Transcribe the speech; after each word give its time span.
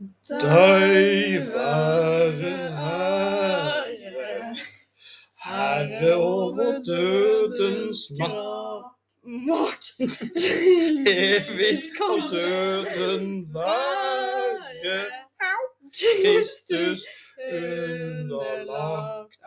Deg 0.00 1.46
være 1.54 2.52
ære, 2.82 4.56
Herre 5.44 6.14
over 6.14 6.82
dødens 6.86 8.00
makt. 9.24 9.86
Evig 11.06 11.82
skal 11.94 12.16
døden 12.30 13.54
være 13.54 15.04
Kristus 15.94 17.00
underlagt. 17.52 19.38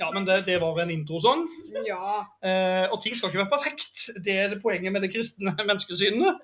Ja, 0.00 0.10
men 0.10 0.26
det, 0.26 0.46
det 0.46 0.60
var 0.60 0.82
en 0.82 0.90
introsang. 0.90 1.48
Ja. 1.86 2.20
Eh, 2.48 2.92
og 2.92 3.02
ting 3.02 3.16
skal 3.16 3.28
ikke 3.28 3.38
være 3.38 3.54
perfekt. 3.58 4.10
Det 4.24 4.38
er 4.38 4.48
det 4.48 4.62
poenget 4.62 4.92
med 4.92 5.00
det 5.00 5.12
kristne 5.14 5.56
menneskesynet. 5.66 6.38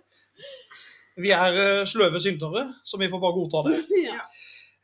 Vi 1.20 1.30
er 1.30 1.56
eh, 1.60 1.86
sløve 1.86 2.20
syndere, 2.20 2.74
så 2.84 2.96
vi 2.96 3.08
får 3.12 3.20
bare 3.20 3.36
godta 3.36 3.62
det. 3.68 3.80
ja. 4.08 4.22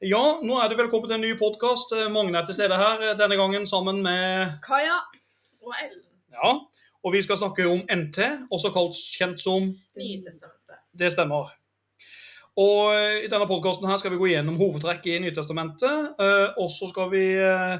Ja, 0.05 0.25
nå 0.45 0.59
er 0.61 0.69
det 0.71 0.77
velkommen 0.79 1.09
til 1.09 1.17
en 1.17 1.25
ny 1.25 1.33
podkast. 1.41 1.95
Magne 2.13 2.39
er 2.39 2.47
til 2.47 2.55
stede 2.59 2.77
her 2.77 3.01
eh, 3.03 3.15
denne 3.19 3.39
gangen 3.41 3.65
sammen 3.67 4.03
med 4.05 4.59
Kaja. 4.67 4.99
og 5.65 5.73
Ellen. 5.81 6.05
Ja. 6.37 6.53
Og 7.07 7.15
vi 7.15 7.23
skal 7.25 7.39
snakke 7.41 7.65
om 7.71 7.81
NT, 7.89 8.19
også 8.53 8.73
kalt 8.75 9.01
kjent 9.17 9.41
som 9.41 9.71
Nye 9.73 10.21
testamentet. 10.21 10.83
Det 10.93 11.13
stemmer. 11.15 11.55
Og 12.59 12.91
I 13.23 13.29
denne 13.31 13.47
podkasten 13.47 13.87
her 13.87 14.01
skal 14.01 14.11
vi 14.11 14.19
gå 14.19 14.29
gjennom 14.33 14.57
hovedtrekk 14.59 15.05
i 15.07 15.19
Nytestamentet. 15.23 16.09
eh, 16.19 16.49
og 16.59 16.71
så 16.75 16.89
skal 16.91 17.11
vi 17.13 17.21
eh, 17.39 17.75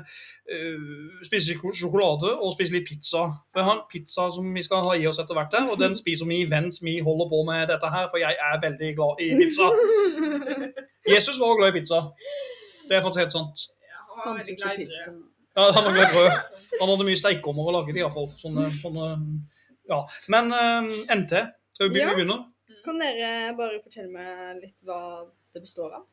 eh, 0.55 0.85
spise 1.27 1.57
sjok- 1.57 1.75
sjokolade 1.75 2.31
og 2.39 2.53
spise 2.55 2.77
litt 2.77 2.87
pizza. 2.87 3.25
For 3.51 3.59
jeg 3.59 3.67
har 3.67 3.75
en 3.81 3.89
pizza 3.91 4.29
som 4.37 4.53
vi 4.55 4.63
skal 4.63 4.85
ha 4.87 4.93
i 4.95 5.07
oss 5.11 5.19
etter 5.19 5.35
hvert, 5.35 5.57
og 5.73 5.79
den 5.83 5.97
spiser 5.99 6.27
vi 6.31 6.45
mens 6.47 6.79
vi 6.83 7.01
holder 7.03 7.27
på 7.33 7.41
med 7.49 7.67
dette 7.73 7.91
her, 7.91 8.07
for 8.13 8.19
jeg 8.23 8.37
er 8.39 8.61
veldig 8.63 8.93
glad 9.01 9.19
i 9.25 9.31
pizza. 9.41 9.67
Jesus 11.15 11.39
var 11.41 11.57
glad 11.59 11.75
i 11.75 11.81
pizza. 11.81 11.99
Det 12.89 12.97
er 12.97 13.03
faktisk 13.03 13.23
helt 13.25 13.33
sant. 13.35 13.65
Ja, 13.83 13.99
han 14.15 14.31
var 14.31 14.39
veldig 14.45 14.57
glad 14.61 14.79
i 14.79 14.87
brød. 14.87 15.19
Ja, 15.59 15.65
han 15.75 15.85
var 15.85 15.93
glad 15.97 16.07
i 16.07 16.15
brød. 16.15 16.31
Han 16.81 16.89
hadde 16.93 17.09
mye 17.09 17.19
steikeommer 17.19 17.67
å 17.67 17.75
lage, 17.81 17.97
i 17.97 18.03
hvert 18.05 18.15
fall. 18.15 18.31
Sånne, 18.45 18.69
sånne, 18.79 19.09
ja. 19.91 20.01
Men 20.31 20.53
eh, 20.55 20.95
NT, 21.19 21.35
skal 21.75 21.91
vi 21.91 21.99
Ja. 22.07 22.15
Kan 22.85 23.01
dere 23.03 23.55
bare 23.59 23.81
fortelle 23.83 24.13
meg 24.13 24.63
litt 24.63 24.77
hva 24.87 25.27
det 25.55 25.63
består 25.65 25.99
av? 26.01 26.07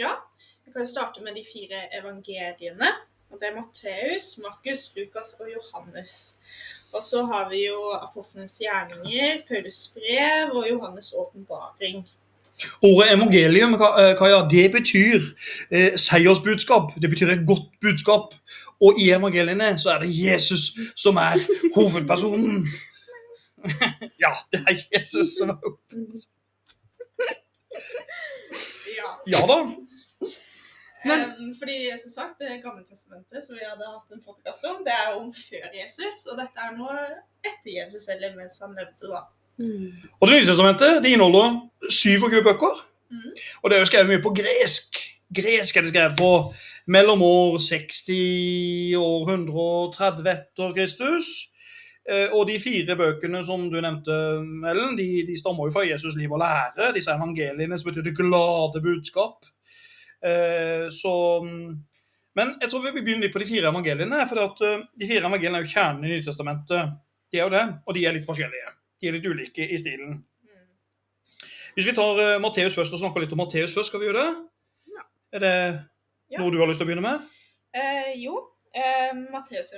Ja, 0.00 0.16
vi 0.64 0.72
kan 0.74 0.86
starte 0.86 1.22
med 1.24 1.36
de 1.38 1.44
fire 1.46 1.86
evangeliene. 1.98 2.90
Og 3.32 3.40
det 3.40 3.48
er 3.48 3.54
Matteus, 3.56 4.38
Markus, 4.44 4.90
Lukas 4.96 5.32
og 5.40 5.48
Johannes. 5.48 6.36
Og 6.92 7.02
så 7.02 7.22
har 7.24 7.48
vi 7.50 7.62
jo 7.66 7.78
apostlenes 7.96 8.58
gjerninger, 8.60 9.40
Paulus 9.48 9.86
brev 9.94 10.52
og 10.52 10.66
Johannes' 10.68 11.14
åpenbaring. 11.16 12.04
Ordet 12.82 13.12
evangelium 13.12 13.74
eh, 13.74 14.12
Kaja, 14.18 14.42
det 14.50 14.66
betyr 14.72 15.20
eh, 15.70 15.96
seiersbudskap. 15.96 16.92
Det 17.02 17.10
betyr 17.10 17.32
et 17.32 17.46
godt 17.46 17.72
budskap. 17.80 18.34
Og 18.80 19.00
i 19.00 19.08
evangeliene 19.10 19.78
så 19.78 19.94
er 19.94 20.04
det 20.04 20.12
Jesus 20.12 20.72
som 20.96 21.16
er 21.16 21.40
hovedpersonen. 21.74 22.66
Ja, 24.24 24.32
det 24.52 24.60
er 24.66 24.78
Jesus 24.94 25.36
som 25.38 25.52
er 25.54 25.68
åpnet 25.68 26.28
Ja. 28.96 29.08
Ja 29.26 29.40
da. 29.48 29.58
Men- 31.04 31.30
um, 31.38 31.54
fordi 31.58 31.76
som 31.98 32.10
sagt, 32.10 32.38
det 32.38 32.60
gamle 32.62 32.84
testamentet 32.86 33.42
som 33.44 33.56
vi 33.56 33.64
hadde 33.66 33.86
hatt 33.88 34.12
en 34.14 34.22
podcast 34.22 34.64
om, 34.70 34.84
det 34.86 34.92
er 34.94 35.14
om 35.18 35.32
før 35.34 35.64
Jesus. 35.74 36.26
Og 36.30 36.38
dette 36.38 36.62
er 36.62 36.76
nå 36.76 36.90
etter 37.42 37.72
Jesus, 37.80 38.06
eller 38.12 38.36
mens 38.36 38.60
han 38.62 38.76
levde, 38.78 39.10
da. 39.10 39.22
Og 40.20 40.28
Det 40.28 40.36
nye 40.36 40.46
testamentet 40.46 41.02
det 41.02 41.10
inneholder 41.16 41.58
27 41.90 42.42
bøker. 42.46 42.84
Mm. 43.10 43.32
Og 43.62 43.70
det 43.70 43.76
er 43.76 43.82
jo 43.82 43.90
skrevet 43.90 44.08
mye 44.12 44.22
på 44.24 44.34
gresk. 44.36 45.00
Gresk 45.34 45.76
er 45.76 45.84
det 45.84 45.92
skrevet 45.92 46.16
på 46.18 46.30
mellom 46.86 47.22
år 47.22 47.58
60 47.58 48.94
og 48.98 49.26
130 49.28 50.30
etter 50.32 50.72
Kristus. 50.78 51.28
Eh, 52.08 52.32
Og 52.34 52.48
de 52.48 52.56
fire 52.58 52.96
bøkene 52.98 53.44
som 53.46 53.68
du 53.70 53.76
nevnte, 53.80 54.14
Ellen, 54.70 54.96
de, 54.98 55.06
de 55.28 55.36
stammer 55.38 55.68
jo 55.68 55.74
fra 55.76 55.84
Jesus 55.86 56.16
liv 56.18 56.32
og 56.34 56.40
lære. 56.42 56.90
Disse 56.96 57.14
evangeliene 57.14 57.78
som 57.78 57.90
betyr 57.90 58.02
det 58.08 58.16
glade 58.18 58.82
budskap. 58.82 59.46
Eh, 60.22 60.88
Så 60.90 61.12
Men 62.34 62.54
jeg 62.60 62.70
tror 62.70 62.82
vi 62.86 63.02
begynner 63.02 63.26
litt 63.26 63.34
på 63.34 63.42
de 63.42 63.46
fire 63.46 63.68
evangeliene. 63.70 64.26
For 64.30 64.42
eh, 64.66 64.84
de 64.98 65.08
fire 65.08 65.22
evangeliene 65.28 65.60
er 65.60 65.66
jo 65.66 65.74
kjernen 65.76 66.04
i 66.08 66.14
Nytestamentet. 66.16 66.98
De 67.32 67.38
er 67.38 67.46
jo 67.46 67.54
det, 67.54 67.64
og 67.86 67.94
de 67.94 68.04
er 68.06 68.16
litt 68.16 68.26
forskjellige. 68.26 68.74
De 69.00 69.08
er 69.08 69.16
litt 69.16 69.26
ulike 69.26 69.66
i 69.70 69.78
stilen. 69.80 70.18
Mm. 70.42 70.66
Hvis 71.76 71.86
vi 71.88 71.94
tar 71.96 72.38
Matteus 72.42 72.74
først 72.76 72.92
og 72.92 73.00
snakker 73.00 73.22
litt 73.24 73.32
om 73.32 73.40
Matteus 73.40 73.72
først, 73.74 73.88
skal 73.92 74.02
vi 74.02 74.10
gjøre 74.10 74.26
det? 74.26 74.34
Ja. 74.92 75.06
Er 75.38 75.44
det 75.46 75.54
noe 76.38 76.52
du 76.52 76.58
har 76.60 76.68
lyst 76.68 76.82
til 76.82 76.86
å 76.86 76.90
begynne 76.90 77.06
med? 77.06 77.24
Eh, 77.72 78.12
jo, 78.20 78.36
eh, 78.76 79.14
Matteus 79.32 79.72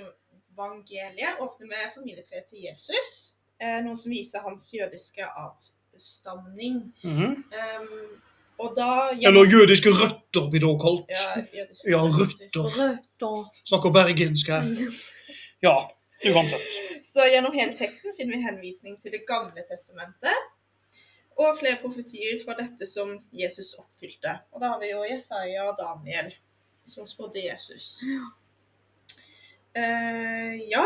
evangeliet 0.55 1.41
åpner 1.41 1.67
med 1.67 1.93
familietreet 1.95 2.47
til 2.51 2.63
Jesus. 2.69 3.35
Eh, 3.61 3.81
noe 3.85 3.97
som 3.99 4.13
viser 4.13 4.43
hans 4.45 4.71
jødiske 4.75 5.27
avstamning. 5.27 6.95
Mm 7.03 7.17
-hmm. 7.19 7.35
um, 7.81 8.23
og 8.59 8.75
da 8.77 9.11
Eller 9.29 9.45
jødiske 9.45 9.91
røtter, 9.91 10.51
blir 10.51 10.61
det 10.61 10.69
også 10.69 10.83
kalt. 10.87 11.11
Ja, 11.11 11.27
jødiske 11.59 11.91
Ja, 11.91 12.01
røtter. 12.19 12.65
røtter. 12.79 13.51
Snakker 13.67 13.91
bergensk 13.91 14.47
her. 14.47 14.63
Ja, 15.63 15.77
uansett. 16.31 16.71
Så 17.03 17.21
gjennom 17.33 17.53
hele 17.53 17.73
teksten 17.73 18.13
finner 18.17 18.37
vi 18.37 18.43
henvisning 18.43 19.01
til 19.01 19.11
Det 19.13 19.23
gamle 19.27 19.63
testamentet. 19.71 20.37
Og 21.39 21.57
flere 21.59 21.79
profetier 21.83 22.39
fra 22.45 22.55
dette 22.63 22.87
som 22.87 23.09
Jesus 23.33 23.75
oppfylte. 23.75 24.39
Og 24.53 24.61
da 24.61 24.67
har 24.67 24.81
vi 24.81 24.91
jo 24.91 25.03
Jesaja 25.13 25.65
og 25.71 25.77
Daniel 25.79 26.35
som 26.85 27.07
spådde 27.07 27.47
Jesus. 27.51 28.05
Eh, 29.75 30.55
ja, 30.71 30.85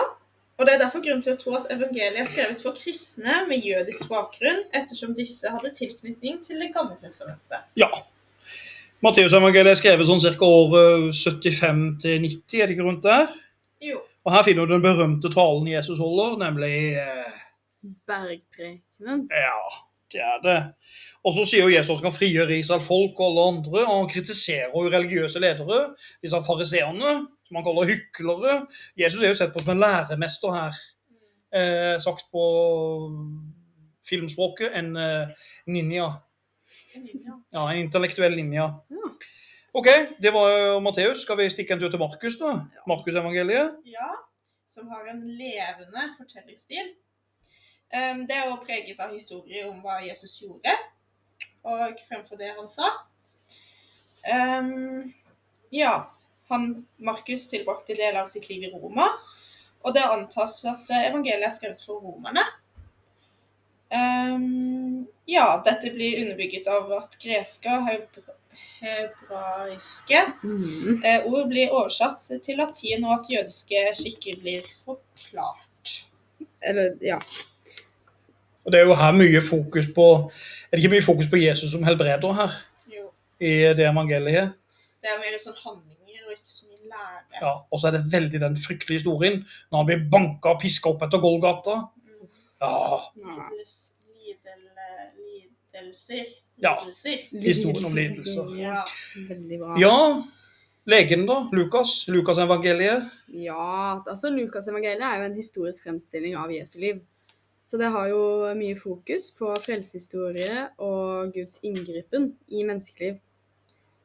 og 0.58 0.66
det 0.66 0.74
er 0.74 0.80
derfor 0.82 1.02
grunn 1.04 1.20
til 1.22 1.36
å 1.36 1.38
tro 1.38 1.52
at 1.54 1.68
evangeliet 1.70 2.18
er 2.18 2.26
skrevet 2.26 2.62
for 2.64 2.74
kristne 2.74 3.44
med 3.46 3.62
jødisk 3.62 4.08
bakgrunn, 4.10 4.64
ettersom 4.74 5.12
disse 5.14 5.50
hadde 5.52 5.70
tilknytning 5.76 6.40
til 6.42 6.64
Det 6.64 6.72
gamle 6.74 6.96
testamentet. 6.98 7.68
Ja. 7.78 7.90
Matteusevangeliet 9.04 9.76
er 9.76 9.78
skrevet 9.78 10.08
sånn 10.08 10.24
ca. 10.24 10.48
år 10.48 10.78
eh, 10.80 11.10
75 11.14 11.84
til 12.02 12.24
90, 12.24 12.58
er 12.58 12.66
det 12.66 12.74
ikke 12.74 12.88
rundt 12.88 13.06
der? 13.06 13.36
Jo. 13.86 14.00
Og 14.26 14.34
her 14.34 14.42
finner 14.48 14.66
du 14.66 14.74
den 14.74 14.82
berømte 14.82 15.30
talen 15.30 15.70
Jesus 15.70 16.00
holder, 16.02 16.34
nemlig 16.42 16.72
eh, 16.98 17.36
Bergprekenen. 18.10 19.28
Ja, 19.30 19.62
det 20.10 20.24
er 20.26 20.42
det. 20.42 20.58
Og 21.22 21.36
så 21.36 21.46
sier 21.46 21.68
jo 21.68 21.70
Jesus 21.76 21.92
at 21.94 22.02
han 22.02 22.10
kan 22.10 22.18
frigjøre 22.18 22.58
Israel 22.58 22.82
folk 22.82 23.20
og 23.20 23.28
alle 23.28 23.46
andre, 23.52 23.84
og 23.84 23.94
han 23.94 24.10
kritiserer 24.10 24.74
jo 24.74 24.90
religiøse 24.90 25.38
ledere, 25.42 25.92
disse 26.24 26.42
fariseerne, 26.46 27.14
som 27.48 27.58
han 27.58 27.66
kaller 27.66 27.88
hyklere. 27.88 28.54
Jesus 29.00 29.22
er 29.22 29.32
jo 29.32 29.38
sett 29.40 29.54
på 29.54 29.64
som 29.64 29.74
en 29.74 29.82
læremester 29.82 30.54
her, 30.54 30.78
eh, 31.56 31.96
sagt 32.04 32.28
på 32.32 32.44
filmspråket, 34.08 34.74
en 34.76 34.96
eh, 34.96 35.34
ninja. 35.66 36.12
Ja, 37.52 37.64
en 37.70 37.84
intellektuell 37.86 38.36
ninja. 38.36 38.70
OK, 39.72 39.88
det 40.22 40.32
var 40.32 40.50
jo 40.50 40.80
Matteus. 40.80 41.22
Skal 41.22 41.38
vi 41.38 41.50
stikke 41.52 41.76
en 41.76 41.80
tur 41.80 41.90
til 41.92 42.00
Markus, 42.00 42.38
da? 42.40 42.54
Markusevangeliet. 42.88 43.76
Ja, 43.86 44.08
som 44.68 44.88
har 44.88 45.06
en 45.10 45.20
levende 45.38 46.08
fortellerstil. 46.16 46.94
Um, 47.88 48.24
det 48.28 48.36
er 48.36 48.48
jo 48.50 48.56
preget 48.60 49.00
av 49.00 49.12
historier 49.12 49.68
om 49.70 49.78
hva 49.80 50.00
Jesus 50.04 50.34
gjorde, 50.42 50.74
og 51.64 52.00
fremfor 52.08 52.36
det 52.36 52.50
han 52.56 52.68
sa. 52.68 52.90
Um, 54.28 55.14
ja, 55.72 55.94
han, 56.52 56.70
Markus 56.98 57.48
tilbrakte 57.50 57.96
deler 57.96 58.22
av 58.22 58.30
sitt 58.30 58.48
liv 58.50 58.66
i 58.68 58.72
Roma, 58.72 59.10
og 59.84 59.94
det 59.94 60.04
antas 60.04 60.60
at 60.68 60.88
eh, 60.90 61.08
evangeliet 61.10 61.46
er 61.48 61.54
skrevet 61.54 61.84
for 61.84 62.02
romerne. 62.02 62.44
Um, 63.88 65.06
ja, 65.24 65.62
dette 65.64 65.94
blir 65.94 66.20
underbygget 66.20 66.66
av 66.68 66.90
at 66.98 67.14
greske 67.22 67.72
og 67.72 67.86
hebra 67.88 68.34
hebraiske 68.80 70.32
Mm. 70.42 71.02
Eh, 71.04 71.26
ord 71.26 71.48
blir 71.48 71.70
oversatt 71.70 72.42
til 72.42 72.56
latin, 72.56 73.04
og 73.04 73.20
at 73.20 73.30
jødiske 73.30 73.82
skikker 73.94 74.40
blir 74.40 74.62
forklart. 74.84 76.06
Eller, 76.62 76.96
ja. 77.02 77.18
Og 78.64 78.72
det 78.72 78.80
er 78.80 78.86
jo 78.86 78.94
her 78.94 79.12
mye 79.12 79.40
fokus 79.40 79.86
på 79.94 80.30
Er 80.72 80.76
det 80.76 80.84
ikke 80.84 80.94
mye 80.96 81.02
fokus 81.02 81.30
på 81.30 81.36
Jesus 81.36 81.70
som 81.72 81.82
helbreder 81.82 82.32
her, 82.32 82.50
Jo. 82.94 83.10
i 83.40 83.72
det 83.76 83.86
evangeliet? 83.86 84.52
Det 85.02 85.08
er 85.08 85.18
mer 85.18 85.38
sånn 85.38 85.56
handlinger 85.64 85.97
og 86.28 86.36
ikke 86.36 86.54
så 86.54 86.68
mye 86.68 86.90
lære. 86.92 87.20
Ja, 87.40 87.52
og 87.70 87.80
så 87.80 87.90
er 87.90 87.98
det 87.98 88.04
veldig 88.12 88.40
den 88.44 88.58
fryktelige 88.60 89.00
historien 89.02 89.42
når 89.70 89.82
han 89.82 89.90
blir 89.90 90.08
banka 90.12 90.54
og 90.54 90.62
piska 90.62 90.92
opp 90.92 91.04
etter 91.06 91.22
Golgata. 91.22 91.76
Mm. 92.04 92.32
Ja, 92.62 92.78
Lidels, 93.18 93.76
lidel, 94.14 94.64
lidelser. 95.20 96.34
Ja. 96.62 96.74
Historien 97.44 97.86
om 97.86 97.94
lidelser. 97.96 98.50
Ja. 98.58 98.82
Veldig 99.28 99.62
bra. 99.62 99.78
ja 99.80 99.96
legen 100.88 101.26
da, 101.28 101.42
Lukas, 101.52 102.08
Lukas 102.08 102.38
evangeliet. 102.40 103.10
Ja, 103.26 104.02
altså 104.06 104.30
Lukas 104.32 104.68
evangeliet 104.68 105.04
er 105.04 105.20
jo 105.20 105.28
en 105.28 105.36
historisk 105.36 105.84
fremstilling 105.84 106.36
av 106.40 106.52
Jesu 106.52 106.78
liv. 106.80 107.02
Så 107.68 107.76
det 107.76 107.90
har 107.92 108.08
jo 108.08 108.20
mye 108.56 108.76
fokus 108.78 109.28
på 109.36 109.52
frelsehistorie 109.66 110.70
og 110.80 111.34
Guds 111.34 111.58
inngripen 111.60 112.30
i 112.48 112.64
menneskeliv. 112.64 113.18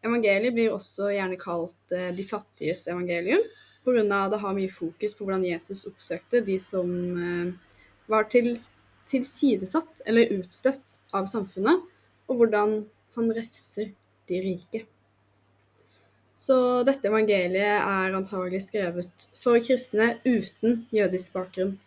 Evangeliet 0.03 0.55
blir 0.55 0.73
også 0.75 1.11
gjerne 1.13 1.39
kalt 1.39 1.95
eh, 1.95 2.11
de 2.15 2.25
fattiges 2.27 2.87
evangelium, 2.91 3.43
pga. 3.83 4.29
det 4.31 4.39
har 4.39 4.55
mye 4.55 4.71
fokus 4.71 5.15
på 5.15 5.25
hvordan 5.25 5.45
Jesus 5.47 5.85
oppsøkte 5.89 6.43
de 6.45 6.57
som 6.59 6.89
eh, 7.17 7.53
var 8.11 8.27
til, 8.31 8.53
tilsidesatt 9.11 10.03
eller 10.05 10.33
utstøtt 10.39 10.97
av 11.15 11.29
samfunnet, 11.31 11.83
og 12.27 12.39
hvordan 12.39 12.81
han 13.15 13.31
refser 13.35 13.93
de 14.27 14.41
rike. 14.43 14.85
Så 16.43 16.55
dette 16.87 17.07
evangeliet 17.07 17.79
er 17.79 18.15
antagelig 18.17 18.65
skrevet 18.65 19.27
for 19.43 19.61
kristne 19.63 20.17
uten 20.25 20.81
jødisk 20.91 21.35
bakgrunn. 21.37 21.77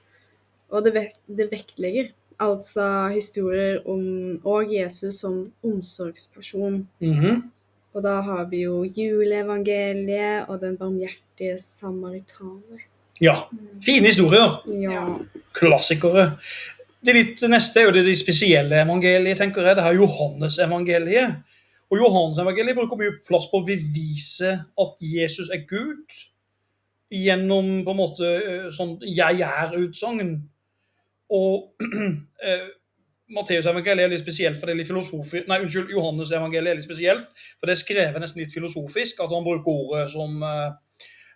Og 0.72 0.86
det, 0.86 0.92
vek 0.94 1.18
det 1.28 1.50
vektlegger 1.50 2.14
altså 2.42 3.08
historier 3.12 3.82
om 3.88 4.40
og 4.44 4.72
Jesus 4.72 5.20
som 5.22 5.52
omsorgsperson. 5.64 6.86
Mhm. 7.00 7.50
Og 7.96 8.02
da 8.04 8.18
har 8.20 8.44
vi 8.50 8.66
jo 8.66 8.82
juleevangeliet 8.84 10.50
og 10.52 10.60
den 10.60 10.76
barmhjertige 10.76 11.56
samaritaner. 11.62 12.84
Ja. 13.24 13.46
Fine 13.84 14.12
historier. 14.12 14.58
Ja. 14.82 15.06
Klassikere. 15.56 16.34
Det 17.00 17.14
litt 17.16 17.44
neste 17.48 17.80
er 17.80 17.88
jo 17.88 17.94
det 17.96 18.04
de 18.04 18.16
spesielle 18.18 18.82
evangeliet, 18.82 19.40
tenker 19.40 19.64
jeg. 19.64 19.78
Det 19.78 19.86
her 19.86 19.96
Johannes-evangeliet. 19.96 21.38
Og 21.88 22.02
Johannes-evangeliet 22.02 22.76
bruker 22.76 23.00
mye 23.00 23.16
plass 23.24 23.48
på 23.48 23.62
å 23.62 23.66
bevise 23.66 24.52
at 24.60 24.96
Jesus 25.00 25.48
er 25.54 25.64
Gud 25.70 26.04
gjennom 27.14 27.84
på 27.86 27.94
en 27.94 28.00
måte 28.00 28.28
eh, 28.28 28.70
sånn 28.76 28.98
'jeg 29.00 29.40
er'-utsagn. 29.46 30.34
Og 31.32 31.72
eh, 32.44 32.66
Matteus-evangeliet 33.34 34.06
er 34.06 34.12
litt 34.12 34.22
spesielt, 34.22 34.58
for 34.60 34.68
det 34.68 34.76
er 34.76 34.78
litt 34.80 34.90
filosofisk 34.90 35.48
Nei, 35.50 35.58
unnskyld, 35.64 35.90
Johannes-evangeliet 35.90 36.70
er 36.70 36.78
litt 36.78 36.86
spesielt, 36.86 37.26
for 37.58 37.66
det 37.66 37.74
er 37.74 37.80
skrevet 37.82 38.22
nesten 38.22 38.42
litt 38.42 38.54
filosofisk. 38.54 39.22
At 39.24 39.34
han 39.34 39.46
bruker 39.46 39.72
ordet 39.72 40.12
som 40.12 40.42
eh, 40.46 40.70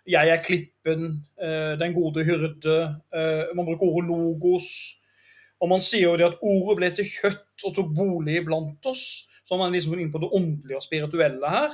'jeg 0.07 0.29
er 0.29 0.43
klippen', 0.45 1.19
eh, 1.41 1.75
'den 1.75 1.93
gode 1.93 2.23
hyrde'. 2.23 2.95
eh, 3.13 3.55
Man 3.55 3.65
bruker 3.65 3.85
ordet 3.85 4.07
'logos'. 4.07 4.97
Og 5.61 5.69
man 5.69 5.79
sier 5.79 6.09
jo 6.09 6.17
det 6.17 6.25
at 6.25 6.39
ordet 6.41 6.77
ble 6.77 6.89
til 6.95 7.05
kjøtt 7.05 7.65
og 7.65 7.75
tok 7.75 7.93
bolig 7.95 8.39
iblant 8.39 8.85
oss. 8.85 9.27
Så 9.45 9.53
er 9.53 9.57
man 9.57 9.71
liksom 9.71 9.99
inn 9.99 10.11
på 10.11 10.19
det 10.19 10.31
åndelige 10.31 10.75
og 10.77 10.83
spirituelle 10.83 11.49
her. 11.49 11.69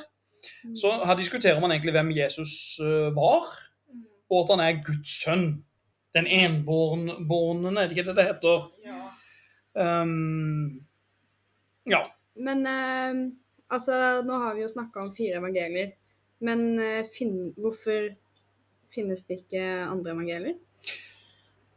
Så 0.76 1.06
her 1.06 1.16
diskuterer 1.16 1.60
man 1.60 1.72
egentlig 1.72 1.94
hvem 1.94 2.12
Jesus 2.12 2.80
var, 3.16 3.48
og 4.30 4.44
at 4.44 4.50
han 4.50 4.60
er 4.60 4.84
Guds 4.84 5.24
sønn. 5.24 5.64
Den 6.16 6.28
enbårne, 6.28 7.80
er 7.80 7.88
det 7.88 7.98
ikke 7.98 8.08
det 8.08 8.16
det 8.18 8.26
heter? 8.28 8.72
Ja. 9.78 10.02
Ehm, 10.02 10.80
ja. 11.88 12.02
Men 12.36 12.66
eh, 12.66 13.20
altså, 13.68 14.22
nå 14.26 14.42
har 14.44 14.56
vi 14.58 14.66
jo 14.66 14.70
snakka 14.72 15.06
om 15.06 15.14
fire 15.16 15.38
evangelier. 15.42 15.94
Men 16.44 16.80
eh, 16.80 17.06
fin 17.14 17.54
hvorfor 17.58 18.12
finnes 18.94 19.24
det 19.28 19.42
ikke 19.42 19.62
andre 19.88 20.14
evangelier? 20.14 20.58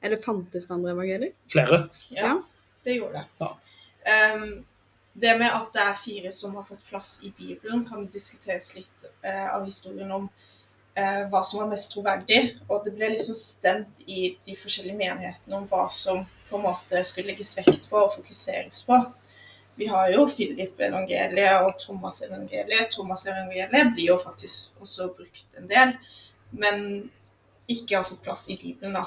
Eller 0.01 0.17
fantes 0.17 0.67
det 0.67 0.75
andre 0.75 0.95
evangelier? 0.97 1.33
Flere. 1.53 1.89
ja, 2.09 2.27
Ja. 2.27 2.43
det 2.85 2.97
gjorde 2.97 3.13
det. 3.13 3.25
Ja. 3.39 3.57
Um, 4.35 4.65
det 5.13 5.39
med 5.39 5.51
at 5.53 5.73
det 5.75 5.83
er 5.83 5.97
fire 5.99 6.31
som 6.33 6.55
har 6.55 6.63
fått 6.65 6.85
plass 6.89 7.19
i 7.23 7.33
Bibelen, 7.37 7.85
kan 7.87 8.05
det 8.05 8.13
diskuteres 8.15 8.75
litt 8.75 9.09
uh, 9.27 9.57
av 9.57 9.65
historien 9.65 10.11
om 10.13 10.29
uh, 10.99 11.23
hva 11.29 11.43
som 11.45 11.61
var 11.61 11.69
mest 11.73 11.93
troverdig. 11.93 12.41
Og 12.69 12.85
det 12.85 12.95
ble 12.97 13.11
liksom 13.13 13.37
stemt 13.37 14.01
i 14.07 14.31
de 14.47 14.57
forskjellige 14.57 14.97
menighetene 14.97 15.59
om 15.59 15.67
hva 15.69 15.85
som 15.93 16.25
på 16.51 16.59
en 16.59 16.67
måte 16.67 17.03
skulle 17.07 17.33
legges 17.33 17.55
vekt 17.59 17.89
på 17.91 17.99
og 18.01 18.13
fokuseres 18.17 18.83
på. 18.87 18.99
Vi 19.81 19.87
har 19.89 20.11
jo 20.13 20.27
Philip-evangeliet 20.29 21.65
og 21.65 21.79
Thomas-evangeliet. 21.81 22.91
Thomas-evangeliet 22.93 23.95
blir 23.95 24.11
jo 24.11 24.19
faktisk 24.21 24.75
også 24.83 25.09
brukt 25.17 25.57
en 25.57 25.71
del, 25.71 25.95
men 26.53 26.85
ikke 27.71 28.01
har 28.01 28.05
fått 28.05 28.25
plass 28.25 28.49
i 28.51 28.59
Bibelen, 28.61 28.99
da. 28.99 29.07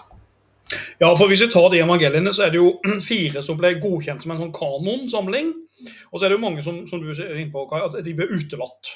Ja, 0.98 1.12
for 1.14 1.28
Hvis 1.28 1.44
vi 1.44 1.52
tar 1.52 1.70
de 1.70 1.84
evangeliene, 1.84 2.34
så 2.34 2.48
er 2.48 2.54
det 2.54 2.62
jo 2.62 2.80
fire 3.12 3.44
som 3.46 3.60
ble 3.60 3.76
godkjent 3.84 4.24
som 4.24 4.34
en 4.34 4.46
sånn 4.46 4.56
kanonsamling. 4.56 5.52
Og 6.12 6.18
så 6.18 6.26
er 6.26 6.32
det 6.32 6.40
jo 6.40 6.46
mange 6.46 6.64
som, 6.66 6.80
som 6.88 7.02
du 7.04 7.12
er 7.12 7.36
inne 7.36 7.52
på, 7.52 7.68
at 7.78 8.00
de 8.06 8.16
ble 8.18 8.30
utelatt. 8.32 8.96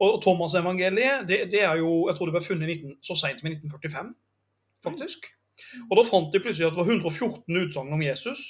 Og 0.00 0.22
Thomas-evangeliet 0.24 1.26
det, 1.28 1.42
det 1.52 1.64
er 1.66 1.82
jo, 1.82 2.06
jeg 2.08 2.16
tror 2.16 2.30
det 2.30 2.36
ble 2.38 2.46
funnet 2.46 2.72
19, 2.78 2.96
så 3.04 3.18
seint 3.18 3.42
som 3.42 3.50
i 3.50 3.54
1945, 3.58 4.14
faktisk. 4.86 5.28
Og 5.88 5.96
da 5.98 6.06
fant 6.08 6.32
de 6.34 6.42
plutselig 6.42 6.68
at 6.68 6.76
det 6.76 6.82
var 6.82 6.92
114 6.92 7.62
utsagn 7.64 7.96
om 7.96 8.02
Jesus. 8.04 8.44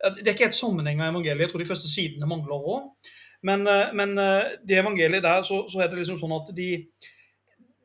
Det 0.00 0.26
er 0.26 0.32
ikke 0.32 0.48
helt 0.48 0.56
sammenheng 0.56 1.00
av 1.02 1.10
evangeliet, 1.12 1.44
jeg 1.44 1.52
tror 1.52 1.62
de 1.62 1.68
første 1.68 1.90
sidene 1.92 2.28
mangler 2.28 2.68
òg. 2.74 2.86
Men, 3.42 3.66
eh, 3.68 3.94
men 3.96 4.18
eh, 4.18 4.52
det 4.68 4.78
evangeliet 4.80 5.24
der, 5.24 5.42
så, 5.42 5.64
så 5.68 5.80
er 5.80 5.88
det 5.88 6.00
liksom 6.00 6.20
sånn 6.20 6.36
at 6.36 6.52
de 6.56 6.70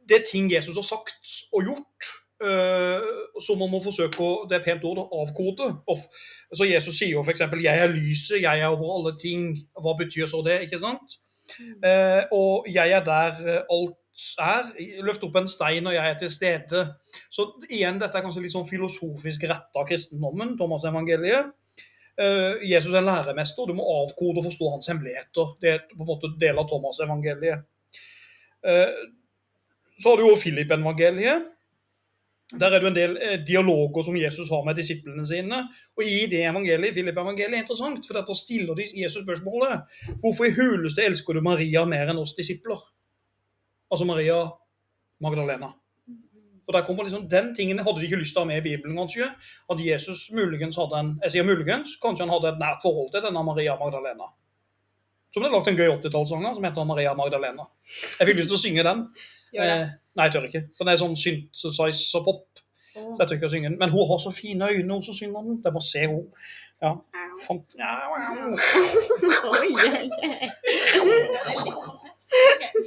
Det 0.06 0.20
er 0.20 0.28
ting 0.30 0.52
Jesus 0.52 0.76
har 0.78 0.86
sagt 0.86 1.36
og 1.52 1.66
gjort. 1.66 2.14
eh, 2.46 3.02
som 3.42 3.60
man 3.60 3.72
må 3.72 3.80
forsøke 3.84 4.20
å 4.22 4.46
det 4.50 4.58
er 4.58 4.64
pent 4.66 4.84
ord, 4.86 5.06
avkode. 5.08 5.70
Og, 5.88 6.02
så 6.54 6.68
Jesus 6.68 6.98
sier 7.00 7.16
jo 7.16 7.24
f.eks.: 7.24 7.40
'Jeg 7.40 7.80
er 7.80 7.94
lyset, 7.94 8.42
jeg 8.42 8.60
er 8.60 8.68
over 8.68 8.92
alle 8.98 9.14
ting'. 9.18 9.56
Hva 9.74 9.96
betyr 9.98 10.28
så 10.28 10.44
det? 10.46 10.62
ikke 10.68 10.80
sant? 10.80 11.16
Eh, 11.84 12.24
og 12.32 12.68
'jeg 12.68 12.92
er 12.92 13.04
der 13.04 13.64
alt 13.72 13.98
er'. 14.40 14.72
Løft 15.04 15.24
opp 15.24 15.36
en 15.36 15.48
stein, 15.48 15.84
når 15.84 15.92
jeg 15.98 16.10
er 16.10 16.20
til 16.20 16.32
stede. 16.32 16.86
Så 17.30 17.48
igjen, 17.70 18.00
dette 18.00 18.18
er 18.18 18.24
kanskje 18.24 18.44
litt 18.44 18.56
sånn 18.56 18.70
filosofisk 18.70 19.44
retta 19.44 19.86
kristendommen, 19.88 20.58
Thomas 20.58 20.88
evangeliet. 20.88 21.54
Uh, 22.16 22.64
Jesus 22.64 22.94
er 22.96 23.04
læremester, 23.04 23.68
du 23.68 23.76
må 23.76 23.84
avkode 23.84 24.40
og 24.40 24.46
forstå 24.48 24.70
hans 24.72 24.88
hemmeligheter. 24.88 25.58
Det 25.60 25.70
er 25.70 25.82
på 25.92 26.00
en 26.00 26.08
måte 26.08 26.32
del 26.40 26.58
av 26.58 26.70
Thomas 26.70 27.00
evangeliet. 27.04 27.66
Uh, 28.64 28.88
så 30.00 30.10
har 30.10 30.18
du 30.18 30.30
jo 30.30 30.40
Philip-evangeliet. 30.40 31.52
Der 32.60 32.68
er 32.68 32.78
det 32.78 32.86
jo 32.86 32.92
en 32.92 32.96
del 32.96 33.16
eh, 33.18 33.40
dialoger 33.48 34.04
som 34.06 34.18
Jesus 34.18 34.50
har 34.54 34.64
med 34.66 34.78
disiplene 34.78 35.24
sine. 35.28 35.64
Og 35.98 36.04
i 36.06 36.26
det 36.30 36.44
evangeliet, 36.46 36.94
Philip-evangeliet 36.94 37.58
er 37.58 37.64
interessant, 37.64 38.06
for 38.06 38.20
dette 38.20 38.36
stiller 38.38 38.78
de 38.78 38.86
Jesus 39.02 39.24
spørsmålet 39.24 39.82
Hvorfor 40.22 40.46
i 40.46 40.54
huleste 40.54 41.04
elsker 41.04 41.34
du 41.34 41.42
Maria 41.42 41.86
mer 41.90 42.12
enn 42.12 42.22
oss 42.22 42.36
disipler? 42.38 42.84
Altså 43.92 44.06
Maria 44.08 44.40
Magdalena. 45.22 45.74
Og 46.66 46.74
der 46.74 46.82
kommer 46.82 47.04
liksom, 47.04 47.30
Den 47.30 47.56
tingen 47.56 47.80
hadde 47.80 48.00
de 48.00 48.08
ikke 48.08 48.18
lyst 48.22 48.34
til 48.34 48.42
å 48.42 48.46
ha 48.46 48.50
med 48.50 48.64
i 48.64 48.66
Bibelen, 48.66 48.98
kanskje. 48.98 49.28
At 49.70 49.82
Jesus 49.82 50.26
muligens 50.34 50.80
hadde 50.82 50.98
en 50.98 51.12
jeg 51.24 51.36
sier 51.36 51.46
muligens, 51.46 51.94
kanskje 52.02 52.26
han 52.26 52.34
hadde 52.34 52.56
et 52.56 52.62
nært 52.62 52.82
forhold 52.82 53.12
til 53.14 53.22
denne 53.26 53.44
Maria 53.46 53.78
Magdalena. 53.80 54.32
Så 55.34 55.42
ble 55.42 55.50
det 55.50 55.58
lagt 55.58 55.68
en 55.68 55.78
gøy 55.78 55.90
80-tallssang 55.92 56.46
som 56.56 56.66
heter 56.66 56.88
Maria 56.88 57.14
Magdalena. 57.14 57.68
Jeg 58.20 58.30
fikk 58.30 58.38
lyst 58.40 58.52
til 58.54 58.58
å 58.58 58.62
synge 58.62 58.86
den. 58.88 59.02
Gjør. 59.56 59.72
Eh, 59.72 59.90
nei, 60.16 60.28
jeg 60.28 60.34
tør 60.36 60.48
ikke. 60.50 60.62
For 60.78 60.88
det 60.88 60.94
er 60.94 61.02
sånn 61.02 61.18
synthesizer 61.20 62.24
pop. 62.24 62.46
Så 62.96 63.18
jeg 63.20 63.28
tør 63.28 63.36
ikke 63.36 63.50
å 63.50 63.52
synge 63.52 63.70
den. 63.74 63.80
Men 63.82 63.92
hun 63.92 64.08
har 64.08 64.22
så 64.24 64.32
fine 64.32 64.70
øyne, 64.72 64.94
hun 64.94 65.04
som 65.04 65.18
synger 65.18 65.44
den. 65.44 65.58
Det 65.60 65.68
er 65.68 65.76
bare 65.76 65.84
å 65.84 65.90
se 65.90 66.06
henne. 66.06 66.24
Ja. 66.84 66.94
Fant... 67.44 67.68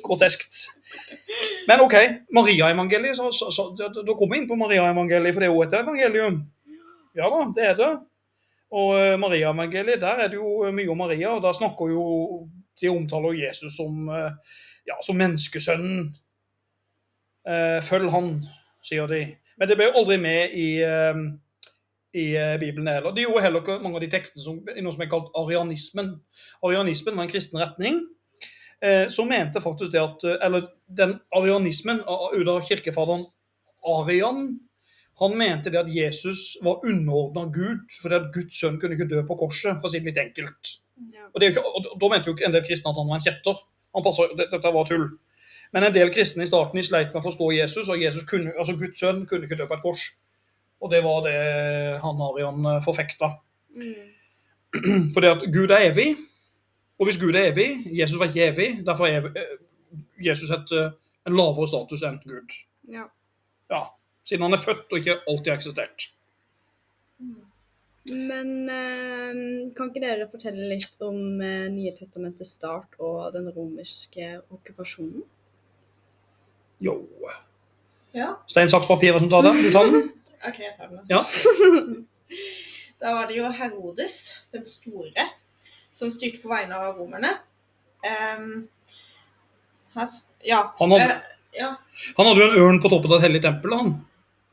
Groteskt. 0.06 0.54
Men 1.68 1.82
OK, 1.84 1.96
Maria-evangeliet. 2.34 3.16
Så, 3.16 3.64
da, 3.78 3.88
kommer 4.14 4.34
vi 4.34 4.42
inn 4.42 4.48
på 4.50 4.58
Maria-evangeliet, 4.58 5.34
for 5.34 5.44
det 5.44 5.48
er 5.48 5.54
jo 5.54 5.64
et 5.66 5.76
evangelium. 5.80 6.38
Ja 7.18 7.28
da, 7.32 7.42
det 7.56 7.66
er 7.66 7.74
det. 7.78 7.90
Og 8.68 8.94
Mariaevangeliet, 8.94 9.20
Maria-evangeliet, 9.20 10.00
der 10.00 10.24
er 10.24 10.32
det 10.32 10.38
jo 10.40 10.70
mye 10.72 10.92
om 10.92 10.98
Maria, 11.00 11.34
og 11.34 11.42
da 11.44 11.52
snakker 11.56 11.92
jo 11.92 12.06
De 12.78 12.86
omtaler 12.92 13.34
Jesus 13.34 13.74
som, 13.74 14.08
eh, 14.14 14.30
ja, 14.86 14.94
som 15.02 15.16
menneskesønnen. 15.18 16.12
Eh, 17.48 17.78
følg 17.82 18.10
han, 18.12 18.28
sier 18.86 19.08
de. 19.10 19.22
Men 19.58 19.68
det 19.68 19.76
ble 19.78 19.88
jo 19.88 19.96
aldri 19.98 20.18
med 20.22 20.54
i, 20.54 20.68
eh, 20.86 21.18
i 22.14 22.26
eh, 22.38 22.54
Bibelen 22.60 22.86
heller. 22.86 23.10
Det 23.16 23.24
gjorde 23.24 23.42
heller 23.42 23.64
ikke 23.64 23.80
mange 23.82 23.98
av 23.98 24.04
de 24.04 24.10
tekstene 24.12 24.44
som, 24.44 24.60
noe 24.62 24.94
som 24.94 25.02
er 25.02 25.10
kalt 25.10 25.34
arianismen. 25.40 26.12
Arianismen 26.62 27.18
var 27.18 27.26
en 27.26 27.32
kristen 27.32 27.58
retning 27.58 27.98
eh, 28.84 29.08
som 29.12 29.28
mente 29.30 29.62
faktisk 29.64 29.92
det 29.92 30.00
at 30.02 30.24
eh, 30.24 30.38
Eller 30.46 30.68
den 30.86 31.18
arianismen 31.36 32.00
ut 32.00 32.48
av 32.48 32.64
kirkefaderen 32.68 33.26
Arian 33.86 34.58
han 35.18 35.34
mente 35.34 35.70
det 35.74 35.80
at 35.80 35.88
Jesus 35.90 36.52
var 36.62 36.84
underordna 36.86 37.48
Gud, 37.50 37.80
fordi 38.02 38.14
at 38.14 38.28
Guds 38.34 38.58
sønn 38.60 38.76
kunne 38.78 38.94
ikke 38.94 39.08
dø 39.10 39.24
på 39.26 39.36
korset, 39.40 39.80
for 39.80 39.88
å 39.88 39.90
si 39.90 39.98
det 39.98 40.12
litt 40.12 40.20
enkelt. 40.22 40.76
Ja. 41.10 41.24
Og, 41.32 41.40
det 41.42 41.48
og 41.58 41.88
Da 41.98 42.10
mente 42.12 42.30
jo 42.30 42.36
ikke 42.36 42.46
en 42.46 42.54
del 42.54 42.66
kristne 42.66 42.92
at 42.92 43.00
han 43.00 43.08
var 43.10 43.18
en 43.18 43.24
kjetter. 43.24 43.64
Han 43.98 44.04
passer, 44.06 44.30
det, 44.38 44.46
dette 44.52 44.72
var 44.76 44.86
tull. 44.86 45.08
Men 45.74 45.88
en 45.88 45.96
del 45.96 46.12
kristne 46.14 46.46
i 46.46 46.50
starten 46.50 46.78
de 46.78 46.86
sleit 46.86 47.10
med 47.10 47.20
å 47.20 47.26
forstå 47.26 47.50
Jesus, 47.56 47.90
og 47.90 47.98
Jesus 48.00 48.28
kunne, 48.30 48.54
altså 48.54 48.76
Guds 48.78 49.02
sønn 49.02 49.24
kunne 49.26 49.48
ikke 49.48 49.58
dø 49.58 49.66
på 49.66 49.80
et 49.80 49.84
kors. 49.84 50.06
Og 50.78 50.94
det 50.94 51.02
var 51.02 51.26
det 51.26 51.36
han 52.04 52.24
Arian 52.28 52.70
eh, 52.76 52.80
forfekta. 52.86 53.32
Mm. 53.74 53.98
Fordi 55.16 55.32
at 55.34 55.46
Gud 55.50 55.74
er 55.74 55.88
evig. 55.90 56.12
Og 56.98 57.06
hvis 57.06 57.18
Gud 57.20 57.34
er 57.34 57.52
evig, 57.52 57.68
Jesus 57.98 58.18
var 58.18 58.30
ikke 58.30 58.48
evig, 58.50 58.68
derfor 58.86 59.06
er 59.06 59.20
evig, 59.20 59.30
eh, 59.38 59.58
Jesus 60.26 60.50
et, 60.50 60.72
eh, 60.74 60.90
en 61.26 61.36
lavere 61.38 61.68
status 61.70 62.02
enn 62.02 62.20
Gud. 62.24 62.56
Ja. 62.92 63.06
Ja, 63.70 63.82
Siden 64.24 64.42
han 64.42 64.52
er 64.52 64.64
født 64.64 64.92
og 64.92 64.98
ikke 64.98 65.20
alltid 65.28 65.50
har 65.52 65.56
eksistert. 65.60 66.08
Men 68.08 68.50
eh, 68.72 69.38
kan 69.76 69.90
ikke 69.90 70.02
dere 70.02 70.28
fortelle 70.32 70.68
litt 70.72 71.00
om 71.04 71.38
Nye 71.38 71.92
testamentets 71.96 72.56
start 72.58 72.98
og 72.98 73.32
den 73.32 73.50
romerske 73.54 74.40
okkupasjonen? 74.50 75.22
Jo. 76.80 76.98
Ja, 78.16 78.34
Stein, 78.48 78.70
saks, 78.72 78.86
papir, 78.88 79.12
hva 79.12 79.20
som 79.20 79.30
tar 79.30 79.44
den? 79.44 79.62
Du 79.62 79.70
tar 79.74 79.86
den? 79.86 80.06
OK, 80.48 80.60
jeg 80.64 80.74
tar 80.78 80.88
den. 80.90 81.04
Ja. 81.10 81.22
Da 82.98 83.12
var 83.14 83.28
det 83.30 83.36
jo 83.36 83.46
Herodes 83.54 84.14
den 84.50 84.64
store 84.66 85.28
som 85.98 86.10
styrte 86.14 86.40
på 86.42 86.50
vegne 86.52 86.76
av 86.78 86.96
romerne. 87.00 87.34
Um, 88.06 88.68
has, 89.98 90.20
ja. 90.46 90.62
Han 90.78 90.94
hadde- 90.94 91.16
uh, 91.18 91.36
ja. 91.58 91.72
Han 92.16 92.28
hadde 92.30 92.44
jo 92.44 92.50
en 92.52 92.58
ørn 92.62 92.80
på 92.84 92.90
toppen 92.92 93.10
av 93.12 93.18
et 93.18 93.26
hellig 93.26 93.42
tempel, 93.42 93.74
han. 93.74 93.94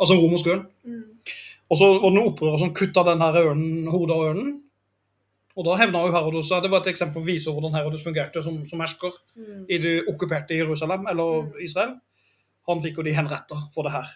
Altså 0.02 0.16
en 0.18 0.24
romersk 0.26 0.48
ørn. 0.52 0.64
Mm. 0.84 1.04
Og 1.72 1.78
så 1.80 1.88
var 1.94 2.10
det 2.10 2.16
noen 2.18 2.30
opprørere 2.34 2.62
som 2.62 2.74
kutta 2.78 3.04
den 3.08 3.22
her 3.24 3.38
ørnen, 3.42 3.86
hodet 3.94 4.16
av 4.16 4.24
ørnen. 4.32 4.50
Og 5.56 5.64
da 5.64 5.78
hevna 5.80 6.02
jo 6.04 6.12
Herodos 6.12 6.50
Det 6.52 6.68
var 6.70 6.82
et 6.84 6.90
eksempel 6.92 7.22
på 7.22 7.24
å 7.24 7.30
vise 7.30 7.48
hvordan 7.54 7.72
Herodos 7.78 8.04
fungerte 8.04 8.42
som, 8.44 8.58
som 8.68 8.82
hersker 8.84 9.14
Mm. 9.38 9.62
i 9.70 9.78
det 9.80 9.94
okkuperte 10.12 10.58
Jerusalem, 10.58 11.08
eller 11.08 11.44
Mm. 11.46 11.54
Israel. 11.64 11.94
Han 12.68 12.82
fikk 12.84 12.98
jo 12.98 13.04
de 13.04 13.14
henretta 13.14 13.56
for 13.74 13.84
det 13.84 13.92
her. 13.94 14.10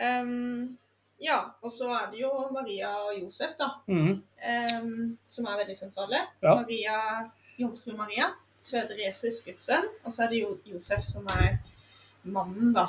Ehm, 0.00 0.76
ja, 1.24 1.38
og 1.64 1.70
så 1.72 1.88
er 1.96 2.10
det 2.12 2.20
jo 2.20 2.30
Maria 2.52 2.90
og 3.06 3.14
Josef, 3.22 3.54
da, 3.58 3.70
Mm. 3.88 4.22
Um, 4.44 5.18
som 5.28 5.46
er 5.48 5.56
veldig 5.62 5.76
sentrale. 5.76 6.18
Ja. 6.42 6.54
Maria, 6.58 6.98
Jomfru 7.58 7.94
Maria 7.96 8.26
føder 8.68 8.98
Jesus, 9.06 9.42
Guds 9.44 9.64
sønn, 9.64 9.86
og 10.04 10.12
så 10.12 10.24
er 10.26 10.28
det 10.34 10.42
jo 10.42 10.58
Josef 10.68 11.00
som 11.04 11.26
er 11.32 11.58
mannen, 12.24 12.74
da. 12.76 12.86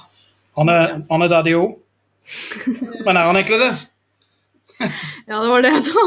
Han 0.58 0.70
er, 0.72 1.02
han 1.10 1.22
er 1.26 1.32
daddy 1.32 1.56
òg. 1.64 1.78
Men 3.06 3.18
er 3.18 3.28
han 3.30 3.36
egentlig 3.40 3.60
det? 3.62 3.74
Ja, 5.30 5.40
det 5.42 5.50
var 5.50 5.64
det, 5.66 5.72
da. 5.88 6.04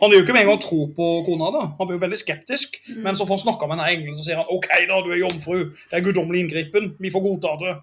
Han 0.00 0.10
vil 0.10 0.16
jo 0.18 0.22
ikke 0.24 0.34
med 0.34 0.42
en 0.42 0.50
gang 0.50 0.62
tro 0.62 0.80
på 0.96 1.08
kona. 1.26 1.50
da. 1.54 1.62
Han 1.78 1.88
blir 1.88 1.98
jo 1.98 2.02
veldig 2.02 2.18
skeptisk. 2.18 2.78
Mm. 2.88 3.02
Men 3.06 3.18
så 3.18 3.26
får 3.26 3.38
han 3.38 3.44
snakka 3.44 3.68
med 3.68 3.78
denne 3.78 3.88
engelen, 3.94 4.16
så 4.18 4.26
sier 4.26 4.40
han 4.40 4.50
OK, 4.50 4.68
da, 4.90 5.00
du 5.04 5.10
er 5.12 5.20
jomfru. 5.22 5.58
Det 5.90 5.98
er 5.98 6.06
guddommelig 6.06 6.44
inngripen. 6.44 6.92
Vi 7.02 7.12
får 7.14 7.24
godta 7.26 7.54
det. 7.62 7.74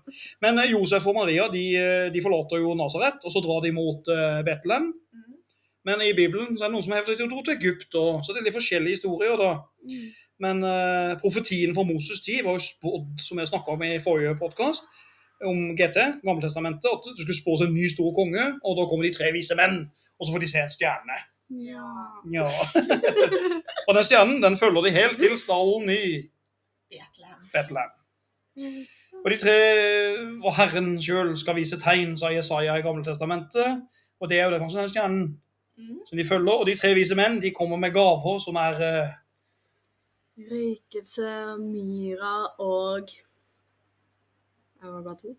Men 0.46 0.60
eh, 0.60 0.72
Josef 0.74 1.08
og 1.08 1.18
Maria 1.20 1.48
de, 1.54 1.66
eh, 1.80 2.08
de 2.14 2.24
forlater 2.26 2.64
jo 2.64 2.76
Nasaret, 2.78 3.22
og 3.24 3.36
så 3.36 3.44
drar 3.46 3.64
de 3.64 3.74
mot 3.76 4.12
uh, 4.12 4.42
Betlehem. 4.48 4.92
Mm. 4.92 5.28
Men 5.88 6.04
i 6.04 6.16
Bibelen 6.18 6.58
så 6.58 6.66
er 6.66 6.72
det 6.72 6.76
noen 6.76 6.88
som 6.88 6.98
hevder 6.98 7.16
at 7.16 7.22
de 7.24 7.30
dro 7.32 7.44
til 7.46 7.56
Egypt, 7.56 7.94
og, 7.96 8.26
så 8.26 8.36
det 8.36 8.44
er 8.44 8.50
litt 8.50 8.60
forskjellige 8.60 9.00
historier. 9.00 9.40
da. 9.40 9.54
Mm. 9.88 10.10
Men 10.44 10.64
uh, 10.64 11.20
profetien 11.24 11.76
fra 11.76 11.88
Moses' 11.88 12.24
tid 12.26 12.44
var 12.48 12.60
jo 12.60 12.68
spådd, 12.68 13.24
som 13.24 13.40
jeg 13.40 13.52
snakka 13.52 13.76
om 13.76 13.88
i 13.88 14.00
forrige 14.04 14.36
podkast, 14.40 14.88
om 15.46 15.76
GT, 15.80 15.98
Gammeltestamentet, 16.24 16.90
at 16.92 17.10
det 17.18 17.24
skulle 17.24 17.42
spås 17.42 17.62
en 17.66 17.74
ny 17.74 17.88
stor 17.92 18.12
konge, 18.16 18.46
og 18.64 18.78
da 18.78 18.88
kommer 18.90 19.08
de 19.08 19.14
tre 19.16 19.32
vise 19.36 19.56
menn, 19.56 19.86
og 20.20 20.28
så 20.28 20.34
får 20.34 20.44
de 20.44 20.52
se 20.52 20.64
en 20.64 20.74
stjerne. 20.74 21.20
Ja. 21.50 21.86
Ja. 22.34 22.46
og 23.88 23.96
den 23.96 24.04
stjernen 24.06 24.44
den 24.44 24.58
følger 24.58 24.82
de 24.86 24.92
helt 24.94 25.18
til 25.18 25.38
stallen 25.40 25.90
i 25.90 26.04
Betlehem. 26.90 27.46
Betlehem. 27.54 27.96
Og 29.26 29.32
de 29.32 29.38
tre 29.38 29.56
og 30.44 30.56
Herren 30.56 30.92
sjøl 31.02 31.34
skal 31.38 31.58
vise 31.58 31.80
tegn, 31.82 32.16
sa 32.18 32.32
Jesaja 32.34 32.78
i 32.78 32.84
Gammeltestamentet. 32.86 33.82
Og 34.20 34.30
det 34.30 34.40
er 34.40 34.46
jo 34.46 34.52
det 34.54 34.60
kanskje 34.62 34.82
den 34.82 34.92
stjernen 34.94 35.24
mm. 35.78 35.98
som 36.08 36.18
de 36.18 36.28
følger. 36.28 36.54
Og 36.54 36.68
de 36.68 36.76
tre 36.80 36.94
vise 36.98 37.18
menn 37.18 37.42
de 37.42 37.54
kommer 37.56 37.82
med 37.82 37.96
gaver 37.96 38.40
som 38.44 38.60
er 38.60 38.80
uh... 38.84 39.18
Røykelse, 40.40 41.32
myra 41.60 42.36
og 42.64 43.10
Jeg 44.82 44.92
var 44.94 45.02
bare 45.04 45.18
to. 45.22 45.36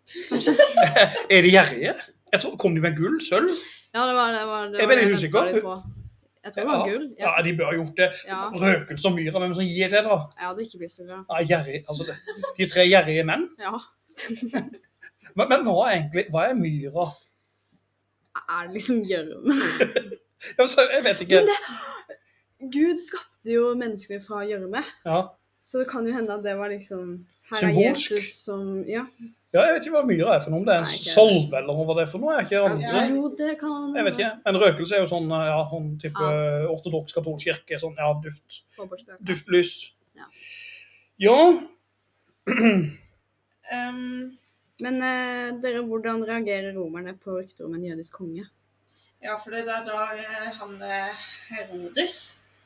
Er 1.37 1.42
de 1.42 1.50
gjerrige? 1.54 1.94
Jeg 2.32 2.40
tror, 2.42 2.56
Kom 2.56 2.75
de 2.76 2.80
med 2.85 2.97
gull? 2.97 3.16
Sølv? 3.25 3.50
Ja, 3.94 4.04
det 4.06 4.14
var 4.14 4.32
det. 4.37 4.42
Var, 4.47 4.66
det 4.70 4.78
Jeg 4.78 4.85
er 4.85 4.92
veldig 4.94 5.16
usikker. 5.16 5.44
Jeg 5.50 6.52
tror 6.52 6.62
det 6.62 6.66
var 6.70 6.85
gull. 6.88 7.06
Ja, 7.18 7.30
Ja. 7.37 7.42
de 7.47 7.56
bør 7.56 7.64
ha 7.70 7.73
gjort 7.78 7.97
det. 7.97 8.11
Ja. 8.28 8.40
Røkelse 8.64 9.09
og 9.09 9.14
myra, 9.16 9.38
hvem 9.42 9.54
som 9.59 9.64
gir 9.64 9.88
det, 9.92 10.04
da? 10.06 10.18
Jeg 10.38 10.47
hadde 10.49 10.62
ikke 10.66 10.78
blitt 10.82 10.92
så 10.92 11.04
glad. 11.09 11.25
Ja, 11.30 11.40
gjerrig. 11.50 11.80
Altså, 11.88 12.06
det. 12.11 12.16
De 12.59 12.68
tre 12.75 12.87
gjerrige 12.88 13.25
menn? 13.28 13.49
Ja. 13.61 13.75
Men, 15.38 15.47
men 15.49 15.61
hva 15.62 15.85
egentlig 15.92 16.25
Hva 16.35 16.40
er 16.50 16.56
myra? 16.59 17.04
Er 18.50 18.66
det 18.66 18.73
liksom 18.80 18.97
gjørme? 19.06 19.54
Jeg 20.59 21.04
vet 21.04 21.20
ikke. 21.23 21.42
Men 21.44 21.52
det 21.52 22.73
Gud 22.75 22.99
skapte 23.04 23.52
jo 23.54 23.68
menneskene 23.78 24.18
fra 24.26 24.42
gjørme, 24.44 24.82
Ja. 25.06 25.20
så 25.64 25.78
det 25.80 25.88
kan 25.92 26.06
jo 26.06 26.12
hende 26.16 26.35
at 26.35 26.42
det 26.44 26.56
var 26.59 26.68
liksom 26.75 27.14
Her 27.50 27.57
er 27.57 27.61
Symbolsk. 27.66 28.11
Jesus 28.11 28.33
som 28.45 28.64
Ja. 28.88 29.04
ja, 29.52 29.61
jeg 29.66 29.75
vet 29.75 29.87
ikke 29.87 29.97
hva 29.97 30.04
myra 30.07 30.35
er 30.37 30.45
for 30.45 30.50
noe. 30.54 30.61
Om 30.61 30.66
det 30.69 30.75
er 30.75 30.83
en 30.85 30.88
Nei, 30.88 30.99
ikke 31.00 31.14
salve 31.16 31.59
eller 31.61 31.80
hva 31.80 31.97
det 31.99 32.04
er 32.04 32.11
for 32.12 32.23
noe? 32.23 32.37
Jeg, 32.37 32.47
ikke. 32.47 32.83
Ja, 32.87 33.04
Jo, 33.11 33.30
det 33.38 33.50
kan 33.61 33.97
jeg 33.97 34.07
vet 34.07 34.19
ikke. 34.19 34.30
En 34.47 34.61
røkelse 34.64 34.97
er 34.97 35.04
jo 35.04 35.11
sånn 35.11 35.28
ja, 35.35 35.59
sånn 35.71 35.90
type 36.02 36.30
ortodoks 36.76 37.16
katolsk 37.16 37.49
kirke. 37.50 37.80
Sånn 37.83 37.99
ja, 37.99 38.12
duft, 38.25 38.62
duftlys. 39.33 39.75
Ja. 40.19 40.30
Ja. 41.28 41.38
Um, 43.71 44.33
Men 44.83 44.97
eh, 45.04 45.52
dere, 45.62 45.85
hvordan 45.87 46.25
reagerer 46.26 46.73
romerne 46.75 47.12
på 47.14 47.37
rykter 47.37 47.69
om 47.69 47.75
en 47.76 47.85
jødisk 47.85 48.16
konge? 48.19 48.49
ja, 49.23 49.37
for 49.38 49.52
det 49.52 49.66
er 49.69 49.85
da 49.87 49.99
eh, 50.16 50.47
han 50.57 50.83
eh, 50.83 51.25
Herodes 51.50 52.16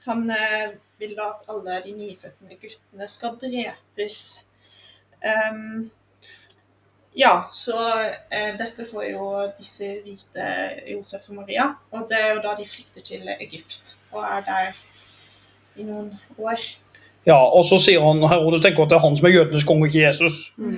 Han 0.06 0.30
eh, 0.30 0.76
vil 1.02 1.16
da 1.18 1.30
at 1.34 1.42
alle 1.50 1.80
de 1.84 1.92
nyfødte 1.98 2.56
guttene 2.62 3.08
skal 3.10 3.34
drepes. 3.42 4.18
Ehm, 5.24 5.90
ja, 7.16 7.34
så 7.52 7.76
eh, 8.32 8.52
dette 8.58 8.86
får 8.90 9.04
jo 9.12 9.28
disse 9.58 9.90
hvite 10.04 10.46
Josef 10.92 11.28
og 11.30 11.34
Maria. 11.42 11.68
Og 11.94 12.06
det 12.10 12.18
er 12.20 12.34
jo 12.34 12.42
da 12.44 12.54
de 12.58 12.66
flykter 12.68 13.04
til 13.06 13.28
Egypt 13.40 13.96
og 14.12 14.22
er 14.24 14.42
der 14.46 14.80
i 15.76 15.82
noen 15.86 16.12
år. 16.38 16.60
ja, 17.26 17.38
og 17.38 17.64
så 17.64 17.78
sier 17.82 18.02
han 18.04 18.20
Herodes 18.28 18.60
tenker 18.62 18.84
at 18.84 18.90
det 18.92 18.96
er 18.98 19.06
han 19.06 19.16
som 19.16 19.26
er 19.26 19.32
jødenes 19.34 19.64
konge, 19.64 19.86
ikke 19.88 20.04
Jesus. 20.06 20.52
Mm. 20.56 20.76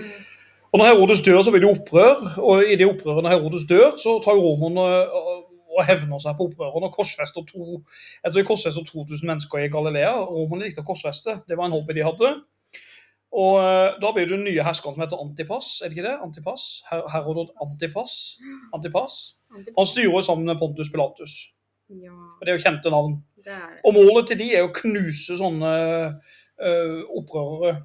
Og 0.73 0.79
når 0.79 0.87
Herodes 0.87 1.21
dør, 1.25 1.43
så 1.43 1.51
blir 1.51 1.61
det 1.65 1.71
opprør. 1.73 2.39
Og 2.39 2.65
i 2.65 2.77
det 2.77 2.87
opprøret 2.87 3.23
når 3.25 3.31
Herodes 3.35 3.67
dør, 3.69 3.97
så 4.03 4.21
tar 4.25 4.39
romerne 4.39 4.81
og- 4.81 5.43
og 5.77 5.85
hevner 5.85 6.19
seg 6.19 6.37
på 6.37 6.47
opprørerne 6.49 6.89
og 6.89 6.93
korsfester 6.93 7.45
to 7.45 7.83
etter 8.25 8.45
korsfester 8.49 8.85
2000 8.85 9.27
mennesker 9.29 9.59
i 9.59 9.69
Galilea. 9.69 10.13
Romerne 10.25 10.65
likte 10.65 10.81
å 10.81 10.89
korsfeste. 10.89 11.41
Det 11.49 11.57
var 11.57 11.67
en 11.67 11.73
hobby 11.77 11.93
de 11.93 12.05
hadde. 12.07 12.31
Og 13.37 13.59
eh, 13.61 13.97
da 14.01 14.13
blir 14.17 14.29
det 14.29 14.39
den 14.39 14.47
nye 14.49 14.65
herskeren 14.65 14.97
som 14.97 15.03
heter 15.05 15.21
Antipas. 15.21 15.75
Er 15.83 15.91
det 15.91 15.99
ikke 15.99 16.09
det? 16.09 16.15
Antipas? 16.25 16.63
Her 16.91 17.03
Herodot 17.13 17.53
Antipas. 17.63 18.15
Antipas. 18.75 19.19
Han 19.53 19.89
styrer 19.89 20.25
sammen 20.25 20.49
med 20.49 20.59
Pontus 20.61 20.89
Pilatus. 20.93 21.35
Ja, 21.89 22.13
Og 22.13 22.41
Det 22.43 22.51
er 22.51 22.57
jo 22.57 22.65
kjente 22.65 22.91
navn. 22.91 23.21
det 23.37 23.53
er 23.53 23.67
det. 23.77 23.83
Og 23.85 23.95
målet 23.95 24.31
til 24.31 24.41
de 24.41 24.49
er 24.57 24.65
å 24.67 24.73
knuse 24.75 25.37
sånne 25.39 25.75
uh, 26.11 27.03
opprørere. 27.15 27.77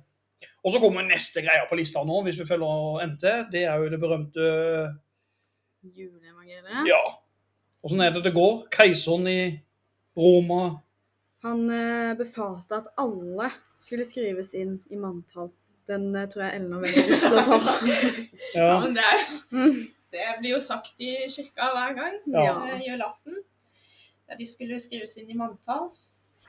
Og 0.66 0.74
så 0.74 0.80
kommer 0.82 1.06
neste 1.06 1.44
greia 1.46 1.68
på 1.70 1.78
lista 1.78 2.02
nå, 2.06 2.22
hvis 2.26 2.40
vi 2.42 2.48
følger 2.50 3.04
NT. 3.12 3.26
Det 3.54 3.66
er 3.70 3.78
jo 3.78 3.92
det 3.92 4.00
berømte 4.02 4.48
Juleevangeliet. 5.84 6.88
Ja. 6.90 7.02
Åssen 7.84 8.02
er 8.02 8.14
det 8.14 8.24
det 8.26 8.34
går? 8.36 8.64
Keiseren 8.74 9.28
i 9.30 9.42
Roma 10.18 10.78
Han 11.46 11.64
eh, 11.74 12.18
befalte 12.18 12.78
at 12.78 12.90
alle 13.02 13.50
skulle 13.82 14.06
skrives 14.06 14.54
inn 14.58 14.76
i 14.94 14.98
manntall. 15.00 15.50
Den 15.90 16.12
eh, 16.16 16.28
tror 16.30 16.44
jeg 16.46 16.56
Ellen 16.60 16.74
har 16.78 16.84
veldig 16.86 17.06
lyst 17.10 17.26
til 17.26 17.40
å 17.40 17.46
ta. 17.48 17.76
Ja, 18.56 18.66
Ja. 18.68 18.80
men 18.84 18.94
det, 18.96 19.04
er, 19.08 19.24
Mm. 19.52 19.80
det 20.14 20.28
blir 20.40 20.54
jo 20.56 20.60
sagt 20.64 21.02
i 21.02 21.12
kirka 21.34 21.72
hver 21.74 21.96
gang. 21.98 22.20
Ja. 22.32 22.54
Eh, 22.68 22.82
julaften. 22.88 23.40
Ja, 24.30 24.36
de 24.40 24.48
skulle 24.48 24.80
skrives 24.80 25.18
inn 25.18 25.30
i 25.34 25.36
manntall. 25.40 25.90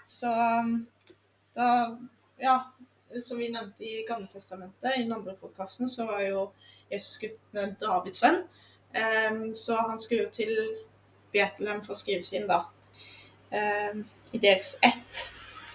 Så 0.05 0.31
um, 0.31 0.87
da 1.57 1.69
Ja, 2.43 2.59
som 3.21 3.39
vi 3.39 3.49
nevnte 3.53 3.85
i 3.87 4.05
Gammeltestamentet, 4.09 4.97
i 4.99 5.03
den 5.03 5.13
andre 5.13 5.35
podkasten, 5.41 5.89
så 5.89 6.07
var 6.09 6.21
jo 6.27 6.47
Jesus 6.91 7.19
gutten 7.23 7.77
Davids 7.81 8.19
sønn. 8.23 8.41
Em, 8.95 9.55
så 9.57 9.77
han 9.89 10.01
skulle 10.01 10.25
jo 10.25 10.31
til 10.31 10.53
Betlehem 11.33 11.83
for 11.85 11.95
å 11.95 11.99
skrives 11.99 12.33
inn, 12.37 12.47
da. 12.51 12.65
Um, 13.53 14.05
I 14.33 14.39
deres 14.43 14.75
ett. 14.83 15.31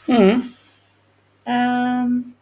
Mhm. 0.09 0.53
Em, 1.47 2.33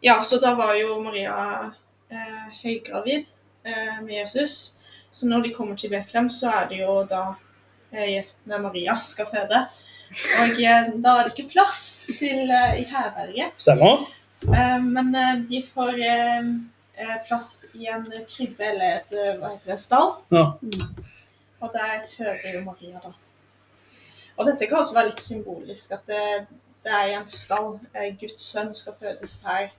ja, 0.00 0.22
så 0.22 0.38
da 0.42 0.54
var 0.54 0.74
jo 0.74 0.96
Maria 1.02 1.70
eh, 2.10 2.48
høygravid 2.62 3.26
eh, 3.64 4.00
med 4.02 4.14
Jesus. 4.14 4.74
Så 5.10 5.26
når 5.26 5.46
de 5.46 5.54
kommer 5.54 5.76
til 5.76 5.92
Betlehem, 5.92 6.30
så 6.30 6.50
er 6.50 6.68
det 6.68 6.80
jo 6.80 7.02
da 7.06 7.36
eh, 7.92 8.16
Jesus, 8.16 8.40
nei, 8.50 8.58
Maria 8.58 8.96
skal 9.04 9.30
føde. 9.30 9.62
Og 10.42 10.58
eh, 10.58 10.90
da 11.04 11.14
er 11.18 11.28
det 11.28 11.36
ikke 11.36 11.52
plass 11.54 12.02
til 12.18 12.50
eh, 12.50 12.80
i 12.82 12.84
herberget. 12.90 13.54
Stemmer. 13.62 14.08
Eh, 14.48 14.78
men 14.82 15.14
eh, 15.14 15.34
de 15.48 15.62
får 15.62 16.02
plass 17.28 17.64
i 17.78 17.86
en 17.88 18.04
krybbe 18.28 18.66
eller 18.68 18.98
et 18.98 19.12
hva 19.40 19.54
heter 19.54 19.72
det, 19.72 19.78
stall. 19.80 20.10
Ja. 20.34 20.50
Og 21.62 21.70
der 21.72 22.02
føder 22.10 22.58
jo 22.58 22.60
Maria, 22.66 23.00
da. 23.00 23.14
Og 24.36 24.46
dette 24.46 24.68
kan 24.68 24.82
også 24.82 24.94
være 24.98 25.08
litt 25.08 25.22
symbolisk, 25.24 25.94
at 25.96 26.12
det, 26.84 26.92
er 26.92 27.06
i 27.10 27.14
en 27.18 27.28
stall. 27.28 27.78
Eh, 27.94 28.12
Guds 28.20 28.48
sønn 28.52 28.72
skal 28.74 28.96
fødes 29.00 29.40
her. 29.46 29.70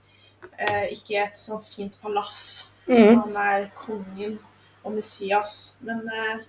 Eh, 0.59 0.91
ikke 0.95 1.15
i 1.15 1.21
et 1.23 1.39
sånn 1.39 1.63
fint 1.63 1.99
palass. 2.01 2.69
Mm. 2.87 3.19
Han 3.21 3.37
er 3.39 3.69
kongen 3.77 4.39
og 4.83 4.95
Messias. 4.95 5.75
Men 5.81 6.03
eh, 6.07 6.43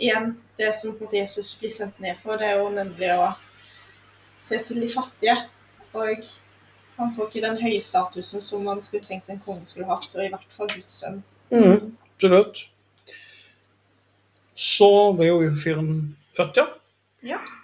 igjen, 0.00 0.34
det 0.58 0.72
som 0.74 0.94
på 0.94 1.04
en 1.04 1.08
måte 1.08 1.20
Jesus 1.20 1.54
blir 1.60 1.72
sendt 1.74 2.00
ned 2.02 2.18
for, 2.20 2.40
det 2.40 2.50
er 2.50 2.60
jo 2.62 2.70
nemlig 2.74 3.12
å 3.14 3.32
se 4.40 4.60
til 4.66 4.80
de 4.82 4.90
fattige. 4.90 5.36
Og 5.92 6.26
han 7.00 7.14
får 7.14 7.30
ikke 7.30 7.46
den 7.46 7.60
høye 7.62 7.80
statusen 7.82 8.42
som 8.44 8.66
man 8.66 8.82
skulle 8.84 9.04
tenkt 9.06 9.30
en 9.32 9.40
konge 9.42 9.68
skulle 9.68 9.88
hatt, 9.90 10.10
og 10.16 10.24
i 10.24 10.30
hvert 10.32 10.52
fall 10.54 10.70
Guds 10.72 10.98
sønn. 11.00 11.22
Mm, 11.50 11.94
absolutt. 12.14 12.66
Så 14.60 14.90
ble 15.16 15.30
jo 15.30 15.54
fyren 15.62 15.94
født, 16.36 16.60
ja. 16.60 16.66
Og 17.30 17.59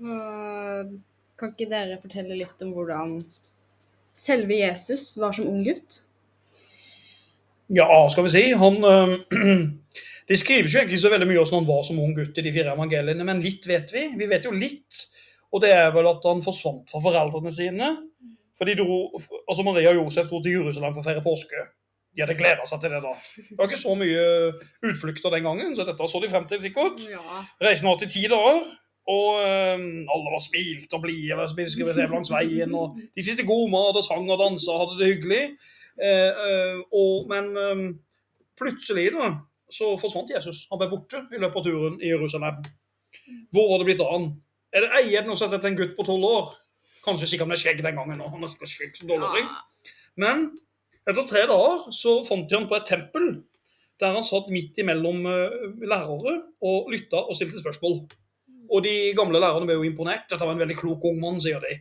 kan 0.00 1.52
ikke 1.52 1.68
dere 1.70 2.00
fortelle 2.02 2.36
litt 2.38 2.62
om 2.64 2.72
hvordan 2.76 3.18
selve 4.16 4.58
Jesus 4.60 5.14
var 5.20 5.36
som 5.36 5.48
ung 5.50 5.62
gutt? 5.66 6.02
Ja, 7.72 7.88
skal 8.12 8.26
vi 8.28 8.34
si. 8.34 8.44
Han 8.56 8.84
øh, 8.84 9.16
Det 10.28 10.38
skrives 10.40 10.74
jo 10.74 10.80
egentlig 10.80 10.98
så 10.98 11.10
veldig 11.12 11.28
mye 11.30 11.38
om 11.38 11.44
hvordan 11.46 11.62
han 11.62 11.68
var 11.68 11.84
som 11.86 11.98
ung 12.02 12.14
gutt 12.16 12.38
i 12.38 12.42
de 12.42 12.52
fire 12.54 12.72
evangeliene, 12.74 13.24
men 13.26 13.42
litt 13.44 13.66
vet 13.70 13.92
vi. 13.94 14.08
Vi 14.18 14.26
vet 14.26 14.46
jo 14.46 14.50
litt. 14.50 15.04
Og 15.54 15.62
det 15.62 15.70
er 15.70 15.92
vel 15.94 16.08
at 16.10 16.24
han 16.26 16.42
forsvant 16.42 16.90
fra 16.90 17.02
foreldrene 17.04 17.52
sine. 17.54 17.92
For 18.58 18.66
de 18.66 18.74
dro, 18.78 19.20
altså 19.46 19.62
Maria 19.62 19.92
og 19.92 20.00
Josef 20.00 20.26
dro 20.30 20.40
til 20.42 20.56
Jerusalem 20.58 20.96
for 20.96 21.04
å 21.04 21.06
feire 21.06 21.22
påske. 21.22 21.66
De 22.16 22.24
hadde 22.24 22.38
gleda 22.38 22.64
seg 22.66 22.80
til 22.82 22.96
det 22.96 23.02
da. 23.04 23.12
Det 23.36 23.58
var 23.58 23.68
ikke 23.68 23.78
så 23.78 23.94
mye 24.00 24.26
utflukter 24.88 25.34
den 25.36 25.46
gangen, 25.46 25.74
så 25.76 25.84
dette 25.86 26.10
så 26.10 26.22
de 26.22 26.32
frem 26.32 26.48
til 26.50 26.62
sikkert. 26.64 27.02
Ja. 27.12 27.42
Reisen 27.62 27.86
var 27.86 28.00
til 28.00 28.10
ti 28.10 28.24
dager. 28.32 28.64
Og 29.06 29.38
øhm, 29.38 30.06
alle 30.10 30.32
var 30.34 30.42
smilte 30.42 30.98
og 30.98 31.04
blide 31.04 31.48
spiste 31.52 32.06
langs 32.10 32.32
veien. 32.32 32.74
og 32.74 32.96
De 33.14 33.22
spiste 33.22 33.46
god 33.46 33.68
mat 33.70 33.98
og 34.00 34.04
sang 34.04 34.26
og 34.30 34.40
dansa 34.40 34.72
og 34.72 34.80
hadde 34.82 34.98
det 34.98 35.10
hyggelig. 35.12 35.42
Eh, 36.02 36.32
øh, 36.46 36.80
og, 36.92 37.28
men 37.30 37.56
øhm, 37.56 37.86
plutselig 38.58 39.12
da, 39.14 39.30
så 39.70 39.94
forsvant 40.00 40.32
Jesus. 40.34 40.66
Han 40.70 40.80
ble 40.82 40.90
borte 40.90 41.22
i 41.30 41.38
løpet 41.38 41.62
av 41.62 41.68
turen 41.68 42.02
i 42.02 42.10
Jerusalem. 42.10 42.60
Hvor 43.54 43.70
var 43.70 43.80
det 43.80 43.88
blitt 43.90 44.02
av 44.02 44.12
han? 44.12 44.28
Er 44.74 44.84
det 44.84 44.92
eier 45.00 45.26
noe 45.26 45.38
som 45.38 45.52
heter 45.54 45.70
en 45.70 45.78
gutt 45.78 45.94
på 45.96 46.06
tolv 46.06 46.26
år? 46.26 46.52
Kanskje 47.06 47.30
sikkert 47.30 47.52
med 47.52 47.62
skjegg 47.62 47.82
den 47.86 47.98
gangen. 47.98 48.20
Han 48.20 48.44
er 48.44 48.52
sikkert 48.52 48.72
skjegg 48.74 48.98
som 48.98 49.10
dårlig. 49.10 49.46
Men 50.18 50.48
etter 51.06 51.26
tre 51.28 51.46
dager 51.46 51.86
så 51.94 52.18
fant 52.26 52.48
de 52.50 52.58
han 52.58 52.66
på 52.66 52.78
et 52.78 52.88
tempel 52.90 53.36
der 54.02 54.12
han 54.12 54.26
satt 54.26 54.50
midt 54.52 54.76
imellom 54.82 55.22
eh, 55.30 55.54
lærere 55.88 56.34
og 56.60 56.90
lytta 56.92 57.22
og 57.22 57.36
stilte 57.38 57.62
spørsmål. 57.62 58.02
Og 58.70 58.84
de 58.84 58.94
gamle 59.16 59.40
lærerne 59.42 59.68
ble 59.68 59.78
jo 59.78 59.88
imponert. 59.88 60.28
Dette 60.30 60.44
var 60.44 60.54
en 60.54 60.62
veldig 60.62 60.78
klok 60.78 61.04
ung 61.08 61.18
mann, 61.22 61.40
sier 61.42 61.62
de. 61.62 61.78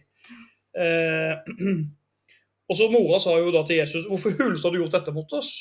Eh, 0.75 1.53
og 2.69 2.77
så 2.77 2.89
Mora 2.91 3.21
sa 3.23 3.37
jo 3.39 3.53
da 3.53 3.63
til 3.67 3.79
Jesus 3.79 4.07
hvorfor 4.09 4.35
hulest 4.39 4.65
har 4.65 4.73
du 4.73 4.81
gjort 4.81 4.97
dette 4.97 5.13
mot 5.15 5.37
oss? 5.37 5.53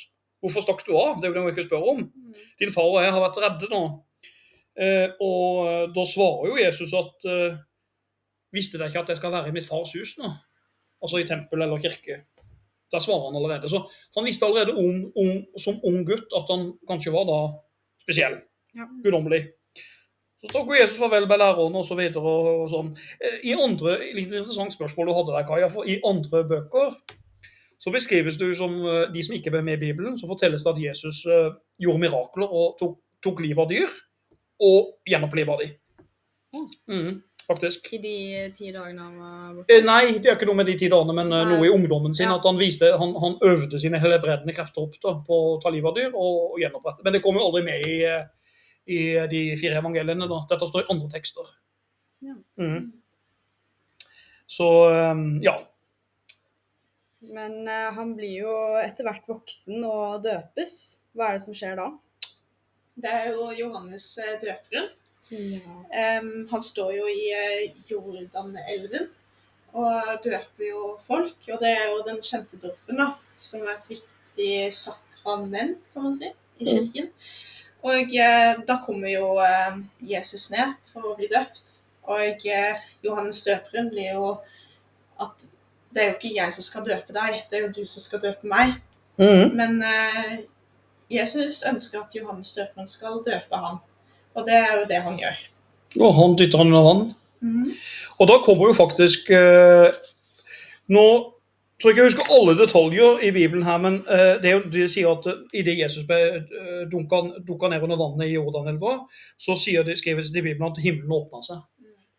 Hvorfor 0.45 0.65
stakk 0.65 0.83
du 0.85 0.93
av? 0.99 1.21
Det 1.21 1.29
er 1.29 1.33
jo 1.33 1.37
det 1.37 1.45
hun 1.45 1.53
ikke 1.55 1.69
spør 1.69 1.87
om. 1.95 2.03
Din 2.61 2.75
far 2.75 2.91
og 2.91 3.01
jeg 3.01 3.15
har 3.15 3.23
vært 3.23 3.41
redde 3.45 3.71
nå. 3.73 3.85
Eh, 4.75 5.09
og 5.23 5.95
da 5.95 6.05
svarer 6.11 6.51
jo 6.51 6.59
Jesus 6.59 6.97
at 6.99 7.29
eh, 7.31 7.63
Visste 8.55 8.79
dere 8.79 8.91
ikke 8.91 9.01
at 9.03 9.09
jeg 9.11 9.19
skal 9.19 9.33
være 9.35 9.51
i 9.51 9.55
mitt 9.55 9.67
fars 9.67 9.91
hus 9.97 10.13
nå? 10.15 10.29
Altså 11.03 11.19
i 11.19 11.27
tempel 11.27 11.65
eller 11.65 11.81
kirke. 11.83 12.21
Der 12.95 13.03
svarer 13.03 13.25
han 13.27 13.39
allerede. 13.41 13.67
Så 13.67 13.81
han 14.15 14.27
visste 14.29 14.47
allerede 14.47 14.77
om, 14.79 15.09
om, 15.19 15.31
som 15.59 15.81
ung 15.83 16.05
gutt 16.07 16.31
at 16.39 16.53
han 16.53 16.69
kanskje 16.87 17.11
var 17.17 17.27
da 17.27 17.39
spesiell. 18.05 18.37
Ja. 18.79 18.87
Guddommelig. 19.03 19.41
Så 20.45 20.53
tok 20.53 20.69
jo 20.69 20.77
Jesus 20.77 20.99
farvel 21.01 21.25
med 21.29 21.41
lærerne 21.41 21.81
og 21.81 21.87
så 21.89 21.97
videre 21.97 22.21
og, 22.21 22.49
og 22.65 22.73
sånn. 22.73 22.91
Eh, 23.17 23.39
I 23.49 23.55
andre, 23.57 23.97
litt 24.13 24.29
interessant 24.29 24.77
spørsmål 24.77 25.09
du 25.09 25.15
hadde 25.17 25.37
der, 25.39 25.47
Kaja, 25.49 25.71
for 25.73 25.89
i 25.89 25.97
andre 26.05 26.43
bøker 26.51 26.99
så 27.81 27.93
beskrives 27.93 28.37
du 28.41 28.51
som 28.57 28.77
eh, 28.85 29.07
de 29.13 29.23
som 29.25 29.37
ikke 29.37 29.53
ble 29.55 29.63
med 29.65 29.79
i 29.79 29.89
Bibelen, 29.89 30.19
så 30.21 30.29
fortelles 30.29 30.65
det 30.65 30.75
at 30.75 30.83
Jesus 30.83 31.23
eh, 31.29 31.55
gjorde 31.81 32.05
mirakler 32.05 32.49
og 32.49 32.77
tok, 32.81 32.99
tok 33.25 33.41
livet 33.45 33.65
av 33.65 33.73
dyr, 33.73 33.97
og 34.65 34.93
gjenoppliva 35.09 35.57
de. 35.61 35.71
Mm, 36.89 37.19
faktisk. 37.49 37.89
I 37.97 38.01
de 38.05 38.15
ti 38.55 38.71
dagene 38.73 39.03
han 39.03 39.19
var 39.19 39.57
borte? 39.59 39.81
Nei, 39.85 40.15
det 40.17 40.31
er 40.31 40.39
ikke 40.39 40.49
noe 40.49 40.61
med 40.61 40.71
de 40.71 40.77
ti 40.81 40.89
dagene, 40.93 41.17
men 41.19 41.33
Nei. 41.33 41.43
noe 41.51 41.67
i 41.67 41.73
ungdommen 41.73 42.15
sin. 42.17 42.29
Ja. 42.29 42.39
At 42.39 42.47
han 42.49 42.61
viste, 42.61 42.93
han, 43.01 43.17
han 43.21 43.37
øvde 43.49 43.81
sine 43.83 44.01
helbredende 44.01 44.55
krefter 44.57 44.87
opp 44.87 45.01
da, 45.03 45.17
på 45.27 45.41
å 45.49 45.59
ta 45.65 45.73
livet 45.75 45.91
av 45.91 45.99
dyr 45.99 46.13
og, 46.13 46.55
og 46.55 46.63
gjenopprette. 46.63 47.05
Men 47.05 47.17
det 47.17 47.25
kommer 47.27 47.43
jo 47.43 47.51
aldri 47.51 47.65
med 47.67 47.89
i, 47.91 47.99
i 48.87 49.01
de 49.31 49.45
fire 49.61 49.81
evangeliene. 49.81 50.29
da. 50.31 50.41
Dette 50.51 50.69
står 50.69 50.85
i 50.85 50.91
andre 50.95 51.11
tekster. 51.13 51.53
Ja. 52.25 52.37
Mm. 52.61 52.91
Så 54.47 54.69
eh, 54.91 55.23
ja. 55.45 55.59
Men 57.33 57.69
eh, 57.69 57.93
han 57.97 58.15
blir 58.17 58.45
jo 58.45 58.57
etter 58.81 59.07
hvert 59.09 59.29
voksen 59.29 59.85
og 59.89 60.25
døpes. 60.27 60.77
Hva 61.15 61.31
er 61.31 61.39
det 61.39 61.47
som 61.47 61.57
skjer 61.57 61.79
da? 61.81 61.89
Det 62.95 63.11
er 63.11 63.33
jo 63.35 63.49
Johannes 63.59 64.07
eh, 64.23 64.37
døperen. 64.43 64.93
Ja. 65.33 66.19
Um, 66.21 66.45
han 66.51 66.63
står 66.63 66.93
jo 66.99 67.07
i 67.09 67.31
eh, 67.33 67.79
Jordanelven 67.89 69.09
og 69.75 70.21
døper 70.25 70.67
jo 70.69 70.83
folk. 71.03 71.39
Og 71.49 71.63
det 71.63 71.73
er 71.73 71.89
jo 71.91 72.05
den 72.07 72.21
kjente 72.23 72.61
dåpen, 72.61 73.01
da, 73.01 73.15
som 73.41 73.65
er 73.65 73.79
et 73.79 73.91
viktig 73.97 74.53
sakrament, 74.77 75.89
kan 75.95 76.07
man 76.07 76.17
si, 76.19 76.31
i 76.61 76.69
kirken. 76.69 77.11
Og 77.85 78.15
eh, 78.17 78.55
da 78.65 78.79
kommer 78.81 79.11
jo 79.13 79.35
eh, 79.45 79.81
Jesus 80.01 80.49
ned 80.53 80.73
for 80.89 81.11
å 81.11 81.17
bli 81.19 81.29
døpt. 81.29 81.75
Og 82.09 82.47
eh, 82.49 82.81
Johannes 83.05 83.43
døperen 83.45 83.91
blir 83.93 84.15
jo 84.15 84.31
at 85.21 85.45
det 85.95 86.03
er 86.03 86.09
jo 86.09 86.17
ikke 86.17 86.33
jeg 86.35 86.55
som 86.57 86.67
skal 86.67 86.87
døpe 86.89 87.15
deg, 87.15 87.43
det 87.51 87.59
er 87.59 87.67
jo 87.69 87.75
du 87.77 87.85
som 87.87 88.03
skal 88.03 88.23
døpe 88.25 88.49
meg. 88.51 88.73
Mm. 89.21 89.53
Men 89.55 89.77
Jesus 91.07 91.61
ønsker 91.63 92.01
at 92.01 92.17
Johannes 92.19 92.51
døperen 92.57 92.89
skal 92.91 93.21
døpe 93.23 93.61
ham. 93.63 93.77
Og 94.35 94.49
det 94.49 94.57
er 94.59 94.73
jo 94.81 94.89
det 94.91 94.99
han 95.05 95.21
gjør. 95.21 95.45
Og 96.01 96.17
han 96.17 96.35
dytter 96.41 96.59
han 96.59 96.73
under 96.73 96.89
vann. 96.89 97.05
Mm. 97.47 97.69
Og 98.19 98.27
da 98.27 98.41
kommer 98.43 98.73
jo 98.73 98.79
faktisk 98.81 99.31
Nå 100.91 101.07
tror 101.83 101.93
ikke 101.93 102.03
jeg 102.03 102.11
husker 102.13 102.33
alle 102.33 102.55
detaljer 102.59 103.23
i 103.27 103.31
Bibelen 103.35 103.65
her, 103.67 103.79
men 103.83 104.01
eh, 104.11 104.37
det, 104.43 104.55
de 104.73 104.87
sier 104.91 105.11
at 105.11 105.27
uh, 105.27 105.41
idet 105.57 105.77
Jesus 105.81 106.07
ble 106.09 106.19
dunka, 106.93 107.21
dunka 107.47 107.71
ned 107.71 107.87
under 107.87 107.99
vannet 108.01 108.31
i 108.31 108.37
Jordanelva, 108.37 109.01
så 109.43 109.57
sier 109.59 109.87
de, 109.87 109.97
skrives 109.99 110.31
det 110.31 110.43
i 110.43 110.47
Bibelen 110.49 110.71
at 110.71 110.81
himmelen 110.83 111.17
åpna 111.19 111.43
seg. 111.47 111.63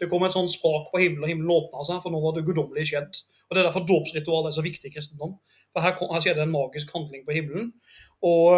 Det 0.01 0.09
kom 0.11 0.25
et 0.27 0.35
sånn 0.35 0.51
sprak 0.51 0.89
på 0.91 0.99
himmelen, 0.99 1.23
og 1.23 1.31
himmelen 1.31 1.55
åpna 1.55 1.85
seg, 1.87 2.01
for 2.03 2.11
nå 2.11 2.19
var 2.23 2.35
det 2.35 2.43
guddommelig 2.47 2.89
skjedd. 2.91 3.21
Og 3.47 3.55
Det 3.55 3.61
er 3.61 3.69
derfor 3.69 3.85
dåpsritualet 3.87 4.51
er 4.51 4.57
så 4.57 4.65
viktig 4.65 4.89
i 4.89 4.95
kristendom. 4.95 5.37
For 5.71 5.85
her, 5.85 5.95
her 5.95 6.23
skjedde 6.23 6.43
en 6.43 6.51
magisk 6.51 6.91
handling 6.91 7.23
på 7.23 7.35
himmelen. 7.35 7.69
Og, 8.25 8.57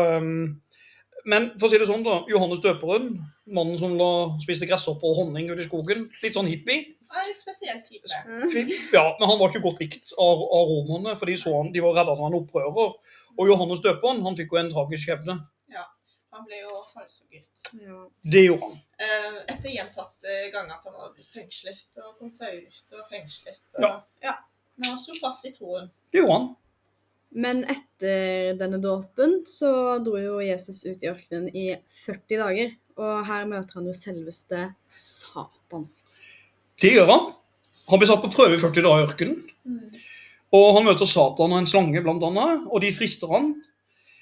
men 1.30 1.50
for 1.60 1.68
å 1.68 1.70
si 1.70 1.78
det 1.82 1.90
sånn, 1.90 2.06
da. 2.08 2.24
Johannes 2.32 2.64
døperen, 2.64 3.12
mannen 3.54 3.78
som 3.82 3.94
la, 4.00 4.10
spiste 4.42 4.70
gresshopper 4.70 5.12
og 5.12 5.22
honning 5.22 5.52
ute 5.52 5.62
i 5.62 5.68
skogen. 5.68 6.08
Litt 6.24 6.38
sånn 6.38 6.50
hippie. 6.50 6.97
Ja, 7.08 7.24
En 7.24 7.36
spesiell 7.36 7.82
type. 7.86 8.10
Ja, 8.94 9.06
men 9.20 9.30
han 9.30 9.40
var 9.40 9.52
ikke 9.52 9.64
godt 9.64 9.80
likt 9.84 10.12
av, 10.20 10.42
av 10.44 10.72
romerne, 10.72 11.14
for 11.20 11.30
de, 11.30 11.38
så 11.40 11.54
han, 11.56 11.72
de 11.76 11.84
var 11.84 11.96
redde 12.00 12.14
at 12.16 12.20
han 12.24 12.34
var 12.34 12.42
opprører. 12.42 12.98
Og 13.38 13.52
Johannes 13.52 13.84
døperen 13.86 14.24
han 14.26 14.36
fikk 14.40 14.52
jo 14.56 14.60
en 14.64 14.74
tragisk 14.74 15.08
skjebne. 15.08 15.38
Han 16.38 16.46
ble 16.46 16.60
jo 16.60 16.82
halshugget. 16.94 17.48
Ja. 17.82 18.04
Det 18.22 18.44
gjorde 18.44 18.68
han. 18.68 18.78
Eh, 19.02 19.38
etter 19.54 19.72
gjentatte 19.74 20.36
ganger 20.54 20.76
at 20.76 20.86
han 20.86 20.98
hadde 21.00 21.16
blitt 21.16 21.32
fengslet 21.34 21.98
og 22.04 22.18
kommet 22.20 22.38
seg 22.38 22.60
ut 22.68 22.96
og 23.00 23.08
fengslet. 23.10 23.64
Og, 23.74 23.82
Ja. 23.86 23.92
ja. 24.22 24.34
Men 24.78 24.92
han 24.94 25.00
sto 25.02 25.16
fast 25.22 25.48
i 25.50 25.54
troen. 25.56 25.88
Det 26.14 26.22
gjorde 26.22 26.36
han. 26.38 26.50
Men 27.32 27.64
etter 27.72 28.54
denne 28.60 28.78
dåpen 28.84 29.40
så 29.50 29.72
dro 30.04 30.20
jo 30.22 30.38
Jesus 30.44 30.84
ut 30.86 31.02
i 31.04 31.10
ørkenen 31.10 31.50
i 31.56 31.66
40 32.06 32.38
dager. 32.44 32.76
Og 32.98 33.26
her 33.30 33.50
møter 33.50 33.80
han 33.80 33.90
jo 33.90 33.96
selveste 33.98 34.62
Satan. 34.94 35.88
Det 36.82 36.94
gjør 36.94 37.10
han. 37.10 37.32
Han 37.88 38.02
blir 38.02 38.10
satt 38.10 38.22
på 38.22 38.34
prøve 38.34 38.58
i 38.58 38.62
40 38.62 38.84
dager 38.86 39.02
i 39.02 39.08
ørkenen. 39.08 39.40
Og 40.56 40.68
han 40.78 40.86
møter 40.88 41.10
Satan 41.10 41.54
og 41.54 41.60
en 41.60 41.70
slange, 41.70 42.04
annet, 42.04 42.68
og 42.68 42.82
de 42.84 42.94
frister 42.96 43.32
han. 43.32 43.52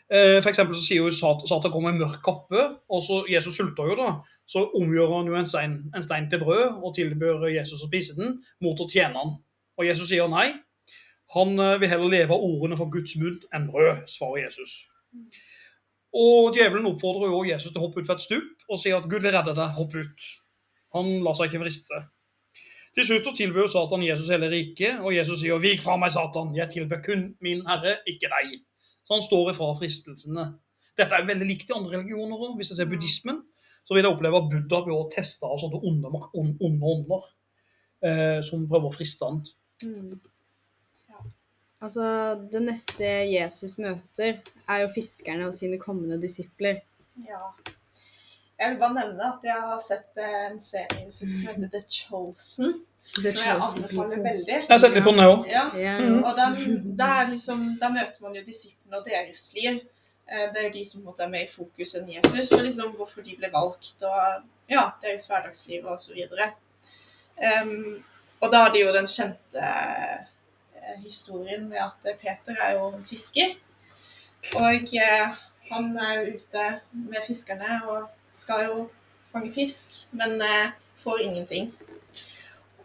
Eh, 0.06 0.38
for 0.46 0.54
så 0.54 0.82
sier 0.86 1.02
jo 1.02 1.12
Satan, 1.14 1.48
Satan 1.50 1.74
kommer 1.74 1.94
med 1.94 2.04
mørk 2.04 2.22
kappe, 2.26 2.62
og 2.90 3.02
så 3.04 3.24
Jesus 3.30 3.58
sulter 3.58 3.90
jo 3.90 3.98
da. 3.98 4.10
Så 4.46 4.68
omgjør 4.78 5.16
han 5.18 5.30
jo 5.30 5.38
en 5.38 5.50
stein, 5.50 5.76
en 5.98 6.06
stein 6.06 6.30
til 6.30 6.44
brød 6.44 6.82
og 6.82 6.94
tilbyr 6.98 7.48
Jesus 7.56 7.82
å 7.82 7.90
spise 7.90 8.18
den 8.18 8.38
mot 8.62 8.80
å 8.80 8.90
tjene 8.90 9.18
han. 9.18 9.36
Og 9.78 9.90
Jesus 9.90 10.10
sier 10.10 10.30
nei. 10.30 10.52
Han 11.34 11.58
eh, 11.60 11.78
vil 11.82 11.90
heller 11.90 12.14
leve 12.14 12.38
av 12.38 12.46
ordene 12.46 12.78
fra 12.78 12.90
Guds 12.94 13.18
munn 13.18 13.42
enn 13.54 13.70
brød, 13.72 14.06
svarer 14.10 14.46
Jesus. 14.46 14.84
Og 16.16 16.56
djevelen 16.56 16.88
oppfordrer 16.88 17.34
jo 17.34 17.46
Jesus 17.50 17.74
til 17.74 17.82
å 17.82 17.88
hoppe 17.88 18.02
ut 18.02 18.08
fra 18.08 18.16
et 18.16 18.24
stup 18.24 18.70
og 18.70 18.80
sier 18.80 18.98
at 19.00 19.10
Gud 19.10 19.26
vil 19.26 19.34
redde 19.34 19.58
deg, 19.58 19.74
hopp 19.76 19.98
ut. 19.98 20.30
Han 20.96 21.18
lar 21.26 21.36
seg 21.36 21.50
ikke 21.50 21.66
friste. 21.66 22.06
Til 22.96 23.06
slutt 23.08 23.26
så 23.28 23.34
tilbyr 23.36 23.68
Satan 23.68 24.04
Jesus 24.06 24.30
hele 24.32 24.48
riket, 24.50 25.00
og 25.04 25.12
Jesus 25.16 25.42
sier 25.42 25.60
'Vik 25.60 25.82
fra 25.84 25.98
meg, 26.00 26.12
Satan, 26.16 26.54
jeg 26.56 26.70
tilbød 26.72 27.02
kun 27.04 27.26
min 27.42 27.66
Herre, 27.68 27.98
ikke 28.08 28.30
deg'. 28.32 28.62
Så 29.06 29.14
han 29.18 29.24
står 29.24 29.52
ifra 29.52 29.74
fristelsene. 29.80 30.46
Dette 30.98 31.16
er 31.16 31.26
veldig 31.28 31.48
likt 31.48 31.70
i 31.70 31.74
andre 31.76 31.98
religioner 31.98 32.38
òg. 32.40 32.56
Hvis 32.56 32.70
jeg 32.72 32.78
ser 32.78 32.86
buddhismen, 32.90 33.42
så 33.86 33.94
vil 33.94 34.04
jeg 34.04 34.12
oppleve 34.16 34.38
at 34.38 34.50
Buddha 34.50 34.80
blir 34.86 34.96
også 34.96 35.16
testa 35.16 35.46
av 35.46 35.60
sånne 35.60 35.82
onde, 35.84 36.10
mak- 36.10 36.32
on- 36.34 36.58
onde 36.62 36.86
ånder 36.94 37.22
eh, 38.02 38.42
som 38.42 38.64
prøver 38.68 38.88
å 38.90 38.96
friste 38.96 39.26
han. 39.28 39.44
Mm. 39.84 40.20
Ja. 41.10 41.20
Altså, 41.82 42.06
det 42.52 42.62
neste 42.64 43.04
Jesus 43.30 43.78
møter, 43.78 44.40
er 44.70 44.78
jo 44.82 44.88
fiskerne 44.96 45.48
og 45.48 45.54
sine 45.56 45.78
kommende 45.78 46.18
disipler. 46.22 46.80
Ja. 47.28 47.52
Jeg 48.60 48.72
vil 48.72 48.78
bare 48.80 48.94
nevne 48.96 49.26
at 49.34 49.44
jeg 49.44 49.62
har 49.70 49.80
sett 49.84 50.18
eh, 50.22 50.36
en 50.52 50.60
serie 50.64 51.12
som 51.12 51.28
heter 51.48 51.70
The 51.74 51.82
Chosen, 51.92 52.74
The 53.18 53.32
som 53.32 53.42
jeg 53.48 53.56
anbefaler 53.68 54.22
veldig. 54.24 54.54
Jeg 54.62 54.70
har 54.72 54.80
sett 54.84 54.96
litt 54.96 55.04
på 55.04 55.12
den, 55.12 55.20
jeg 55.24 55.34
òg. 55.34 55.44
Ja, 55.52 55.66
Ja, 55.80 55.96
Mm. 56.00 56.24
og 56.24 56.38
den, 56.38 56.96
der, 57.00 57.28
liksom, 57.30 57.66
der 57.82 57.90
møter 57.98 58.22
man 58.24 58.36
jo 58.36 58.42
disiplene 58.48 58.98
og 59.02 59.06
deres 59.10 59.44
liv. 59.58 59.82
Eh, 60.32 60.46
Det 60.54 60.66
er 60.66 60.72
de 60.72 60.86
som 60.86 61.02
på 61.02 61.04
en 61.04 61.12
måte 61.12 61.24
er 61.24 61.30
mer 61.30 61.44
i 61.44 61.52
fokus 61.52 61.96
enn 61.96 62.08
Jesus, 62.10 62.52
og 62.54 62.64
liksom 62.64 62.96
hvorfor 62.96 63.22
de 63.22 63.36
ble 63.38 63.50
valgt, 63.54 64.04
og 64.04 64.44
ja, 64.70 64.90
deres 65.04 65.28
hverdagsliv 65.28 65.86
og 65.86 66.00
så 66.00 66.14
videre. 66.14 66.52
Um, 67.62 68.04
og 68.42 68.52
da 68.52 68.58
har 68.64 68.72
de 68.72 68.80
jo 68.86 68.94
den 68.94 69.06
kjente 69.08 69.60
eh, 69.60 70.96
historien 71.04 71.68
med 71.70 71.78
at 71.84 72.18
Peter 72.22 72.56
er 72.64 72.72
jo 72.80 72.88
en 72.96 73.06
fisker. 73.06 73.52
Og 74.56 74.94
eh, 74.96 75.36
han 75.72 75.98
er 75.98 76.14
jo 76.22 76.34
ute 76.36 76.66
med 76.94 77.22
fiskerne 77.28 77.82
og 77.90 78.08
skal 78.36 78.66
jo 78.68 78.90
fange 79.34 79.52
fisk, 79.56 80.02
men 80.12 80.42
eh, 80.42 80.74
får 81.00 81.22
ingenting. 81.26 81.72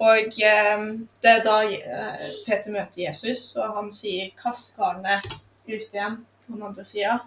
Og 0.00 0.38
eh, 0.42 0.84
det 1.22 1.32
er 1.34 1.42
da 1.44 1.58
eh, 1.66 2.30
Peter 2.46 2.72
møter 2.74 3.04
Jesus, 3.04 3.50
og 3.56 3.76
han 3.76 3.90
sier 3.92 4.30
'kast 4.38 4.76
garnet 4.78 5.26
ut 5.68 5.92
igjen' 5.92 6.22
på 6.46 6.54
den 6.56 6.62
andre 6.62 6.84
sida. 6.84 7.18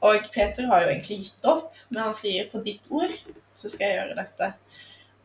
Og 0.00 0.28
Peter 0.34 0.66
har 0.66 0.82
jo 0.84 0.88
egentlig 0.92 1.18
gitt 1.24 1.46
opp, 1.48 1.74
men 1.90 2.02
han 2.02 2.14
sier 2.14 2.50
'på 2.50 2.62
ditt 2.64 2.86
ord 2.90 3.14
så 3.56 3.68
skal 3.68 3.86
jeg 3.88 3.98
gjøre 3.98 4.18
dette'. 4.20 4.52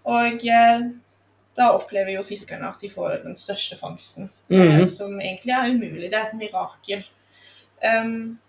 Og 0.06 0.42
da 1.58 1.68
opplever 1.72 2.16
jo 2.16 2.24
fiskerne 2.24 2.68
at 2.68 2.82
de 2.82 2.90
får 2.90 3.22
den 3.24 3.36
største 3.36 3.78
fangsten, 3.78 4.32
Mhm. 4.50 4.86
som 4.86 5.20
egentlig 5.22 5.52
er 5.54 5.70
umulig. 5.70 6.10
Det 6.12 6.14
er 6.20 6.28
et 6.28 6.34
mirakel. 6.40 7.04
Um, 7.84 8.40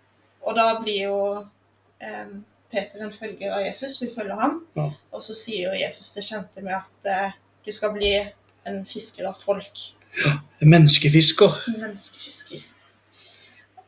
og 0.41 0.55
da 0.55 0.79
blir 0.81 1.03
jo 1.03 1.45
um, 2.01 2.45
Peter 2.75 3.03
en 3.05 3.13
følger 3.13 3.53
av 3.55 3.63
Jesus, 3.63 3.97
vi 4.01 4.11
følger 4.11 4.39
ham. 4.39 4.61
Ja. 4.75 4.89
Og 5.15 5.23
så 5.23 5.35
sier 5.37 5.69
jo 5.69 5.79
Jesus 5.79 6.11
det 6.15 6.25
kjente 6.27 6.63
med 6.65 6.75
at 6.77 7.11
eh, 7.11 7.37
du 7.65 7.71
skal 7.73 7.93
bli 7.95 8.11
en 8.67 8.81
fisker 8.89 9.27
av 9.29 9.37
folk. 9.39 9.85
Menneskefisker. 10.59 11.61
Menneskefisker. 11.77 12.65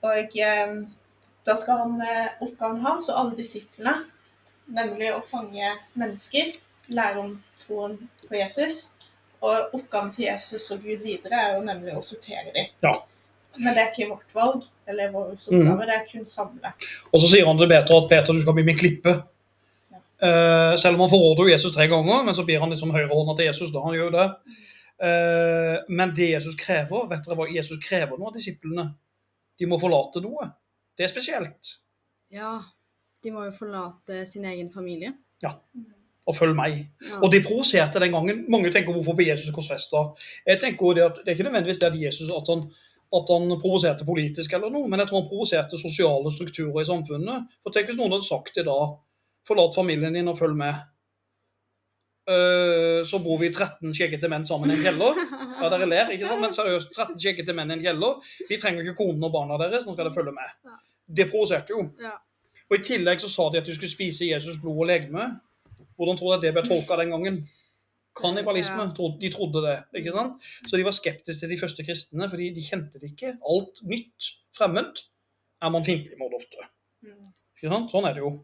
Og 0.08 0.38
eh, 0.40 0.78
da 1.48 1.56
skal 1.56 1.84
han, 1.84 1.98
eh, 2.04 2.30
oppgaven 2.44 2.84
hans 2.86 3.10
og 3.12 3.20
alle 3.22 3.38
disiplene, 3.40 3.96
nemlig 4.68 5.12
å 5.16 5.24
fange 5.24 5.74
mennesker, 6.00 6.56
lære 6.88 7.24
om 7.24 7.36
troen 7.64 7.98
på 8.28 8.40
Jesus. 8.40 8.94
Og 9.44 9.76
oppgaven 9.78 10.12
til 10.16 10.28
Jesus 10.28 10.72
og 10.74 10.84
Gud 10.84 11.04
videre 11.06 11.40
er 11.44 11.56
jo 11.58 11.68
nemlig 11.68 11.96
å 11.96 12.04
sortere 12.06 12.52
dem. 12.56 12.72
Ja. 12.84 12.96
Men 13.58 13.74
det 13.74 13.84
er 13.84 13.90
ikke 13.92 14.12
vårt 14.12 14.36
valg 14.38 14.68
eller 14.90 15.10
vår 15.14 15.34
oppgave, 15.34 15.88
det 15.90 15.96
er 15.96 16.06
kun 16.12 16.28
samle. 16.28 16.74
Og 17.12 17.24
så 17.24 17.32
sier 17.32 17.50
han 17.50 17.60
til 17.60 17.70
Peter 17.72 17.98
at 17.98 18.10
Peter, 18.12 18.38
du 18.38 18.44
skal 18.44 18.58
bli 18.58 18.68
min 18.68 18.80
klippe. 18.80 19.16
Uh, 20.18 20.74
selv 20.82 20.98
om 20.98 21.04
han 21.06 21.12
forråder 21.14 21.52
Jesus 21.52 21.76
tre 21.76 21.86
ganger, 21.92 22.24
men 22.26 22.36
så 22.36 22.46
blir 22.46 22.62
han 22.64 22.72
liksom 22.74 22.94
høyrehånda 22.96 23.36
til 23.38 23.50
Jesus. 23.52 23.74
da 23.74 23.84
han 23.86 23.98
gjør 23.98 24.16
det. 24.16 24.30
Uh, 24.98 25.76
men 25.90 26.16
det 26.18 26.32
Jesus 26.32 26.58
krever, 26.58 27.10
vet 27.12 27.26
dere 27.26 27.38
hva 27.38 27.50
Jesus 27.52 27.82
krever 27.84 28.18
nå 28.18 28.32
av 28.32 28.40
disiplene? 28.40 28.88
De 29.58 29.70
må 29.70 29.78
forlate 29.82 30.22
noe. 30.26 30.50
Det 30.98 31.06
er 31.06 31.14
spesielt. 31.14 31.78
Ja, 32.34 32.58
de 33.24 33.34
må 33.34 33.46
jo 33.46 33.54
forlate 33.56 34.26
sin 34.30 34.46
egen 34.50 34.72
familie. 34.74 35.14
Ja 35.44 35.58
Og 36.28 36.36
følg 36.36 36.56
meg. 36.58 36.80
Ja. 37.06 37.20
Og 37.22 37.30
det 37.32 37.44
provoserte 37.46 38.02
den 38.04 38.12
gangen. 38.12 38.42
Mange 38.52 38.72
tenker 38.74 38.96
hvorfor 38.96 39.16
ble 39.16 39.30
Jesus 39.30 39.54
korsfesta? 39.56 40.02
Jeg 40.50 40.60
tenker 40.60 40.98
det 40.98 41.06
at 41.06 41.20
det 41.22 41.32
er 41.32 41.38
ikke 41.38 41.46
nødvendigvis 41.48 41.80
det 41.80 41.92
at 41.92 42.00
Jesus 42.02 42.34
at 42.34 42.50
han, 42.52 42.66
at 43.16 43.30
han 43.32 43.54
provoserte 43.62 44.06
politisk, 44.08 44.54
eller 44.54 44.72
noe, 44.74 44.90
men 44.92 45.00
jeg 45.00 45.10
tror 45.10 45.22
han 45.22 45.30
provoserte 45.30 45.80
sosiale 45.80 46.32
strukturer 46.36 46.82
i 46.84 46.90
samfunnet. 46.90 47.58
For 47.64 47.76
Tenk 47.76 47.92
hvis 47.92 48.00
noen 48.00 48.18
hadde 48.18 48.28
sagt 48.28 48.58
det 48.58 48.68
da. 48.68 48.78
Forlat 49.48 49.78
familien 49.78 50.18
din 50.18 50.28
og 50.28 50.40
følg 50.42 50.58
med. 50.60 50.82
Uh, 52.28 53.06
så 53.08 53.22
bor 53.24 53.40
vi 53.40 53.48
13 53.54 53.94
skjeggete 53.96 54.28
menn 54.28 54.44
sammen 54.48 54.74
i 54.74 54.76
en 54.76 54.84
kjeller. 54.84 55.22
Ja, 55.58 55.72
dere 55.74 55.88
ler, 55.90 56.12
ikke 56.14 56.28
sant? 56.28 56.42
Men 56.44 56.52
seriøst, 56.54 56.92
13 56.94 57.16
skjeggete 57.24 57.54
menn 57.56 57.72
i 57.72 57.78
en 57.78 57.86
kjeller. 57.86 58.20
De 58.46 58.60
trenger 58.62 58.84
ikke 58.84 59.00
konen 59.00 59.24
og 59.26 59.32
barna 59.34 59.58
deres, 59.58 59.88
nå 59.88 59.96
skal 59.96 60.06
dere 60.06 60.14
følge 60.14 60.36
med. 60.36 60.76
Det 61.18 61.26
provoserte 61.32 61.74
jo. 61.74 61.88
Ja. 62.04 62.12
Og 62.68 62.76
I 62.78 62.84
tillegg 62.84 63.24
så 63.24 63.32
sa 63.32 63.48
de 63.50 63.62
at 63.62 63.66
de 63.66 63.74
skulle 63.74 63.90
spise 63.90 64.28
Jesus 64.28 64.60
blod 64.62 64.84
og 64.84 64.90
legeme. 64.92 65.30
Hvordan 65.98 66.20
tror 66.20 66.36
du 66.36 66.44
det 66.44 66.52
ble 66.54 66.66
tolka 66.68 67.00
den 67.00 67.16
gangen? 67.16 67.40
Kannibalisme. 68.18 68.88
Ja. 68.90 69.10
De 69.22 69.32
trodde 69.34 69.64
det. 69.66 69.78
ikke 70.02 70.16
sant? 70.16 70.44
Så 70.66 70.78
de 70.78 70.86
var 70.88 70.96
skeptiske 70.96 71.44
til 71.44 71.54
de 71.54 71.60
første 71.62 71.86
kristne, 71.86 72.30
fordi 72.32 72.52
de 72.56 72.66
kjente 72.66 73.02
det 73.02 73.14
ikke. 73.14 73.36
Alt 73.54 73.82
nytt, 73.88 74.32
fremmed, 74.58 75.04
er 75.62 75.74
man 75.74 75.86
fiendtlig 75.86 76.20
mot 76.20 76.34
ofte. 76.38 76.70
Mm. 77.06 77.32
Ikke 77.58 77.74
sant? 77.74 77.92
Sånn 77.94 78.10
er 78.10 78.18
det 78.18 78.26
jo. 78.26 78.36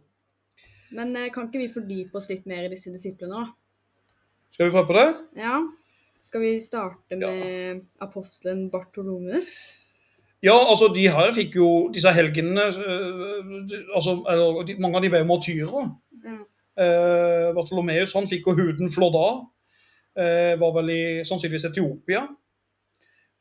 Men 0.93 1.15
eh, 1.17 1.29
kan 1.33 1.49
ikke 1.49 1.61
vi 1.63 1.71
fordype 1.73 2.19
oss 2.19 2.29
litt 2.29 2.45
mer 2.49 2.67
i 2.67 2.73
disse 2.73 2.93
disiplene, 2.93 3.43
da? 3.43 4.09
Skal 4.53 4.69
vi 4.69 4.75
prøve 4.75 4.89
på 4.91 4.97
det? 4.99 5.07
Ja. 5.41 5.61
Skal 6.23 6.43
vi 6.45 6.51
starte 6.63 7.17
med 7.19 7.81
apostelen 8.01 8.69
Bartolomus? 8.71 9.73
Ja, 10.43 10.55
altså 10.55 10.89
de 10.91 11.05
her 11.11 11.31
fikk 11.35 11.55
jo 11.55 11.69
disse 11.93 12.11
helgenene 12.11 12.65
øh, 12.67 13.51
altså, 13.95 14.17
eller, 14.27 14.73
Mange 14.83 14.99
av 14.99 15.05
de 15.05 15.11
ble 15.11 15.23
martyrer. 15.27 15.89
Ja. 16.23 16.37
Eh, 16.83 17.49
Bartolomeus 17.55 18.15
han 18.17 18.27
fikk 18.31 18.49
jo 18.49 18.55
huden 18.57 18.91
flådd 18.91 19.17
av. 19.19 19.41
Eh, 20.13 20.59
var 20.59 20.73
vel 20.75 20.89
i 20.93 21.03
sannsynligvis 21.25 21.65
Etiopia. 21.71 22.27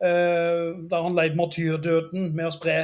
Eh, 0.02 0.62
der 0.90 1.04
han 1.04 1.16
leid 1.18 1.37
martyrdøden 1.38 2.32
med 2.37 2.48
å 2.48 2.54
spre 2.54 2.76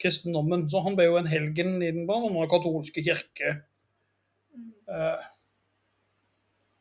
kristendommen. 0.00 0.66
Så 0.70 0.80
han 0.84 0.96
ble 0.96 1.10
jo 1.10 1.18
en 1.20 1.28
helgen 1.28 1.76
i 1.82 1.92
den 1.92 2.08
katolske 2.50 3.04
kirke. 3.04 3.60
Eh, 4.88 5.30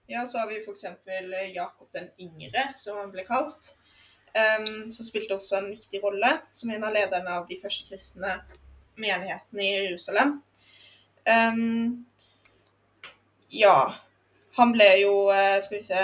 Ja, 0.06 0.26
så 0.28 0.38
har 0.38 0.49
vi 0.49 0.60
f.eks. 0.60 0.84
Jakob 1.56 1.88
den 1.95 2.10
yngre, 2.19 2.73
som 2.76 2.97
han 2.99 3.12
ble 3.12 3.23
kalt. 3.26 3.71
Um, 4.34 4.89
som 4.89 5.06
spilte 5.06 5.36
også 5.38 5.60
en 5.60 5.69
viktig 5.69 6.02
rolle 6.04 6.30
som 6.52 6.71
en 6.73 6.84
av 6.84 6.93
lederne 6.95 7.36
av 7.38 7.45
de 7.47 7.56
første 7.62 7.86
kristne 7.86 8.34
menighetene 8.97 9.63
i 9.63 9.69
Jerusalem. 9.86 10.36
Um, 11.23 12.06
ja, 13.54 13.93
han 14.58 14.73
ble 14.73 14.89
jo 14.99 15.13
Skal 15.63 15.78
vi 15.78 15.82
se 15.86 16.02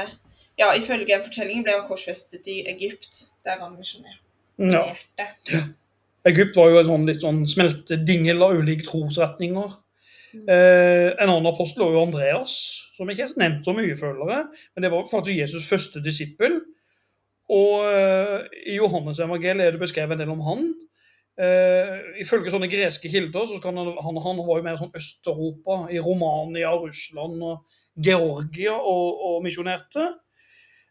Ja, 0.60 0.74
ifølge 0.76 1.16
en 1.16 1.24
fortelling 1.24 1.64
ble 1.64 1.78
han 1.78 1.86
korsfestet 1.88 2.48
i 2.52 2.62
Egypt, 2.68 3.30
der 3.48 3.62
han 3.62 3.78
misjonerte. 3.80 4.26
ja. 5.54 5.68
Egypt 6.28 6.58
var 6.60 6.74
jo 6.74 6.82
en 6.82 6.90
sånn 6.90 7.06
litt 7.08 7.22
sånn 7.24 7.46
smeltedingel 7.48 8.44
av 8.44 8.58
ulike 8.60 8.84
trosretninger. 8.90 9.78
Eh, 10.36 11.08
en 11.16 11.30
annen 11.30 11.48
apostel 11.50 11.86
var 11.86 11.96
jo 11.96 12.04
Andreas, 12.04 12.58
som 12.98 13.10
ikke 13.10 13.26
er 13.26 13.40
nevnt 13.40 13.66
så 13.66 13.74
mye, 13.78 13.96
følgere. 13.98 14.44
Men 14.76 14.86
det 14.86 14.92
var 14.94 15.08
faktisk 15.10 15.40
Jesus' 15.40 15.70
første 15.70 16.04
disippel. 16.06 16.60
Og 17.50 17.88
eh, 17.90 18.46
i 18.70 18.78
Johannes 18.78 19.22
evangeliet 19.24 19.66
er 19.66 19.76
det 19.78 19.82
beskrevet 19.82 20.18
en 20.18 20.22
del 20.22 20.36
om 20.36 20.44
han. 20.46 20.68
Eh, 21.40 21.96
ifølge 22.22 22.52
sånne 22.52 22.68
greske 22.70 23.10
kilder 23.10 23.48
så 23.48 23.62
kan 23.64 23.80
han, 23.80 23.94
han, 24.04 24.18
han 24.26 24.42
var 24.44 24.60
jo 24.60 24.66
mer 24.66 24.80
sånn 24.82 24.96
Øst-Europa, 25.00 25.86
i 25.96 26.02
Romania, 26.04 26.76
Russland 26.76 27.40
og 27.48 27.80
Georgia 27.96 28.76
og, 28.76 29.24
og 29.30 29.46
misjonerte. 29.48 30.12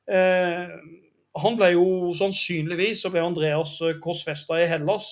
Eh, 0.09 0.71
han 1.39 1.57
ble 1.59 1.73
jo 1.75 1.85
sannsynligvis 2.17 3.03
så 3.05 3.11
ble 3.13 3.21
Andreas 3.21 3.75
eh, 3.85 3.99
korsfesta 4.03 4.57
i 4.63 4.67
Hellas 4.71 5.09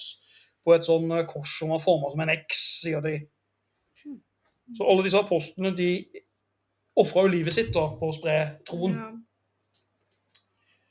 på 0.64 0.74
et 0.74 0.86
sånn 0.88 1.10
eh, 1.12 1.26
kors 1.28 1.52
som 1.60 1.74
var 1.74 1.82
forma 1.84 2.10
som 2.10 2.22
en 2.24 2.32
X, 2.32 2.62
sier 2.82 3.04
de. 3.04 3.18
Så 4.76 4.82
alle 4.88 5.04
disse 5.06 5.20
apostlene 5.20 5.70
de 5.78 5.90
ofra 6.98 7.26
jo 7.26 7.30
livet 7.36 7.54
sitt 7.54 7.68
da, 7.76 7.84
på 8.00 8.08
å 8.10 8.16
spre 8.16 8.38
troen. 8.66 8.96
Ja. 8.98 9.12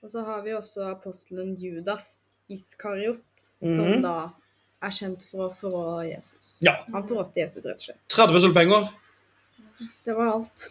Og 0.06 0.12
så 0.14 0.22
har 0.24 0.44
vi 0.46 0.54
også 0.54 0.86
apostelen 0.94 1.56
Judas 1.58 2.30
Iskariot, 2.54 3.26
som 3.60 3.88
Mhm. 3.90 4.02
da 4.06 4.34
er 4.86 4.94
kjent 4.94 5.24
for 5.32 5.50
å 5.50 5.54
forråde 5.58 6.12
Jesus. 6.14 6.60
Ja. 6.62 6.76
Han 6.94 7.08
forrådte 7.08 7.42
Jesus, 7.42 7.66
rett 7.66 7.82
og 7.82 7.86
slett. 7.88 8.02
30 8.14 8.42
sølvpenger. 8.46 8.90
Det 10.06 10.16
var 10.16 10.30
alt 10.36 10.70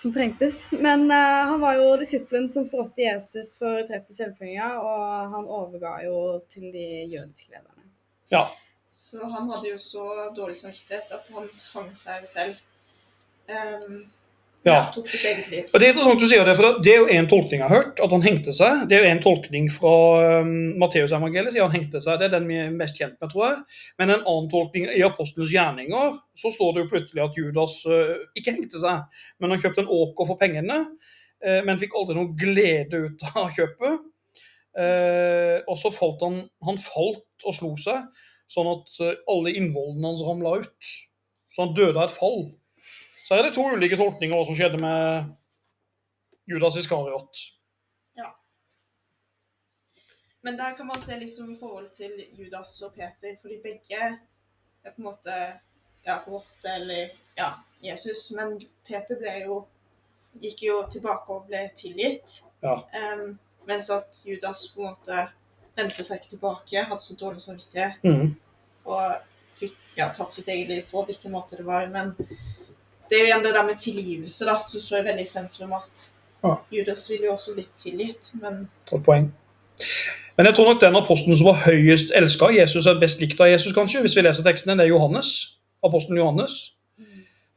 som 0.00 0.12
trengtes. 0.12 0.72
Men 0.72 1.10
uh, 1.10 1.16
han 1.50 1.60
var 1.60 1.76
jo 1.78 1.96
disippelen 2.00 2.48
som 2.52 2.68
forrådte 2.70 3.04
Jesus 3.04 3.52
for 3.58 3.82
30 3.88 4.16
sølvpenger, 4.16 4.78
og 4.80 5.34
han 5.34 5.48
overga 5.60 5.94
jo 6.06 6.16
til 6.52 6.70
de 6.72 6.86
jødiske 7.12 7.50
lederne. 7.52 7.88
Ja. 8.32 8.46
Så 8.90 9.20
han 9.22 9.50
hadde 9.50 9.70
jo 9.70 9.78
så 9.78 10.06
dårlig 10.36 10.56
samvittighet 10.58 11.12
at 11.14 11.28
han 11.34 11.50
hang 11.74 11.92
seg 11.98 12.24
jo 12.24 12.30
selv. 12.30 12.64
Um, 13.50 14.00
Ja. 14.66 14.90
Tok 14.92 15.06
sitt 15.08 15.22
eget 15.24 15.46
liv. 15.48 15.68
Og 15.72 15.80
Det 15.80 15.86
er 15.86 15.94
interessant 15.94 16.20
du 16.20 16.26
sier 16.28 16.44
det, 16.44 16.54
for 16.58 16.80
det 16.84 16.92
er 16.92 16.98
jo 17.00 17.08
en 17.14 17.28
tolkning 17.30 17.62
jeg 17.62 17.68
har 17.70 17.78
hørt, 17.78 18.00
at 18.04 18.12
han 18.12 18.24
hengte 18.24 18.52
seg. 18.52 18.82
Det 18.90 18.98
er 18.98 19.06
jo 19.06 19.12
en 19.14 19.22
tolkning 19.24 19.70
fra 19.72 19.92
um, 20.42 20.50
Matteusevangeliet, 20.82 21.54
sier 21.54 21.64
han 21.64 21.72
hengte 21.72 22.02
seg. 22.04 22.18
Det 22.20 22.28
er 22.28 22.34
den 22.34 22.48
vi 22.50 22.58
er 22.60 22.74
mest 22.74 23.00
kjent 23.00 23.16
med, 23.16 23.32
tror 23.32 23.46
jeg. 23.46 23.62
Men 24.02 24.12
en 24.12 24.20
annen 24.20 24.50
tolkning 24.52 24.90
i 24.92 25.00
Apostelens 25.06 25.54
gjerninger, 25.54 26.20
så 26.36 26.52
står 26.52 26.76
det 26.76 26.84
jo 26.84 26.90
plutselig 26.92 27.24
at 27.24 27.40
Judas 27.40 27.78
uh, 27.88 28.12
ikke 28.36 28.56
hengte 28.58 28.82
seg, 28.84 29.24
men 29.40 29.54
han 29.54 29.64
kjøpte 29.64 29.86
en 29.86 29.94
åker 29.96 30.28
for 30.28 30.42
pengene, 30.44 30.78
uh, 31.46 31.60
men 31.64 31.80
fikk 31.80 31.96
aldri 31.96 32.20
noen 32.20 32.36
glede 32.40 33.04
ut 33.06 33.26
av 33.32 33.48
kjøpet. 33.56 34.06
Uh, 34.76 35.56
og 35.66 35.74
så 35.80 35.90
falt 35.90 36.20
han 36.22 36.36
Han 36.62 36.76
falt 36.78 37.42
og 37.42 37.56
slo 37.56 37.72
seg, 37.80 38.04
sånn 38.52 38.68
at 38.70 39.00
uh, 39.00 39.16
alle 39.32 39.56
innvollene 39.56 40.12
hans 40.12 40.22
ramla 40.28 40.58
ut. 40.60 40.96
Så 41.56 41.64
han 41.64 41.74
døde 41.74 41.96
av 41.96 42.10
et 42.10 42.20
fall. 42.20 42.50
Så 43.30 43.36
er 43.38 43.46
det 43.46 43.54
to 43.54 43.62
ulike 43.62 43.94
tolkninger 43.94 44.40
som 44.44 44.56
skjedde 44.58 44.78
med 44.82 45.28
Judas 46.50 46.76
Iskariot. 46.80 47.38
Men 50.42 50.56
der 50.56 50.76
kan 50.76 50.86
man 50.86 51.02
se 51.02 51.16
liksom 51.20 51.52
i 51.52 51.56
forhold 51.60 51.90
til 51.94 52.24
Judas 52.32 52.82
og 52.82 52.94
Peter, 52.94 53.36
fordi 53.40 53.58
begge 53.62 53.98
er 54.84 54.90
på 54.90 55.02
en 55.02 55.04
måte 55.04 55.34
ja, 56.06 56.16
forrådte 56.24 56.72
eller 56.74 57.10
ja, 57.36 57.50
Jesus. 57.84 58.30
Men 58.32 58.56
Peter 58.88 59.20
ble 59.20 59.34
jo 59.44 59.58
gikk 60.40 60.62
jo 60.64 60.78
tilbake 60.90 61.36
og 61.36 61.46
ble 61.50 61.66
tilgitt. 61.76 62.40
Ja. 62.64 62.78
Um, 62.80 63.36
mens 63.68 63.90
at 63.92 64.22
Judas 64.24 64.64
på 64.74 64.80
en 64.80 64.94
måte 64.94 65.26
vendte 65.76 66.04
seg 66.04 66.18
ikke 66.22 66.34
tilbake, 66.34 66.86
hadde 66.88 67.04
så 67.04 67.18
dårlig 67.20 67.44
samvittighet 67.44 68.00
Mm. 68.04 68.34
og 68.84 69.20
fikk 69.60 69.76
ja, 69.96 70.08
tatt 70.08 70.32
sitt 70.32 70.48
eget 70.48 70.68
liv 70.68 70.82
på 70.90 71.04
hvilken 71.04 71.36
måte 71.36 71.60
det 71.60 71.68
var. 71.68 71.86
Men 71.92 72.16
det 73.10 73.18
er 73.18 73.24
jo 73.24 73.28
igjen 73.28 73.44
det 73.44 73.52
der 73.56 73.66
med 73.66 73.78
tilgivelse 73.82 74.46
da, 74.46 74.56
som 74.70 74.82
står 74.82 75.04
veldig 75.10 75.26
i 75.26 75.28
sentrum. 75.28 75.72
At 75.76 76.10
Ja. 76.40 76.54
Judas 76.72 77.10
ville 77.10 77.26
jo 77.26 77.32
også 77.32 77.52
blitt 77.54 77.72
tilgitt, 77.76 78.30
men 78.40 78.68
Godt 78.88 79.04
poeng. 79.04 79.32
Men 80.36 80.46
jeg 80.46 80.54
tror 80.54 80.70
nok 80.70 80.80
den 80.80 80.96
apostelen 80.96 81.36
som 81.36 81.50
var 81.50 81.58
høyest 81.66 82.14
elska 82.16 82.46
av 82.48 82.54
Jesus, 82.54 82.86
er 82.86 83.00
best 83.00 83.20
likt 83.20 83.40
av 83.40 83.50
Jesus, 83.50 83.74
kanskje, 83.76 84.00
hvis 84.00 84.16
vi 84.16 84.24
leser 84.24 84.46
teksten, 84.46 84.72
det 84.78 84.86
er 84.86 84.94
Johannes. 84.94 85.58
Apostelen 85.84 86.16
Johannes. 86.16 86.72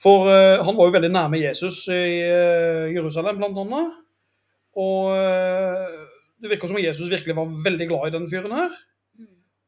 For 0.04 0.28
uh, 0.28 0.60
han 0.66 0.76
var 0.76 0.90
jo 0.90 0.96
veldig 0.98 1.12
nærme 1.14 1.40
Jesus 1.40 1.86
i 1.88 2.20
uh, 2.28 2.92
Jerusalem, 2.92 3.38
blant 3.40 3.62
annet. 3.62 3.94
Og 4.76 5.14
uh, 5.16 6.04
det 6.44 6.52
virker 6.52 6.68
som 6.68 6.76
om 6.76 6.84
Jesus 6.84 7.08
virkelig 7.08 7.38
var 7.38 7.56
veldig 7.64 7.88
glad 7.88 8.10
i 8.10 8.16
den 8.18 8.28
fyren 8.28 8.52
her. 8.52 8.74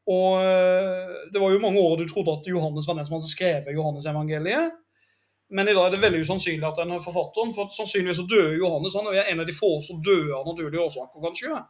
Og 0.06 0.38
eh, 0.38 1.14
det 1.34 1.40
var 1.42 1.50
jo 1.50 1.62
mange 1.62 1.82
år 1.82 1.96
du 1.98 2.08
trodde 2.08 2.34
at 2.36 2.46
Johannes 2.46 2.86
var 2.86 2.98
den 2.98 3.06
som 3.08 3.16
hadde 3.16 3.30
skrevet 3.30 3.74
Johannes-evangeliet. 3.74 4.76
Men 5.54 5.68
i 5.70 5.74
dag 5.76 5.86
er 5.86 5.94
det 5.94 6.02
veldig 6.02 6.24
usannsynlig 6.26 6.66
at 6.66 6.78
den 6.80 6.94
er 6.96 7.02
forfatteren, 7.04 7.52
for 7.54 7.70
sannsynligvis 7.70 8.18
så 8.18 8.26
døde 8.26 8.58
Johannes. 8.58 8.96
Han 8.98 9.12
er 9.12 9.30
en 9.30 9.42
av 9.44 9.46
de 9.46 9.54
få 9.54 9.76
som 9.86 10.00
døde 10.02 10.34
av 10.34 10.48
naturlige 10.48 10.82
årsaker, 10.82 11.22
kanskje. 11.22 11.60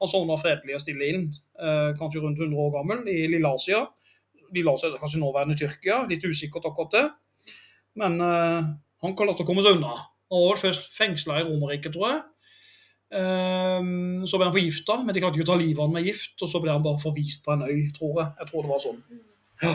Han 0.00 0.10
sovna 0.10 0.38
fredelig 0.40 0.78
og 0.78 0.84
stille 0.84 1.10
inn, 1.12 1.26
eh, 1.60 1.90
kanskje 1.98 2.22
rundt 2.24 2.40
100 2.40 2.56
år 2.64 2.72
gammel, 2.78 3.02
i 3.08 3.26
Lille 3.28 3.50
Asia. 3.52 3.82
Lille 4.54 4.72
Asia 4.72 4.88
er 4.88 5.02
kanskje 5.02 5.20
nåværende 5.20 5.58
Tyrkia, 5.60 6.06
litt 6.08 6.24
usikkert 6.24 6.70
akkurat 6.70 6.96
det. 6.96 7.04
Men 8.00 8.20
eh, 8.24 8.72
han 9.04 9.16
klarte 9.18 9.44
å 9.44 9.48
komme 9.48 9.66
seg 9.66 9.76
unna. 9.76 9.92
Han 10.32 10.48
var 10.48 10.64
først 10.64 10.88
fengsla 10.96 11.42
i 11.42 11.46
Romerriket, 11.48 11.92
tror 11.92 12.08
jeg. 12.08 12.24
Um, 13.08 14.26
så 14.28 14.36
ble 14.36 14.50
han 14.50 14.52
forgifta, 14.52 14.98
men 15.00 15.16
de 15.16 15.22
klarte 15.22 15.40
ikke 15.40 15.46
å 15.46 15.52
ta 15.54 15.56
livet 15.56 15.80
av 15.80 15.86
han 15.86 15.94
med 15.96 16.08
gift. 16.10 16.34
Og 16.44 16.50
så 16.50 16.60
ble 16.60 16.74
han 16.74 16.84
bare 16.84 17.00
forvist 17.00 17.44
på 17.44 17.54
en 17.54 17.64
øy, 17.64 17.86
tror 17.96 18.20
jeg. 18.20 18.28
Jeg 18.42 18.50
tror 18.50 18.66
det 18.66 18.72
var 18.72 18.82
sånn. 18.84 18.98
Ja. 19.62 19.72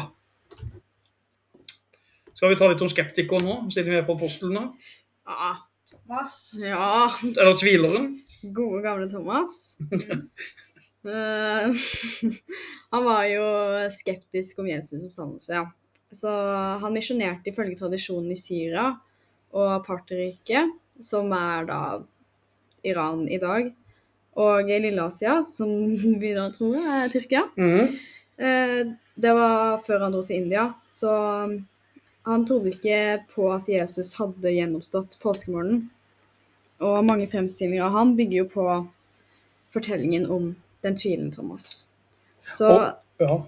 Skal 2.43 2.51
vi 2.51 2.56
ta 2.60 2.67
litt 2.67 2.82
om 2.84 2.89
skeptikeren 2.91 3.45
nå, 3.47 3.53
siden 3.71 3.93
vi 3.93 3.95
er 3.95 4.03
på 4.03 4.17
apostlene? 4.17 4.65
Ja. 5.23 5.53
Thomas 5.88 6.34
ja. 6.60 6.88
Eller 7.29 7.56
tvileren? 7.56 8.10
Gode, 8.51 8.82
gamle 8.84 9.08
Thomas. 9.08 9.77
Eh, 11.03 11.88
han 12.95 13.03
var 13.03 13.23
jo 13.27 13.47
skeptisk 13.91 14.60
om 14.63 14.69
Jesus' 14.69 15.01
oppstandelse, 15.03 15.51
ja. 15.51 15.63
Så 16.15 16.32
han 16.79 16.95
misjonerte 16.95 17.51
ifølge 17.51 17.75
tradisjonen 17.75 18.32
i 18.32 18.38
Syria 18.39 18.86
og 19.51 19.84
Parterriket, 19.84 20.71
som 21.03 21.32
er 21.36 21.67
da 21.67 21.82
Iran 22.88 23.25
i 23.27 23.39
dag, 23.43 23.67
og 24.39 24.71
i 24.71 24.79
Lilleasia, 24.84 25.41
som 25.43 25.91
vi 26.23 26.32
da 26.36 26.47
tror 26.56 26.79
er 26.79 27.12
Tyrkia. 27.12 27.49
Mm. 27.60 27.99
Eh, 28.39 28.79
Det 29.15 29.36
var 29.36 29.84
før 29.84 30.08
han 30.08 30.15
dro 30.15 30.23
til 30.23 30.39
India, 30.39 30.69
så 30.91 31.12
han 32.26 32.46
trodde 32.48 32.72
ikke 32.74 33.24
på 33.36 33.50
at 33.54 33.68
Jesus 33.70 34.14
hadde 34.18 34.52
gjennomstått 34.56 35.18
påskemorgenen. 35.24 35.90
Og 36.80 37.06
mange 37.06 37.28
fremstillinger 37.32 37.84
av 37.86 37.92
han 37.98 38.16
bygger 38.18 38.38
jo 38.44 38.46
på 38.54 38.68
fortellingen 39.74 40.26
om 40.32 40.56
den 40.84 40.96
tvilende 41.00 41.36
Thomas. 41.36 41.90
Så 42.52 42.68
Og- 42.68 42.94
Ja. 43.20 43.42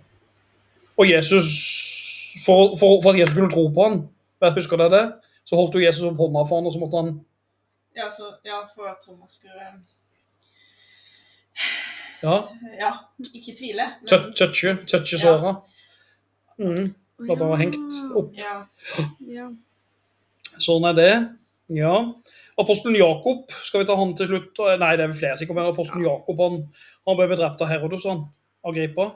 Og 0.97 1.09
Jesus, 1.09 1.47
for, 2.45 2.75
for, 2.79 3.01
for 3.03 3.09
at 3.11 3.19
Jesus 3.19 3.35
kunne 3.35 3.51
tro 3.51 3.67
på 3.67 3.83
han, 3.89 4.09
jeg 4.41 4.53
husker 4.53 4.77
dere 4.77 4.89
det, 4.93 5.13
så 5.45 5.55
holdt 5.55 5.73
jo 5.75 5.79
Jesus 5.83 6.03
opp 6.07 6.17
hånda 6.17 6.45
for 6.47 6.55
han, 6.61 6.65
og 6.69 6.73
så 6.73 6.79
måtte 6.79 7.01
han 7.03 7.25
Ja, 7.97 8.09
så, 8.09 8.29
ja 8.45 8.61
for 8.75 8.87
at 8.91 8.97
Thomas 9.03 9.31
skulle 9.31 9.55
ja, 12.23 12.37
Ja, 12.79 12.91
ikke 13.33 13.55
tvile. 13.57 13.85
men- 14.01 14.33
touche, 14.35 14.77
touche 14.87 15.17
Ja. 15.17 15.21
såra. 15.21 15.55
Mhm. 16.59 16.93
At 17.23 17.39
han 17.39 17.49
var 17.49 17.61
hengt 17.61 17.99
opp. 18.17 18.33
Ja. 18.35 18.55
Ja. 19.31 19.49
Sånn 20.61 20.87
er 20.89 20.97
det. 20.97 21.11
Ja. 21.75 21.95
Apostelen 22.59 22.95
Jakob, 22.99 23.51
skal 23.67 23.83
vi 23.83 23.87
ta 23.89 23.95
han 23.99 24.13
til 24.15 24.29
slutt? 24.29 24.59
Nei, 24.79 24.91
det 24.95 25.05
er 25.05 25.11
vel 25.11 25.19
flere 25.19 25.39
sikkert, 25.39 25.57
men 25.57 25.71
apostelen 25.71 26.05
Jakob 26.05 26.43
han, 26.43 26.61
han 27.07 27.17
ble 27.19 27.27
drept 27.35 27.63
av 27.63 27.71
Herodos, 27.71 28.05
han. 28.07 28.27
Agrippa. 28.65 29.09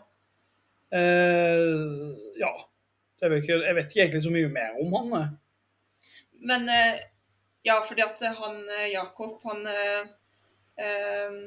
Eh, 0.95 2.09
ja. 2.41 2.51
Jeg 3.19 3.31
vet, 3.33 3.43
ikke, 3.43 3.55
jeg 3.67 3.75
vet 3.75 3.89
ikke 3.89 4.03
egentlig 4.05 4.23
så 4.23 4.31
mye 4.31 4.51
mer 4.51 4.75
om 4.79 4.93
han. 4.95 5.15
jeg. 5.15 6.03
Men 6.49 6.69
eh, 6.71 6.99
ja, 7.67 7.81
fordi 7.83 8.05
at 8.05 8.21
han 8.39 8.62
eh, 8.77 8.91
Jakob, 8.93 9.41
han 9.43 9.65
eh, 9.67 10.12
eh, 10.79 11.39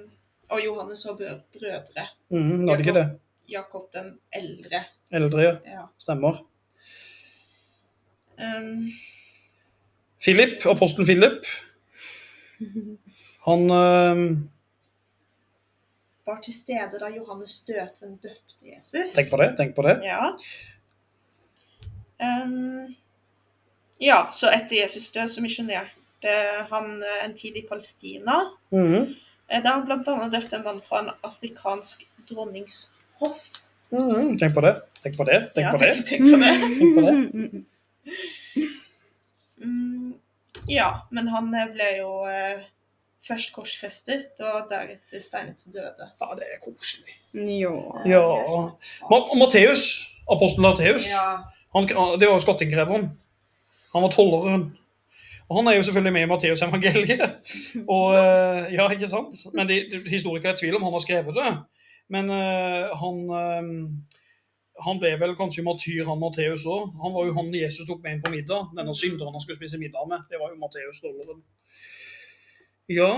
og 0.53 0.65
Johannes 0.65 1.05
var 1.09 1.17
brødre. 1.17 2.09
Mm, 2.29 2.67
det 2.67 2.81
ikke 2.81 2.99
det? 2.99 3.07
Jakob 3.49 3.89
den 3.95 4.19
eldre. 4.33 4.85
Eldre, 5.13 5.43
ja. 5.45 5.57
Ja. 5.65 5.85
Stemmer. 5.99 6.41
Um, 8.41 8.89
Philip, 10.23 10.67
apostelen 10.67 11.07
Philip, 11.07 11.47
han 13.45 13.71
eh, 13.71 14.23
var 16.27 16.41
til 16.43 16.55
stede 16.55 17.01
da 17.01 17.11
Johannes 17.11 17.59
døperen 17.67 18.17
døpte 18.23 18.69
Jesus. 18.75 19.17
Tenk 19.17 19.31
på 19.31 19.41
det. 19.43 19.49
tenk 19.59 19.75
på 19.77 19.85
det. 19.87 19.97
Ja. 20.07 20.31
Um, 22.23 22.95
ja, 24.01 24.29
så 24.33 24.51
etter 24.55 24.79
Jesus 24.83 25.11
død 25.11 25.29
så 25.29 25.43
misjonerte 25.43 26.39
han 26.71 27.03
eh, 27.03 27.19
en 27.25 27.37
tid 27.37 27.59
i 27.59 27.67
Palestina. 27.69 28.45
Mm 28.71 29.13
Der 29.53 29.69
han 29.69 29.85
bl.a. 29.85 30.29
døpte 30.33 30.57
en 30.57 30.65
mann 30.65 30.79
fra 30.81 31.03
en 31.03 31.11
afrikansk 31.23 32.07
dronningshoff. 32.31 33.43
Mhm, 33.93 34.39
Tenk 34.41 34.55
på 34.57 34.65
det. 34.65 34.75
Tenk 35.03 35.17
på 35.17 35.25
det. 35.29 35.39
Tenk 35.55 35.67
ja, 35.67 35.73
på 35.73 35.81
det. 35.83 35.93
tenk, 35.95 36.07
tenk 36.09 36.23
på 36.33 36.39
det. 36.43 36.53
Tenk 36.79 36.95
på 36.97 37.07
det. 37.07 37.65
Mm, 39.63 40.15
ja, 40.67 41.07
men 41.15 41.29
han 41.31 41.53
eh, 41.55 41.69
ble 41.71 41.89
jo 42.01 42.09
eh, 42.27 42.65
først 43.23 43.53
korsfestet, 43.55 44.41
og 44.43 44.67
deretter 44.73 45.23
steinet 45.23 45.61
til 45.63 45.77
døde. 45.77 46.09
Ja, 46.19 46.31
det 46.39 46.49
er 46.51 46.59
koselig. 46.65 47.15
Ja. 47.33 47.77
Ja. 48.11 48.25
Ma 49.11 49.21
Matteus, 49.39 49.87
apostelen 50.27 50.67
Matteus, 50.67 51.07
Ja. 51.07 51.45
han, 51.77 51.87
det 51.87 52.27
var 52.27 52.35
jo 52.35 52.43
skatteinnkreveren. 52.43 53.11
Han 53.93 54.03
var 54.03 54.11
tolleren. 54.11 54.73
Og 55.49 55.59
han 55.59 55.69
er 55.69 55.77
jo 55.77 55.83
selvfølgelig 55.83 56.13
med 56.13 56.23
i 56.23 56.31
Matteus 56.31 56.63
evangeliet. 56.65 57.23
Og, 57.95 58.15
eh, 58.17 58.73
ja, 58.75 58.89
ikke 58.91 59.09
sant? 59.09 59.37
Men 59.55 59.69
de, 59.69 59.83
de, 59.93 60.03
historikere 60.11 60.55
er 60.55 60.57
i 60.57 60.61
tvil 60.63 60.79
om 60.79 60.87
han 60.87 60.95
har 60.97 61.05
skrevet 61.05 61.37
det. 61.37 61.51
Men 62.13 62.29
uh, 62.33 62.93
han, 63.01 63.23
uh, 63.33 64.83
han 64.87 65.01
ble 65.01 65.15
vel 65.21 65.37
kanskje 65.39 65.65
matyr, 65.67 66.05
han 66.09 66.21
Matteus 66.21 66.67
òg. 66.69 66.93
Han 67.03 67.17
var 67.17 67.29
jo 67.29 67.37
han 67.39 67.53
Jesus 67.57 67.89
tok 67.89 68.03
med 68.05 68.19
inn 68.19 68.25
på 68.25 68.35
middag. 68.35 68.71
Denne 68.77 68.95
synderen 68.99 69.35
han 69.37 69.45
skulle 69.45 69.61
spise 69.61 69.81
middag 69.81 70.09
med. 70.11 70.29
Det 70.31 70.41
var 70.41 70.53
jo 70.53 70.61
Matteus 70.61 71.01
tolleren. 71.03 71.41
Ja, 72.93 73.13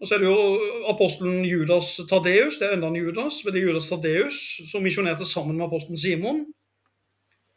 og 0.00 0.08
så 0.08 0.16
er 0.16 0.22
det 0.22 0.28
jo 0.30 0.86
apostelen 0.90 1.44
Judas 1.46 1.94
Tadeus. 2.10 2.58
Det 2.58 2.68
er 2.68 2.76
enda 2.76 2.90
en 2.90 2.98
Judas, 3.00 3.40
men 3.44 3.54
det 3.54 3.62
er 3.62 3.68
Judas 3.68 3.88
Tadeus 3.90 4.38
som 4.70 4.84
misjonerte 4.84 5.26
sammen 5.28 5.58
med 5.58 5.66
apostelen 5.68 6.00
Simon. 6.00 6.44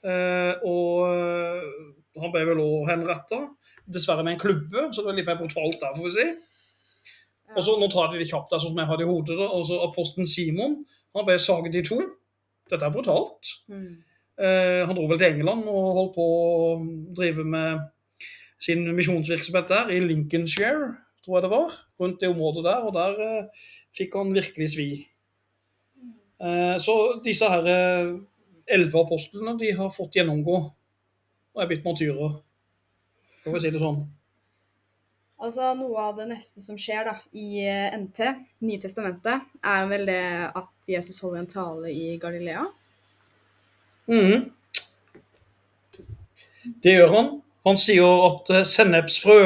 Eh, 0.05 0.65
og 0.67 2.21
han 2.21 2.33
ble 2.33 2.43
vel 2.51 2.61
òg 2.63 2.89
henretta. 2.91 3.41
Dessverre 3.89 4.25
med 4.25 4.35
en 4.35 4.41
klubbe, 4.41 4.87
så 4.91 5.01
det 5.01 5.09
var 5.09 5.17
litt 5.17 5.29
mer 5.29 5.39
brutalt 5.39 5.79
der, 5.81 5.97
får 5.97 6.05
vi 6.07 6.13
si. 6.15 6.54
Og 7.53 7.61
så, 7.63 7.75
Nå 7.79 7.87
tar 7.91 8.13
jeg 8.13 8.23
det 8.23 8.31
kjapt, 8.31 8.51
sånn 8.55 8.71
som 8.73 8.81
jeg 8.81 8.89
hadde 8.89 9.05
i 9.05 9.09
hodet. 9.09 9.37
og 9.37 9.59
altså 9.61 9.79
Apostelen 9.85 10.27
Simon 10.29 10.79
han 11.15 11.27
ble 11.27 11.37
saget 11.39 11.77
i 11.79 11.83
to. 11.85 11.99
Dette 12.71 12.87
er 12.87 12.91
brutalt. 12.91 13.51
Mm. 13.71 14.03
Eh, 14.35 14.81
han 14.87 14.97
dro 14.97 15.05
vel 15.07 15.21
til 15.21 15.29
England 15.29 15.67
og 15.71 15.91
holdt 15.99 16.15
på 16.17 16.25
å 16.25 16.71
drive 17.15 17.45
med 17.47 17.85
sin 18.65 18.83
misjonsvirksomhet 18.97 19.69
der, 19.71 19.91
i 19.93 20.01
Lincolnshire, 20.03 20.95
tror 21.23 21.37
jeg 21.37 21.45
det 21.45 21.51
var. 21.53 21.75
Rundt 22.01 22.21
det 22.21 22.31
området 22.33 22.65
der. 22.65 22.87
Og 22.87 22.95
der 22.97 23.21
eh, 23.27 23.67
fikk 23.95 24.17
han 24.19 24.33
virkelig 24.35 24.71
svi. 24.75 24.89
Eh, 26.43 26.75
så 26.83 26.95
disse 27.23 27.47
her 27.47 27.69
eh, 27.71 28.11
elleve 28.75 29.05
apostlene 29.05 29.55
de 29.61 29.71
har 29.77 29.93
fått 29.93 30.17
gjennomgå 30.17 30.57
og 31.55 31.63
er 31.63 31.69
blitt 31.69 31.85
martyrer. 31.87 32.39
Skal 33.39 33.55
vi 33.55 33.63
si 33.63 33.71
det 33.71 33.79
sånn. 33.79 34.01
Altså, 35.35 35.73
Noe 35.75 35.99
av 35.99 36.19
det 36.19 36.29
neste 36.29 36.61
som 36.63 36.77
skjer 36.79 37.09
da, 37.09 37.15
i 37.35 37.59
eh, 37.67 37.95
NT, 37.99 38.21
Nye 38.63 38.81
testamentet, 38.81 39.43
er 39.67 39.87
vel 39.91 40.05
det 40.07 40.21
at 40.47 40.89
Jesus 40.89 41.19
holder 41.23 41.43
en 41.43 41.49
tale 41.51 41.91
i 41.91 42.15
Galilea. 42.21 42.63
Mhm. 44.07 44.51
Det 46.81 46.95
gjør 46.95 47.11
han. 47.13 47.27
Han 47.65 47.77
sier 47.77 48.23
at 48.27 48.49
eh, 48.53 48.65
sennepsfrø 48.69 49.39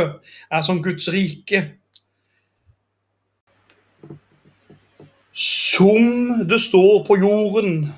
er 0.51 0.63
som 0.67 0.81
Guds 0.83 1.07
rike. 1.11 1.63
Som 5.33 6.43
det 6.47 6.59
står 6.61 7.05
på 7.07 7.17
jorden 7.21 7.89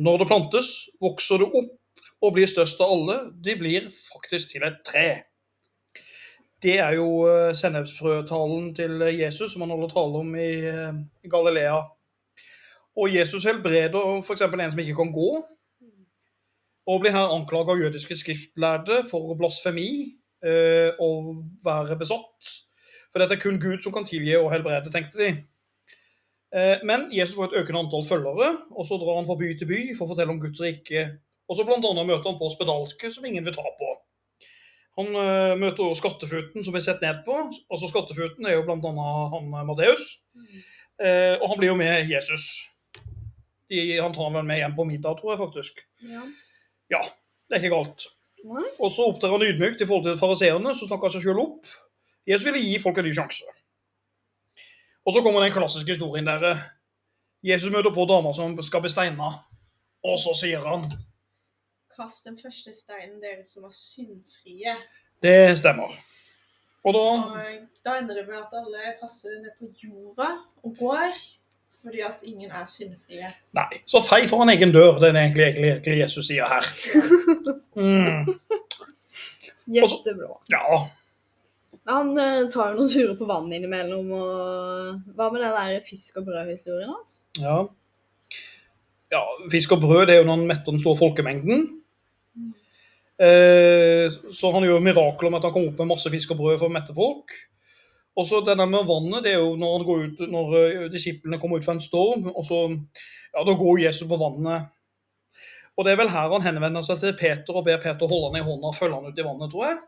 når 0.00 0.22
det 0.22 0.28
plantes, 0.30 0.72
vokser 1.00 1.44
det 1.44 1.50
opp 1.60 2.04
og 2.24 2.34
blir 2.34 2.48
størst 2.50 2.80
av 2.82 2.90
alle. 2.96 3.18
De 3.44 3.54
blir 3.60 3.90
faktisk 4.10 4.54
til 4.54 4.64
et 4.66 4.80
tre. 4.88 5.08
Det 6.64 6.78
er 6.80 6.94
jo 6.96 7.08
eh, 7.28 7.52
sennepsfrøtalen 7.52 8.70
til 8.76 9.02
Jesus 9.12 9.52
som 9.52 9.64
han 9.64 9.72
holder 9.74 9.90
tale 9.92 10.20
om 10.22 10.30
i 10.40 10.52
eh, 10.64 11.00
Galilea. 11.30 11.82
Og 12.96 13.10
Jesus 13.12 13.44
helbreder 13.44 14.22
f.eks. 14.24 14.44
en 14.46 14.70
som 14.72 14.80
ikke 14.80 14.96
kan 14.96 15.12
gå, 15.12 15.30
og 16.86 17.00
blir 17.00 17.12
her 17.12 17.32
anklaget 17.34 17.72
av 17.72 17.82
jødiske 17.82 18.16
skriftlærde 18.16 19.02
for 19.10 19.34
blasfemi 19.36 19.90
eh, 20.44 20.96
og 21.04 21.42
være 21.64 21.98
besatt. 22.00 22.54
For 23.12 23.20
dette 23.20 23.36
er 23.36 23.44
kun 23.44 23.60
Gud 23.60 23.84
som 23.84 23.92
kan 23.92 24.08
tilgi 24.08 24.32
og 24.38 24.52
helbrede, 24.52 24.92
tenkte 24.92 25.20
de. 25.20 25.34
Men 26.86 27.08
Jesus 27.10 27.34
får 27.34 27.48
et 27.48 27.56
økende 27.60 27.80
antall 27.82 28.04
følgere, 28.06 28.48
og 28.70 28.86
så 28.86 28.94
drar 28.98 29.16
han 29.18 29.26
fra 29.26 29.34
by 29.38 29.48
til 29.58 29.66
by 29.66 29.78
for 29.98 30.06
å 30.06 30.12
fortelle 30.12 30.30
om 30.30 30.38
Guds 30.42 30.60
rike. 30.62 31.02
Og 31.50 31.58
så 31.58 31.66
bl.a. 31.66 31.78
møter 31.82 32.28
han 32.28 32.38
på 32.38 32.50
spedalske 32.52 33.10
som 33.10 33.26
ingen 33.26 33.46
vil 33.46 33.56
ta 33.56 33.64
på. 33.78 33.88
Han 34.98 35.10
uh, 35.16 35.54
møter 35.58 35.82
også 35.82 36.04
skattefuten 36.04 36.62
som 36.62 36.74
blir 36.74 36.84
sett 36.84 37.02
ned 37.02 37.24
på. 37.26 37.34
Altså 37.72 37.90
Skattefuten 37.90 38.46
er 38.46 38.56
jo 38.58 38.64
bl.a. 38.66 39.06
han 39.34 39.48
eh, 39.50 39.66
Matteus. 39.66 40.04
Eh, 41.02 41.34
og 41.40 41.48
han 41.50 41.58
blir 41.58 41.72
jo 41.72 41.78
med 41.78 42.10
Jesus. 42.10 42.46
De, 43.70 43.80
han 43.98 44.14
tar 44.14 44.30
vel 44.36 44.46
med 44.46 44.60
hjem 44.60 44.76
på 44.76 44.86
middag, 44.86 45.18
tror 45.18 45.34
jeg 45.34 45.40
faktisk. 45.42 45.82
Ja. 46.06 46.22
Ja, 46.92 47.00
det 47.48 47.56
er 47.56 47.64
ikke 47.64 47.74
galt. 47.74 48.06
What? 48.44 48.78
Og 48.78 48.92
så 48.92 49.08
opptrer 49.08 49.34
han 49.34 49.42
ydmykt 49.42 49.82
i 49.82 49.88
forhold 49.88 50.06
til 50.06 50.20
fariseerne, 50.20 50.74
som 50.76 50.90
snakker 50.90 51.10
seg 51.10 51.24
sjøl 51.24 51.42
opp. 51.42 51.70
Jesus 52.28 52.46
ville 52.46 52.62
gi 52.62 52.78
folk 52.82 53.00
en 53.00 53.08
ny 53.08 53.14
sjanse. 53.16 53.56
Og 55.04 55.16
så 55.16 55.24
kommer 55.24 55.42
den 55.44 55.52
klassiske 55.56 55.96
historien 55.96 56.28
der 56.28 56.62
Jesus 57.44 57.72
møter 57.72 57.92
på 57.92 58.06
dama 58.08 58.32
som 58.36 58.54
skal 58.64 58.84
bli 58.84 58.92
steina, 58.92 59.32
og 60.04 60.14
så 60.20 60.32
sier 60.38 60.62
han 60.64 60.86
Kast 61.96 62.24
den 62.26 62.36
første 62.40 62.72
steinen, 62.74 63.20
dere 63.22 63.44
som 63.46 63.64
er 63.68 63.72
syndfrie. 63.74 64.74
Det 65.22 65.58
stemmer. 65.58 65.92
Og 66.84 66.92
da 66.96 67.00
Og 67.00 67.68
da 67.86 67.94
ender 68.00 68.14
det 68.18 68.26
med 68.28 68.36
at 68.40 68.52
alle 68.58 68.94
kaster 69.00 69.30
det 69.30 69.42
ned 69.46 69.54
på 69.60 69.68
jorda 69.82 70.30
og 70.64 70.74
går, 70.78 71.14
fordi 71.84 72.00
at 72.04 72.20
ingen 72.28 72.50
er 72.50 72.64
syndfrie. 72.68 73.30
Nei. 73.56 73.70
Så 73.86 74.02
fei 74.04 74.26
foran 74.28 74.50
egen 74.52 74.72
dør. 74.74 74.98
Det 75.00 75.08
er 75.12 75.20
egentlig, 75.20 75.44
egentlig, 75.46 75.70
egentlig 75.70 75.98
Jesus 76.02 76.26
sier 76.28 76.48
her. 76.48 76.68
Mm, 77.74 78.34
Jettebra. 79.66 80.36
ja. 80.52 80.84
Han 81.88 82.14
eh, 82.16 82.46
tar 82.48 82.70
jo 82.72 82.78
noen 82.78 82.88
turer 82.88 83.16
på 83.18 83.26
vannet 83.28 83.58
innimellom. 83.58 84.12
og 84.16 85.16
Hva 85.16 85.26
med 85.34 85.42
den 85.44 85.52
der 85.56 85.80
fisk 85.84 86.16
og 86.20 86.24
brød-historien 86.28 86.88
hans? 86.92 87.22
ja. 87.40 87.64
Ja, 89.12 89.20
Fisk 89.52 89.70
og 89.76 89.80
brød 89.84 90.06
det 90.08 90.14
er 90.14 90.22
jo 90.22 90.24
når 90.26 90.36
han 90.40 90.46
metter 90.48 90.72
den 90.72 90.80
store 90.80 90.96
folkemengden. 90.98 91.60
Eh, 93.22 94.10
så 94.34 94.50
han 94.50 94.64
gjør 94.66 94.82
mirakler 94.82 95.30
med 95.30 95.38
at 95.38 95.46
han 95.46 95.54
kommer 95.54 95.70
opp 95.70 95.82
med 95.82 95.92
masse 95.92 96.10
fisk 96.10 96.32
og 96.34 96.40
brød 96.40 96.56
for 96.58 96.70
å 96.70 96.74
mette 96.74 96.96
folk. 96.96 97.34
Og 98.14 98.26
så 98.26 98.40
det 98.46 98.56
der 98.58 98.70
med 98.70 98.86
vannet, 98.86 99.24
det 99.24 99.34
er 99.34 99.42
jo 99.42 99.54
når, 99.58 99.74
han 99.76 99.86
går 99.88 100.04
ut, 100.04 100.22
når 100.30 100.54
eh, 100.60 100.86
disiplene 100.92 101.38
kommer 101.42 101.58
ut 101.58 101.66
fra 101.66 101.76
en 101.76 101.82
storm, 101.82 102.28
og 102.30 102.46
så 102.46 102.64
ja, 102.70 103.42
da 103.42 103.54
går 103.58 103.82
Jesus 103.86 104.08
på 104.10 104.18
vannet. 104.18 104.70
Og 105.74 105.86
det 105.86 105.94
er 105.94 105.98
vel 105.98 106.12
her 106.12 106.30
han 106.30 106.44
henvender 106.44 106.86
seg 106.86 107.00
til 107.02 107.16
Peter 107.18 107.56
og 107.56 107.64
ber 107.66 107.80
Peter 107.82 108.10
holde 108.10 108.30
han 108.30 108.38
i 108.38 108.46
hånda 108.46 108.70
og 108.70 108.78
følge 108.78 108.98
han 108.98 109.10
ut 109.10 109.18
i 109.18 109.26
vannet, 109.26 109.50
tror 109.50 109.66
jeg. 109.66 109.78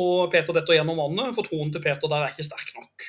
Og 0.00 0.18
Peter 0.30 0.54
detter 0.54 0.76
gjennom 0.76 1.00
vannet, 1.02 1.32
for 1.34 1.46
troen 1.46 1.72
til 1.74 1.82
Peter 1.82 2.10
der 2.10 2.26
er 2.26 2.34
ikke 2.34 2.46
sterk 2.46 2.70
nok. 2.78 3.08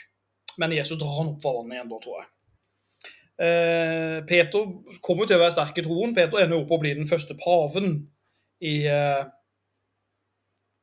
Men 0.62 0.73
Jesus 0.73 0.97
drar 0.99 1.19
han 1.19 1.36
opp 1.36 1.45
av 1.45 1.60
vannet 1.60 1.77
igjen 1.77 1.91
da, 1.91 1.99
tror 2.01 2.17
jeg. 2.17 2.32
Eh, 3.41 4.17
Peter 4.30 4.73
kommer 5.06 5.30
til 5.30 5.38
å 5.38 5.43
være 5.43 5.54
sterk 5.54 5.77
i 5.77 5.86
troen. 5.86 6.15
Peter 6.17 6.41
ender 6.41 6.63
opp 6.63 6.73
å 6.73 6.82
bli 6.82 6.95
den 6.97 7.10
første 7.10 7.38
paven 7.38 7.93
i 8.62 8.76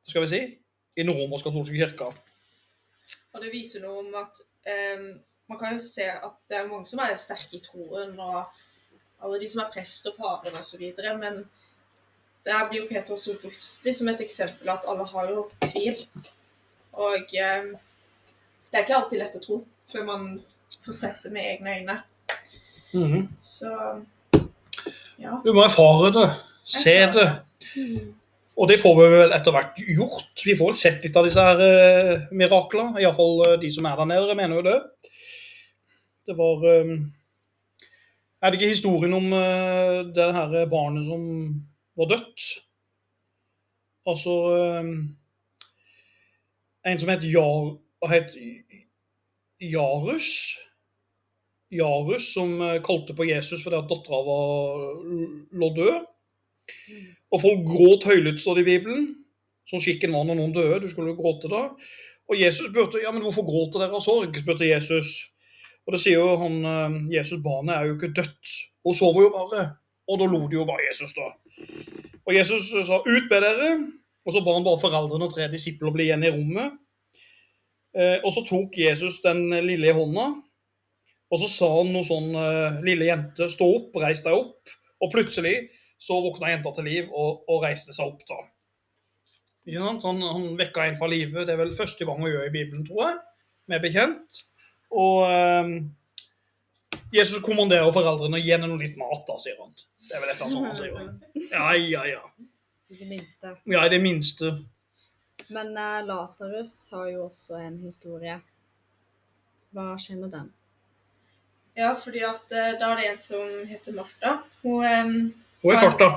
hva 0.09 0.11
skal 0.11 0.25
vi 0.25 0.29
si, 0.31 0.41
i 0.97 1.03
den 1.03 1.13
romersk-katolske 1.13 1.77
kirka. 1.77 2.09
Og 3.33 3.43
det 3.43 3.51
viser 3.53 3.83
noe 3.83 4.01
om 4.01 4.15
at 4.17 4.41
um, 4.97 5.05
man 5.49 5.59
kan 5.59 5.75
jo 5.75 5.83
se 5.83 6.07
at 6.09 6.35
det 6.49 6.57
er 6.57 6.69
mange 6.69 6.87
som 6.89 7.01
er 7.03 7.15
sterke 7.17 7.57
i 7.57 7.63
troen, 7.63 8.15
og 8.17 8.49
alle 9.23 9.39
de 9.41 9.49
som 9.51 9.61
er 9.63 9.71
prest 9.73 10.07
og 10.09 10.17
paven 10.17 10.57
osv., 10.57 10.83
men 11.21 11.43
der 12.47 12.69
blir 12.69 12.81
jo 12.81 12.87
Peter 12.89 13.13
også 13.13 13.35
brukt 13.41 13.85
liksom 13.85 14.09
et 14.09 14.21
eksempel 14.23 14.69
at 14.71 14.87
alle 14.89 15.05
har 15.05 15.29
jo 15.29 15.43
tvil. 15.65 15.99
Og 16.93 17.35
um, 17.37 17.73
det 18.69 18.77
er 18.77 18.85
ikke 18.85 18.97
alltid 18.97 19.21
lett 19.21 19.37
å 19.37 19.43
tro 19.43 19.59
før 19.89 20.07
man 20.07 20.29
får 20.85 20.95
sett 20.95 21.21
det 21.25 21.33
med 21.33 21.51
egne 21.53 21.75
øyne. 21.77 21.99
Mhm. 22.93 23.27
Så 23.41 23.69
ja. 25.19 25.37
Du 25.43 25.51
må 25.53 25.63
erfare 25.67 26.09
det, 26.15 26.27
se 26.65 26.95
det. 27.13 27.27
Og 28.59 28.67
det 28.67 28.79
får 28.81 28.95
vi 28.97 29.07
vel 29.13 29.33
etter 29.35 29.55
hvert 29.55 29.77
gjort. 29.79 30.43
Vi 30.43 30.55
får 30.59 30.71
vel 30.71 30.79
sett 30.79 31.05
litt 31.05 31.15
av 31.19 31.27
disse 31.27 31.43
her 31.43 31.61
eh, 31.63 32.25
miraklene. 32.35 32.99
Iallfall 32.99 33.37
uh, 33.45 33.53
de 33.61 33.69
som 33.71 33.87
er 33.87 33.95
der 33.99 34.09
nede, 34.09 34.35
mener 34.35 34.59
jo 34.59 34.65
det. 34.67 34.79
Det 36.27 36.35
var 36.37 36.65
eh, 36.67 36.91
Er 38.41 38.51
det 38.51 38.59
ikke 38.59 38.73
historien 38.75 39.13
om 39.17 39.33
eh, 39.33 39.99
det 40.15 40.27
her 40.35 40.65
barnet 40.69 41.07
som 41.07 41.23
var 41.97 42.11
dødt? 42.11 42.47
Altså 44.07 44.35
eh, 44.57 44.91
En 46.91 46.99
som 46.99 47.09
het 47.09 47.23
Jar... 47.23 47.77
Het 48.09 48.35
Jarus? 49.59 50.29
Jarus 51.71 52.29
som 52.33 52.61
eh, 52.61 52.81
kalte 52.83 53.15
på 53.15 53.27
Jesus 53.27 53.63
fordi 53.63 53.79
at 53.81 53.89
dattera 53.89 54.37
lå 55.51 55.73
død. 55.75 56.05
Og 57.33 57.43
folk 57.43 57.65
gråt 57.67 58.07
høylytt, 58.09 58.41
står 58.41 58.59
det 58.59 58.65
i 58.65 58.69
Bibelen. 58.71 59.09
Som 59.69 59.81
skikken 59.83 60.15
var 60.15 60.25
når 60.25 60.39
noen 60.39 60.55
døde. 60.55 60.79
Du 60.83 60.87
skulle 60.89 61.13
jo 61.13 61.19
gråte 61.19 61.51
da. 61.51 61.67
Og 62.29 62.37
Jesus 62.37 62.69
spurte 62.69 63.01
ja, 63.03 63.11
men 63.13 63.23
hvorfor 63.25 63.45
gråter 63.45 63.83
dere 63.83 63.97
av 63.97 64.05
sorg, 64.05 64.33
spurte 64.37 64.69
Jesus. 64.69 65.13
Og 65.85 65.95
det 65.95 66.01
sier 66.03 66.21
jo 66.21 66.35
han 66.41 66.57
eh, 66.65 66.97
Jesus, 67.15 67.41
barnet 67.45 67.75
er 67.75 67.87
jo 67.89 67.95
ikke 67.97 68.11
dødt. 68.17 68.57
Hun 68.85 68.97
sover 68.97 69.27
jo 69.27 69.31
bare. 69.33 69.63
Og 70.09 70.21
da 70.21 70.27
lo 70.29 70.43
de 70.49 70.57
jo 70.57 70.65
bare 70.65 70.85
Jesus, 70.87 71.13
da. 71.17 71.29
Og 72.25 72.35
Jesus 72.35 72.69
sa 72.73 73.01
ut 73.05 73.29
med 73.29 73.45
dere. 73.45 73.71
Og 74.25 74.35
så 74.35 74.41
ba 74.45 74.53
han 74.53 74.65
bare 74.65 74.81
foreldrene 74.81 75.25
og 75.25 75.33
tre 75.33 75.47
disipler 75.49 75.93
bli 75.93 76.09
igjen 76.09 76.25
i 76.25 76.31
rommet. 76.33 76.77
Eh, 77.97 78.17
og 78.21 78.33
så 78.35 78.43
tok 78.45 78.77
Jesus 78.77 79.17
den 79.23 79.47
lille 79.65 79.89
i 79.89 79.95
hånda, 79.95 80.27
og 81.29 81.41
så 81.41 81.47
sa 81.49 81.69
han 81.79 81.89
noe 81.93 82.05
sånn 82.05 82.35
eh, 82.37 82.77
Lille 82.85 83.07
jente, 83.07 83.47
stå 83.49 83.65
opp, 83.79 83.97
reis 84.01 84.21
deg 84.25 84.37
opp. 84.37 84.73
Og 85.01 85.09
plutselig 85.13 85.55
så 85.99 86.17
våkna 86.23 86.53
jenta 86.53 86.71
til 86.75 86.87
liv 86.87 87.11
og, 87.11 87.43
og 87.51 87.65
reiste 87.65 87.95
seg 87.95 88.07
opp 88.07 88.23
da. 88.29 88.39
Han, 89.69 90.21
han 90.23 90.45
vekka 90.57 90.87
en 90.87 90.97
fra 90.97 91.09
livet. 91.11 91.45
Det 91.45 91.53
er 91.53 91.59
vel 91.59 91.75
første 91.77 92.07
gang 92.07 92.23
å 92.23 92.29
gjøre 92.31 92.47
i 92.47 92.53
Bibelen, 92.53 92.85
tror 92.87 93.03
jeg. 93.03 93.17
Med 93.69 93.83
bekjent. 93.83 94.39
Og 94.89 95.27
um, 95.29 95.73
Jesus 97.13 97.43
kommanderer 97.45 97.91
foreldrene 97.93 98.39
å 98.39 98.41
gi 98.41 98.53
henne 98.55 98.69
noe 98.71 98.81
litt 98.81 98.97
mat, 98.97 99.21
da, 99.27 99.35
sier 99.41 99.59
han. 99.61 99.75
Det 100.07 100.15
er 100.15 100.23
vel 100.23 100.31
et 100.31 100.41
eller 100.41 100.47
annet 100.47 100.57
sånt 100.57 100.69
han 100.71 100.79
sier. 100.79 101.49
Ja, 101.51 101.67
ja, 101.77 102.05
ja. 102.09 102.23
I 102.89 102.97
det 102.97 103.09
minste. 103.11 103.53
Ja, 103.69 103.83
i 103.85 103.93
det 103.93 103.99
minste. 104.01 104.55
Men 105.53 105.75
uh, 105.77 105.99
Lasarus 106.07 106.73
har 106.95 107.11
jo 107.11 107.27
også 107.27 107.59
en 107.61 107.77
historie. 107.83 108.39
Hva 109.75 109.91
skjer 110.01 110.23
med 110.23 110.33
den? 110.33 110.49
ja, 111.79 111.93
fordi 111.95 112.23
at 112.27 112.49
uh, 112.51 112.71
da 112.79 112.91
er 112.91 112.99
det 112.99 113.09
en 113.11 113.19
som 113.19 113.51
heter 113.69 113.95
Martha. 113.95 114.33
Hun 114.63 114.85
em, 114.85 115.13
Er 115.63 115.73
i 115.73 115.77
farta. 115.77 116.09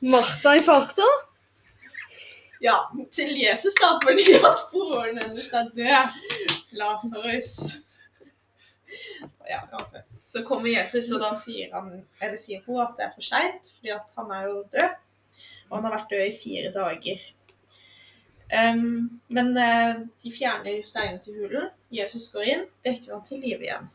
Martha 0.12 0.56
i 0.56 0.62
farta? 0.62 1.02
Ja, 2.60 2.76
til 3.12 3.34
Jesus, 3.40 3.74
da, 3.82 3.98
fordi 4.02 4.34
at 4.38 4.60
broren 4.70 5.18
hennes 5.18 5.52
er 5.52 5.66
død. 5.76 6.06
Lasarus. 6.78 7.50
Ja, 9.50 9.60
uansett. 9.72 10.06
Så 10.16 10.42
kommer 10.46 10.70
Jesus, 10.70 11.10
og 11.10 11.20
da 11.20 11.32
sier, 11.36 11.74
han, 11.74 12.04
eller 12.22 12.38
sier 12.40 12.62
hun 12.66 12.80
at 12.84 12.94
det 12.96 13.08
er 13.08 13.12
for 13.16 13.26
seint, 13.26 13.72
fordi 13.76 13.90
at 13.96 14.14
han 14.16 14.30
er 14.30 14.46
jo 14.46 14.62
død. 14.72 14.94
Og 15.68 15.76
han 15.76 15.88
har 15.88 15.96
vært 15.98 16.14
død 16.14 16.24
i 16.28 16.38
fire 16.38 16.72
dager. 16.74 17.26
Um, 18.46 19.20
men 19.28 19.52
uh, 19.58 20.06
de 20.22 20.30
fjerner 20.30 20.78
steinen 20.86 21.18
til 21.22 21.42
hulen. 21.42 21.70
Jesus 21.90 22.30
går 22.30 22.50
inn, 22.54 22.66
vekker 22.86 23.16
han 23.16 23.26
til 23.26 23.42
live 23.42 23.66
igjen. 23.66 23.90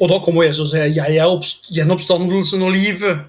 Og 0.00 0.08
da 0.08 0.18
kommer 0.24 0.46
Jesus 0.46 0.68
og 0.68 0.70
sier, 0.72 0.88
'Jeg 0.88 1.16
er 1.16 1.26
gjenoppstandelsen 1.76 2.62
og 2.62 2.72
livet'. 2.72 3.24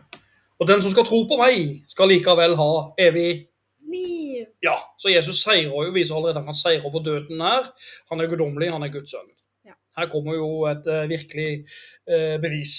Og 0.59 0.67
den 0.67 0.81
som 0.81 0.91
skal 0.91 1.05
tro 1.05 1.23
på 1.27 1.37
meg, 1.37 1.83
skal 1.91 2.07
likevel 2.07 2.55
ha 2.55 2.71
evig 2.99 3.47
Liv! 3.93 4.45
Ja. 4.61 4.77
Så 4.97 5.11
Jesus 5.11 5.43
seirer 5.43 5.69
jo, 5.69 5.91
viser 5.93 6.15
allerede 6.15 6.41
han 6.41 6.49
kan 6.49 6.57
seire 6.57 6.85
over 6.87 7.03
døden 7.03 7.41
her. 7.41 7.69
Han 8.11 8.21
er 8.21 8.29
guddommelig, 8.31 8.71
han 8.71 8.85
er 8.85 8.93
Guds 8.93 9.11
sønn. 9.13 9.29
Ja. 9.67 9.75
Her 9.97 10.09
kommer 10.09 10.37
jo 10.37 10.49
et 10.71 10.87
uh, 10.87 11.03
virkelig 11.09 11.65
uh, 12.09 12.37
bevis. 12.41 12.75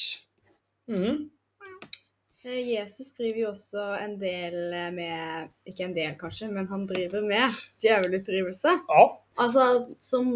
Eh, 2.45 2.61
Jesus 2.75 3.13
driver 3.17 3.41
jo 3.41 3.51
også 3.55 3.85
en 4.05 4.19
del 4.21 4.57
med 4.93 5.53
Ikke 5.71 5.87
en 5.87 5.95
del, 5.97 6.17
kanskje, 6.21 6.51
men 6.53 6.69
han 6.69 6.87
driver 6.87 7.25
med 7.25 7.57
djevelutdrivelse. 7.85 8.75
Ja. 8.91 9.05
Altså 9.41 9.69
som 10.01 10.33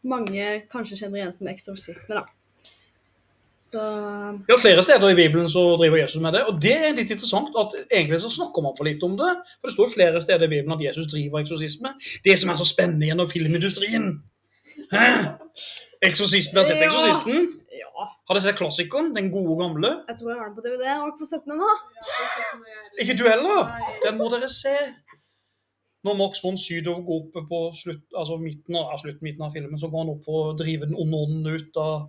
mange 0.00 0.46
kanskje 0.72 1.02
kjenner 1.02 1.20
igjen 1.20 1.34
som 1.36 1.50
eksorsisme, 1.52 2.16
da. 2.16 2.24
Så 3.70 3.82
Ja, 4.48 4.56
flere 4.58 4.82
steder 4.82 5.12
i 5.12 5.14
Bibelen 5.14 5.48
så 5.48 5.62
driver 5.78 6.00
Jesus 6.02 6.20
med 6.22 6.32
det, 6.34 6.42
og 6.50 6.58
det 6.62 6.74
er 6.74 6.96
litt 6.96 7.10
interessant 7.14 7.54
at 7.58 7.76
egentlig 7.90 8.18
så 8.20 8.30
snakker 8.34 8.64
man 8.64 8.74
for 8.78 8.88
lite 8.88 9.06
om 9.06 9.14
det. 9.20 9.30
For 9.60 9.70
det 9.70 9.74
står 9.76 9.86
jo 9.88 9.94
flere 9.94 10.22
steder 10.24 10.48
i 10.48 10.52
Bibelen 10.54 10.74
at 10.74 10.82
Jesus 10.88 11.06
driver 11.12 11.38
eksorsisme. 11.44 11.94
Det 12.24 12.38
som 12.40 12.50
er 12.50 12.58
så 12.58 12.66
spennende 12.66 13.06
gjennom 13.06 13.30
filmindustrien. 13.30 14.10
Hæ? 14.90 15.06
Eksorsisten, 16.02 16.56
har 16.58 16.64
sett 16.64 16.80
Ja. 16.80 16.88
Eksorsisten? 16.88 17.48
ja. 17.82 18.06
Har 18.26 18.34
dere 18.34 18.42
sett 18.42 18.58
klassikeren? 18.58 19.14
Den 19.16 19.30
gode 19.30 19.54
gamle? 19.62 19.90
Jeg 20.08 20.16
tror 20.18 20.30
jeg 20.30 20.38
har 20.40 20.46
den 20.48 20.56
på 20.58 20.64
DVD. 20.66 20.82
Jeg 20.88 20.96
har 20.98 21.06
ikke 21.10 21.22
fått 21.24 21.34
sett 21.34 21.44
den 21.46 21.54
ennå. 21.56 21.70
Ja, 21.96 22.02
det 22.34 22.42
det. 22.64 23.04
Ikke 23.04 23.16
du 23.20 23.24
heller? 23.28 23.62
Nei. 23.70 23.94
Den 24.04 24.18
må 24.18 24.28
dere 24.34 24.48
se. 24.48 24.74
Når 26.06 26.16
Max 26.16 26.40
von 26.40 26.56
Sydow 26.56 27.02
går 27.04 27.18
opp 27.20 27.34
på 27.50 27.58
slutt, 27.76 28.06
altså 28.16 28.38
midten 28.40 28.76
av, 28.80 28.94
slutt, 29.02 29.18
midten 29.20 29.44
av 29.44 29.52
filmen, 29.52 29.76
så 29.76 29.90
går 29.92 30.00
han 30.06 30.12
opp 30.14 30.22
for 30.24 30.46
å 30.48 30.54
drive 30.56 30.86
den 30.88 30.96
onde 30.96 31.18
ånden 31.26 31.58
ut 31.60 31.76
av, 31.76 32.06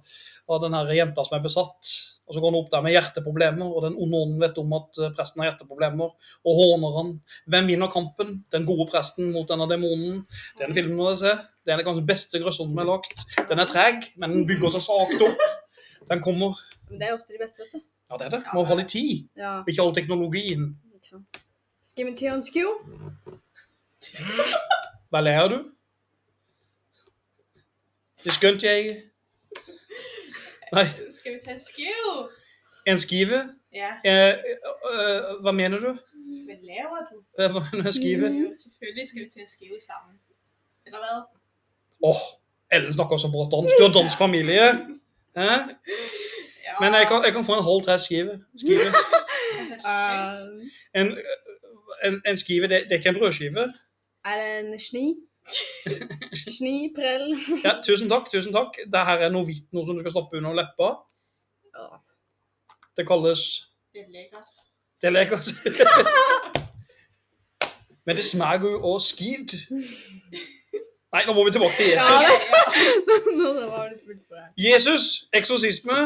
av 0.47 0.61
den 0.63 0.77
her 0.77 0.91
jenta 0.95 1.25
som 1.27 1.35
er 1.35 1.43
besatt. 1.43 1.91
Og 2.23 2.37
så 2.37 2.39
går 2.39 2.53
han 2.53 2.59
opp 2.61 2.69
der 2.71 2.85
med 2.85 2.95
hjerteproblemer, 2.95 3.67
og 3.67 3.83
den 3.83 3.97
onde 3.99 4.21
ånden 4.23 4.39
vet 4.45 4.61
om 4.61 4.77
at 4.77 5.01
eh, 5.01 5.11
presten 5.17 5.43
har 5.43 5.49
hjerteproblemer, 5.49 6.13
og 6.47 6.61
håner 6.61 6.95
han. 7.01 7.11
Hvem 7.51 7.67
vinner 7.73 7.91
kampen? 7.91 8.37
Den 8.55 8.67
gode 8.69 8.87
presten 8.93 9.33
mot 9.35 9.51
denne 9.51 9.67
demonen. 9.67 10.23
Den 10.61 10.71
filmen 10.77 10.95
må 10.95 11.09
dere 11.09 11.19
se. 11.19 11.35
Det 11.67 11.75
er 11.75 11.81
den 11.81 11.89
kanskje 11.89 12.07
beste 12.07 12.39
grøsseren 12.41 12.71
som 12.71 12.79
er 12.85 12.87
lagt. 12.93 13.25
Den 13.51 13.59
er 13.59 13.69
treg, 13.69 14.07
men 14.15 14.37
den 14.37 14.47
bygger 14.47 14.71
seg 14.77 14.87
sakte 14.87 15.27
opp. 15.27 15.43
Den 16.07 16.23
kommer 16.23 16.55
Men 16.87 17.03
det 17.03 17.09
er 17.09 17.19
ofte 17.19 17.35
de 17.35 17.43
beste, 17.43 17.67
vet 17.67 17.75
du. 17.75 17.83
Ja, 18.11 18.17
det 18.19 18.25
er 18.29 18.37
det. 18.37 18.43
Må 18.55 18.63
ha 18.67 18.75
litt 18.79 18.89
tid. 18.91 19.27
Ja, 19.39 19.57
Ikke 19.67 19.83
all 19.83 19.93
teknologien. 19.95 20.71
ikke 20.95 21.17
sant. 21.17 21.41
Skal 21.91 22.07
Hva 25.11 25.19
lærer 25.21 25.47
du? 25.51 25.57
Det 28.23 28.33
skjønte 28.35 28.67
jeg 28.67 28.83
ikke. 28.85 28.97
Nei, 30.73 30.85
Skal 31.11 31.33
vi 31.35 31.39
ta 31.43 31.51
en 31.51 31.59
skive? 31.59 32.13
en 32.87 32.97
skive? 33.01 33.39
Ja. 33.75 33.89
Eh, 34.05 34.35
eh, 34.91 35.31
hva 35.43 35.51
mener 35.53 35.79
du? 35.83 35.89
Hva 36.47 36.55
laver 36.69 37.03
du? 37.11 37.17
Hva 37.37 37.63
mener 37.71 37.89
du 37.89 37.91
skive? 37.97 38.29
Jo, 38.31 38.51
selvfølgelig 38.61 39.07
skal 39.07 39.21
vi 39.23 39.29
ta 39.33 39.41
en 39.43 39.49
skive 39.51 39.79
sammen. 39.83 40.15
Eller 40.87 41.03
hva? 41.03 41.17
Åh, 42.09 42.21
Ellen 42.71 42.93
snakker 42.95 43.17
så 43.19 43.27
bra 43.33 43.43
dansk. 43.51 43.73
Du 43.77 43.83
har 43.87 43.93
dansk 43.99 44.17
familie. 44.17 44.69
Eh? 45.35 45.59
Ja. 46.65 46.73
Men 46.81 46.93
jeg 46.97 47.07
kan, 47.09 47.23
jeg 47.25 47.33
kan 47.35 47.45
få 47.45 47.57
en 47.59 47.63
halv 47.67 47.83
tre 47.85 47.99
skive. 47.99 48.39
skive. 48.57 48.91
Uh, 49.81 50.61
En, 50.95 51.17
en, 52.05 52.21
en 52.25 52.37
skive, 52.37 52.67
det, 52.67 52.83
det 52.83 52.91
er 52.91 52.97
ikke 52.99 53.09
en 53.09 53.15
brødskive. 53.19 53.63
Er 54.25 54.41
det 54.41 54.49
en 54.59 54.79
sni? 54.79 55.05
Sni, 56.57 56.91
prell. 56.95 57.31
Ja, 57.63 57.79
tusen 57.85 58.09
takk, 58.11 58.29
tusen 58.31 58.53
takk. 58.53 58.77
Dette 58.85 59.17
er 59.25 59.31
noe 59.33 59.47
hvitt, 59.47 59.65
noe 59.73 59.87
som 59.87 59.97
du 59.97 60.03
skal 60.03 60.13
stoppe 60.13 60.37
under 60.37 60.53
leppa. 60.57 60.91
Ja. 61.73 61.87
Det 62.97 63.07
kalles 63.07 63.41
Det 63.93 64.05
er 64.05 64.11
lækkert. 64.13 64.51
Det 65.01 65.07
er 65.09 65.15
lekkert. 65.15 65.47
Men 68.05 68.15
det 68.17 68.25
smaker 68.25 68.69
jo 68.69 68.81
også 68.93 69.15
skid. 69.15 69.55
Nei, 71.13 71.25
nå 71.27 71.33
må 71.35 71.43
vi 71.43 71.51
tilbake 71.51 71.75
til 71.75 71.89
Jesus. 71.91 72.07
Ja, 72.07 73.49
det 73.57 73.67
var 73.75 73.89
litt. 73.91 74.29
Jesus, 74.57 75.27
eksorsisme. 75.35 75.97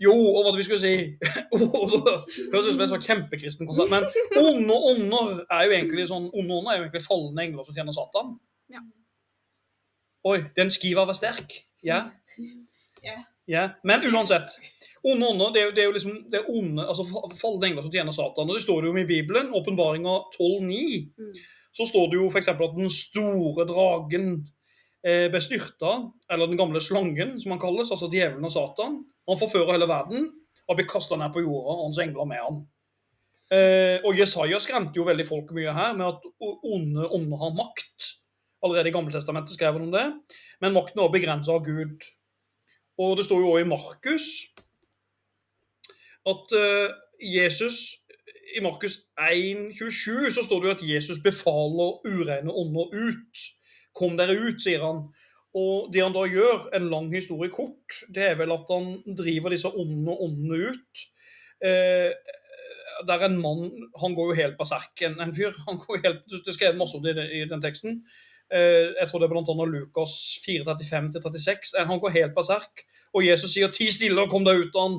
Jo, 0.00 0.14
og 0.14 0.46
hva 0.46 0.52
vi 0.56 0.64
skulle 0.64 0.80
si 0.80 0.92
oh, 1.56 1.92
det 1.92 2.14
Høres 2.54 2.70
ut 2.70 2.72
som 2.72 2.84
en 2.86 2.92
sånn 2.94 3.04
kjempekristen 3.04 3.68
konsert. 3.68 3.90
Men 3.92 4.06
onde 4.40 4.78
ånder 4.92 5.42
er 5.44 5.66
jo 5.66 5.74
egentlig 5.76 6.06
sånn 6.08 6.30
Onde 6.32 6.56
ånder 6.56 6.72
er 6.72 6.78
jo 6.78 6.86
egentlig 6.86 7.04
falne 7.04 7.44
engler 7.44 7.66
som 7.66 7.76
tjener 7.76 7.96
Satan. 7.96 8.32
Ja. 8.72 8.80
Oi, 10.30 10.38
den 10.56 10.72
skiva 10.72 11.06
var 11.08 11.18
sterk. 11.18 11.60
Ja. 11.86 12.06
Yeah. 13.00 13.20
ja. 13.48 13.60
Men 13.88 14.02
uansett. 14.04 14.50
Onde 15.08 15.24
ånder, 15.24 15.54
det 15.54 15.60
det 15.72 15.80
er 15.80 15.86
jo 15.88 15.94
liksom 15.94 16.18
det 16.28 16.42
er 16.42 16.50
onde, 16.52 16.84
altså 16.84 17.06
fa- 17.08 17.30
falne 17.40 17.70
engler 17.70 17.86
som 17.86 17.92
tjener 17.94 18.12
Satan. 18.12 18.50
Og 18.50 18.58
det 18.58 18.64
står 18.66 18.82
det 18.82 18.90
jo 18.90 18.92
om 18.92 18.98
i 19.00 19.06
Bibelen, 19.08 19.48
åpenbaringa 19.56 20.16
12,9. 20.34 21.06
Mm. 21.16 21.30
Så 21.72 21.86
står 21.88 22.10
det 22.10 22.18
jo 22.18 22.26
f.eks. 22.28 22.50
at 22.52 22.76
den 22.76 22.92
store 22.92 23.64
dragen 23.70 24.26
eh, 25.00 25.30
ble 25.32 25.40
styrta, 25.40 25.94
eller 26.28 26.50
den 26.50 26.60
gamle 26.60 26.82
slangen, 26.84 27.38
som 27.40 27.54
han 27.54 27.62
kalles, 27.62 27.88
altså 27.88 28.10
djevelen 28.12 28.44
og 28.50 28.52
Satan. 28.52 29.00
Han 29.30 29.40
forfører 29.40 29.74
hele 29.76 29.88
verden 29.90 30.28
og 30.70 30.78
blir 30.78 30.88
kasta 30.90 31.18
ned 31.18 31.32
på 31.34 31.42
jorda, 31.42 31.74
og 31.74 31.88
hans 31.88 31.98
engler 32.02 32.28
med 32.30 32.42
ham. 32.42 32.60
Eh, 33.50 33.98
og 34.06 34.18
Jesaja 34.18 34.60
skremte 34.62 34.98
jo 35.00 35.06
veldig 35.08 35.26
folk 35.26 35.50
mye 35.56 35.74
her 35.74 35.96
med 35.98 36.06
at 36.06 36.26
onde 36.40 37.08
ånder 37.10 37.40
har 37.42 37.56
makt. 37.58 38.10
Allerede 38.62 38.92
i 38.92 38.94
Gammeltestamentet 38.94 39.56
skrev 39.56 39.74
han 39.74 39.88
om 39.88 39.94
det. 39.94 40.06
Men 40.62 40.76
makten 40.76 41.02
er 41.02 41.10
begrensa 41.10 41.56
av 41.56 41.64
Gud. 41.66 42.04
Og 43.00 43.16
det 43.18 43.26
står 43.26 43.42
jo 43.42 43.54
òg 43.54 43.64
i 43.64 43.70
Markus 43.70 44.26
at 46.28 46.52
eh, 46.52 46.92
Jesus 47.24 47.78
I 48.56 48.60
Markus 48.60 48.98
1,27 49.22 50.34
så 50.34 50.42
står 50.44 50.60
det 50.60 50.68
jo 50.68 50.74
at 50.74 50.84
Jesus 50.84 51.20
befaler 51.22 52.02
ureine 52.04 52.50
ånder 52.50 52.92
ut. 52.92 53.42
Kom 53.96 54.16
dere 54.18 54.34
ut, 54.36 54.58
sier 54.62 54.82
han. 54.84 55.04
Og 55.56 55.90
det 55.90 56.02
han 56.04 56.14
da 56.14 56.26
gjør, 56.30 56.68
en 56.76 56.90
lang 56.92 57.08
historie 57.14 57.50
kort, 57.50 58.02
det 58.14 58.22
er 58.22 58.36
vel 58.38 58.52
at 58.54 58.68
han 58.70 59.00
driver 59.18 59.50
disse 59.50 59.70
onde 59.70 60.14
åndene 60.14 60.70
ut. 60.70 61.06
Eh, 61.66 62.12
der 63.08 63.24
en 63.24 63.38
mann 63.40 63.88
Han 64.00 64.14
går 64.14 64.30
jo 64.30 64.36
helt 64.38 64.56
berserk, 64.58 64.92
en, 65.02 65.18
en 65.20 65.34
fyr. 65.34 65.54
han 65.66 65.78
går 65.80 66.02
helt, 66.04 66.22
Det 66.30 66.48
er 66.48 66.56
skrevet 66.56 66.78
masse 66.78 66.96
om 66.96 67.02
det 67.02 67.16
i 67.32 67.44
den 67.48 67.62
teksten. 67.62 68.02
Eh, 68.52 68.92
jeg 68.98 69.08
tror 69.08 69.22
det 69.22 69.28
er 69.28 69.34
bl.a. 69.34 69.66
Lukas 69.66 70.14
4.35-36. 70.46 71.74
Han 71.86 72.00
går 72.00 72.16
helt 72.18 72.34
berserk. 72.34 72.86
Og 73.14 73.26
Jesus 73.26 73.54
sier 73.54 73.70
'ti 73.70 73.90
stille 73.90 74.22
og 74.22 74.30
kom 74.30 74.44
deg 74.46 74.54
ut' 74.54 74.76
av 74.78 74.88
han. 74.88 74.98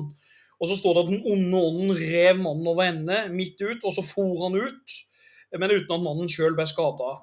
Og 0.60 0.68
så 0.68 0.76
står 0.76 0.94
det 0.94 1.02
at 1.02 1.10
den 1.10 1.24
onde 1.32 1.58
ånden 1.58 1.96
rev 1.96 2.36
mannen 2.38 2.66
over 2.68 2.84
ende 2.84 3.16
midt 3.32 3.60
ut, 3.60 3.80
og 3.84 3.94
så 3.96 4.04
for 4.04 4.44
han 4.44 4.54
ut. 4.54 4.98
Men 5.58 5.72
uten 5.72 5.94
at 5.96 6.04
mannen 6.04 6.28
sjøl 6.28 6.54
ble 6.54 6.66
skada. 6.68 7.16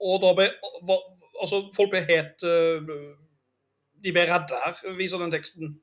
Og 0.00 0.22
da 0.22 0.30
ble 0.38 0.48
Altså, 1.42 1.62
folk 1.76 1.92
ble 1.92 2.02
helt 2.08 2.44
øh, 2.46 2.90
De 4.04 4.12
ble 4.14 4.24
redde 4.28 4.58
her, 4.64 4.82
viser 4.98 5.22
den 5.22 5.32
teksten. 5.34 5.78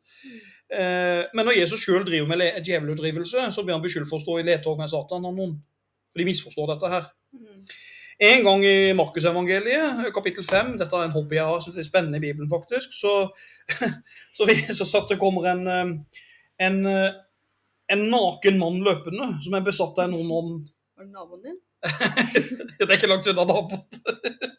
Eh, 0.72 1.24
men 1.36 1.46
når 1.46 1.60
Jesus 1.60 1.84
sjøl 1.84 2.06
driver 2.08 2.30
med 2.32 2.62
djevelutdrivelse, 2.64 3.50
så 3.52 3.64
blir 3.64 3.76
han 3.76 3.84
beskyldt 3.84 4.10
for 4.10 4.22
å 4.22 4.24
stå 4.24 4.38
i 4.40 4.46
ledtog 4.48 4.80
med 4.80 4.92
Satan 4.92 5.28
av 5.28 5.36
noen. 5.36 5.58
For 6.12 6.24
de 6.24 6.30
misforstår 6.30 6.72
dette 6.72 6.92
her. 6.94 7.10
Mm. 7.36 7.66
En 8.26 8.46
gang 8.46 8.64
i 8.64 8.94
Markusevangeliet, 8.96 10.06
kapittel 10.16 10.46
5, 10.48 10.78
dette 10.80 10.96
er 10.96 11.10
en 11.10 11.16
hobby 11.18 11.36
jeg 11.36 11.50
har, 11.50 11.60
syns 11.60 11.76
det 11.76 11.84
er 11.84 11.90
spennende 11.90 12.22
i 12.22 12.24
Bibelen 12.24 12.48
faktisk, 12.48 12.94
så, 12.96 13.28
så 14.38 14.48
seg 14.48 15.02
at 15.02 15.12
det 15.12 15.20
kommer 15.20 15.50
en, 15.52 15.68
eh, 15.68 16.22
en, 16.64 16.80
eh, 16.88 17.18
en 17.92 18.06
naken 18.14 18.62
mann 18.62 18.80
løpende 18.86 19.34
som 19.44 19.58
er 19.58 19.68
besatt 19.68 20.00
av 20.00 20.08
en 20.08 20.16
ond 20.22 20.36
ånd. 20.40 20.56
Var 20.96 21.10
det 21.10 21.12
naboen 21.12 21.44
din? 21.44 21.60
Det 22.80 22.88
er 22.88 22.96
ikke 22.96 23.12
langt 23.12 23.28
unna 23.28 23.44
naboen. 23.52 23.84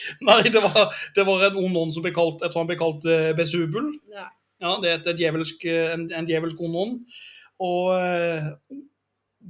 Nei, 0.28 0.42
det 0.48 0.62
var, 0.64 0.94
det 1.16 1.26
var 1.28 1.48
en 1.48 1.58
ond 1.64 1.82
ånd 1.86 1.96
som 1.96 2.04
ble 2.04 2.14
kalt, 2.14 2.42
jeg 2.44 2.52
tror 2.52 2.64
han 2.64 2.70
ble 2.70 2.78
kalt 2.80 3.08
eh, 3.08 3.32
Besubul. 3.38 3.92
Ja. 4.12 4.30
Ja, 4.62 4.76
det 4.78 4.90
er 4.90 5.00
et 5.00 5.18
djevelsk, 5.18 5.64
eh, 5.66 5.90
en, 5.96 6.06
en 6.14 6.28
djevelsk 6.28 6.60
ond 6.62 6.78
ånd. 6.78 7.20
Og 7.62 7.94
eh, 7.98 8.50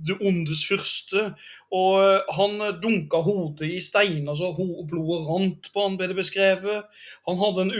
det 0.06 0.16
ondes 0.24 0.64
fyrste. 0.68 1.32
Og 1.74 2.32
han 2.36 2.60
dunka 2.82 3.20
hodet 3.24 3.68
i 3.76 3.80
steiner 3.84 4.36
så 4.38 4.52
blodet 4.56 5.26
rant 5.28 5.68
på 5.72 5.84
han, 5.84 5.98
ble 6.00 6.08
det 6.10 6.18
beskrevet. 6.18 6.88
Han 7.28 7.40
hadde 7.40 7.66
den 7.66 7.74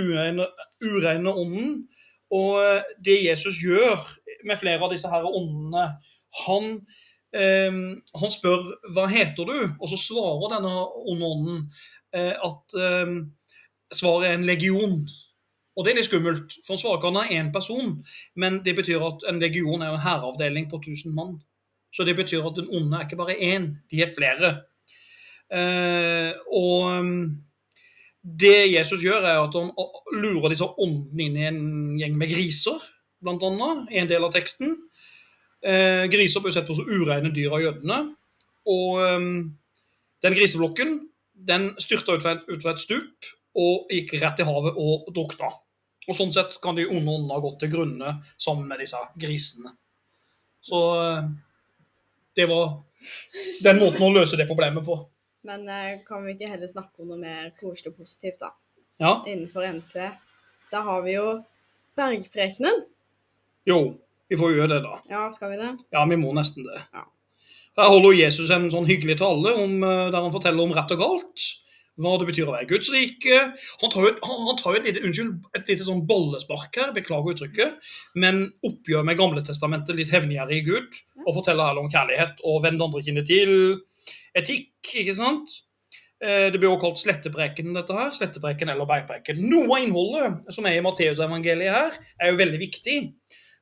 ureine, 0.83 1.33
ånden. 1.33 1.87
Og 2.33 2.61
det 3.05 3.19
Jesus 3.25 3.61
gjør 3.61 4.01
med 4.49 4.61
flere 4.61 4.81
av 4.81 4.93
disse 4.93 5.09
her 5.09 5.27
åndene 5.29 5.91
Han, 6.47 6.79
eh, 7.37 7.75
han 8.17 8.33
spør 8.33 8.71
hva 8.97 9.05
heter 9.13 9.49
du? 9.49 9.59
Og 9.81 9.91
så 9.93 9.99
svarer 10.01 10.55
denne 10.55 10.73
onde 11.13 11.29
ånden 11.29 11.67
at 12.21 12.77
eh, 12.77 13.15
svaret 13.93 14.29
er 14.29 14.35
en 14.39 14.49
legion. 14.49 14.99
Og 15.77 15.85
det 15.85 15.93
er 15.93 16.01
litt 16.01 16.09
skummelt, 16.11 16.59
for 16.67 16.77
ikke 16.77 17.13
er 17.23 17.39
én 17.39 17.53
person, 17.53 17.95
men 18.37 18.61
det 18.65 18.77
betyr 18.77 19.01
at 19.07 19.25
en 19.31 19.41
legion 19.41 19.81
er 19.81 19.95
en 19.95 20.05
hæravdeling 20.05 20.69
på 20.69 20.83
1000 20.83 21.15
mann. 21.17 21.39
Så 21.93 22.05
det 22.05 22.17
betyr 22.17 22.45
at 22.45 22.57
den 22.57 22.69
onde 22.73 22.97
er 22.97 23.07
ikke 23.07 23.21
bare 23.21 23.37
én, 23.37 23.73
de 23.91 24.03
er 24.03 24.13
flere. 24.17 24.53
Eh, 25.53 26.33
og 26.53 26.99
um, 26.99 27.43
det 28.23 28.73
Jesus 28.73 29.03
gjør, 29.05 29.25
er 29.29 29.41
at 29.41 29.57
han 29.57 29.73
lurer 30.13 30.53
disse 30.53 30.65
åndene 30.65 31.27
inn 31.27 31.37
i 31.37 31.49
en 31.49 31.63
gjeng 32.01 32.17
med 32.21 32.33
griser, 32.33 32.81
annet, 33.23 33.89
i 33.93 34.01
en 34.01 34.09
del 34.11 34.25
av 34.25 34.33
teksten. 34.35 34.77
Eh, 35.63 36.09
griser 36.13 36.43
blir 36.43 36.55
sett 36.55 36.67
på 36.69 36.77
som 36.77 36.89
ureine 36.89 37.33
dyr 37.35 37.53
av 37.53 37.65
jødene. 37.65 37.99
Og 38.69 39.01
um, 39.01 39.35
den 40.23 40.37
griseflokken 40.37 40.99
den 41.49 41.73
styrta 41.83 42.15
ut 42.17 42.23
fra 42.25 42.73
et 42.75 42.83
stup 42.83 43.29
og 43.59 43.91
gikk 43.93 44.15
rett 44.23 44.41
i 44.41 44.47
havet 44.49 44.79
og 44.81 45.09
drukna. 45.15 45.51
Og 46.09 46.17
Sånn 46.19 46.33
sett 46.35 46.57
kan 46.63 46.75
de 46.79 46.87
onde 46.89 47.07
åndene 47.13 47.37
ha 47.37 47.43
gått 47.45 47.61
til 47.63 47.71
grunne 47.75 48.17
sammen 48.41 48.67
med 48.71 48.81
disse 48.83 48.99
grisene. 49.21 49.75
Så 50.63 50.79
eh, 50.99 51.29
det 52.39 52.47
var 52.51 52.79
den 53.63 53.79
måten 53.83 54.07
å 54.07 54.13
løse 54.15 54.39
det 54.39 54.49
problemet 54.49 54.87
på. 54.87 54.97
Men 55.47 55.67
eh, 55.71 56.01
kan 56.07 56.25
vi 56.27 56.35
ikke 56.37 56.51
heller 56.51 56.71
snakke 56.71 57.03
om 57.03 57.13
noe 57.13 57.21
mer 57.23 57.51
koselig 57.59 57.93
og 57.93 58.01
positivt, 58.03 58.41
da? 58.43 58.53
Ja, 59.03 59.17
Innenfor 59.27 59.67
NT. 59.67 59.95
Da 60.73 60.83
har 60.87 61.03
vi 61.07 61.17
jo 61.17 61.27
Bergprekenen. 61.99 62.85
jo, 63.69 63.79
vi 64.31 64.37
får 64.41 64.55
gjøre 64.57 64.69
det, 64.73 64.83
da. 64.87 64.95
Ja, 65.11 65.27
skal 65.35 65.51
vi 65.53 65.59
det? 65.61 65.71
Ja, 65.93 66.05
vi 66.09 66.17
må 66.17 66.31
nesten 66.35 66.65
det. 66.65 66.79
Ja. 66.95 67.03
Her 67.81 67.89
holder 67.89 68.13
Jesus 68.19 68.51
en 68.53 68.69
sånn 68.73 68.89
hyggelig 68.89 69.19
tale 69.23 69.55
om, 69.57 69.83
eh, 69.83 70.11
der 70.13 70.21
han 70.21 70.33
forteller 70.35 70.65
om 70.67 70.75
rett 70.77 70.93
og 70.93 71.01
galt. 71.01 71.47
Hva 72.01 72.15
det 72.19 72.27
betyr 72.31 72.49
å 72.49 72.55
være 72.55 72.69
Guds 72.71 72.89
rike. 72.89 73.39
Han 73.83 73.91
tar 73.93 74.05
jo 74.07 74.11
et, 74.13 74.21
han, 74.25 74.39
han 74.49 74.57
tar 74.57 74.73
jo 74.73 74.81
et 74.81 74.87
lite, 74.89 75.03
unnskyld, 75.05 75.33
et 75.59 75.69
lite 75.69 75.85
sånn 75.85 76.07
bollespark 76.09 76.79
her, 76.81 76.93
beklager 76.97 77.35
uttrykket, 77.35 77.91
men 78.17 78.47
oppgjør 78.65 79.05
med 79.05 79.19
Gamle 79.21 79.43
testamentet 79.45 79.99
litt 79.99 80.13
hevngjerrig 80.13 80.63
Gud, 80.69 80.97
og 81.27 81.37
forteller 81.37 81.69
her 81.69 81.81
om 81.83 81.91
kjærlighet 81.93 82.41
og 82.49 82.63
vend 82.65 82.81
andre 82.81 83.05
kinnet 83.05 83.29
til. 83.29 83.53
Etikk, 84.41 84.73
ikke 85.03 85.19
sant? 85.21 85.61
Eh, 86.23 86.49
Det 86.51 86.59
blir 86.61 86.71
også 86.73 86.87
kalt 86.87 87.03
slettepreken, 87.03 87.75
dette 87.77 87.93
her. 87.93 88.11
Slettepreken 88.17 88.73
eller 88.73 88.89
bergpreken. 88.89 89.45
Noe 89.53 89.77
av 89.77 89.85
innholdet 89.85 90.53
som 90.55 90.65
er 90.67 90.79
i 90.79 90.85
Matteusevangeliet 90.85 91.77
her, 91.77 91.99
er 92.21 92.33
jo 92.33 92.41
veldig 92.41 92.61
viktig. 92.63 92.99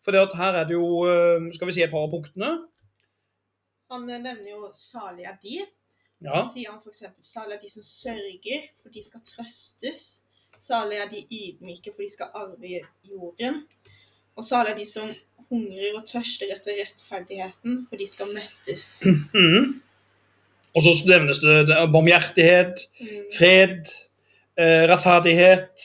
For 0.06 0.14
her 0.14 0.54
er 0.54 0.64
det 0.70 0.78
jo, 0.78 1.04
eh, 1.11 1.50
skal 1.54 1.66
vi 1.66 1.72
si 1.72 1.82
et 1.82 1.90
par 1.90 2.06
av 2.06 2.14
punktene. 2.14 2.70
Han 3.91 4.09
eh, 4.11 4.20
nevner 4.22 4.51
jo 4.51 4.68
'salig 4.72 5.24
er 5.26 5.36
de'. 5.43 5.66
Ja. 6.22 6.43
Sier 6.45 6.70
han 6.70 6.80
f.eks.: 6.80 7.03
Salig 7.24 7.57
er 7.57 7.61
de 7.62 7.70
som 7.70 7.82
sørger, 7.82 8.66
for 8.82 8.88
de 8.93 9.03
skal 9.03 9.20
trøstes. 9.24 10.22
Salig 10.59 10.99
er 11.01 11.09
de 11.09 11.22
ydmyke, 11.32 11.93
for 11.95 12.03
de 12.05 12.11
skal 12.12 12.28
arve 12.34 12.80
jorden. 13.05 13.62
Og 14.36 14.45
salig 14.45 14.70
er 14.74 14.76
de 14.76 14.84
som 14.86 15.09
hungrer 15.51 15.97
og 15.97 16.05
tørster 16.07 16.53
etter 16.55 16.76
rettferdigheten, 16.82 17.86
for 17.88 17.97
de 17.97 18.07
skal 18.07 18.34
mettes. 18.34 19.03
Mm. 19.34 19.80
Og 20.76 20.82
så 20.84 20.93
nevnes 21.09 21.41
det, 21.43 21.66
det 21.66 21.74
er 21.74 21.88
barmhjertighet, 21.91 22.84
Mm. 23.01 23.24
fred, 23.38 23.88
eh, 24.61 24.84
rettferdighet. 24.86 25.82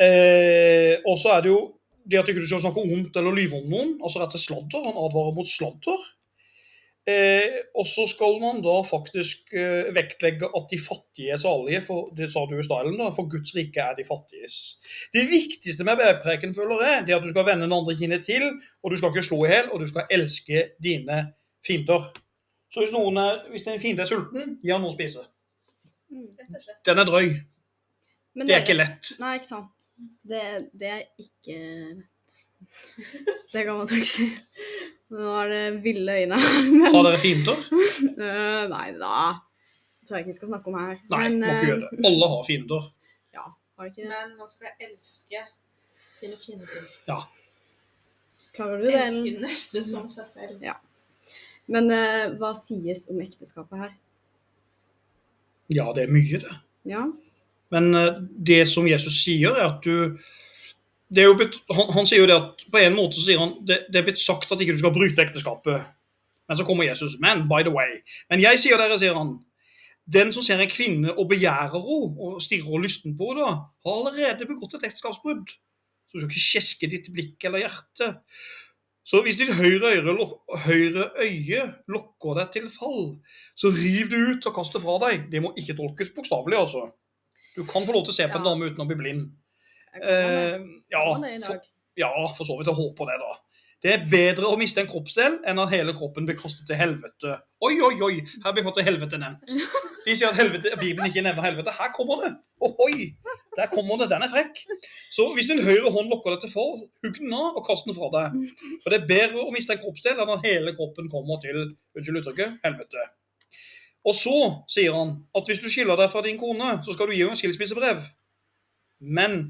Eh, 0.00 0.94
og 1.06 1.18
så 1.18 1.28
er 1.36 1.40
det 1.44 1.50
jo 1.50 1.74
det 2.08 2.18
at 2.18 2.26
du 2.26 2.32
ikke 2.32 2.46
skal 2.46 2.62
snakke 2.62 2.80
ondt 2.86 3.16
eller 3.20 3.34
lyve 3.36 3.58
om 3.58 3.66
noen, 3.68 3.90
altså 4.02 4.22
rett 4.22 4.30
til 4.32 4.40
sladder. 4.40 4.80
Han 4.86 4.96
advarer 4.96 5.34
mot 5.36 5.46
sladder. 5.50 5.98
Eh, 7.08 7.54
og 7.78 7.86
så 7.88 8.04
skal 8.10 8.34
man 8.42 8.58
da 8.60 8.74
faktisk 8.84 9.54
eh, 9.56 9.88
vektlegge 9.96 10.50
at 10.58 10.66
de 10.68 10.78
fattige 10.82 11.32
er 11.32 11.40
salige, 11.40 11.80
for 11.86 12.10
det 12.18 12.28
sa 12.32 12.42
du 12.44 12.52
i 12.58 12.64
stylen 12.66 12.98
da, 13.00 13.06
for 13.16 13.30
Guds 13.32 13.54
rike 13.56 13.80
er 13.80 13.96
de 13.96 14.04
fattiges. 14.04 14.58
Det 15.16 15.24
viktigste 15.30 15.86
med 15.88 15.96
bergpreken 16.02 16.52
føler 16.58 16.84
jeg, 16.84 17.06
det 17.06 17.14
er 17.14 17.20
at 17.20 17.24
du 17.24 17.32
skal 17.32 17.46
vende 17.48 17.64
den 17.64 17.76
andre 17.78 17.96
kinnet 17.96 18.26
til, 18.28 18.44
og 18.82 18.92
du 18.92 18.98
skal 19.00 19.14
ikke 19.14 19.24
slå 19.30 19.40
i 19.46 19.52
hjel, 19.54 19.70
og 19.72 19.80
du 19.80 19.88
skal 19.88 20.12
elske 20.18 20.66
dine 20.84 21.22
fiender. 21.64 22.10
Så 22.74 22.84
hvis, 22.84 22.92
noen 22.92 23.16
er, 23.22 23.40
hvis 23.54 23.64
en 23.64 23.80
fiende 23.80 24.04
er 24.04 24.10
sulten, 24.10 24.58
gi 24.60 24.74
han 24.74 24.84
noe 24.84 24.92
å 24.92 24.98
spise. 24.98 25.24
Mm. 26.12 26.28
Den 26.84 27.00
er 27.00 27.08
drøy. 27.08 27.32
Men 28.36 28.50
Det 28.50 28.58
er 28.58 28.66
ikke 28.66 28.76
lett. 28.76 29.14
Nei, 29.22 29.38
ikke 29.40 29.48
sant. 29.48 29.90
Det, 30.28 30.44
det 30.76 30.92
er 30.92 31.06
ikke 31.24 31.56
Det 33.52 33.64
kan 33.64 33.76
man 33.78 33.88
takk 33.90 34.06
si. 34.06 34.28
Nå 35.14 35.34
er 35.40 35.52
det 35.52 35.60
ville 35.84 36.16
øyne 36.20 36.38
men 36.68 36.92
Har 36.92 37.06
dere 37.06 37.20
fiender? 37.22 37.60
Øh, 37.72 38.64
Nei 38.68 38.88
da. 38.98 39.12
Det 40.00 40.08
tror 40.08 40.18
jeg 40.18 40.26
ikke 40.26 40.32
vi 40.32 40.36
skal 40.36 40.50
snakke 40.52 40.68
om 40.68 40.76
her. 40.78 40.98
Nei, 41.12 41.22
men, 41.22 41.38
må 41.40 41.54
ikke 41.54 41.70
gjøre 41.70 41.80
det. 41.84 42.02
Alle 42.10 42.28
har 42.32 42.44
fiender. 42.48 42.90
Ja, 43.36 43.44
har 43.78 43.88
ikke 43.88 44.02
det? 44.02 44.10
Men 44.10 44.34
man 44.40 44.50
skal 44.52 44.84
elske 44.84 45.42
sine 46.18 46.36
fiender. 46.42 47.24
Klarer 48.56 48.82
du 48.82 48.88
det? 48.88 48.98
Elske 49.06 49.34
neste 49.46 49.84
som 49.86 50.08
seg 50.12 50.28
selv. 50.28 50.60
Ja. 50.64 50.76
Men 51.68 51.92
uh, 51.92 52.36
hva 52.40 52.54
sies 52.56 53.06
om 53.12 53.20
ekteskapet 53.24 53.84
her? 53.84 53.94
Ja, 55.72 55.90
det 55.96 56.06
er 56.06 56.12
mye, 56.12 56.40
det. 56.40 56.54
Ja. 56.88 57.04
Men 57.72 57.90
uh, 57.96 58.22
det 58.24 58.62
som 58.70 58.88
Jesus 58.88 59.20
sier, 59.22 59.56
er 59.56 59.68
at 59.74 59.84
du 59.84 60.16
jo 61.16 61.34
han, 61.72 61.92
han 61.96 62.08
sier 62.08 62.20
jo 62.20 62.28
det 62.28 62.36
at 62.36 62.64
på 62.72 62.80
en 62.82 62.96
måte 62.96 63.16
så 63.16 63.24
sier 63.24 63.40
han 63.40 63.54
det, 63.68 63.80
det 63.88 64.00
er 64.00 64.08
blitt 64.08 64.20
sagt 64.20 64.50
at 64.52 64.60
ikke 64.60 64.76
du 64.76 64.82
skal 64.82 64.92
bryte 64.92 65.24
ekteskapet. 65.24 65.86
Men 66.48 66.58
så 66.58 66.64
kommer 66.64 66.88
Jesus. 66.88 67.16
Men 67.20 67.46
by 67.48 67.62
the 67.64 67.72
way. 67.72 68.00
Men 68.32 68.42
jeg 68.44 68.60
sier 68.60 68.80
dere, 68.80 68.98
sier 69.00 69.16
han. 69.16 69.36
Den 70.08 70.32
som 70.32 70.44
ser 70.44 70.60
en 70.60 70.70
kvinne 70.72 71.12
og 71.12 71.28
begjærer 71.28 71.74
henne 71.74 72.28
og 72.28 72.38
stirrer 72.44 72.76
og 72.78 72.84
lysten 72.84 73.16
på 73.16 73.34
henne, 73.34 73.50
har 73.84 73.98
allerede 73.98 74.48
begått 74.48 74.78
et 74.78 74.86
ekteskapsbrudd. 74.88 75.52
Så 76.08 76.16
du 76.16 76.22
skal 76.22 76.30
ikke 76.30 76.46
kjeske 76.46 76.88
ditt 76.88 77.10
blikk 77.12 77.44
eller 77.44 77.66
hjerte. 77.66 78.14
Så 79.08 79.20
hvis 79.24 79.38
ditt 79.40 79.52
høyre 79.56 79.94
øye, 79.96 80.14
høyre 80.64 81.04
øye 81.24 81.60
lokker 81.88 82.40
deg 82.40 82.50
til 82.52 82.70
fall, 82.72 83.14
så 83.56 83.70
riv 83.72 84.10
det 84.12 84.20
ut 84.20 84.48
og 84.48 84.56
kast 84.56 84.76
det 84.76 84.82
fra 84.84 84.96
deg. 85.04 85.28
Det 85.32 85.40
må 85.44 85.54
ikke 85.56 85.76
tolkes 85.76 86.12
bokstavelig, 86.16 86.58
altså. 86.60 86.88
Du 87.56 87.62
kan 87.68 87.84
få 87.88 87.96
lov 87.96 88.04
til 88.04 88.12
å 88.12 88.18
se 88.18 88.26
på 88.28 88.40
en 88.40 88.48
dame 88.48 88.68
uten 88.68 88.84
å 88.84 88.88
bli 88.88 88.98
blind. 89.00 89.30
Eh, 89.96 90.56
ja, 90.92 91.04
for, 91.14 91.60
ja, 91.98 92.10
for 92.36 92.44
så 92.48 92.58
vidt. 92.58 92.70
Jeg 92.70 92.78
håper 92.78 93.10
det, 93.10 93.20
da. 93.24 93.36
Det 93.78 93.90
er 93.94 94.06
bedre 94.10 94.48
å 94.50 94.56
miste 94.58 94.82
en 94.82 94.88
kroppsdel 94.90 95.36
enn 95.46 95.60
at 95.62 95.70
hele 95.70 95.92
kroppen 95.94 96.24
blir 96.26 96.34
kastet 96.38 96.66
til 96.66 96.78
helvete. 96.80 97.36
Oi, 97.62 97.76
oi, 97.86 97.92
oi! 98.02 98.14
Her 98.42 98.54
blir 98.56 98.64
fått 98.66 98.80
helvete 98.82 99.20
nevnt. 99.22 99.52
De 100.06 100.16
sier 100.16 100.32
at 100.32 100.38
helvete, 100.38 100.72
Bibelen 100.80 101.12
ikke 101.12 101.22
nevner 101.22 101.46
helvete. 101.46 101.74
Her 101.76 101.92
kommer 101.94 102.24
det! 102.24 102.32
Ohoi! 102.64 103.12
Der 103.54 103.70
kommer 103.70 104.00
det. 104.00 104.08
Den 104.10 104.24
er 104.26 104.32
frekk. 104.32 104.58
Så 105.14 105.28
hvis 105.36 105.46
din 105.50 105.62
høyre 105.62 105.92
hånd 105.94 106.10
lokker 106.10 106.34
deg 106.34 106.42
til 106.42 106.52
fall, 106.56 106.74
hugg 107.04 107.20
den 107.20 107.34
av 107.34 107.58
og 107.58 107.64
kast 107.66 107.86
den 107.86 107.94
fra 107.94 108.10
deg. 108.14 108.34
For 108.82 108.90
det 108.90 108.98
er 108.98 109.08
bedre 109.12 109.46
å 109.46 109.54
miste 109.54 109.74
en 109.74 109.82
kroppsdel 109.82 110.18
enn 110.18 110.34
at 110.34 110.46
hele 110.46 110.74
kroppen 110.78 111.10
kommer 111.12 111.38
til 111.42 111.60
unnskyld 111.68 112.20
uttrykket, 112.22 112.58
helvete. 112.66 113.06
Og 114.06 114.14
så 114.18 114.38
sier 114.70 114.94
han 114.94 115.20
at 115.38 115.50
hvis 115.50 115.62
du 115.62 115.68
skiller 115.70 115.98
deg 115.98 116.10
fra 116.10 116.22
din 116.26 116.38
kone, 116.40 116.78
så 116.86 116.94
skal 116.94 117.10
du 117.10 117.14
gi 117.14 117.24
henne 117.24 117.38
skilsmissebrev. 117.38 118.02
Men 119.06 119.40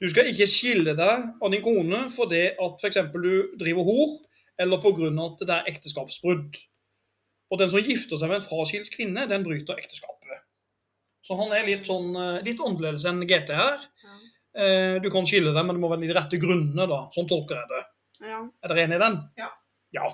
du 0.00 0.08
skal 0.12 0.28
ikke 0.30 0.46
skille 0.50 0.92
deg 0.98 1.28
av 1.40 1.52
din 1.52 1.62
kone 1.64 2.02
fordi 2.14 2.42
at 2.52 2.82
f.eks. 2.82 2.98
du 3.14 3.56
driver 3.60 3.86
hor, 3.88 4.16
eller 4.60 4.80
pga. 4.82 5.08
at 5.24 5.42
det 5.46 5.54
er 5.54 5.70
ekteskapsbrudd. 5.72 6.56
Og 7.52 7.58
den 7.60 7.70
som 7.70 7.78
gifter 7.84 8.18
seg 8.18 8.28
med 8.30 8.40
en 8.42 8.48
fraskilt 8.48 8.90
kvinne, 8.92 9.26
den 9.30 9.44
bryter 9.46 9.78
ekteskapet. 9.78 10.40
Så 11.26 11.34
han 11.38 11.52
er 11.54 11.66
litt 11.66 11.86
sånn 11.88 12.12
eh, 12.16 12.42
litt 12.46 12.60
annerledes 12.62 13.04
enn 13.08 13.20
GT 13.26 13.50
her. 13.54 13.80
Ja. 14.04 14.16
Eh, 14.62 14.96
Du 15.02 15.08
kan 15.10 15.26
skille 15.26 15.52
deg, 15.54 15.64
men 15.66 15.76
det 15.76 15.82
må 15.82 15.90
være 15.90 16.04
de 16.06 16.12
rette 16.16 16.38
grunnene, 16.42 16.86
da. 16.90 17.00
Sånn 17.14 17.28
tolker 17.30 17.58
jeg 17.60 17.68
det. 17.72 17.82
ja. 18.28 18.40
Er 18.62 18.72
dere 18.72 18.84
enig 18.86 18.98
i 18.98 19.02
den? 19.04 19.18
Ja. 19.40 19.50
Ja. 19.96 20.12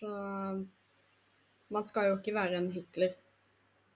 Så 0.00 0.10
man 1.70 1.84
skal 1.86 2.10
jo 2.10 2.18
ikke 2.18 2.34
være 2.36 2.58
en 2.60 2.70
hykler. 2.74 3.14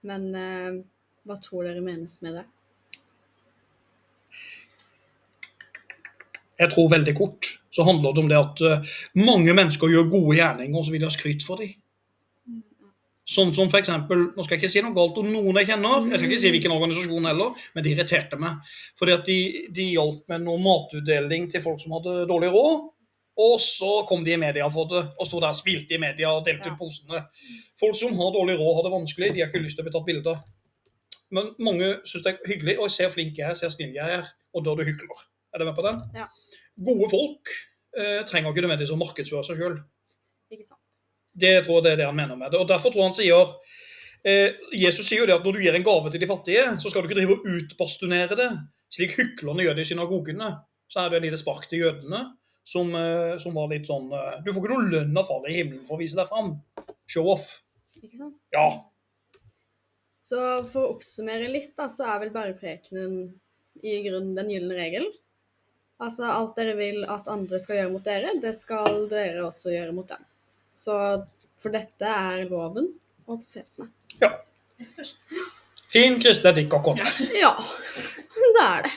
Men 0.05 0.27
eh, 0.37 0.81
hva 1.25 1.37
tror 1.41 1.65
dere 1.67 1.81
menes 1.85 2.19
med 2.25 2.37
det? 2.39 2.45
Jeg 6.59 6.71
tror 6.71 6.91
veldig 6.91 7.13
kort 7.17 7.53
så 7.75 7.83
handler 7.83 8.13
det 8.13 8.23
om 8.23 8.29
det 8.31 8.37
at 8.39 8.61
eh, 8.63 8.93
mange 9.19 9.53
mennesker 9.53 9.91
gjør 9.91 10.07
gode 10.13 10.37
gjerninger, 10.37 10.77
og 10.79 10.85
så 10.85 10.93
vil 10.93 11.03
de 11.03 11.09
ha 11.09 11.13
skryt 11.13 11.43
for 11.43 11.59
dem. 11.59 11.75
Sånn 13.25 13.55
som 13.57 13.71
eksempel, 13.73 14.27
Nå 14.35 14.43
skal 14.45 14.55
jeg 14.55 14.61
ikke 14.61 14.73
si 14.75 14.83
noe 14.85 14.93
galt 14.93 15.15
om 15.17 15.27
noen 15.33 15.57
jeg 15.57 15.71
kjenner, 15.71 16.03
jeg 16.11 16.21
skal 16.21 16.29
ikke 16.29 16.43
si 16.43 16.51
hvilken 16.53 16.75
organisasjon 16.75 17.25
heller, 17.25 17.63
men 17.73 17.83
det 17.85 17.95
irriterte 17.95 18.39
meg. 18.39 18.75
Fordi 19.01 19.15
at 19.15 19.25
de, 19.27 19.39
de 19.75 19.87
hjalp 19.95 20.29
med 20.31 20.45
noe 20.45 20.61
matutdeling 20.61 21.49
til 21.51 21.65
folk 21.65 21.81
som 21.81 21.97
hadde 21.97 22.27
dårlig 22.29 22.53
råd. 22.53 22.85
Og 23.45 23.55
så 23.59 23.91
kom 24.07 24.21
de 24.23 24.31
i 24.31 24.39
media 24.39 24.69
for 24.71 24.87
det, 24.87 25.01
og 25.19 25.27
sto 25.27 25.41
der 25.43 25.51
og 25.51 25.57
spilte 25.57 25.97
i 25.97 25.99
media 25.99 26.29
og 26.31 26.45
delte 26.45 26.69
ut 26.71 26.79
posene. 26.79 27.25
Folk 27.81 27.97
som 27.99 28.15
har 28.21 28.31
dårlig 28.37 28.55
råd, 28.61 28.75
har 28.77 28.85
det 28.85 28.93
vanskelig, 28.93 29.33
de 29.33 29.43
har 29.43 29.51
ikke 29.51 29.65
lyst 29.65 29.75
til 29.75 29.83
å 29.83 29.89
bli 29.89 29.95
tatt 29.97 30.07
bilder. 30.07 30.43
Men 31.35 31.51
mange 31.59 31.95
syns 32.07 32.23
det 32.23 32.37
er 32.37 32.51
hyggelig. 32.53 32.77
Og 32.77 32.87
jeg 32.87 32.95
ser 33.01 33.15
flink 33.17 33.41
jeg 33.41 33.49
er, 33.49 33.57
ser 33.59 33.73
snill 33.73 33.97
jeg 33.97 34.19
er. 34.21 34.29
Og 34.55 34.63
da 34.63 34.71
er 34.71 34.85
du 34.85 34.93
hykler. 34.93 35.25
Er 35.55 35.61
du 35.61 35.69
med 35.69 35.77
på 35.77 35.85
den? 35.85 36.01
Ja. 36.17 36.27
Gode 36.83 37.07
folk 37.13 37.51
eh, 37.95 38.21
trenger 38.27 38.51
ikke 38.51 38.65
nødvendigvis 38.65 38.91
å 38.91 38.99
markedsføre 38.99 39.45
seg 39.47 39.61
sjøl. 39.61 39.77
Det 41.35 41.51
tror 41.63 41.77
jeg 41.79 41.85
det 41.85 41.93
er 41.93 42.01
det 42.01 42.07
han 42.09 42.17
mener 42.17 42.35
med 42.39 42.51
det. 42.51 42.59
Og 42.59 42.67
Derfor 42.67 42.91
tror 42.91 43.07
han 43.07 43.15
sier 43.15 43.53
eh, 44.27 44.57
Jesus 44.75 45.07
sier 45.07 45.23
jo 45.23 45.29
det 45.29 45.37
at 45.37 45.47
når 45.47 45.55
du 45.55 45.63
gir 45.63 45.77
en 45.79 45.87
gave 45.87 46.11
til 46.11 46.23
de 46.23 46.27
fattige, 46.27 46.65
så 46.83 46.91
skal 46.91 47.03
du 47.03 47.07
ikke 47.07 47.21
drive 47.21 47.37
og 47.37 47.47
utbastunere 47.55 48.39
det, 48.39 48.49
slik 48.95 49.15
hyklerne 49.15 49.63
gjør 49.63 49.77
det 49.77 49.85
i 49.85 49.91
synagogene. 49.93 50.49
Så 50.91 51.01
er 51.01 51.13
det 51.13 51.21
et 51.21 51.27
lite 51.29 51.39
spark 51.39 51.69
til 51.71 51.85
jødene 51.85 52.25
som, 52.67 52.91
eh, 52.99 53.37
som 53.39 53.55
var 53.55 53.71
litt 53.71 53.87
sånn 53.87 54.11
eh, 54.11 54.41
Du 54.43 54.51
får 54.51 54.59
ikke 54.59 54.73
noe 54.73 54.91
lønn 54.91 55.21
av 55.21 55.29
Fader 55.29 55.53
i 55.53 55.59
himmelen 55.61 55.87
for 55.87 55.95
å 55.95 56.03
vise 56.03 56.19
deg 56.19 56.27
fram. 56.31 56.57
Show 57.07 57.31
off. 57.31 57.47
Ikke 58.01 58.19
sant? 58.19 58.35
Ja. 58.51 58.67
Så 60.25 60.39
for 60.73 60.81
å 60.81 60.93
oppsummere 60.95 61.47
litt, 61.47 61.75
da, 61.77 61.87
så 61.91 62.09
er 62.09 62.25
vel 62.25 62.33
bare 62.33 62.57
prekenen 62.57 63.29
i 63.83 63.99
grunnen 64.07 64.33
den 64.37 64.49
gylne 64.49 64.77
regel. 64.77 65.05
Altså 66.03 66.27
alt 66.27 66.57
dere 66.59 66.75
vil 66.75 67.05
at 67.07 67.29
andre 67.31 67.59
skal 67.63 67.79
gjøre 67.79 67.91
mot 67.93 68.03
dere, 68.03 68.33
det 68.43 68.51
skal 68.57 69.05
dere 69.11 69.45
også 69.45 69.71
gjøre 69.71 69.95
mot 69.95 70.09
dem. 70.09 70.25
Så 70.75 70.95
for 71.63 71.75
dette 71.75 72.09
er 72.09 72.43
loven 72.49 72.91
og 73.25 73.39
profetene. 73.39 73.87
Rett 74.19 74.99
og 74.99 75.07
slett. 75.07 75.39
Fin 75.95 76.19
kristen 76.19 76.51
etikk 76.51 76.73
akkurat. 76.75 77.23
Ja, 77.37 77.53
det 78.57 78.65
er 78.65 78.87
det. 78.87 78.93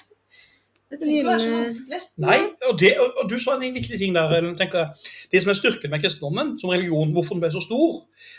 Det 0.89 0.99
trenger 1.03 1.19
ikke 1.21 1.29
være 1.29 1.41
så 1.45 1.51
vanskelig. 1.53 1.99
Nei, 2.25 2.39
og, 2.65 2.79
det, 2.81 2.91
og, 3.05 3.25
du 3.29 3.35
sa 3.43 3.55
en 3.59 3.75
viktig 3.77 3.99
ting 4.01 4.15
der. 4.17 4.47
Tenker 4.57 4.81
jeg. 4.81 5.11
Det 5.35 5.43
som 5.45 5.53
er 5.53 5.59
styrken 5.59 5.93
med 5.93 6.01
kristendommen 6.01 6.55
som 6.61 6.73
religion, 6.73 7.13
hvorfor 7.13 7.37
den 7.37 7.43
ble 7.45 7.51
så 7.53 7.61
stor, 7.61 7.99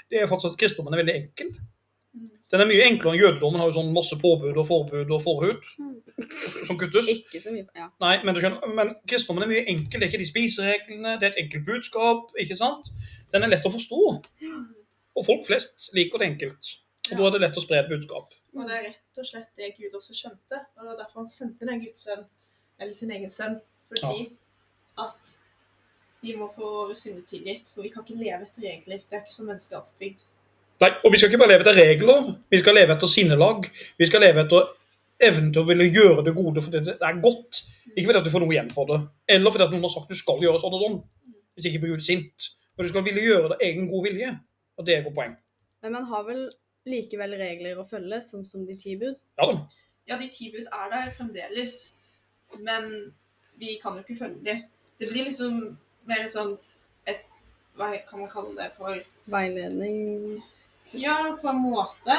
det 0.09 0.23
er 0.23 0.31
faktisk 0.31 0.57
at 0.57 0.63
kristendommen 0.63 0.97
er 0.97 1.03
veldig 1.03 1.15
enkel. 1.21 1.51
Mm. 2.49 2.51
Den 2.51 2.61
er 2.63 2.65
mye 2.65 2.85
enklere 2.87 3.13
enn 3.13 3.21
jødedommen. 3.21 3.59
har 3.61 3.69
jo 3.69 3.75
sånn 3.75 3.93
masse 3.93 4.15
påbud 4.17 4.57
og 4.57 4.65
forbud 4.67 5.11
og 5.13 5.21
forhud 5.21 5.59
som 6.65 6.77
kuttes. 6.81 7.07
Ikke 7.13 7.41
så 7.43 7.53
mye 7.53 7.67
Ja. 7.75 7.89
Nei, 8.01 8.15
men 8.23 8.33
du 8.33 8.41
skjønner, 8.41 8.65
men 8.73 8.95
kristendommen 9.05 9.43
er 9.45 9.51
mye 9.53 9.65
enkel. 9.69 9.99
Det 9.99 10.07
er 10.07 10.11
ikke 10.11 10.23
de 10.23 10.31
spisereglene, 10.31 11.19
det 11.19 11.27
er 11.27 11.33
et 11.35 11.43
enkelt 11.45 11.65
budskap. 11.67 12.33
ikke 12.39 12.57
sant? 12.57 12.89
Den 13.31 13.43
er 13.43 13.53
lett 13.53 13.65
å 13.65 13.71
forstå. 13.71 14.01
Og 15.15 15.25
folk 15.25 15.45
flest 15.45 15.91
liker 15.93 16.17
det 16.17 16.31
enkelt. 16.31 16.73
Og 17.11 17.17
da 17.17 17.27
er 17.27 17.31
det 17.37 17.41
lett 17.41 17.57
å 17.57 17.61
spre 17.61 17.79
et 17.83 17.89
budskap. 17.89 18.33
Og 18.55 18.65
det 18.65 18.75
er 18.75 18.83
rett 18.89 19.21
og 19.21 19.25
slett 19.25 19.51
det 19.57 19.75
Gud 19.77 19.93
også 19.93 20.13
skjønte. 20.17 20.57
Og 20.77 20.81
det 20.81 20.89
var 20.89 20.97
derfor 20.97 21.21
han 21.21 21.27
sendte 21.29 21.67
den 21.69 21.81
Guds 21.83 22.01
sønn, 22.07 22.25
eller 22.79 22.93
sin 22.93 23.11
egen 23.11 23.29
sønn. 23.29 23.59
Fordi 23.89 24.31
at 24.97 25.35
de 26.23 26.35
må 26.35 26.49
få 26.53 26.65
våre 26.65 26.95
synder 26.97 27.21
tilgitt. 27.29 27.69
For 27.73 27.85
vi 27.85 27.93
kan 27.93 28.03
ikke 28.03 28.17
leve 28.17 28.41
etter 28.47 28.65
regler. 28.65 28.97
Det 29.05 29.17
er 29.17 29.21
ikke 29.21 29.37
som 29.37 29.45
mennesker 29.51 29.77
er 29.77 29.85
oppbygd. 29.85 30.25
Nei, 30.79 30.91
og 31.03 31.11
vi 31.11 31.19
skal 31.19 31.27
ikke 31.31 31.41
bare 31.41 31.51
leve 31.51 31.65
etter 31.65 31.75
regler, 31.75 32.27
vi 32.51 32.59
skal 32.61 32.77
leve 32.77 32.95
etter 32.95 33.11
sinnelag. 33.11 33.65
Vi 33.99 34.07
skal 34.07 34.23
leve 34.23 34.45
etter 34.45 34.69
evnen 35.27 35.49
til 35.51 35.65
å 35.65 35.67
ville 35.67 35.89
gjøre 35.89 36.23
det 36.23 36.33
gode 36.37 36.63
fordi 36.63 36.79
det 36.85 36.95
er 36.95 37.19
godt. 37.23 37.63
Ikke 37.91 38.05
fordi 38.07 38.21
at 38.21 38.27
du 38.27 38.31
får 38.31 38.43
noe 38.45 38.55
igjen 38.55 38.71
for 38.71 38.87
det, 38.87 38.99
eller 39.35 39.51
fordi 39.51 39.65
at 39.65 39.73
noen 39.75 39.83
har 39.87 39.91
sagt 39.91 40.13
du 40.13 40.15
skal 40.15 40.39
gjøre 40.43 40.61
sånn 40.61 40.77
og 40.77 40.85
sånn. 40.85 40.97
Hvis 41.57 41.67
ikke 41.67 41.83
blir 41.83 41.99
du 41.99 42.05
sint. 42.05 42.51
Men 42.77 42.87
du 42.87 42.93
skal 42.93 43.03
ville 43.03 43.25
gjøre 43.25 43.51
det 43.51 43.57
av 43.57 43.65
egen 43.67 43.89
god 43.91 44.05
vilje. 44.07 44.31
Og 44.79 44.87
det 44.87 44.93
er 44.93 45.01
et 45.01 45.07
godt 45.09 45.17
poeng. 45.17 45.33
Men 45.83 45.95
man 45.97 46.05
har 46.07 46.23
vel 46.27 46.45
likevel 46.87 47.35
regler 47.41 47.79
å 47.79 47.87
følge, 47.87 48.21
sånn 48.23 48.45
som 48.47 48.63
de 48.67 48.77
ti 48.79 48.95
bud? 48.99 49.17
Ja 49.39 49.49
da. 49.49 49.57
Ja, 50.07 50.17
de 50.21 50.29
ti 50.31 50.47
bud 50.53 50.69
er 50.71 50.93
der 50.93 51.11
fremdeles, 51.13 51.75
men 52.63 52.87
vi 53.59 53.75
kan 53.83 53.99
jo 53.99 54.05
ikke 54.05 54.21
følge 54.21 54.45
de. 54.47 54.55
Det 54.99 55.09
blir 55.11 55.27
liksom 55.27 55.59
mer 56.07 56.23
sånn 56.31 56.55
et 57.07 57.27
Hva 57.75 57.91
kan 58.07 58.23
man 58.23 58.31
kalle 58.31 58.55
det 58.57 58.71
for? 58.79 58.95
Veiledning 59.31 60.39
Ja, 60.93 61.15
på 61.41 61.49
en 61.51 61.61
måte. 61.63 62.17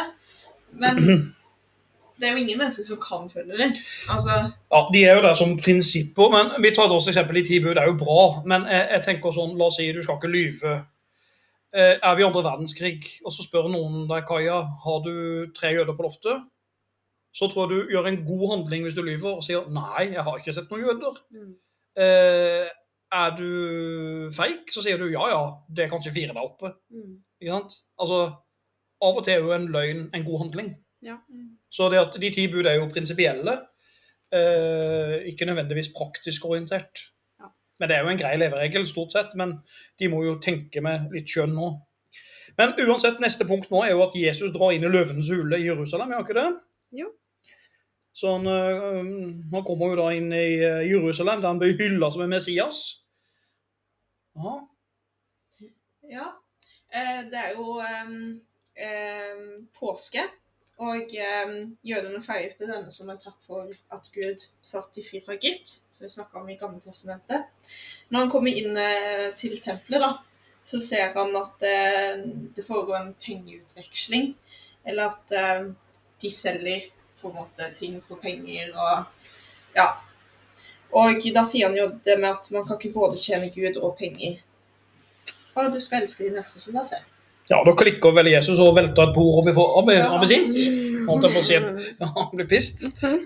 Men 0.70 1.00
det 2.20 2.28
er 2.28 2.36
jo 2.36 2.42
ingen 2.42 2.60
mennesker 2.60 2.86
som 2.86 3.00
kan 3.02 3.30
følge 3.32 3.56
det. 3.58 3.82
Altså 4.12 4.36
Ja, 4.70 4.80
De 4.92 5.04
er 5.04 5.16
jo 5.18 5.26
der 5.26 5.34
som 5.34 5.56
prinsipper, 5.58 6.30
men 6.34 6.52
vi 6.62 6.74
tar 6.74 6.90
et 6.90 7.10
eksempel 7.12 7.40
i 7.40 7.46
ti 7.46 7.60
bud. 7.60 7.74
Det 7.74 7.82
er 7.82 7.90
jo 7.90 7.98
bra, 8.04 8.22
men 8.46 8.68
jeg, 8.70 8.88
jeg 8.94 9.06
tenker 9.08 9.36
sånn, 9.36 9.56
la 9.58 9.70
oss 9.70 9.78
si 9.80 9.90
du 9.92 10.02
skal 10.04 10.20
ikke 10.20 10.32
lyve. 10.32 10.76
Eh, 11.70 11.96
er 12.02 12.16
vi 12.18 12.24
i 12.24 12.26
andre 12.26 12.42
verdenskrig, 12.42 12.98
og 13.24 13.32
så 13.32 13.46
spør 13.46 13.68
noen 13.70 14.08
deg, 14.10 14.24
Kaja, 14.26 14.58
har 14.84 15.04
du 15.06 15.14
tre 15.54 15.70
jøder 15.76 15.94
på 15.94 16.08
loftet? 16.08 16.42
Så 17.30 17.46
tror 17.46 17.70
jeg 17.70 17.78
du 17.86 17.92
gjør 17.94 18.08
en 18.10 18.22
god 18.26 18.46
handling 18.56 18.82
hvis 18.84 18.96
du 18.96 19.04
lyver 19.06 19.36
og 19.36 19.44
sier 19.46 19.68
nei, 19.70 20.08
jeg 20.16 20.24
har 20.26 20.40
ikke 20.40 20.54
sett 20.56 20.70
noen 20.72 20.86
jøder. 20.88 21.18
mm. 21.30 21.50
Eh, 22.00 22.68
er 23.10 23.32
du 23.34 24.30
feig, 24.36 24.68
så 24.70 24.82
sier 24.84 24.98
du 25.00 25.08
ja 25.10 25.24
ja, 25.32 25.40
det 25.74 25.84
er 25.84 25.90
kanskje 25.90 26.12
fire 26.14 26.34
der 26.34 26.44
oppe. 26.46 26.72
Mm. 26.94 27.16
Ikke 27.42 27.56
sant? 27.56 27.74
Altså, 27.98 28.18
av 29.00 29.18
og 29.18 29.24
til 29.24 29.34
er 29.34 29.44
jo 29.44 29.52
en 29.56 29.68
løgn 29.72 30.06
en 30.14 30.24
god 30.26 30.44
handling. 30.44 30.70
Ja. 31.04 31.16
Så 31.72 31.88
det 31.92 32.00
at 32.00 32.16
de 32.20 32.30
ti 32.34 32.46
bud 32.52 32.68
er 32.68 32.78
jo 32.78 32.90
prinsipielle, 32.92 33.56
eh, 34.34 35.14
ikke 35.30 35.48
nødvendigvis 35.48 35.92
praktisk 35.96 36.44
orientert. 36.44 37.06
Ja. 37.40 37.52
Men 37.78 37.88
det 37.88 37.96
er 37.96 38.02
jo 38.04 38.12
en 38.12 38.20
grei 38.20 38.34
leveregel, 38.36 38.86
stort 38.88 39.12
sett. 39.16 39.34
Men 39.34 39.58
de 39.98 40.10
må 40.12 40.24
jo 40.24 40.38
tenke 40.42 40.82
med 40.84 41.08
litt 41.14 41.30
skjønn 41.30 41.54
nå. 41.56 41.70
Men 42.58 42.74
uansett, 42.82 43.20
neste 43.22 43.46
punkt 43.48 43.70
nå 43.70 43.84
er 43.86 43.94
jo 43.94 44.04
at 44.04 44.16
Jesus 44.18 44.52
drar 44.52 44.74
inn 44.74 44.84
i 44.84 44.90
løvenes 44.90 45.30
hule 45.32 45.58
i 45.60 45.68
Jerusalem, 45.68 46.12
gjør 46.12 46.26
ikke 46.26 46.38
det? 46.40 46.48
Jo. 47.00 47.08
Så 48.12 48.32
han, 48.36 48.46
øh, 48.46 49.04
han 49.54 49.64
kommer 49.64 49.92
jo 49.92 50.00
da 50.00 50.08
inn 50.12 50.32
i 50.34 50.58
øh, 50.58 50.82
Jerusalem, 50.90 51.40
der 51.40 51.52
han 51.54 51.60
blir 51.62 51.78
hylla 51.78 52.10
som 52.10 52.24
en 52.24 52.34
Messias. 52.34 52.80
Aha. 54.36 54.56
Ja. 56.10 56.26
Eh, 56.90 57.20
det 57.30 57.38
er 57.38 57.54
jo 57.56 57.78
påske. 59.76 60.24
Og 60.80 61.12
eh, 61.12 61.50
jødene 61.84 62.22
feirte 62.24 62.64
denne 62.64 62.88
som 62.92 63.10
en 63.12 63.20
takk 63.20 63.36
for 63.44 63.68
at 63.92 64.06
Gud 64.14 64.46
satt 64.64 64.94
de 64.96 65.04
fri 65.04 65.20
fra 65.24 65.36
Egypt, 65.36 65.74
som 65.92 66.06
vi 66.06 66.12
snakka 66.14 66.40
om 66.40 66.48
i 66.48 66.56
Gamle 66.56 66.80
testamentet. 66.80 67.50
Når 68.08 68.24
han 68.24 68.32
kommer 68.32 68.56
inn 68.56 68.78
eh, 68.80 69.26
til 69.36 69.58
tempelet, 69.60 70.00
da, 70.00 70.14
så 70.64 70.80
ser 70.80 71.12
han 71.16 71.36
at 71.36 71.68
eh, 71.68 72.24
det 72.56 72.64
foregår 72.64 72.96
en 72.96 73.12
pengeutveksling. 73.20 74.32
Eller 74.88 75.12
at 75.12 75.36
eh, 75.36 75.68
de 76.22 76.32
selger 76.32 76.88
på 77.20 77.28
en 77.28 77.36
måte 77.42 77.68
ting 77.76 78.00
for 78.08 78.20
penger 78.22 78.72
og 78.76 79.04
Ja. 79.76 79.90
Og 80.90 81.22
da 81.30 81.44
sier 81.46 81.68
han 81.68 81.76
jo 81.78 81.84
det 82.02 82.16
med 82.18 82.32
at 82.32 82.48
man 82.50 82.64
kan 82.66 82.80
ikke 82.80 82.96
både 82.96 83.20
tjene 83.20 83.52
Gud 83.54 83.76
og 83.78 83.94
penger. 84.00 84.40
Og 85.54 85.68
du 85.70 85.78
skal 85.78 86.02
elske 86.02 86.24
de 86.24 86.32
neste 86.34 86.58
som 86.58 86.74
deg 86.74 86.88
selv. 86.88 87.19
Ja, 87.50 87.58
da 87.66 87.72
klikker 87.74 88.14
vel 88.14 88.30
Jesus 88.30 88.60
og 88.62 88.76
velter 88.76 89.08
et 89.08 89.14
bord 89.14 89.48
for 89.54 89.80
oppi- 89.80 89.96
Ja, 89.98 90.24
sin. 90.30 91.06
Holdt 91.08 91.26
jeg 91.26 91.34
på 91.34 91.40
å 91.40 91.46
si. 91.48 91.54
Ja, 92.00 92.06
han 92.06 92.36
blir 92.36 92.48
pissed. 92.50 92.86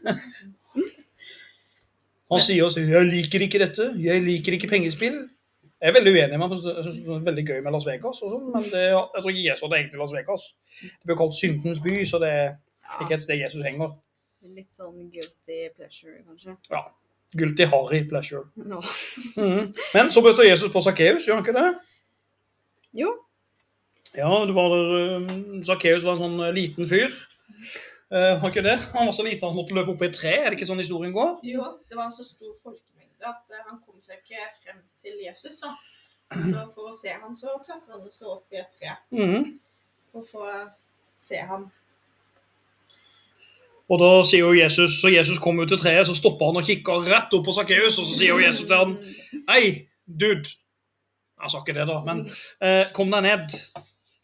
Han 2.33 2.41
sier 2.41 2.65
også 2.65 2.81
'jeg 2.81 3.05
liker 3.05 3.43
ikke 3.45 3.59
dette, 3.61 3.85
jeg 4.01 4.23
liker 4.25 4.53
ikke 4.57 4.69
pengespill'. 4.69 5.29
Jeg 5.83 5.91
er 5.91 5.93
veldig 5.93 6.13
uenig 6.15 6.39
med 6.39 6.49
ham. 6.49 6.51
Det 6.57 7.15
er 7.15 7.25
veldig 7.27 7.45
gøy 7.47 7.61
med 7.63 7.73
Las 7.75 7.85
Vegas, 7.87 8.23
og 8.25 8.31
sånn, 8.33 8.47
men 8.55 8.63
det, 8.73 8.85
jeg 8.89 9.21
tror 9.21 9.31
ikke 9.31 9.45
Jesus 9.45 9.63
hadde 9.67 9.77
egentlig 9.77 10.01
Las 10.01 10.15
Vegas. 10.17 10.47
Det 10.81 11.11
blir 11.11 11.19
kalt 11.21 11.37
syndens 11.37 11.81
by, 11.85 11.97
så 12.09 12.21
det 12.23 12.31
er 12.33 12.55
ikke 13.05 13.19
et 13.19 13.27
sted 13.27 13.43
Jesus 13.43 13.65
henger. 13.67 13.93
Litt 14.55 14.73
sånn 14.73 15.11
guilty 15.13 15.59
pleasure, 15.77 16.17
kanskje. 16.25 16.57
Ja. 16.73 16.81
Guilty 17.37 17.67
Harry 17.69 18.01
pleasure. 18.09 18.45
No. 18.57 18.81
Mm 19.37 19.51
-hmm. 19.53 19.69
Men 19.95 20.11
så 20.13 20.23
bøter 20.25 20.49
Jesus 20.49 20.73
på 20.73 20.81
Sakkeus, 20.81 21.27
gjør 21.27 21.35
han 21.35 21.45
ikke 21.45 21.61
det? 21.61 21.75
Jo. 22.93 23.13
Ja, 24.15 24.31
det 24.47 24.55
var 24.55 24.71
der 24.71 25.65
Sakkeus 25.67 26.05
var 26.07 26.15
en 26.19 26.23
sånn 26.23 26.43
eh, 26.47 26.53
liten 26.55 26.87
fyr. 26.91 27.15
Uh, 28.15 28.37
var 28.39 28.51
ikke 28.53 28.63
det? 28.63 28.77
Han 28.95 29.09
var 29.09 29.15
så 29.17 29.25
liten 29.27 29.49
han 29.49 29.57
måtte 29.57 29.75
løpe 29.75 29.91
opp 29.95 30.03
i 30.05 30.07
et 30.07 30.15
tre, 30.15 30.31
er 30.39 30.51
det 30.53 30.59
ikke 30.59 30.69
sånn 30.69 30.79
historien 30.83 31.15
går? 31.17 31.39
Jo, 31.43 31.65
det 31.89 31.97
var 31.99 32.07
en 32.07 32.15
så 32.15 32.23
stor 32.27 32.53
folkemengde 32.63 33.27
at 33.27 33.41
eh, 33.51 33.63
han 33.67 33.81
kom 33.83 33.97
seg 34.05 34.21
ikke 34.21 34.45
frem 34.61 34.83
til 35.03 35.17
Jesus. 35.25 35.57
da. 35.65 35.73
Så 36.35 36.63
for 36.75 36.91
å 36.91 36.95
se 36.95 37.11
han, 37.15 37.35
så 37.37 37.57
klatret 37.65 37.91
han 37.97 38.05
så 38.15 38.37
opp 38.37 38.55
i 38.55 38.61
et 38.63 38.71
tre 38.77 38.93
Mhm. 39.11 39.49
for 40.13 40.21
å 40.23 40.29
få 40.29 40.47
se 41.19 41.41
ham. 41.49 41.67
Og 43.91 43.99
da 44.01 44.11
sier 44.25 44.41
jo 44.47 44.55
Jesus, 44.57 45.01
så 45.03 45.11
Jesus 45.13 45.39
kom 45.43 45.59
ut 45.61 45.69
til 45.69 45.79
treet, 45.81 46.07
så 46.09 46.15
stoppa 46.17 46.47
han 46.49 46.57
og 46.63 46.65
kikka 46.69 47.01
rett 47.05 47.35
opp 47.37 47.45
på 47.45 47.53
Sakkeus, 47.57 47.99
og 47.99 48.07
så 48.09 48.15
sier 48.17 48.31
jo 48.33 48.39
Jesus 48.41 48.65
til 48.69 48.77
han 48.79 48.95
Hei, 49.51 49.89
dude. 50.07 50.49
Han 51.43 51.51
sa 51.51 51.61
ikke 51.61 51.75
det, 51.77 51.89
da, 51.91 51.99
men 52.07 52.23
eh, 52.63 52.87
kom 52.97 53.11
deg 53.13 53.27
ned. 53.27 53.59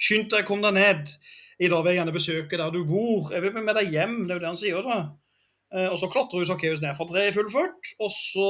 Skynd 0.01 0.31
deg, 0.33 0.47
kom 0.49 0.65
deg 0.65 0.77
ned. 0.79 1.13
I 1.61 1.69
dag 1.69 1.83
vil 1.85 1.93
jeg 1.93 2.01
gjerne 2.01 2.17
besøke 2.17 2.61
der 2.61 2.73
du 2.73 2.81
bor. 2.89 3.29
Jeg 3.35 3.45
vil 3.45 3.57
med 3.59 3.77
deg 3.77 3.93
hjem. 3.93 4.23
Det 4.25 4.33
er 4.33 4.39
jo 4.39 4.45
det 4.45 4.51
han 4.51 4.61
sier, 4.61 4.87
da. 4.87 5.01
Eh, 5.75 5.87
og 5.91 5.99
så 6.01 6.09
klatrer 6.11 6.43
jo 6.43 6.49
Sakkeus 6.49 6.81
ned 6.83 6.97
fra 6.99 7.07
treet 7.07 7.31
i 7.31 7.37
full 7.37 7.51
fart, 7.53 7.93
og 8.03 8.11
så 8.11 8.49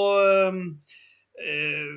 eh, 1.42 1.90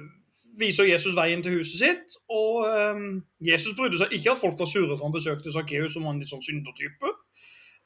viser 0.60 0.90
Jesus 0.90 1.16
veien 1.16 1.44
til 1.46 1.60
huset 1.60 1.80
sitt. 1.80 2.18
Og 2.34 2.66
eh, 2.68 3.06
Jesus 3.54 3.78
brydde 3.78 4.02
seg 4.02 4.18
ikke 4.18 4.34
at 4.34 4.42
folk 4.42 4.60
var 4.60 4.72
sure 4.72 4.96
for 4.96 5.06
han 5.06 5.16
besøkte 5.16 5.54
Sakkeus, 5.54 5.94
som 5.96 6.08
var 6.08 6.16
en 6.16 6.24
litt 6.24 6.34
sånn 6.34 6.44
syndertype. 6.44 7.14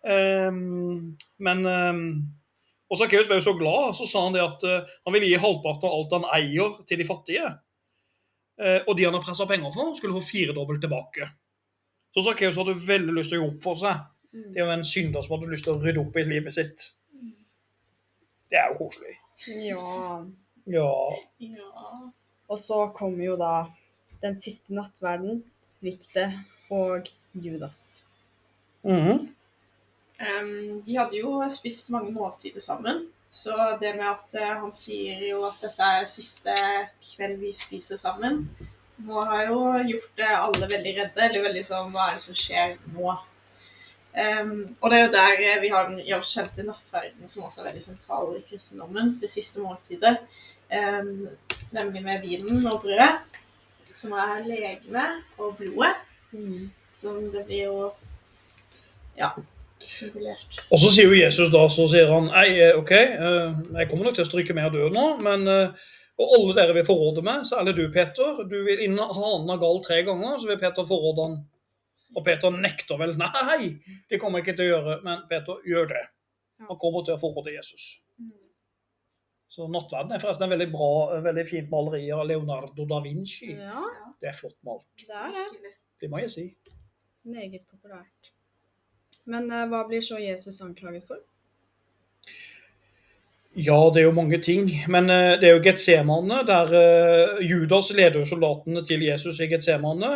Eh, 0.07 0.51
men 1.49 1.63
eh, 1.73 2.03
og 2.87 2.99
Sakkeus 3.01 3.27
ble 3.27 3.41
jo 3.41 3.47
så 3.49 3.57
glad, 3.59 3.97
så 3.99 4.07
sa 4.07 4.23
han 4.23 4.35
det 4.37 4.45
at 4.45 4.61
eh, 4.63 4.93
han 5.03 5.15
ville 5.15 5.27
gi 5.27 5.41
halvparten 5.43 5.89
av 5.89 5.97
alt 5.97 6.15
han 6.15 6.29
eier, 6.39 6.77
til 6.87 7.01
de 7.01 7.07
fattige. 7.07 7.55
Og 8.57 8.95
de 8.97 9.03
han 9.05 9.13
har 9.13 9.21
pressa 9.21 9.45
penger 9.45 9.69
for, 9.69 9.91
skulle 9.93 10.17
få 10.17 10.31
firedobbelt 10.31 10.79
tilbake. 10.81 11.27
Så 12.17 12.23
Sakkeus 12.25 12.55
hadde 12.57 12.73
veldig 12.81 13.13
lyst 13.13 13.29
til 13.29 13.37
å 13.37 13.43
gjøre 13.43 13.51
opp 13.51 13.65
for 13.67 13.77
seg. 13.77 13.99
Mm. 14.33 14.45
Det 14.49 14.57
er 14.57 14.63
jo 14.63 14.73
en 14.73 14.85
synder 14.89 15.21
som 15.21 15.35
hadde 15.35 15.49
lyst 15.51 15.67
til 15.67 15.75
å 15.75 15.81
rydde 15.83 16.01
opp 16.01 16.15
i 16.17 16.23
livet 16.25 16.55
sitt. 16.55 16.85
Det 18.49 18.57
er 18.57 18.71
jo 18.71 18.77
koselig. 18.79 19.11
Ja. 19.53 20.23
Ja. 20.65 20.87
Ja. 21.45 21.91
Og 22.49 22.57
så 22.57 22.79
kom 22.97 23.19
jo 23.21 23.35
da 23.37 23.67
den 24.23 24.33
siste 24.39 24.73
nattverden, 24.73 25.43
sviktet 25.61 26.33
og 26.73 27.05
Judas. 27.37 28.01
Mhm. 28.81 29.27
um, 30.17 30.81
de 30.87 30.97
hadde 30.97 31.19
jo 31.19 31.37
spist 31.53 31.91
mange 31.93 32.09
måltider 32.15 32.65
sammen. 32.65 33.05
Så 33.29 33.53
det 33.81 33.93
med 33.93 34.07
at 34.09 34.33
eh, 34.39 34.57
han 34.57 34.73
sier 34.73 35.21
jo 35.27 35.43
at 35.45 35.61
dette 35.61 35.83
er 35.99 36.05
siste 36.09 36.53
kveld 37.03 37.37
vi 37.43 37.51
spiser 37.53 37.99
sammen, 38.01 38.47
må 39.05 39.21
har 39.29 39.47
jo 39.49 39.59
gjort 39.91 40.21
alle 40.27 40.69
veldig 40.69 40.93
redde. 40.99 41.25
Eller 41.27 41.47
veldig 41.47 41.65
sånn 41.65 41.91
Hva 41.93 42.09
er 42.09 42.17
det 42.17 42.23
som 42.23 42.37
skjer 42.37 42.77
nå? 42.95 43.17
Um, 44.17 44.53
og 44.81 44.89
det 44.89 44.97
er 44.97 45.03
jo 45.03 45.09
der 45.13 45.41
eh, 45.45 45.59
vi 45.61 45.69
har 45.69 45.89
den 45.91 45.99
kjente 46.25 46.63
nattverden, 46.65 47.27
som 47.29 47.43
også 47.45 47.61
er 47.61 47.67
veldig 47.69 47.83
sentral 47.83 48.31
i 48.33 48.41
kristendommen. 48.41 49.13
Det 49.21 49.29
siste 49.29 49.61
måltidet. 49.61 50.17
um, 50.73 51.27
nemlig 51.71 52.01
med 52.03 52.21
vinen 52.21 52.65
og 52.67 52.81
brødet, 52.81 53.21
som 53.93 54.11
er 54.11 54.41
legeme 54.47 55.05
og 55.37 55.55
blodet. 55.59 55.93
Mm. 56.31 56.71
Som 56.91 57.29
det 57.31 57.45
blir 57.45 57.63
jo 57.63 57.91
Ja. 59.17 59.29
Simulert. 59.79 60.63
Og 60.71 60.79
så 60.79 60.89
sier 60.89 61.05
jo 61.05 61.17
Jesus 61.17 61.51
da, 61.53 61.61
så 61.69 61.85
sier 61.89 62.09
han 62.09 62.31
Nei, 62.31 62.47
eh, 62.57 62.77
OK, 62.77 62.91
eh, 62.91 63.57
jeg 63.77 63.89
kommer 63.89 64.07
nok 64.07 64.15
til 64.17 64.25
å 64.25 64.29
stryke 64.29 64.55
med 64.57 64.71
og 64.71 64.73
dø 64.73 64.87
nå, 64.89 65.05
men 65.21 65.45
eh, 65.47 65.85
og 66.17 66.33
alle 66.33 66.55
dere 66.57 66.73
vil 66.73 66.85
forråde 66.87 67.21
meg, 67.25 67.43
særlig 67.45 67.75
du, 67.77 67.83
Peter. 67.93 68.41
Du 68.49 68.57
vil 68.65 68.81
inn 68.81 68.97
hanen 68.97 69.51
har 69.51 69.61
gal 69.61 69.83
tre 69.85 69.99
ganger, 70.07 70.39
så 70.41 70.49
vil 70.49 70.59
Peter 70.61 70.87
forråde 70.89 71.27
han. 71.27 71.37
Og 72.15 72.23
Peter 72.25 72.53
nekter 72.53 72.97
vel. 72.97 73.13
Nei, 73.19 73.75
det 74.09 74.17
kommer 74.21 74.41
jeg 74.41 74.47
ikke 74.47 74.57
til 74.57 74.69
å 74.69 74.71
gjøre. 74.71 74.95
Men 75.05 75.21
Peter 75.29 75.61
gjør 75.67 75.91
det. 75.91 76.03
Han 76.65 76.79
kommer 76.81 77.05
til 77.05 77.13
å 77.13 77.21
forråde 77.21 77.53
Jesus. 77.53 77.99
Mm. 78.17 78.31
Så 79.53 79.67
'Nattverden' 79.67 80.15
er 80.15 80.23
forresten 80.23 80.47
en 80.47 80.55
veldig 80.55 80.71
bra, 80.73 81.19
veldig 81.23 81.45
fint 81.49 81.69
maleri 81.71 82.07
av 82.11 82.25
Leonardo 82.27 82.85
da 82.89 82.99
Vinci. 83.05 83.53
Ja, 83.53 83.83
Det 84.21 84.31
er 84.31 84.39
flott 84.39 84.57
malt. 84.65 84.85
det 84.97 85.13
er 85.13 85.31
det. 85.37 85.73
Det 86.01 86.09
må 86.09 86.19
jeg 86.23 86.31
si. 86.33 86.47
Meget 87.25 87.63
populært. 87.69 88.33
Men 89.25 89.51
uh, 89.51 89.67
hva 89.69 89.83
blir 89.87 90.01
så 90.01 90.17
Jesus 90.21 90.61
anklaget 90.61 91.05
for? 91.07 91.21
Ja, 93.57 93.77
det 93.93 94.01
er 94.01 94.05
jo 94.05 94.15
mange 94.15 94.37
ting. 94.43 94.69
Men 94.87 95.09
eh, 95.09 95.35
det 95.41 95.49
er 95.49 95.55
jo 95.55 95.63
Getsemane, 95.65 96.43
der 96.47 96.73
eh, 96.77 97.43
Judas 97.49 97.89
leder 97.91 98.25
soldatene 98.25 98.83
til 98.85 99.05
Jesus 99.05 99.39
i 99.39 99.49
Getsemane. 99.49 100.11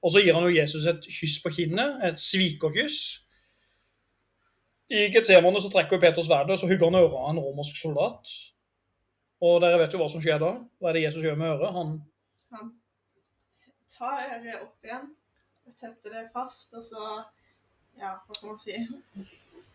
Og 0.00 0.12
så 0.14 0.22
gir 0.24 0.34
han 0.34 0.46
jo 0.48 0.54
Jesus 0.54 0.86
et 0.88 1.04
kyss 1.04 1.42
på 1.44 1.52
kinnet, 1.52 2.00
et 2.08 2.20
svikerkyss. 2.20 3.00
I 4.90 5.10
Getsemane 5.12 5.60
så 5.60 5.70
trekker 5.70 6.00
Peter 6.00 6.24
sverdet, 6.24 6.56
så 6.60 6.66
hugger 6.66 6.88
han 6.88 7.02
øret 7.02 7.20
av 7.20 7.30
en 7.34 7.42
romersk 7.44 7.76
soldat. 7.76 8.32
Og 9.44 9.60
dere 9.62 9.78
vet 9.80 9.92
jo 9.92 10.00
hva 10.00 10.08
som 10.10 10.24
skjer 10.24 10.40
da. 10.40 10.54
Hva 10.80 10.90
er 10.90 10.98
det 10.98 11.06
Jesus 11.06 11.24
gjør 11.24 11.38
med 11.40 11.52
øret? 11.54 11.72
Han 11.76 11.96
Han 12.56 12.72
tar 13.92 14.24
øret 14.24 14.62
opp 14.64 14.88
igjen 14.88 15.10
setter 15.74 16.10
det 16.10 16.30
fast, 16.32 16.72
og 16.74 16.84
så 16.84 17.22
Ja, 17.98 18.14
hva 18.26 18.34
skal 18.34 18.48
man 18.48 18.58
si? 18.58 18.74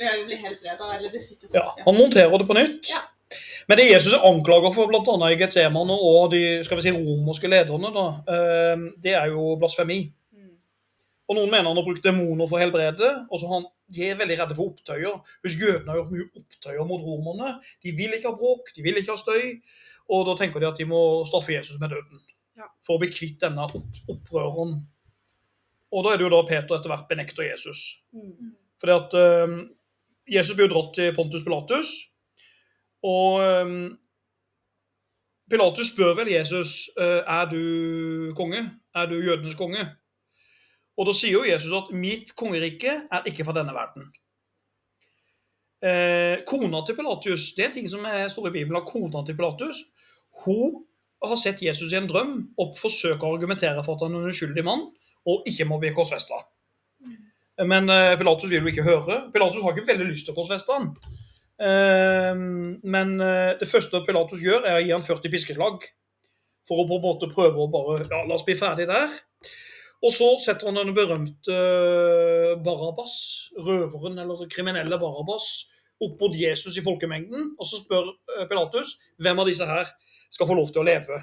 Øret 0.02 0.26
blir 0.28 0.42
helbreda, 0.42 0.90
eller 0.98 1.12
det 1.14 1.24
sitter 1.24 1.54
Ja, 1.54 1.66
han 1.86 1.98
monterer 1.98 2.38
det 2.38 2.48
på 2.50 2.58
nytt. 2.58 2.90
Ja. 2.90 3.04
Men 3.68 3.80
det 3.80 3.88
Jesus 3.88 4.14
er 4.14 4.26
anklaget 4.28 4.76
for 4.76 4.92
bl.a. 4.92 5.30
i 5.32 5.38
Getsemane 5.40 5.96
og 5.96 6.30
de 6.34 6.42
skal 6.66 6.78
vi 6.78 6.86
si, 6.86 6.94
romerske 6.94 7.50
lederne, 7.50 7.90
da, 7.96 8.06
eh, 8.36 8.86
det 9.02 9.16
er 9.18 9.32
jo 9.34 9.56
blasfemi. 9.62 10.04
Og 11.26 11.38
Noen 11.38 11.50
mener 11.50 11.72
han 11.72 11.80
har 11.80 11.86
brukt 11.86 12.06
demoner 12.06 12.50
for 12.50 12.60
å 12.60 12.62
helbrede. 12.62 13.12
og 13.32 13.42
så 13.42 13.50
han, 13.50 13.66
De 13.90 14.04
er 14.06 14.18
veldig 14.20 14.38
redde 14.40 14.58
for 14.58 14.72
opptøyer. 14.72 15.18
Husk, 15.46 15.62
Jødene 15.62 15.92
har 15.92 16.00
gjort 16.00 16.14
mye 16.14 16.28
opptøyer 16.42 16.88
mot 16.90 17.02
romerne. 17.02 17.56
De 17.86 17.94
vil 17.98 18.14
ikke 18.14 18.30
ha 18.30 18.38
bråk, 18.38 18.70
de 18.76 18.86
vil 18.86 19.02
ikke 19.02 19.14
ha 19.14 19.22
støy. 19.22 19.56
Og 20.14 20.26
da 20.28 20.36
tenker 20.38 20.62
de 20.62 20.70
at 20.70 20.78
de 20.78 20.86
må 20.90 21.00
straffe 21.26 21.54
Jesus 21.56 21.80
med 21.82 21.96
døden. 21.96 22.22
Ja. 22.58 22.70
For 22.86 22.96
å 22.96 23.02
bli 23.02 23.10
kvitt 23.14 23.40
denne 23.42 23.66
opp, 23.66 23.98
opprøreren. 24.12 24.78
Og 25.96 26.06
da 26.06 26.14
er 26.14 26.20
det 26.20 26.28
jo 26.28 26.34
da 26.34 26.44
Peter 26.46 26.78
etter 26.78 26.94
hvert 26.94 27.10
benekter 27.10 27.48
Jesus. 27.48 27.82
Mm. 28.14 28.54
Fordi 28.82 28.96
at 28.96 29.16
eh, 29.20 29.56
Jesus 30.36 30.56
blir 30.58 30.68
jo 30.68 30.74
dratt 30.74 30.96
til 30.98 31.14
Pontus 31.16 31.46
Pilatus, 31.46 31.94
og 33.06 33.44
um, 33.46 33.98
Pilatus 35.52 35.92
spør 35.92 36.16
vel 36.18 36.32
Jesus 36.34 36.88
uh, 36.98 37.22
er 37.22 37.46
du 37.52 38.34
konge, 38.38 38.64
er 38.98 39.06
du 39.12 39.20
jødenes 39.20 39.58
konge? 39.60 39.84
Og 40.98 41.06
da 41.06 41.14
sier 41.14 41.36
jo 41.36 41.46
Jesus 41.46 41.74
at 41.76 41.92
mitt 41.94 42.32
kongerike 42.40 42.96
er 43.12 43.28
ikke 43.30 43.46
fra 43.46 43.54
denne 43.54 43.76
verden. 43.76 44.08
Eh, 45.86 46.40
kona 46.48 46.80
til 46.88 46.96
Pilatus, 46.98 47.50
det 47.54 47.66
er 47.66 47.74
ting 47.76 47.90
som 47.92 48.06
står 48.32 48.48
i 48.48 48.54
Bibelen, 48.56 48.80
at 48.80 48.88
kona 48.88 49.22
til 49.28 49.36
Pilatus 49.38 49.84
hun 50.46 50.86
har 51.24 51.36
sett 51.38 51.62
Jesus 51.62 51.94
i 51.94 52.00
en 52.00 52.08
drøm 52.10 52.32
og 52.58 52.80
forsøker 52.80 53.28
å 53.28 53.36
argumentere 53.36 53.84
for 53.84 53.96
at 53.96 54.06
han 54.06 54.16
er 54.16 54.24
en 54.24 54.34
uskyldig 54.34 54.64
mann 54.66 54.88
og 55.30 55.46
ikke 55.50 55.68
må 55.68 55.78
bli 55.82 55.94
korsfesta. 55.96 56.40
Men 57.64 57.88
uh, 57.88 58.16
Pilatus 58.20 58.49
vil 58.49 58.60
jo 58.60 58.72
ikke 58.72 58.84
høre. 58.84 59.20
Pilatus 59.34 59.64
har 59.64 59.76
ikke 59.76 59.88
veldig 59.93 60.10
lyst 60.10 60.28
til 60.28 60.36
å 60.36 60.39
korsfeste 60.39 60.76
han. 60.76 60.89
Uh, 61.56 62.34
men 62.84 63.16
uh, 63.22 63.53
det 63.60 63.70
første 63.72 64.03
Pilatus 64.08 64.43
gjør, 64.43 64.66
er 64.66 64.80
å 64.80 64.84
gi 64.84 64.91
han 64.91 65.06
40 65.06 65.32
piskeslag. 65.32 65.86
For 66.66 66.82
å 66.82 66.88
på 66.89 66.97
en 66.97 67.06
måte 67.06 67.30
prøve 67.32 67.62
å 67.62 67.70
bare 67.72 68.01
Ja, 68.10 68.24
la 68.26 68.36
oss 68.36 68.45
bli 68.47 68.58
ferdig 68.60 68.89
der. 68.89 69.14
Og 70.06 70.12
så 70.14 70.28
setter 70.43 70.70
han 70.70 70.78
den 70.78 70.93
berømte 70.97 71.56
Barabas, 72.66 73.16
røveren 73.58 74.20
eller 74.22 74.43
kriminelle 74.51 74.99
Barabbas, 75.01 75.47
opp 76.03 76.20
mot 76.20 76.36
Jesus 76.36 76.76
i 76.78 76.84
folkemengden. 76.86 77.53
Og 77.58 77.70
så 77.70 77.80
spør 77.82 78.12
eh, 78.36 78.43
Pilatus 78.49 78.97
hvem 79.24 79.41
av 79.41 79.49
disse 79.49 79.66
her 79.66 79.89
skal 80.34 80.49
få 80.49 80.58
lov 80.58 80.74
til 80.74 80.84
å 80.84 80.88
leve. 80.89 81.22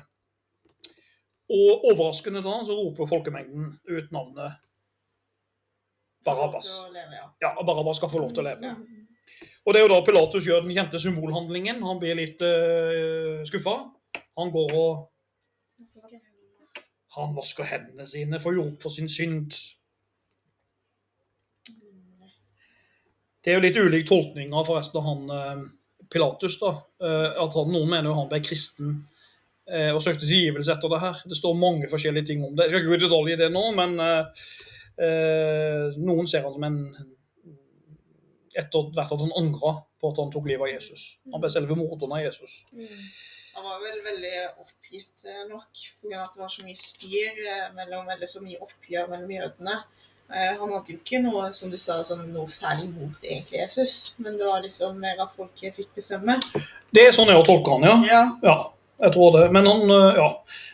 Og 1.52 1.86
overraskende 1.92 2.42
da 2.42 2.62
så 2.64 2.74
roper 2.78 3.10
folkemengden 3.10 3.74
ut 3.92 4.14
navnet 4.14 4.58
Å 6.26 6.90
leve, 6.92 7.22
ja. 7.42 7.52
Barabbas 7.62 7.98
skal 7.98 8.12
få 8.12 8.22
lov 8.22 8.34
til 8.34 8.44
å 8.44 8.48
leve. 8.50 8.72
Ja. 8.72 9.48
Og 9.62 9.74
det 9.74 9.80
er 9.80 9.86
jo 9.86 9.92
da 9.92 10.02
Pilatus 10.06 10.46
gjør 10.46 10.64
den 10.64 10.74
kjente 10.74 10.98
symbolhandlingen. 11.02 11.82
Han 11.86 12.00
blir 12.02 12.18
litt 12.18 12.42
uh, 12.42 13.42
skuffa. 13.46 13.76
Han 14.38 14.50
går 14.54 14.74
og 14.78 15.08
han 17.12 17.34
vasker 17.36 17.68
hendene 17.68 18.06
sine 18.08 18.40
for 18.40 18.52
å 18.52 18.62
gjøre 18.62 18.80
for 18.80 18.94
sin 18.94 19.10
synd. 19.12 19.52
Det 23.42 23.52
er 23.52 23.58
jo 23.58 23.64
litt 23.64 23.76
ulik 23.76 24.06
tolkninger 24.08 24.66
forresten 24.68 25.00
av 25.00 25.08
han 25.08 25.32
eh, 25.36 25.64
Pilatus. 26.12 26.56
da, 26.60 26.76
eh, 27.02 27.40
at 27.42 27.56
han, 27.58 27.72
Noen 27.74 27.90
mener 27.90 28.08
jo 28.08 28.16
han 28.20 28.30
ble 28.30 28.40
kristen 28.46 28.94
eh, 29.66 29.90
og 29.90 30.00
søkte 30.04 30.24
tilgivelse 30.24 30.72
etter 30.72 30.92
det 30.92 31.02
her. 31.02 31.20
Det 31.28 31.36
står 31.36 31.58
mange 31.58 31.90
forskjellige 31.92 32.30
ting 32.30 32.46
om 32.46 32.54
det. 32.54 32.68
Jeg 32.68 32.72
skal 32.72 32.84
ikke 32.84 32.92
gå 32.94 33.00
i 33.00 33.04
detalj 33.04 33.34
i 33.34 33.40
det 33.42 33.50
nå, 33.52 33.64
men 33.76 33.98
eh, 34.00 34.22
eh, 34.22 34.71
noen 35.00 36.26
ser 36.28 36.44
han 36.44 36.52
som 36.54 36.64
en 36.68 36.78
Etter 38.52 38.90
hvert 38.92 39.12
at 39.14 39.20
han 39.22 39.30
angra 39.40 39.70
på 39.96 40.10
at 40.12 40.18
han 40.20 40.32
tok 40.34 40.44
livet 40.50 40.66
av 40.66 40.68
Jesus. 40.74 41.04
Han 41.32 41.40
ble 41.40 41.48
selve 41.48 41.76
morderen 41.78 42.12
av 42.12 42.20
Jesus. 42.20 42.58
Mm. 42.76 42.98
Han 43.54 43.64
var 43.64 43.80
vel 43.82 43.98
veldig 44.04 44.36
oppgitt 44.62 45.24
eh, 45.28 45.42
nok 45.50 45.80
pga. 46.00 46.22
at 46.24 46.34
det 46.34 46.40
var 46.40 46.52
så 46.52 46.64
mye 46.64 46.78
styr 46.78 47.42
eh, 47.52 47.66
mellom, 47.76 48.08
eller 48.08 48.28
så 48.28 48.40
mye 48.44 48.60
oppgjør 48.64 49.10
mellom 49.12 49.32
jødene. 49.34 49.76
Eh, 50.32 50.54
Han 50.58 50.72
hadde 50.72 50.94
jo 50.94 50.98
ikke 50.98 51.20
noe 51.20 51.50
som 51.52 51.72
du 51.72 51.76
sa, 51.80 51.98
sånn, 52.06 52.24
noe 52.32 52.48
særlig 52.48 52.88
mot 52.94 53.18
egentlig 53.20 53.60
Jesus, 53.60 54.14
men 54.18 54.38
det 54.40 54.48
var 54.48 54.64
liksom 54.64 54.96
mer 55.00 55.20
av 55.20 55.34
folket 55.36 55.76
fikk 55.76 55.92
bestemme. 56.00 56.38
Det 56.92 57.06
er 57.06 57.16
sånn 57.16 57.28
jeg 57.28 57.40
har 57.40 57.48
tolka 57.48 57.76
han, 57.76 57.88
ja. 57.88 57.96
Ja. 58.08 58.22
Ja, 58.44 58.56
jeg 59.04 59.14
tror 59.16 59.36
det. 59.36 59.46
Men 59.52 59.68
han 59.68 59.96
ja. 60.16 60.28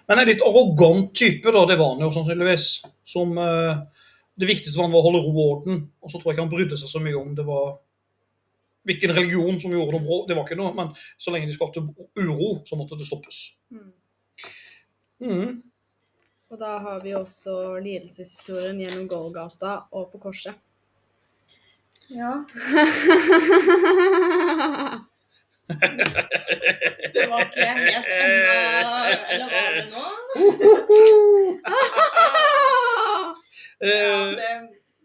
Men 0.08 0.22
en 0.22 0.30
litt 0.30 0.44
arrogant 0.46 1.10
type, 1.18 1.50
da. 1.54 1.66
Det 1.66 1.78
var 1.80 1.96
han 1.96 2.06
jo 2.06 2.12
sannsynligvis. 2.14 2.68
Som 3.08 3.38
øh, 3.42 3.82
Det 4.38 4.46
viktigste 4.46 4.76
for 4.76 4.86
han 4.86 4.94
var 4.94 5.02
å 5.02 5.08
holde 5.08 5.22
ro 5.24 5.32
og 5.34 5.52
orden. 5.52 5.84
Og 6.02 6.10
så 6.10 6.18
tror 6.18 6.30
jeg 6.30 6.38
ikke 6.38 6.46
han 6.46 6.52
brydde 6.52 6.78
seg 6.78 6.90
så 6.92 7.00
mye 7.02 7.18
om 7.18 7.34
det 7.38 7.46
var 7.48 7.78
hvilken 8.88 9.12
religion 9.16 9.60
som 9.60 9.74
gjorde 9.74 9.92
noe 9.96 10.04
bra. 10.06 10.18
Det 10.28 10.36
var 10.38 10.44
ikke 10.46 10.60
noe, 10.60 10.74
men 10.76 10.92
så 11.20 11.34
lenge 11.34 11.50
de 11.50 11.56
skapte 11.56 11.82
uro, 12.18 12.50
så 12.68 12.78
måtte 12.78 12.98
det 13.00 13.08
stoppes. 13.08 13.38
Mm. 13.74 13.90
Mm. 15.18 15.50
Og 16.48 16.56
da 16.62 16.78
har 16.84 17.02
vi 17.04 17.12
også 17.18 17.76
lidelseshistorien 17.84 18.80
gjennom 18.80 19.08
Golgata 19.10 19.72
og 19.92 20.10
på 20.14 20.22
korset. 20.28 20.54
ja. 22.08 22.32
Det 25.68 27.24
var 27.28 27.42
ikke 27.44 27.64
helt 27.76 28.06
ennå 28.08 28.92
Eller 29.28 29.48
var 29.52 29.68
det 29.76 29.84
nå? 29.92 30.04
Ja, 33.80 33.86
Eh, 33.88 34.30
det, 34.38 34.48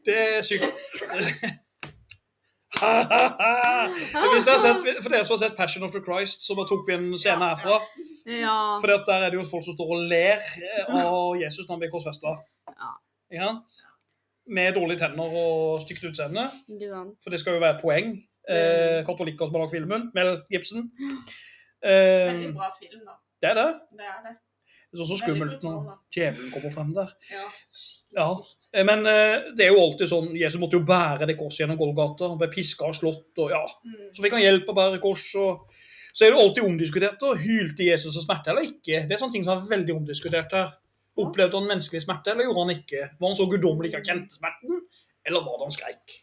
det 0.06 0.18
er 0.38 0.42
sykt. 0.42 0.64
Hvis 4.34 4.46
dere 4.48 4.56
har 4.58 4.64
sett, 4.64 5.04
for 5.04 5.10
dere 5.14 5.26
som 5.26 5.36
har 5.36 5.42
sett 5.44 5.56
'Passion 5.58 5.84
of 5.86 5.92
the 5.94 6.02
Christ', 6.08 6.42
så 6.46 6.56
bare 6.58 6.68
tok 6.68 6.88
vi 6.88 6.94
en 6.94 7.18
scene 7.18 7.46
herfra. 7.52 7.76
ja. 8.28 8.58
For 8.82 8.88
der 8.88 9.14
er 9.26 9.30
det 9.30 9.38
jo 9.40 9.46
folk 9.52 9.64
som 9.66 9.76
står 9.78 9.90
og 9.96 10.02
ler 10.14 10.38
av 10.90 11.36
Jesus 11.44 11.66
når 11.68 11.74
han 11.76 11.80
blir 11.84 11.92
korsfesta. 11.94 12.32
Ja. 13.32 13.50
Med 14.48 14.74
dårlige 14.76 15.00
tenner 15.00 15.28
og 15.44 15.82
stygt 15.86 16.04
utseende. 16.10 16.50
For 17.24 17.30
det 17.32 17.40
skal 17.40 17.54
jo 17.54 17.60
være 17.66 17.76
et 17.78 17.82
poeng. 17.82 18.08
Eh, 18.50 19.00
katolikker 19.08 19.46
som 19.48 19.56
har 19.56 19.62
lagd 19.64 19.72
filmen. 19.78 20.12
Mel 20.16 20.42
Gibson. 20.52 20.92
Eh, 21.84 22.28
veldig 22.28 22.54
bra 22.58 22.68
film, 22.82 23.02
da. 23.08 23.14
det 23.42 23.50
er 23.50 23.54
det. 23.62 23.70
Det 24.00 24.08
er 24.16 24.20
det. 24.28 24.36
Det 24.94 25.02
er 25.02 25.08
så 25.10 25.16
skummelt 25.18 25.64
når 25.66 25.88
djevelen 26.14 26.52
kommer 26.54 26.74
frem 26.76 26.92
der. 26.94 27.14
Ja. 27.34 27.46
Ja. 28.14 28.28
Eh, 28.74 28.84
Men 28.86 29.00
eh, 29.10 29.48
det 29.58 29.66
er 29.66 29.72
jo 29.74 29.82
alltid 29.82 30.12
sånn 30.12 30.28
Jesus 30.38 30.60
måtte 30.62 30.78
jo 30.78 30.86
bære 30.86 31.26
det 31.26 31.38
korset 31.40 31.64
gjennom 31.64 31.80
Golgata. 31.80 32.30
Han 32.30 32.38
ble 32.38 32.52
piska 32.54 32.86
og 32.86 32.94
slått. 33.00 33.32
og 33.42 33.50
ja, 33.50 33.64
Mm. 33.84 34.12
Så 34.14 34.22
fikk 34.22 34.36
han 34.38 34.44
hjelp 34.46 34.70
å 34.70 34.76
bære 34.78 35.02
kors. 35.02 35.24
og 35.36 35.66
Så 36.14 36.26
er 36.28 36.32
det 36.32 36.40
alltid 36.44 36.64
omdiskutert. 36.64 37.24
og 37.24 37.38
Hylte 37.42 37.84
Jesus 37.90 38.18
av 38.18 38.24
smerte 38.28 38.52
eller 38.54 38.70
ikke? 38.70 39.08
Det 39.08 39.12
er 39.12 39.18
sånne 39.18 39.34
ting 39.34 39.44
som 39.48 39.58
er 39.64 39.70
veldig 39.78 39.96
omdiskutert 39.96 40.52
her. 40.54 40.70
Opplevde 41.18 41.58
han 41.58 41.68
menneskelig 41.70 42.04
smerte, 42.06 42.32
eller 42.32 42.46
gjorde 42.46 42.62
han 42.68 42.76
ikke? 42.78 43.02
Var 43.20 43.28
han 43.30 43.38
så 43.38 43.50
guddommelig 43.50 43.90
ikke 43.90 44.00
han 44.02 44.06
kjente 44.12 44.38
smerten, 44.38 44.80
eller 45.26 45.42
var 45.46 45.58
det 45.58 45.66
han 45.68 45.76
skreik? 45.76 46.14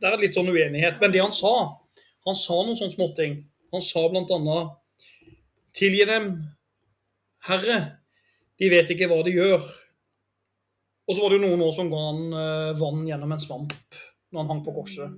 Det 0.00 0.08
er 0.12 0.16
litt 0.20 0.34
sånn 0.34 0.48
uenighet. 0.48 1.00
Men 1.00 1.12
det 1.12 1.20
han 1.22 1.32
sa 1.32 1.78
Han 2.24 2.34
sa 2.36 2.54
noen 2.54 2.76
sånne 2.76 2.94
småting. 2.94 3.44
Han 3.72 3.82
sa 3.82 4.08
blant 4.08 4.30
annet 4.30 4.70
Tilgi 5.74 6.04
dem, 6.06 6.26
Herre, 7.48 7.78
de 8.60 8.68
vet 8.70 8.90
ikke 8.94 9.08
hva 9.10 9.20
de 9.26 9.32
gjør. 9.34 9.64
Og 11.08 11.16
så 11.16 11.22
var 11.24 11.32
det 11.32 11.40
jo 11.40 11.46
noen 11.48 11.62
år 11.66 11.72
som 11.76 11.88
ga 11.90 12.00
han 12.08 12.20
eh, 12.38 12.72
vann 12.78 13.00
gjennom 13.08 13.32
en 13.34 13.42
svamp. 13.42 13.72
når 14.32 14.40
han 14.40 14.48
hang 14.52 14.60
på 14.64 14.72
korset. 14.72 15.16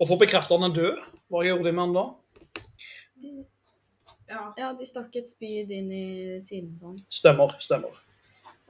Og 0.00 0.06
for 0.08 0.14
å 0.16 0.20
bekrefte 0.22 0.56
han 0.56 0.70
er 0.70 0.76
død, 0.76 1.00
hva 1.28 1.42
gjorde 1.44 1.66
de 1.66 1.72
med 1.76 1.82
han 1.82 1.96
da? 1.98 2.04
Ja. 4.30 4.44
Ja, 4.56 4.68
de 4.78 4.86
stakk 4.86 5.16
et 5.18 5.28
spyd 5.28 5.72
inn 5.74 5.90
i 5.92 6.04
siden 6.44 6.76
på 6.80 6.92
han. 6.92 7.00
Stemmer, 7.12 7.56
stemmer. 7.60 7.98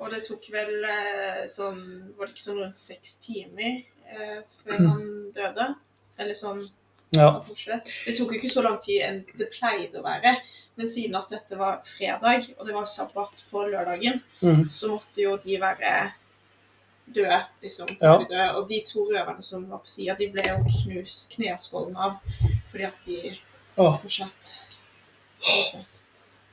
Og 0.00 0.08
det 0.14 0.22
tok 0.24 0.46
vel 0.54 0.70
eh, 0.88 1.42
sånn 1.52 1.80
Var 2.16 2.24
det 2.24 2.32
ikke 2.32 2.42
sånn 2.46 2.60
rundt 2.62 2.78
seks 2.80 3.18
timer 3.20 3.82
eh, 4.08 4.38
før 4.64 4.78
Mm. 4.80 4.86
han 4.88 5.02
døde? 5.36 5.66
Eller 6.18 6.34
sånn 6.38 6.64
Ja. 7.12 7.28
Det 7.44 8.14
tok 8.16 8.32
jo 8.32 8.38
ikke 8.40 8.48
så 8.50 8.62
lang 8.64 8.78
tid 8.80 9.02
enn 9.02 9.20
det 9.36 9.50
pleide 9.52 9.98
å 10.00 10.04
være. 10.06 10.36
Men 10.78 10.88
siden 10.88 11.16
at 11.18 11.32
dette 11.32 11.58
var 11.58 11.80
fredag, 11.84 12.52
og 12.58 12.66
det 12.66 12.74
var 12.74 12.86
sabbat 12.88 13.44
på 13.50 13.66
lørdagen, 13.68 14.20
mm. 14.40 14.64
så 14.70 14.94
måtte 14.94 15.22
jo 15.22 15.34
de 15.42 15.58
være 15.60 15.94
døde, 17.14 17.40
liksom. 17.62 17.90
Ja. 18.00 18.16
Døde. 18.22 18.46
Og 18.56 18.68
de 18.70 18.80
to 18.86 19.04
røverne 19.10 19.42
som 19.42 19.66
var 19.70 19.82
på 19.82 19.90
sida, 19.90 20.16
de 20.18 20.30
ble 20.32 20.46
jo 20.46 20.58
knust 20.80 21.34
kneskålene 21.34 22.08
av 22.08 22.18
fordi 22.70 22.86
at 22.86 23.06
de 23.06 23.34
Åh, 23.80 23.96
fortsatt 24.02 24.50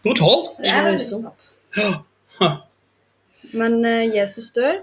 brutal. 0.03 0.47
Det 0.57 0.71
er 0.71 0.89
brutalt. 0.95 1.47
Ja. 1.77 2.51
Men 3.53 3.79
uh, 3.85 4.15
Jesus 4.15 4.51
dør, 4.55 4.81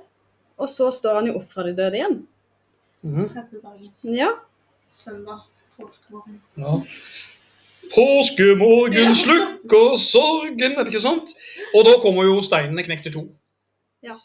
og 0.56 0.68
så 0.70 0.90
står 0.94 1.20
han 1.20 1.30
jo 1.30 1.38
opp 1.40 1.50
fra 1.52 1.64
de 1.66 1.74
døde 1.76 1.98
igjen. 1.98 2.20
Mm. 3.04 3.24
Tredje 3.28 3.60
dagen. 3.62 3.90
Ja. 4.14 4.30
Søndag. 4.88 5.46
Påskemorgen. 5.76 6.38
Ja. 6.54 6.78
Påskemorgen 7.92 9.14
slukker 9.18 9.98
sorgen, 10.00 10.72
er 10.72 10.80
det 10.82 10.92
ikke 10.92 11.04
sant? 11.04 11.34
Og 11.74 11.84
da 11.86 11.98
kommer 12.02 12.26
jo 12.26 12.40
steinene 12.44 12.84
knekt 12.86 13.10
i 13.10 13.14
to. 13.14 13.26
Ja. 14.04 14.16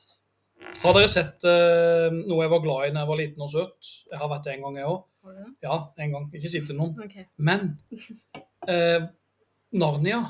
Har 0.84 0.96
dere 0.96 1.12
sett 1.12 1.46
uh, 1.48 2.08
noe 2.14 2.44
jeg 2.44 2.52
var 2.54 2.64
glad 2.64 2.88
i 2.88 2.94
da 2.94 3.04
jeg 3.04 3.12
var 3.12 3.20
liten 3.20 3.46
og 3.46 3.52
søt? 3.54 3.94
Jeg 4.12 4.20
har 4.22 4.32
vært 4.32 4.48
det 4.48 4.56
en 4.56 4.66
gang, 4.68 4.80
jeg 4.82 4.90
òg. 4.90 5.00
Har 5.26 5.36
du 5.36 5.44
det? 5.44 5.52
Ja, 5.66 5.78
en 6.06 6.16
gang. 6.16 6.28
Ikke 6.36 6.52
si 6.52 6.62
til 6.66 6.78
noen. 6.80 6.96
Okay. 7.06 7.26
Men 7.38 7.72
uh, 8.70 9.10
Narnia. 9.76 10.22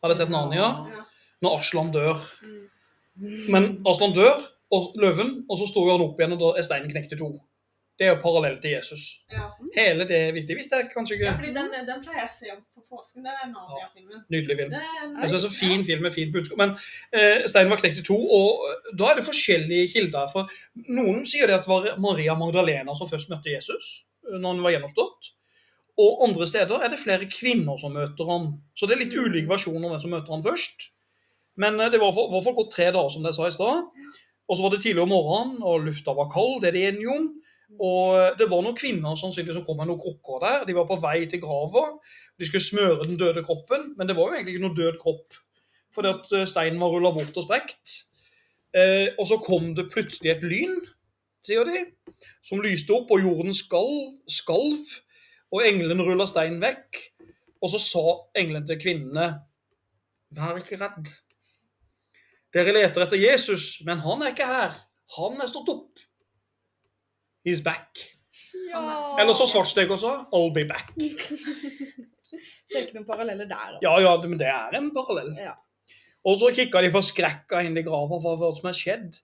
Har 0.00 0.12
dere 0.12 0.20
sett 0.22 0.32
Narnia? 0.32 0.70
Ja. 0.94 1.04
Når 1.44 1.60
Aslan 1.60 1.92
dør. 1.94 2.20
Mm. 2.44 2.64
Men 3.52 3.68
Aslan 3.88 4.14
dør, 4.16 4.42
og 4.70 4.94
løven, 5.00 5.32
og 5.50 5.58
så 5.58 5.66
står 5.68 5.94
han 5.94 6.04
opp 6.04 6.20
igjen, 6.20 6.36
og 6.36 6.42
da 6.42 6.50
er 6.56 6.66
steinen 6.66 6.92
knekt 6.92 7.14
i 7.16 7.18
to. 7.20 7.32
Det 8.00 8.06
er 8.06 8.14
jo 8.14 8.20
parallelt 8.22 8.62
til 8.64 8.72
Jesus. 8.72 9.02
Ja. 9.28 9.50
Hele 9.74 10.06
det 10.08 10.16
er 10.16 10.30
viktig. 10.32 10.54
Hvis 10.56 10.68
det 10.70 10.78
er 10.78 10.86
kanskje 10.88 11.18
ja, 11.20 11.34
fordi 11.36 11.50
den, 11.52 11.66
den 11.84 11.98
pleier 12.00 12.22
jeg 12.22 12.30
å 12.30 12.32
se 12.32 12.54
på 12.56 12.80
påsken. 12.94 13.26
Den 13.26 13.34
er 13.34 13.50
Nadia-filmen. 13.50 14.22
Nydelig 14.32 14.56
film. 14.56 14.70
Det 14.72 14.80
er 14.80 15.02
Jeg 15.04 15.28
synes 15.28 15.34
det 15.34 15.40
så 15.42 15.50
fin 15.58 15.84
film 15.84 16.06
med 16.06 16.14
fint 16.14 16.32
budskap. 16.32 16.56
Men 16.62 16.72
eh, 17.12 17.44
steinen 17.50 17.68
var 17.68 17.82
knekt 17.82 18.00
i 18.00 18.04
to, 18.06 18.16
og 18.16 18.62
eh, 18.70 18.86
da 18.96 19.10
er 19.10 19.20
det 19.20 19.26
forskjellige 19.26 19.90
kilder. 19.92 20.30
For 20.32 20.48
noen 20.88 21.26
sier 21.28 21.50
det 21.50 21.58
at 21.58 21.68
det 21.68 21.74
var 21.74 22.00
Maria 22.00 22.38
Magdalena 22.40 22.96
som 22.96 23.10
først 23.10 23.28
møtte 23.28 23.52
Jesus 23.52 23.90
eh, 24.30 24.38
når 24.38 24.48
han 24.48 24.64
var 24.64 24.74
gjennomstått. 24.78 25.30
Og 26.00 26.24
andre 26.24 26.48
steder 26.48 26.80
er 26.80 26.94
det 26.94 27.02
flere 27.02 27.28
kvinner 27.28 27.76
som 27.84 27.92
møter 28.00 28.32
ham. 28.32 28.48
Så 28.80 28.88
det 28.88 28.96
er 28.96 29.02
litt 29.04 29.18
ulike 29.18 29.52
versjoner 29.52 29.84
om 29.84 29.92
hvem 29.92 30.02
som 30.06 30.16
møter 30.16 30.38
ham 30.38 30.46
først. 30.48 30.88
Men 31.60 31.76
eh, 31.76 31.92
det 31.92 32.00
var 32.00 32.16
for, 32.16 32.32
var 32.32 32.48
for 32.48 32.62
gått 32.62 32.72
tre 32.78 32.88
dager, 32.94 33.12
som 33.12 33.28
de 33.28 33.36
sa 33.36 33.52
i 33.52 33.54
stad. 33.60 33.84
Og 34.48 34.56
så 34.56 34.64
var 34.64 34.72
det 34.72 34.80
tidlig 34.88 35.04
om 35.04 35.12
morgenen, 35.12 35.60
og 35.60 35.84
lufta 35.84 36.16
var 36.16 36.32
kald, 36.32 36.62
det 36.64 36.72
er 36.72 36.78
de 36.78 36.88
enige 36.88 37.12
om. 37.12 37.28
Og 37.78 38.38
det 38.38 38.48
var 38.50 38.64
noen 38.64 38.76
kvinner 38.78 39.18
sannsynlig 39.18 39.54
som 39.54 39.64
kom 39.66 39.78
med 39.78 39.90
noen 39.90 40.00
krukker 40.00 40.42
der. 40.42 40.64
De 40.68 40.74
var 40.76 40.88
på 40.88 40.98
vei 41.02 41.22
til 41.30 41.42
grava. 41.42 41.84
De 42.40 42.48
skulle 42.48 42.64
smøre 42.64 43.06
den 43.06 43.20
døde 43.20 43.44
kroppen, 43.46 43.92
men 43.98 44.08
det 44.08 44.16
var 44.18 44.30
jo 44.30 44.38
egentlig 44.38 44.56
ikke 44.56 44.64
noen 44.66 44.78
død 44.78 44.98
kropp. 45.02 45.38
Fordi 45.94 46.10
at 46.14 46.32
eh, 46.36 46.48
steinen 46.50 46.80
var 46.82 46.92
rulla 46.94 47.12
bort 47.14 47.36
og 47.36 47.46
sprekt. 47.46 48.00
Eh, 48.74 49.14
og 49.18 49.26
så 49.30 49.38
kom 49.42 49.72
det 49.74 49.90
plutselig 49.92 50.32
et 50.32 50.44
lyn, 50.46 50.76
sier 51.46 51.66
de, 51.66 51.84
som 52.46 52.62
lyste 52.62 52.94
opp, 52.94 53.10
og 53.10 53.22
jorden 53.22 53.54
skalv. 53.56 54.18
skalv. 54.30 54.98
Og 55.50 55.66
englene 55.66 56.06
rulla 56.06 56.28
steinen 56.30 56.60
vekk. 56.62 57.00
Og 57.60 57.72
så 57.72 57.80
sa 57.82 58.04
engelen 58.38 58.66
til 58.68 58.80
kvinnene 58.80 59.32
Vær 60.30 60.60
ikke 60.60 60.78
redd. 60.78 61.08
Dere 62.54 62.74
leter 62.74 63.02
etter 63.02 63.18
Jesus, 63.18 63.80
men 63.86 63.98
han 64.04 64.22
er 64.22 64.30
ikke 64.30 64.46
her. 64.46 64.76
Han 65.16 65.42
er 65.42 65.50
stått 65.50 65.72
opp. 65.72 65.98
He's 67.46 67.62
back. 67.64 68.02
Ja. 68.70 69.16
Eller 69.20 69.34
så 69.34 69.46
Svartstegger 69.48 69.96
også. 69.96 70.12
I'll 70.34 70.52
be 70.54 70.66
back. 70.68 70.92
Det 72.70 72.84
ikke 72.84 73.00
noen 73.00 73.06
paralleller 73.08 73.48
der. 73.50 73.72
da. 73.74 73.78
Ja, 73.82 73.96
ja, 73.98 74.12
men 74.22 74.38
det 74.38 74.46
er 74.46 74.76
en 74.78 74.92
parallell. 74.94 75.32
Ja. 75.40 75.56
Og 76.22 76.36
så 76.38 76.52
kikka 76.54 76.82
de 76.84 76.92
forskrekka 76.94 77.64
inn 77.66 77.74
i 77.80 77.82
grava 77.82 78.20
for 78.22 78.38
hva 78.38 78.50
som 78.54 78.68
er 78.70 78.76
skjedd. 78.78 79.16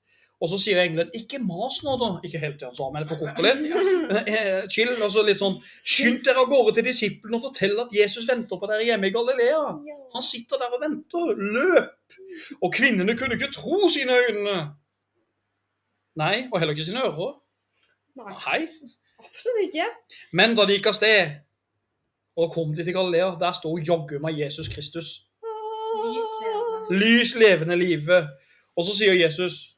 Og 0.42 0.50
så 0.50 0.58
sier 0.60 0.82
engelen 0.82 1.08
'ikke 1.16 1.38
mas 1.40 1.78
nå, 1.84 1.94
da'. 1.96 2.18
Ikke 2.26 2.40
helt 2.42 2.58
til 2.58 2.66
han 2.68 2.74
sa, 2.76 2.90
men 2.90 3.04
jeg 3.04 3.08
forkorter 3.08 3.42
litt. 3.46 4.26
Eh, 4.28 4.66
Chill. 4.68 4.90
altså 5.02 5.22
litt 5.24 5.38
sånn 5.40 5.56
Skynd 5.80 6.24
dere 6.26 6.42
av 6.42 6.50
gårde 6.50 6.74
til 6.76 6.84
disiplene 6.84 7.38
og 7.38 7.46
fortell 7.46 7.78
at 7.80 7.94
Jesus 7.94 8.26
venter 8.28 8.58
på 8.60 8.68
dere 8.68 8.84
hjemme 8.84 9.08
i 9.08 9.14
Galilea. 9.14 9.62
Han 10.12 10.22
sitter 10.22 10.60
der 10.60 10.74
og 10.76 10.82
venter. 10.82 11.32
Løp! 11.38 12.18
Og 12.60 12.72
kvinnene 12.74 13.16
kunne 13.16 13.38
ikke 13.38 13.52
tro 13.54 13.88
sine 13.88 14.12
øyne. 14.26 14.58
Nei, 16.16 16.48
og 16.52 16.58
heller 16.60 16.74
ikke 16.74 16.84
sine 16.90 17.06
ører. 17.06 17.36
Nei, 18.16 18.32
Nei. 18.32 18.68
absolutt 19.18 19.62
ikke. 19.66 19.86
Men 20.32 20.56
da 20.56 20.64
de 20.66 20.76
gikk 20.78 20.88
av 20.88 20.96
sted, 20.96 21.36
og 22.36 22.52
kom 22.52 22.72
de 22.76 22.84
til 22.84 22.94
Galilea, 22.96 23.34
der 23.40 23.56
sto 23.56 23.74
jaggu 23.76 24.18
meg 24.24 24.38
Jesus 24.40 24.68
Kristus. 24.72 25.10
Lys 25.96 26.30
levende. 26.42 27.00
Lys 27.00 27.34
levende 27.34 27.76
livet. 27.76 28.28
Og 28.76 28.84
så 28.84 28.96
sier 28.96 29.16
Jesus 29.16 29.72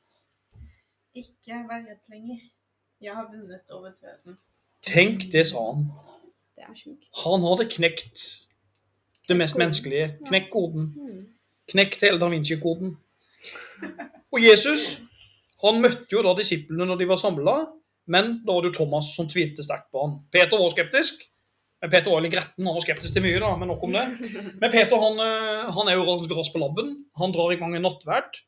Ikke 1.15 1.63
vær 1.67 1.83
redd 1.87 2.03
lenger. 2.11 2.43
Jeg 3.01 3.15
har 3.15 3.27
vunnet 3.31 3.71
over 3.71 3.91
døden. 3.95 4.39
Tenk, 4.83 5.33
det 5.33 5.47
sa 5.47 5.63
han. 5.71 5.85
Det 6.57 6.65
er 6.67 6.75
sjukt. 6.75 7.07
Han 7.25 7.47
hadde 7.47 7.69
knekt 7.71 8.23
det 9.29 9.37
mest 9.37 9.55
koden. 9.55 9.63
menneskelige. 9.63 10.09
Knekk 10.27 10.51
koden. 10.53 10.89
Mm. 10.97 11.27
Knekt 11.69 12.03
hele 12.03 12.21
Da 12.21 12.29
Vinci-koden. 12.29 12.97
Og 14.31 14.43
Jesus 14.43 15.01
han 15.63 15.81
møtte 15.83 16.13
jo 16.13 16.23
da 16.23 16.35
disiplene 16.39 16.87
når 16.87 17.01
de 17.01 17.09
var 17.11 17.19
samla, 17.19 17.57
men 18.09 18.39
da 18.47 18.55
var 18.55 18.65
det 18.65 18.73
jo 18.73 18.79
Thomas 18.81 19.11
som 19.15 19.29
tvilte 19.31 19.65
sterkt 19.65 19.91
på 19.93 20.03
han. 20.05 20.19
Peter 20.35 20.61
var 20.61 20.73
skeptisk. 20.75 21.27
Men 21.79 21.93
Peter 21.93 22.11
var 22.11 22.25
litt 22.25 22.33
gretten, 22.35 22.67
han 22.67 22.75
var 22.75 22.83
skeptisk 22.83 23.15
til 23.15 23.23
mye, 23.23 23.39
da, 23.39 23.53
men 23.55 23.71
nok 23.71 23.85
om 23.87 23.93
det. 23.95 24.05
Men 24.63 24.73
Peter 24.73 24.99
han, 24.99 25.21
eh, 25.23 25.69
han 25.77 25.91
er 25.91 25.95
jo 25.95 26.17
rask 26.35 26.51
på 26.51 26.59
labben. 26.59 26.89
Han 27.21 27.35
drar 27.35 27.55
i 27.55 27.59
gang 27.61 27.77
en 27.79 27.85
nattverd 27.87 28.41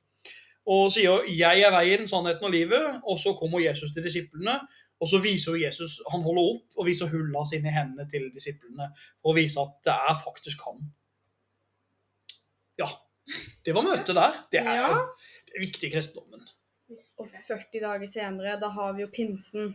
og 0.71 0.91
sier 0.93 1.23
'Jeg 1.27 1.63
er 1.63 1.73
veien, 1.73 2.09
sannheten 2.11 2.47
og 2.49 2.53
livet'. 2.53 3.01
Og 3.07 3.19
så 3.19 3.33
kommer 3.39 3.63
Jesus 3.63 3.93
til 3.95 4.03
disiplene, 4.03 4.59
og 5.01 5.09
så 5.09 5.21
viser 5.23 5.57
Jesus 5.57 6.01
Han 6.13 6.23
holder 6.23 6.43
opp 6.43 6.77
og 6.77 6.87
viser 6.87 7.09
hullene 7.09 7.47
sine 7.49 7.71
i 7.71 7.77
hendene 7.77 8.09
til 8.11 8.29
disiplene 8.35 8.91
for 9.23 9.33
å 9.33 9.39
vise 9.39 9.61
at 9.63 9.73
det 9.87 9.95
er 9.95 10.19
faktisk 10.25 10.67
han. 10.67 10.91
Ja. 12.79 12.91
Det 13.65 13.75
var 13.75 13.87
møtet 13.87 14.15
der. 14.17 14.43
Det 14.53 14.61
er 14.61 14.75
Ja. 14.75 15.07
viktig 15.61 15.89
i 15.89 15.95
kristendommen. 15.95 16.43
Og 17.21 17.29
40 17.47 17.83
dager 17.83 18.09
senere, 18.09 18.57
da 18.61 18.71
har 18.73 18.95
vi 18.97 19.05
jo 19.05 19.11
pinsen. 19.13 19.75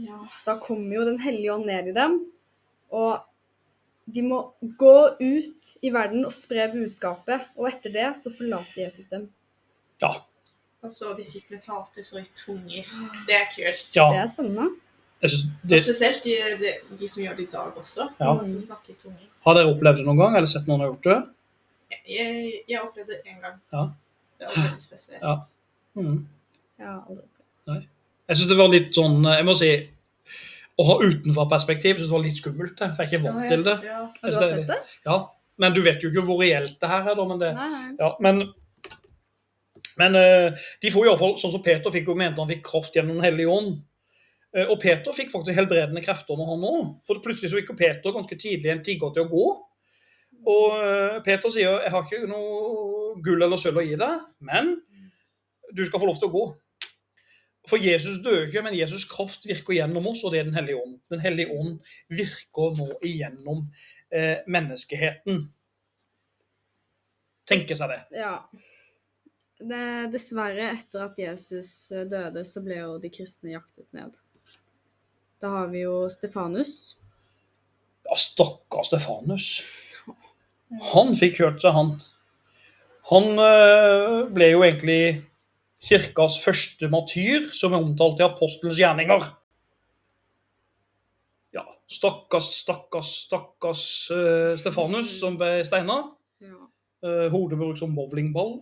Ja. 0.00 0.22
Da 0.46 0.56
kommer 0.62 0.96
jo 0.96 1.04
Den 1.08 1.20
hellige 1.20 1.52
ånd 1.54 1.66
ned 1.66 1.90
i 1.90 1.94
dem. 1.96 2.18
Og 2.94 3.20
de 4.12 4.22
må 4.26 4.38
gå 4.78 4.96
ut 5.20 5.72
i 5.82 5.90
verden 5.94 6.24
og 6.26 6.34
spre 6.34 6.68
budskapet. 6.72 7.48
Og 7.56 7.68
etter 7.70 7.94
det 7.94 8.08
så 8.20 8.32
forlater 8.36 8.84
Jesus 8.86 9.10
dem. 9.12 9.28
Ja. 10.02 10.14
Og 10.82 10.90
så 10.90 11.12
disiplene 11.18 11.62
talte 11.62 12.02
så 12.04 12.18
i 12.18 12.24
tunger. 12.34 12.88
Det 13.28 13.36
er 13.36 13.46
kult. 13.52 13.90
ja. 13.96 14.08
Det 14.10 14.22
er 14.24 14.32
spennende. 14.32 14.70
Synes 15.22 15.44
Og 15.70 15.82
spesielt 15.84 16.24
de, 16.24 16.32
de, 16.58 16.70
de 16.98 17.08
som 17.08 17.22
gjør 17.22 17.36
det 17.38 17.44
i 17.44 17.50
dag 17.52 17.76
også. 17.78 18.08
Ja. 18.18 18.32
De 18.40 18.48
som 18.48 18.60
snakker 18.64 18.90
i 18.90 18.96
tunger. 18.98 19.28
har 19.44 19.54
dere 19.54 19.70
opplevd 19.70 20.00
det 20.00 20.06
noen 20.08 20.18
gang, 20.18 20.34
eller 20.38 20.50
sett 20.50 20.66
noen 20.66 20.82
har 20.82 20.90
gjort 20.90 21.06
det? 21.06 21.18
Jeg, 22.10 22.54
jeg 22.68 22.80
opplevde 22.82 23.14
det 23.14 23.20
en 23.30 23.38
gang. 23.44 23.60
Ja. 23.70 23.84
Det 24.40 24.48
var 24.48 24.56
veldig 24.64 24.82
spesielt. 24.82 25.22
Ja. 25.22 25.36
Mm. 25.98 26.26
Jeg 26.78 26.86
har 26.88 27.00
aldri 27.02 27.22
opplevd 27.22 27.88
Jeg 28.28 28.38
syns 28.38 28.48
det 28.48 28.56
var 28.58 28.70
litt 28.72 28.94
sånn 28.96 29.18
Jeg 29.28 29.44
må 29.44 29.54
si 29.58 29.68
Å 30.80 30.86
ha 30.88 30.94
utenforperspektiv 31.02 31.98
synes 31.98 32.08
det 32.08 32.14
var 32.16 32.24
litt 32.24 32.38
skummelt, 32.40 32.80
jeg 32.80 32.96
er 32.96 33.08
ikke 33.10 33.22
vant 33.26 33.42
Ja, 33.44 33.48
til 33.52 33.64
det. 33.66 33.74
Ja. 33.84 33.98
Har 34.22 34.30
du 34.32 34.36
har 34.38 34.48
sett 34.54 34.66
det? 34.70 34.78
Ja, 35.04 35.16
Men 35.60 35.74
du 35.76 35.82
vet 35.84 36.02
jo 36.02 36.08
ikke 36.08 36.24
hvor 36.26 36.40
reelt 36.40 36.78
det 36.80 36.88
her 36.88 37.10
er, 37.12 37.14
da. 37.18 37.24
Men, 37.28 37.38
det, 37.42 37.50
Nei, 37.58 37.68
nei. 37.74 37.90
ja, 38.00 38.08
men, 38.24 38.40
men 40.00 40.16
eh, 40.16 40.62
de 40.82 40.90
får 40.94 41.06
iallfall, 41.10 41.34
sånn 41.42 41.52
som 41.52 41.62
Peter 41.62 41.92
fikk 41.92 42.08
jo 42.08 42.16
mente 42.16 42.40
han 42.40 42.48
fikk 42.50 42.64
kraft 42.70 42.96
gjennom 42.96 43.18
Den 43.20 43.26
hellige 43.26 43.52
ånd. 43.52 43.74
Eh, 44.56 44.64
Og 44.72 44.80
Peter 44.80 45.12
fikk 45.16 45.30
faktisk 45.34 45.56
helbredende 45.60 46.02
krefter 46.04 46.40
når 46.40 46.48
han 46.54 46.64
òg. 46.70 46.86
For 47.06 47.20
plutselig 47.24 47.52
så 47.52 47.60
gikk 47.60 47.74
jo 47.74 47.78
Peter 47.82 48.16
ganske 48.16 48.38
tidlig 48.40 48.72
en 48.72 48.82
tigger 48.86 49.12
til 49.12 49.26
å 49.26 49.30
gå. 49.30 49.44
Og 50.56 50.80
eh, 50.80 51.20
Peter 51.28 51.52
sier 51.52 51.82
'Jeg 51.84 51.92
har 51.92 52.08
ikke 52.08 52.26
noe 52.32 53.20
gull 53.22 53.44
eller 53.44 53.60
sølv 53.60 53.82
å 53.84 53.86
gi 53.86 53.94
deg, 54.00 54.24
men 54.40 54.72
du 55.72 55.84
skal 55.88 56.02
få 56.02 56.08
lov 56.08 56.20
til 56.20 56.30
å 56.30 56.34
gå'. 56.36 56.46
For 57.70 57.78
Jesus 57.78 58.18
dør 58.24 58.48
ikke, 58.48 58.62
men 58.66 58.74
Jesus' 58.74 59.06
kraft 59.06 59.46
virker 59.46 59.76
gjennom 59.76 60.08
oss, 60.10 60.24
og 60.24 60.34
det 60.34 60.40
er 60.40 60.48
Den 60.50 60.58
hellige 60.58 60.82
ånd. 60.82 60.98
Den 61.10 61.22
hellige 61.22 61.54
ånd 61.54 61.78
virker 62.10 62.74
nå 62.78 62.88
igjennom 63.06 63.68
eh, 64.10 64.42
menneskeheten. 64.50 65.44
Tenke 67.46 67.76
seg 67.78 67.92
det. 67.92 68.00
Ja. 68.18 68.34
det, 69.62 69.84
dessverre, 70.14 70.72
etter 70.74 71.06
at 71.06 71.18
Jesus 71.22 71.92
eh, 71.94 72.06
døde, 72.10 72.44
så 72.48 72.64
ble 72.66 72.80
jo 72.80 72.98
de 73.02 73.12
kristne 73.14 73.54
jaktet 73.54 73.86
ned. 73.94 74.18
Da 75.42 75.54
har 75.56 75.70
vi 75.70 75.84
jo 75.84 76.08
Stefanus. 76.10 76.96
Ja, 78.08 78.18
stakkars 78.18 78.90
Stefanus. 78.90 79.48
Han 80.92 81.14
fikk 81.18 81.38
kjørt 81.38 81.62
seg, 81.62 81.74
han. 81.76 81.94
Han 83.10 83.38
øh, 83.38 84.30
ble 84.34 84.52
jo 84.54 84.62
egentlig 84.66 85.02
kirkas 85.82 86.38
første 86.42 86.88
matyr, 86.90 87.48
som 87.56 87.74
er 87.74 87.82
omtalt 87.82 88.20
i 88.20 88.26
apostelens 88.26 88.78
gjerninger. 88.78 89.24
Ja, 91.52 91.64
stakkars, 91.90 92.52
stakkars, 92.62 93.10
stakkars 93.26 93.84
uh, 94.14 94.54
Stefanus 94.60 95.18
som 95.20 95.36
ble 95.40 95.58
steina. 95.66 95.98
Ja. 96.42 96.60
Uh, 97.02 97.26
hodet 97.34 97.58
brukt 97.60 97.82
som 97.82 97.96
bowlingball. 97.96 98.60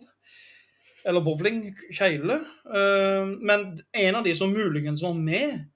Eller 1.09 1.25
bowlingkjegle. 1.25 2.41
Uh, 2.67 3.37
men 3.39 3.73
en 3.93 4.21
av 4.21 4.27
de 4.27 4.35
som 4.37 4.53
muligens 4.53 5.05
var 5.05 5.17
med 5.17 5.67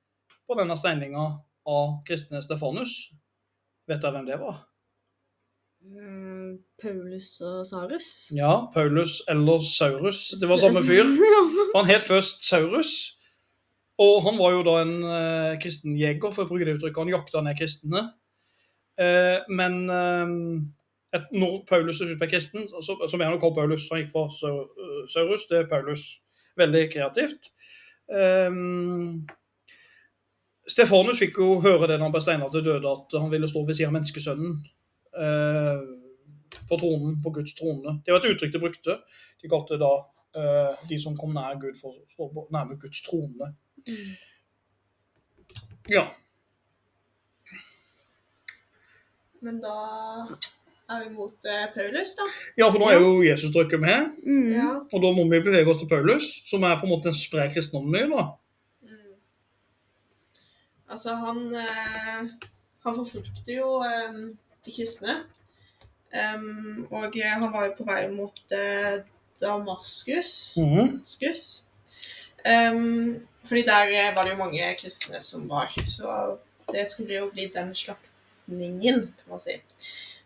på 0.49 0.57
denne 0.59 0.77
steininga 0.81 1.29
av 1.65 1.99
kristne 2.09 2.43
Stefanus, 2.45 2.97
vet 3.89 4.03
dere 4.03 4.17
hvem 4.17 4.27
det 4.29 4.41
var? 4.41 4.65
Mm, 5.85 6.59
Paulus 6.81 7.41
og 7.45 7.67
Sarus. 7.69 8.07
Ja, 8.33 8.67
Paulus 8.73 9.23
eller 9.29 9.59
Saurus. 9.61 10.31
Det 10.41 10.49
var 10.49 10.57
samme 10.57 10.81
fyr. 10.87 11.05
Han 11.77 11.91
het 11.91 12.07
først 12.09 12.45
Saurus. 12.49 12.93
Og 13.99 14.25
han 14.27 14.39
var 14.41 14.51
jo 14.51 14.63
da 14.67 14.73
en 14.83 14.95
uh, 15.07 15.59
kristen 15.63 15.95
jeger, 15.95 16.33
for 16.35 16.43
å 16.43 16.49
bruke 16.49 16.67
det 16.67 16.73
uttrykket. 16.79 16.99
Han 16.99 17.13
jakta 17.13 17.43
ned 17.47 17.59
kristne. 17.61 18.01
Uh, 18.99 19.45
men 19.47 19.77
uh, 19.87 20.33
et, 21.15 21.29
når 21.31 21.61
Paulus 21.69 22.01
til 22.01 22.11
slutt 22.11 22.23
ble 22.25 22.31
kristen, 22.33 22.67
så, 22.83 22.97
så 23.07 23.21
ble 23.21 23.29
han 23.29 23.39
kalt 23.43 23.55
Paulus. 23.55 23.87
Han 23.93 24.03
gikk 24.03 24.11
fra 24.17 24.27
Saurus 24.35 24.75
Det 24.75 25.13
Saurus 25.13 25.47
til 25.53 25.69
Paulus. 25.71 26.05
Veldig 26.59 26.85
kreativt. 26.91 27.53
Um, 28.11 29.25
Stefanus 30.71 31.21
fikk 31.21 31.39
jo 31.39 31.59
høre 31.63 31.87
det 31.91 31.99
da 31.99 32.07
han 32.07 32.15
ble 32.15 32.23
steina 32.25 32.49
til 32.51 32.65
døde, 32.67 32.89
at 32.89 33.15
han 33.19 33.31
ville 33.31 33.51
stå 33.51 33.63
ved 33.69 33.77
siden 33.77 33.93
av 33.93 33.99
menneskesønnen. 33.99 34.59
Eh, 35.21 35.85
på 36.69 36.79
tronen, 36.81 37.17
på 37.23 37.31
Guds 37.35 37.55
trone. 37.59 37.99
Det 38.05 38.13
var 38.15 38.21
et 38.23 38.35
uttrykk 38.35 38.53
de 38.55 38.63
brukte. 38.63 38.99
De 39.43 39.51
kalte 39.53 39.79
da 39.81 39.93
eh, 40.37 40.85
de 40.91 40.99
som 41.03 41.17
kom 41.19 41.35
nær 41.37 41.59
Gud, 41.63 41.77
for 41.81 41.95
å 41.95 42.05
stå 42.15 42.47
nærme 42.55 42.79
Guds 42.83 43.03
trone. 43.07 43.53
Mm. 43.89 44.13
Ja. 45.93 46.07
Men 49.45 49.59
da 49.61 49.75
er 50.89 51.03
vi 51.05 51.11
mot 51.17 51.49
eh, 51.49 51.67
Paulus, 51.75 52.15
da. 52.17 52.27
ja, 52.61 52.69
for 52.71 52.81
nå 52.81 52.89
er 52.93 52.99
jo 53.01 53.11
Jesus 53.25 53.53
drukket 53.55 53.81
med, 53.83 54.11
Mm. 54.25 54.49
Ja. 54.55 54.71
og 54.93 55.03
da 55.03 55.11
må 55.17 55.25
vi 55.29 55.41
bevege 55.45 55.69
oss 55.71 55.81
til 55.83 55.89
Paulus, 55.89 56.31
som 56.49 56.65
er 56.65 56.79
på 56.81 56.87
en 56.89 56.93
måte 56.95 57.11
den 57.11 57.17
spre 57.19 57.47
kristendommen 57.53 57.93
min 57.93 58.13
da. 58.17 58.25
Mm. 58.85 59.15
Altså, 60.89 61.15
han 61.21 61.45
eh, 61.55 62.51
Han 62.85 62.97
forfulgte 62.99 63.55
jo 63.57 63.69
eh, 63.85 64.17
de 64.67 64.75
kristne. 64.75 65.19
Um, 66.15 66.87
og 66.95 67.15
han 67.19 67.53
var 67.53 67.65
jo 67.67 67.77
på 67.79 67.87
vei 67.89 68.05
mot 68.13 68.53
eh, 68.55 69.03
Damaskus. 69.43 70.55
Mhm. 70.57 70.77
Damaskus. 70.77 71.65
um, 72.47 73.27
fordi 73.45 73.63
der 73.63 74.09
eh, 74.09 74.17
var 74.17 74.25
det 74.25 74.33
jo 74.33 74.37
mange 74.37 74.75
kristne 74.79 75.21
som 75.21 75.49
var, 75.49 75.73
så 75.87 76.37
det 76.73 76.89
skulle 76.89 77.15
jo 77.15 77.31
bli 77.33 77.51
den 77.55 77.75
slaktningen, 77.75 78.95
kan 79.19 79.31
man 79.31 79.41
si. 79.41 79.59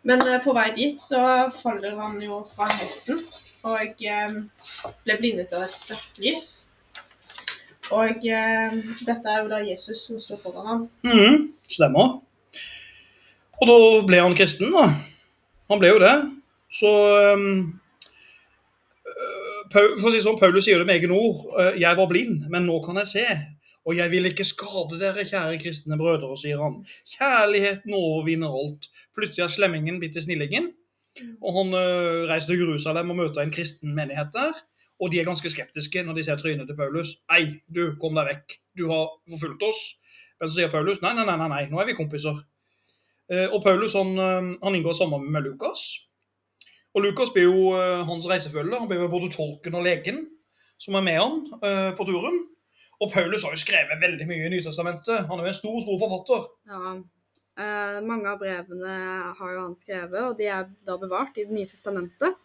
Men 0.02 0.22
eh, 0.22 0.38
på 0.44 0.54
vei 0.54 0.70
dit 0.76 1.00
så 1.00 1.50
faller 1.62 1.98
han 1.98 2.22
jo 2.22 2.44
fra 2.54 2.68
hesten 2.78 3.24
og 3.66 4.04
eh, 4.06 4.38
ble 5.04 5.18
blindet 5.18 5.52
av 5.52 5.66
et 5.66 5.74
sterkt 5.74 6.22
lys. 6.22 6.48
Og 7.90 8.20
dette 8.20 9.32
er 9.32 9.42
jo 9.42 9.48
da 9.48 9.62
Jesus 9.64 10.02
som 10.06 10.18
står 10.20 10.42
foran 10.42 10.66
ham. 10.66 10.82
Mm, 11.02 11.46
Stemmer. 11.72 12.18
Og 13.58 13.66
da 13.66 13.76
ble 14.06 14.22
han 14.22 14.36
kristen, 14.38 14.70
da. 14.74 14.86
Han 15.68 15.80
ble 15.82 15.90
jo 15.92 16.00
det. 16.02 16.14
Så 16.78 16.90
um, 17.34 17.46
for 19.72 20.08
å 20.08 20.12
si 20.12 20.22
sånn, 20.24 20.38
Paulus 20.40 20.66
sier 20.66 20.80
det 20.80 20.88
med 20.88 21.00
egne 21.00 21.16
ord. 21.16 21.44
øh, 21.58 21.74
'Jeg 21.76 21.96
var 21.96 22.08
blind, 22.08 22.48
men 22.50 22.66
nå 22.66 22.80
kan 22.84 22.96
jeg 23.02 23.06
se.' 23.06 23.38
'Og 23.84 23.96
jeg 23.96 24.10
vil 24.10 24.28
ikke 24.28 24.44
skade 24.44 24.98
dere, 25.00 25.24
kjære 25.24 25.60
kristne 25.62 25.96
brødre', 25.96 26.36
sier 26.36 26.60
han. 26.60 26.84
'Kjærligheten 27.08 27.94
overvinner 27.94 28.48
alt.' 28.48 28.88
Plutselig 29.16 29.44
er 29.44 29.48
slemmingen 29.48 29.98
blitt 29.98 30.12
til 30.12 30.22
snillingen. 30.22 30.72
Og 31.42 31.50
han 31.58 31.74
øh, 31.74 32.28
reiser 32.30 32.48
til 32.48 32.60
Jerusalem 32.60 33.10
og 33.10 33.16
møter 33.16 33.40
en 33.40 33.50
kristen 33.50 33.94
menighet 33.94 34.28
der. 34.34 34.52
Og 35.00 35.12
de 35.12 35.20
er 35.20 35.24
ganske 35.24 35.50
skeptiske 35.50 36.02
når 36.02 36.14
de 36.14 36.24
ser 36.24 36.36
trynet 36.36 36.68
til 36.68 36.76
Paulus. 36.76 37.16
'Ei, 37.32 37.60
du, 37.74 37.96
kom 38.00 38.14
deg 38.14 38.26
vekk. 38.26 38.60
Du 38.78 38.90
har 38.92 39.08
forfulgt 39.30 39.62
oss.' 39.62 39.96
Men 40.40 40.50
så 40.50 40.54
sier 40.54 40.70
Paulus 40.70 41.02
nei, 41.02 41.14
nei, 41.14 41.24
nei, 41.24 41.48
nei, 41.48 41.64
nå 41.66 41.80
er 41.80 41.86
vi 41.86 41.98
kompiser. 41.98 42.44
Eh, 43.32 43.46
og 43.52 43.62
Paulus 43.64 43.96
han, 43.98 44.14
eh, 44.18 44.52
han 44.62 44.76
inngår 44.76 44.96
samarbeid 44.98 45.32
med 45.34 45.46
Lukas. 45.48 45.84
Og 46.94 47.04
Lukas 47.04 47.30
blir 47.34 47.48
jo 47.48 47.74
eh, 47.76 48.04
hans 48.08 48.26
reisefølge. 48.28 48.78
Han 48.78 48.88
blir 48.88 49.04
jo 49.04 49.12
både 49.12 49.32
tolken 49.34 49.76
og 49.78 49.84
legen 49.86 50.24
som 50.78 50.94
er 50.94 51.02
med 51.02 51.18
han 51.18 51.94
på 51.98 52.04
turen. 52.06 52.36
Og 53.02 53.10
Paulus 53.10 53.42
har 53.42 53.54
jo 53.54 53.58
skrevet 53.58 53.98
veldig 54.02 54.26
mye 54.26 54.46
i 54.46 54.50
Nytestamentet. 54.52 55.26
Han 55.26 55.38
er 55.38 55.48
jo 55.48 55.52
en 55.52 55.56
stor, 55.56 55.78
stor 55.82 55.98
forfatter. 56.02 56.44
Ja. 56.70 56.92
Eh, 57.58 57.98
mange 58.06 58.30
av 58.30 58.38
brevene 58.38 58.96
har 59.34 59.54
jo 59.54 59.62
han 59.64 59.74
skrevet, 59.78 60.18
og 60.22 60.36
de 60.38 60.46
er 60.46 60.68
da 60.86 60.94
bevart 60.98 61.38
i 61.38 61.46
Det 61.46 61.54
nye 61.54 61.66
testamentet. 61.66 62.36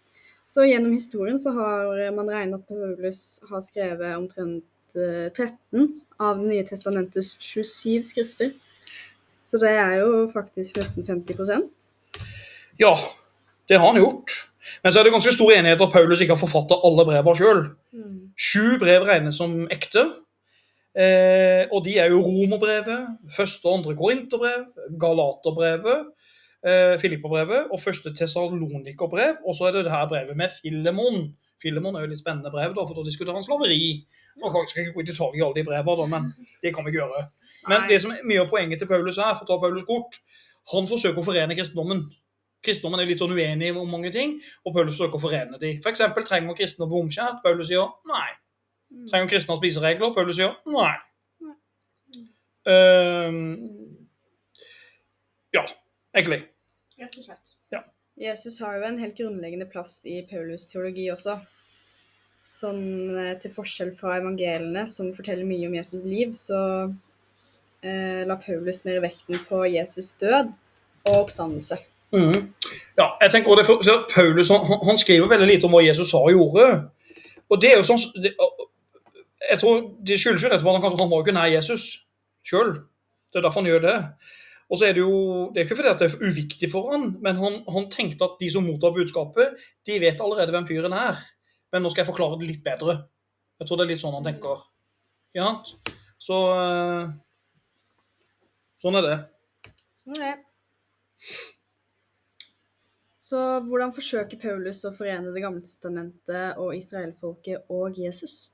Så 0.50 0.66
gjennom 0.66 0.94
historien 0.94 1.38
så 1.40 1.54
har 1.54 2.12
man 2.18 2.30
regnet 2.30 2.60
at 2.60 2.68
Paulus 2.68 3.40
har 3.50 3.62
skrevet 3.62 4.18
omtrent 4.18 4.98
eh, 4.98 5.30
13 5.30 6.02
av 6.20 6.42
Det 6.42 6.50
nye 6.50 6.66
testamentets 6.66 7.38
27 7.40 8.04
skrifter. 8.10 8.54
Så 9.44 9.60
det 9.62 9.74
er 9.76 10.00
jo 10.02 10.26
faktisk 10.34 10.80
nesten 10.80 11.06
50% 11.06 11.92
Ja, 12.80 12.96
det 13.70 13.80
har 13.80 13.92
han 13.92 14.02
gjort. 14.02 14.34
Men 14.84 14.94
så 14.94 15.00
er 15.00 15.08
det 15.08 15.14
ganske 15.14 15.34
stor 15.36 15.52
enighet 15.54 15.82
at 15.84 15.94
Paulus 15.94 16.22
ikke 16.24 16.36
har 16.36 16.42
forfattet 16.42 16.84
alle 16.88 17.06
brevene 17.08 17.38
sjøl. 17.38 17.64
Sju 18.40 18.80
brev 18.82 19.06
regnes 19.08 19.38
som 19.38 19.68
ekte. 19.74 20.08
Eh, 20.94 21.66
og 21.74 21.84
de 21.86 21.98
er 21.98 22.12
jo 22.14 22.22
Romerbrevet, 22.22 23.16
første 23.34 23.66
og 23.66 23.80
andre 23.80 23.96
Korinterbrev, 23.98 24.66
Galaterbrevet, 25.02 26.12
eh, 26.66 27.00
Filipperbrevet 27.02 27.72
og 27.72 27.82
første 27.82 28.14
Tessalonikerbrev. 28.14 29.42
Og 29.46 29.58
så 29.58 29.68
er 29.68 29.78
det 29.78 29.86
det 29.86 29.96
her 29.96 30.08
brevet 30.08 30.38
med 30.38 30.50
Filemon. 30.62 31.34
Filemon 31.62 31.96
er 31.96 32.06
jo 32.06 32.12
litt 32.12 32.22
spennende 32.22 32.52
brev, 32.52 32.76
da, 32.76 32.86
for 32.86 32.94
da 32.94 33.06
diskuterer 33.08 33.40
han 33.40 33.46
slaveri. 33.46 34.04
Nå 34.42 34.50
kan 34.50 34.66
ikke 34.68 34.94
gå 34.94 35.02
i 35.02 35.10
detalj 35.10 35.38
i 35.38 35.44
alle 35.46 35.58
de 35.58 35.66
brevene, 35.66 35.98
da, 35.98 36.06
men 36.10 36.30
det 36.62 36.74
kan 36.74 36.86
vi 36.86 36.94
ikke 36.94 37.04
gjøre. 37.04 37.26
Men 37.70 37.88
det 37.90 38.02
som 38.04 38.12
er 38.14 38.26
mye 38.28 38.44
av 38.44 38.50
poenget 38.52 38.82
til 38.82 38.90
Paulus 38.90 39.20
er, 39.20 39.34
for 39.38 39.46
å 39.46 39.50
ta 39.50 39.60
Paulus 39.62 39.86
kort, 39.88 40.20
han 40.74 40.90
forsøker 40.90 41.22
å 41.22 41.26
forene 41.28 41.58
kristendommen. 41.58 42.06
Kristendommen 42.64 43.04
er 43.04 43.10
litt 43.10 43.20
sånn 43.20 43.34
uenig 43.36 43.74
om 43.76 43.90
mange 43.92 44.12
ting, 44.16 44.38
og 44.64 44.76
Paulus 44.76 44.98
forsøker 44.98 45.20
å 45.20 45.24
forene 45.26 45.60
de. 45.62 45.74
For 45.84 45.92
eksempel, 45.92 46.26
trenger 46.28 46.58
kristne 46.60 46.88
å 46.88 46.92
bli 46.92 47.02
omskjært? 47.04 47.42
Paulus 47.44 47.72
sier 47.72 47.90
nei. 48.10 48.30
Mm. 48.94 49.08
Trenger 49.12 49.34
kristne 49.34 49.58
å 49.58 49.62
spise 49.62 49.84
regler? 49.84 50.14
Paulus 50.16 50.40
sier 50.40 50.56
nei. 50.72 50.94
Ehm, 52.72 53.42
ja, 55.52 55.66
egentlig. 56.16 56.46
Rett 57.02 57.20
og 57.20 57.28
slett. 57.28 57.58
Jesus 58.22 58.60
har 58.62 58.78
jo 58.78 58.86
en 58.86 59.00
helt 59.02 59.18
grunnleggende 59.18 59.66
plass 59.70 60.04
i 60.06 60.20
Paulus' 60.30 60.68
teologi 60.70 61.08
også. 61.12 61.40
Sånn 62.54 62.84
eh, 63.18 63.34
til 63.42 63.54
forskjell 63.56 63.94
fra 63.98 64.20
evangeliene, 64.20 64.86
som 64.90 65.10
forteller 65.18 65.48
mye 65.50 65.66
om 65.70 65.74
Jesus' 65.74 66.06
liv, 66.06 66.36
så 66.38 66.60
la 68.28 68.36
Paulus 68.40 68.86
mer 68.86 69.02
vekten 69.04 69.40
på 69.50 69.64
Jesus' 69.68 70.14
død 70.22 70.52
og 71.06 71.16
oppstandelse. 71.26 71.78
Mm. 72.14 72.54
Ja, 72.98 73.08
jeg 73.22 73.32
tenker 73.34 73.50
også 73.52 73.60
det 73.60 73.66
for, 73.66 74.06
Paulus 74.14 74.48
han, 74.54 74.66
han- 74.86 74.98
skriver 75.02 75.28
veldig 75.28 75.48
lite 75.50 75.66
om 75.66 75.72
hva 75.74 75.82
Jesus 75.84 76.10
sa 76.12 76.18
og 76.22 76.32
gjorde. 76.32 76.90
Og 77.50 77.62
det 77.62 77.72
er 77.74 77.78
jo 77.82 77.84
sånn 77.88 78.04
det, 78.22 78.34
Jeg 79.50 79.60
tror 79.60 79.82
Det 80.06 80.20
skyldes 80.20 80.44
jo 80.44 80.50
nettopp 80.50 80.68
at 80.68 80.74
han, 80.78 80.82
kanskje- 80.84 81.00
han 81.02 81.10
var 81.10 81.18
jo 81.18 81.24
ikke 81.26 81.34
nær 81.36 81.52
Jesus 81.52 81.88
sjøl. 82.46 82.74
Det 83.34 83.40
er 83.40 83.42
derfor 83.42 83.62
han 83.62 83.70
gjør 83.72 83.82
det. 83.82 83.98
Og 84.70 84.78
så 84.80 84.86
er 84.88 84.94
Det 84.94 85.02
jo, 85.04 85.52
det 85.54 85.60
er 85.62 85.66
ikke 85.66 85.76
fordi 85.76 85.90
at 85.90 86.00
det 86.00 86.14
er 86.14 86.22
uviktig 86.30 86.72
for 86.72 86.92
han, 86.92 87.18
men 87.22 87.36
han, 87.36 87.64
han 87.68 87.90
tenkte 87.90 88.24
at 88.24 88.38
de 88.40 88.50
som 88.50 88.64
mottar 88.64 88.94
budskapet, 88.96 89.58
de 89.86 90.00
vet 90.00 90.22
allerede 90.22 90.52
hvem 90.52 90.68
fyren 90.68 90.94
er. 90.94 91.18
Men 91.74 91.82
nå 91.84 91.90
skal 91.92 92.06
jeg 92.06 92.14
forklare 92.14 92.40
det 92.40 92.48
litt 92.48 92.64
bedre. 92.64 93.04
Jeg 93.60 93.68
tror 93.68 93.78
det 93.78 93.84
er 93.84 93.92
litt 93.92 94.02
sånn 94.02 94.14
han 94.14 94.24
tenker. 94.24 94.64
Ja, 95.36 95.64
så 96.22 96.40
eh, 96.54 97.10
Sånn 98.84 99.00
er 99.00 99.06
det. 99.08 99.18
Sånn 99.96 100.18
er 100.20 100.34
det. 100.34 100.40
Så 103.24 103.40
hvordan 103.64 103.94
forsøker 103.96 104.38
Paulus 104.42 104.84
å 104.86 104.92
forene 104.94 105.32
Det 105.32 105.42
gamle 105.42 105.64
testamentet 105.64 106.60
og 106.60 106.76
israelfolket 106.76 107.72
og 107.72 107.96
Jesus? 107.98 108.50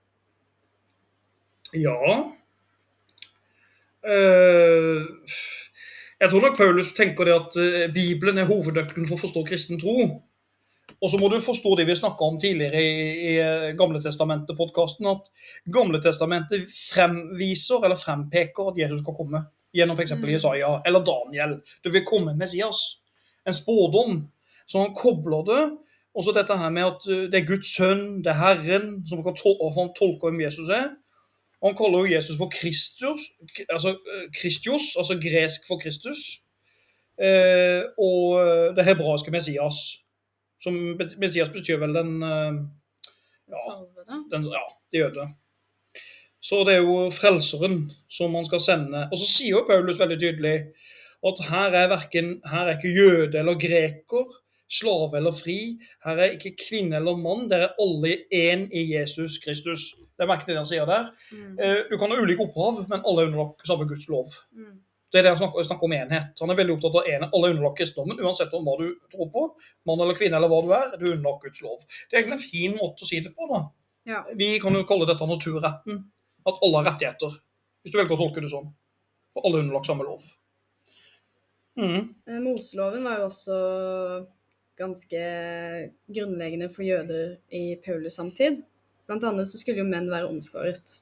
Ja 1.74 1.98
Eh, 4.00 5.02
Jeg 6.20 6.30
tror 6.32 6.44
nok 6.44 6.58
Paulus 6.58 6.94
tenker 6.96 7.28
det 7.28 7.36
at 7.36 7.56
eh, 7.60 7.92
Bibelen 7.92 8.40
er 8.40 8.48
hovednøkkelen 8.48 9.08
for 9.08 9.18
å 9.18 9.24
forstå 9.26 9.44
kristen 9.48 9.80
tro. 9.80 10.08
Og 11.00 11.12
så 11.12 11.20
må 11.20 11.30
du 11.32 11.38
forstå 11.44 11.78
det 11.80 11.86
vi 11.88 11.96
snakka 11.96 12.28
om 12.28 12.40
tidligere 12.40 12.80
i, 12.80 13.04
i 13.30 13.34
eh, 13.40 13.68
Gamle 13.80 14.02
testamentet-podkasten, 14.04 15.08
at 15.08 15.30
Gamle 15.72 16.02
testamentet 16.04 16.72
fremviser 16.92 17.84
eller 17.88 18.00
frempeker 18.00 18.72
at 18.72 18.80
Jesus 18.82 19.04
skal 19.04 19.16
komme. 19.16 19.44
Gjennom 19.76 19.98
f.eks. 20.00 20.16
Mm. 20.18 20.30
Jesaja 20.34 20.72
eller 20.88 21.06
Daniel. 21.06 21.60
Det 21.84 21.94
vil 21.94 22.06
komme 22.06 22.34
en 22.34 22.42
Messias. 22.42 22.80
En 23.48 23.54
spådom. 23.54 24.24
Så 24.68 24.82
han 24.82 24.96
kobler 24.98 25.46
det. 25.46 25.64
Og 26.18 26.26
så 26.26 26.34
dette 26.36 26.58
her 26.58 26.70
med 26.74 26.88
at 26.88 27.06
eh, 27.10 27.28
det 27.32 27.42
er 27.42 27.48
Guds 27.48 27.70
sønn, 27.76 28.24
det 28.26 28.34
er 28.34 28.42
Herren, 28.42 28.90
som 29.08 29.22
kan 29.24 29.38
tol 29.38 29.60
han 29.78 29.94
tolker 29.98 30.30
hvem 30.30 30.42
Jesus 30.42 30.72
er. 30.74 30.90
Og 31.62 31.70
han 31.70 31.78
kaller 31.78 32.06
jo 32.06 32.16
Jesus 32.16 32.38
for 32.40 32.50
Kristus, 32.54 33.26
altså 33.70 33.94
eh, 33.94 34.26
Kristios, 34.36 34.96
altså 34.98 35.20
gresk 35.22 35.68
for 35.68 35.82
Kristus. 35.82 36.40
Eh, 37.20 37.84
og 38.00 38.40
eh, 38.40 38.70
det 38.76 38.86
hebraiske 38.88 39.32
Messias. 39.32 39.80
Som 40.64 40.76
Messias 41.20 41.52
betyr 41.52 41.80
vel 41.84 41.96
den 41.96 42.24
eh, 42.24 42.60
Ja. 43.50 43.76
Den, 44.32 44.44
ja, 44.46 44.66
de 44.92 44.98
jøde. 44.98 45.24
Så 46.42 46.62
det 46.68 46.78
er 46.78 46.86
jo 46.86 47.10
frelseren 47.12 47.90
som 48.12 48.32
man 48.32 48.46
skal 48.48 48.62
sende. 48.64 49.08
Og 49.12 49.20
så 49.20 49.28
sier 49.28 49.58
jo 49.58 49.66
Paulus 49.68 50.00
veldig 50.00 50.20
tydelig 50.22 50.56
at 51.28 51.42
her 51.50 51.74
er 51.76 51.90
verken, 51.92 52.38
her 52.48 52.70
er 52.70 52.78
ikke 52.78 52.94
jøde 52.96 53.40
eller 53.42 53.58
greker, 53.60 54.30
slave 54.72 55.18
eller 55.20 55.34
fri. 55.36 55.58
Her 56.06 56.22
er 56.24 56.36
ikke 56.38 56.54
kvinne 56.62 56.96
eller 57.02 57.18
mann. 57.20 57.48
Dere 57.52 57.68
er 57.72 57.82
alle 57.84 58.14
én 58.32 58.68
i 58.72 58.86
Jesus 58.94 59.40
Kristus. 59.44 59.90
Det 60.16 60.24
er 60.24 60.30
merkelig 60.32 60.54
det 60.54 60.62
han 60.62 60.70
sier 60.70 60.86
der. 60.88 61.10
Mm. 61.32 61.58
Eh, 61.60 61.82
Du 61.90 61.98
kan 61.98 62.12
ha 62.12 62.20
ulike 62.22 62.46
opphav, 62.46 62.86
men 62.88 63.02
alle 63.04 63.24
er 63.26 63.32
underlagt 63.32 63.68
samme 63.68 63.88
Guds 63.90 64.08
lov. 64.12 64.32
Mm. 64.56 64.78
Det 65.12 65.20
er 65.20 65.26
det 65.26 65.32
han 65.34 65.40
snakker, 65.42 65.66
snakker 65.66 65.88
om 65.90 65.96
enhet. 65.98 66.40
Han 66.40 66.52
er 66.54 66.60
veldig 66.60 66.76
opptatt 66.78 67.00
av 67.02 67.08
enhet. 67.10 67.34
Alle 67.34 67.48
er 67.50 67.56
underlagt 67.56 67.80
kristendommen, 67.82 68.20
uansett 68.22 68.54
om 68.54 68.64
hva 68.68 68.76
du 68.80 68.94
tror 69.12 69.30
på. 69.34 69.44
Mann 69.90 70.04
eller 70.06 70.16
kvinne 70.16 70.38
eller 70.38 70.52
hva 70.52 70.62
du 70.64 70.72
er, 70.78 70.92
du 71.00 71.06
er 71.08 71.16
underlagt 71.18 71.44
Guds 71.48 71.64
lov. 71.66 71.80
Det 72.08 72.16
er 72.16 72.22
egentlig 72.22 72.38
en 72.40 72.46
fin 72.52 72.78
måte 72.78 73.04
å 73.04 73.10
si 73.10 73.20
det 73.26 73.34
på. 73.36 73.48
da. 73.50 73.64
Ja. 74.08 74.22
Vi 74.38 74.52
kan 74.62 74.78
jo 74.78 74.86
kalle 74.88 75.08
dette 75.10 75.28
naturretten. 75.28 76.04
At 76.48 76.60
alle 76.64 76.78
har 76.78 76.92
rettigheter. 76.94 77.36
Hvis 77.84 77.92
du 77.94 77.98
velger 78.00 78.16
å 78.16 78.22
tolke 78.22 78.42
det 78.44 78.52
sånn. 78.52 78.70
For 79.34 79.46
alle 79.46 79.60
er 79.60 79.64
underlagt 79.66 79.88
samme 79.90 80.04
lov. 80.08 80.24
Mm. 81.80 82.14
Eh, 82.28 82.40
Moseloven 82.44 83.04
var 83.08 83.20
jo 83.22 83.28
også 83.30 83.60
ganske 84.80 85.22
grunnleggende 86.12 86.70
for 86.72 86.84
jøder 86.88 87.38
i 87.56 87.76
Paulus 87.84 88.16
samtid. 88.20 88.62
Blant 89.08 89.24
annet 89.28 89.50
så 89.52 89.60
skulle 89.60 89.82
jo 89.84 89.88
menn 89.90 90.10
være 90.12 90.30
omskåret. 90.30 90.98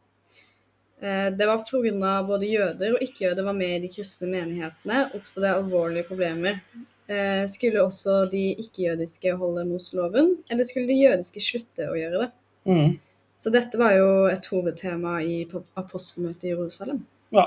Eh, 1.02 1.30
Det 1.32 1.46
var 1.46 1.64
pga. 1.66 2.24
både 2.28 2.50
jøder 2.50 2.94
og 2.96 3.02
ikke-jøder 3.02 3.44
var 3.44 3.54
med 3.54 3.76
i 3.78 3.88
de 3.88 3.94
kristne 3.94 4.28
menighetene, 4.28 5.12
oppstod 5.14 5.44
det 5.44 5.54
alvorlige 5.56 6.08
problemer. 6.08 6.62
Eh, 7.10 7.48
Skulle 7.48 7.84
også 7.86 8.30
de 8.32 8.56
ikke-jødiske 8.56 9.36
holde 9.38 9.66
Moseloven, 9.66 10.38
eller 10.50 10.64
skulle 10.64 10.88
de 10.88 11.02
jødiske 11.04 11.40
slutte 11.40 11.88
å 11.90 11.96
gjøre 11.96 12.26
det? 12.26 12.32
Mm. 12.66 13.00
Så 13.38 13.52
dette 13.54 13.78
var 13.78 13.94
jo 13.98 14.10
et 14.32 14.48
hovedtema 14.50 15.20
i 15.22 15.44
apostelmøtet 15.78 16.48
i 16.50 16.54
Jerusalem. 16.56 17.04
Ja. 17.36 17.46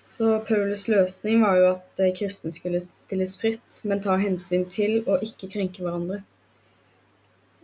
Så 0.00 0.32
Paulus 0.48 0.88
løsning 0.90 1.44
var 1.44 1.60
jo 1.60 1.68
at 1.70 2.02
eh, 2.02 2.10
kristne 2.16 2.50
skulle 2.52 2.82
stilles 2.92 3.36
fritt, 3.40 3.78
men 3.84 4.02
ta 4.02 4.18
hensyn 4.20 4.66
til 4.72 4.98
og 5.06 5.22
ikke 5.24 5.48
krenke 5.54 5.84
hverandre. 5.84 6.22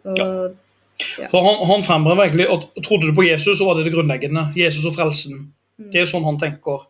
Og 0.07 0.55
Så 0.97 1.41
han, 1.43 1.59
han 1.68 1.84
fremhever 1.84 2.22
egentlig 2.24 2.47
at 2.49 2.68
trodde 2.87 3.11
du 3.11 3.14
på 3.14 3.26
Jesus, 3.26 3.59
så 3.59 3.66
var 3.66 3.76
det 3.76 3.84
det 3.84 3.93
grunnleggende. 3.93 4.47
Jesus 4.57 4.87
og 4.89 4.95
frelsen. 4.97 5.53
mm, 5.76 5.91
Det 5.93 6.01
er 6.01 6.09
sånn 6.09 6.24
han 6.24 6.39
tenker. 6.41 6.87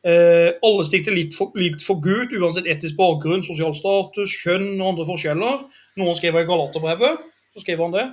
Eh, 0.00 0.54
alle 0.64 0.84
stikter 0.88 1.12
litt 1.12 1.34
litt 1.60 1.82
for 1.84 2.00
Gud, 2.00 2.32
uansett 2.32 2.68
etisk 2.72 2.96
bakgrunn, 2.96 3.42
sosial 3.44 3.74
status, 3.76 4.32
kjønn 4.42 4.78
og 4.78 4.94
andre 4.94 5.04
forskjeller. 5.10 5.66
Noen 6.00 6.16
skriver 6.16 6.46
i 6.46 6.48
Galaterbrevet, 6.48 7.26
så 7.52 7.64
skriver 7.64 7.84
han 7.84 7.96
det. 7.98 8.06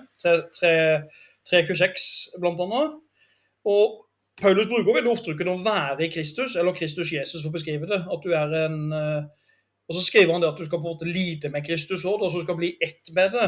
326 1.48 2.10
blant 2.42 2.60
annet. 2.66 2.98
Og 3.68 4.04
Paulus 4.42 4.68
bruker 4.70 4.98
veldig 5.00 5.14
ofte 5.14 5.32
uttrykket 5.32 5.50
å 5.50 5.62
være 5.64 6.06
i 6.06 6.12
Kristus, 6.14 6.58
eller 6.60 6.76
Kristus 6.78 7.14
Jesus 7.14 7.40
for 7.42 7.50
å 7.50 7.56
beskrive 7.56 7.88
det. 7.90 8.02
At 8.04 8.26
du 8.26 8.36
er 8.36 8.58
en 8.66 8.82
eh, 8.94 9.46
Og 9.88 9.96
så 9.96 10.02
skriver 10.04 10.36
han 10.36 10.44
det 10.44 10.50
at 10.50 10.58
du 10.60 10.66
skal 10.68 10.82
på 10.82 10.84
en 10.84 10.92
måte 10.92 11.08
lide 11.08 11.48
med 11.48 11.64
Kristus 11.64 12.02
òg, 12.04 12.20
altså 12.20 12.42
du 12.42 12.44
skal 12.44 12.58
bli 12.60 12.74
ett 12.84 13.08
med 13.16 13.32
det. 13.32 13.46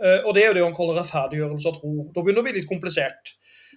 Eh, 0.00 0.24
og 0.24 0.32
det 0.32 0.46
er 0.46 0.48
jo 0.48 0.54
det 0.56 0.64
han 0.64 0.76
kaller 0.78 0.96
rettferdiggjørelse 1.02 1.68
av 1.68 1.76
tro. 1.76 1.90
Da 2.08 2.22
begynner 2.22 2.40
det 2.40 2.42
å 2.42 2.46
bli 2.46 2.54
litt 2.56 2.70
komplisert. 2.70 3.34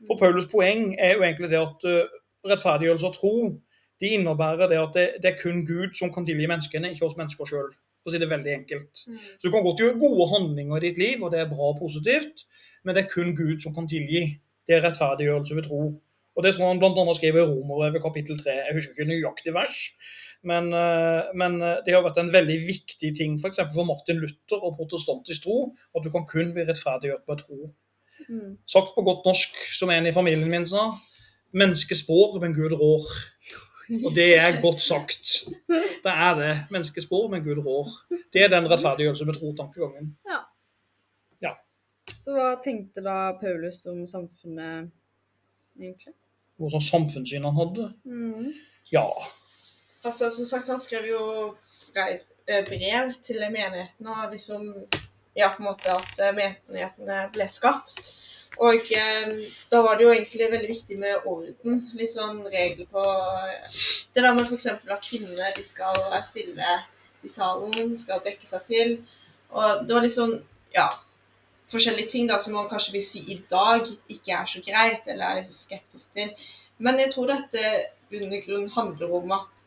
For 0.07 0.15
Paulus 0.21 0.47
poeng 0.47 0.93
er 0.95 1.17
jo 1.17 1.25
egentlig 1.25 1.51
det 1.51 1.59
at 1.59 1.83
eh, 1.91 2.15
rettferdiggjørelse 2.47 3.09
av 3.11 3.17
tro 3.19 3.35
de 4.01 4.11
innebærer 4.17 4.69
det 4.71 4.79
at 4.81 4.95
det, 4.97 5.05
det 5.23 5.31
er 5.31 5.41
kun 5.41 5.65
Gud 5.67 5.95
som 5.97 6.11
kan 6.13 6.25
tilgi 6.27 6.47
menneskene, 6.51 6.91
ikke 6.91 7.07
oss 7.07 7.17
mennesker 7.19 7.49
sjøl. 7.49 7.73
For 8.03 8.11
å 8.11 8.13
si 8.13 8.21
det 8.21 8.29
veldig 8.29 8.51
enkelt. 8.53 9.05
Mm. 9.09 9.21
Så 9.39 9.47
Du 9.47 9.51
kan 9.53 9.63
godt 9.65 9.81
gjøre 9.81 9.99
gode 10.01 10.27
handlinger 10.29 10.77
i 10.77 10.83
ditt 10.83 10.99
liv, 11.01 11.23
og 11.23 11.31
det 11.33 11.39
er 11.41 11.49
bra 11.49 11.71
og 11.71 11.79
positivt, 11.79 12.43
men 12.85 12.95
det 12.95 13.05
er 13.05 13.13
kun 13.13 13.31
Gud 13.37 13.63
som 13.63 13.73
kan 13.73 13.87
tilgi. 13.89 14.27
Det 14.67 14.77
er 14.77 14.83
rettferdiggjørelse 14.85 15.57
ved 15.57 15.65
tro. 15.69 15.81
Og 16.35 16.43
Det 16.43 16.51
tror 16.55 16.67
han 16.67 16.79
bl.a. 16.81 17.13
skriver 17.15 17.41
i 17.41 17.47
Romerbrevet 17.47 18.03
kapittel 18.03 18.37
3. 18.39 18.55
Jeg 18.67 18.75
husker 18.75 18.91
ikke 18.93 19.07
nøyaktig 19.07 19.53
vers, 19.55 19.77
men, 20.43 20.67
eh, 20.75 21.31
men 21.33 21.61
eh, 21.63 21.79
det 21.85 21.95
har 21.95 22.03
vært 22.03 22.19
en 22.21 22.33
veldig 22.33 22.57
viktig 22.67 23.11
ting 23.17 23.37
f.eks. 23.39 23.61
For, 23.61 23.71
for 23.77 23.87
Martin 23.87 24.19
Luther 24.19 24.59
og 24.59 24.75
protestantisk 24.75 25.47
tro, 25.47 25.59
at 25.95 26.03
du 26.03 26.11
kan 26.11 26.27
kun 26.29 26.51
bli 26.53 26.67
rettferdiggjort 26.67 27.23
ved 27.31 27.41
tro. 27.41 27.71
mm, 28.27 28.57
Sagt 28.67 28.91
på 28.95 29.05
godt 29.07 29.25
norsk, 29.25 29.55
som 29.79 29.89
en 29.89 30.09
i 30.09 30.13
familien 30.15 30.51
min 30.51 30.67
sa, 30.67 30.89
mennesket 31.55 32.03
spår, 32.03 32.35
men 32.43 32.53
Gud 32.57 32.75
rår. 32.75 33.07
Og 33.89 34.11
det 34.15 34.27
er 34.37 34.59
godt 34.61 34.81
sagt. 34.81 35.31
Det 35.67 36.11
er 36.11 36.35
det. 36.39 36.51
Mennesket 36.73 37.05
spår, 37.05 37.27
men 37.31 37.43
Gud 37.45 37.61
rår. 37.65 37.91
Det 38.33 38.43
er 38.43 38.51
den 38.53 38.69
rettferdiggjørelse 38.71 39.25
med 39.25 39.37
tro-tankegangen. 39.39 40.11
Ja. 40.29 40.41
ja. 41.41 41.53
Så 42.11 42.35
hva 42.35 42.51
tenkte 42.65 43.03
da 43.05 43.17
Paulus 43.41 43.83
om 43.91 44.05
samfunnet, 44.09 44.91
egentlig? 45.79 46.15
Hva 46.57 46.71
slags 46.71 46.91
samfunnssyn 46.93 47.45
han 47.45 47.57
hadde. 47.59 47.89
Mm. 48.07 48.53
Ja. 48.93 49.07
Altså, 50.05 50.29
som 50.31 50.45
sagt, 50.45 50.71
han 50.71 50.81
skrev 50.81 51.09
jo 51.09 51.23
brev, 51.95 52.19
eh, 52.47 53.13
til 53.23 53.41
menigheten 53.51 54.07
og 54.07 54.31
liksom 54.31 54.71
Ja, 55.35 55.49
på 55.51 55.59
en 55.59 55.67
måte 55.67 55.91
at 55.91 56.21
eh, 56.23 56.31
menighetene 56.31 57.25
ble 57.33 57.43
skapt. 57.51 58.13
Og 58.63 58.91
eh, 58.95 59.31
da 59.71 59.81
var 59.83 59.97
det 59.97 60.05
jo 60.05 60.11
egentlig 60.13 60.49
veldig 60.51 60.69
viktig 60.69 60.97
med 60.99 61.27
orden. 61.27 61.81
Litt 61.99 62.13
sånn 62.13 62.43
regler 62.47 62.87
på 62.91 63.03
eh, 63.03 63.81
Det 64.15 64.23
der 64.23 64.35
med 64.35 64.47
f.eks. 64.47 64.67
at 64.71 65.03
kvinnene 65.03 65.51
de 65.55 65.65
skal 65.65 65.97
være 66.05 66.21
stille 66.23 66.77
i 67.25 67.31
salen, 67.31 67.95
skal 67.97 68.23
dekke 68.23 68.47
seg 68.47 68.69
til. 68.69 68.95
Og 69.55 69.83
det 69.87 69.97
var 69.97 70.05
litt 70.05 70.17
sånn 70.17 70.39
Ja. 70.75 70.89
Forskjellige 71.71 72.11
ting 72.11 72.27
da 72.29 72.37
som 72.37 72.53
man 72.53 72.67
kanskje 72.69 72.93
vil 72.93 73.03
si 73.03 73.23
i 73.33 73.39
dag 73.49 73.87
ikke 74.11 74.35
er 74.37 74.45
så 74.45 74.59
greit, 74.61 75.07
eller 75.09 75.25
er 75.25 75.39
litt 75.39 75.55
skeptisk 75.55 76.11
til. 76.13 76.29
Men 76.77 76.99
jeg 77.01 77.09
tror 77.13 77.31
dette 77.31 77.61
under 78.13 78.43
grunn 78.45 78.67
handler 78.75 79.15
om 79.17 79.33
at 79.33 79.65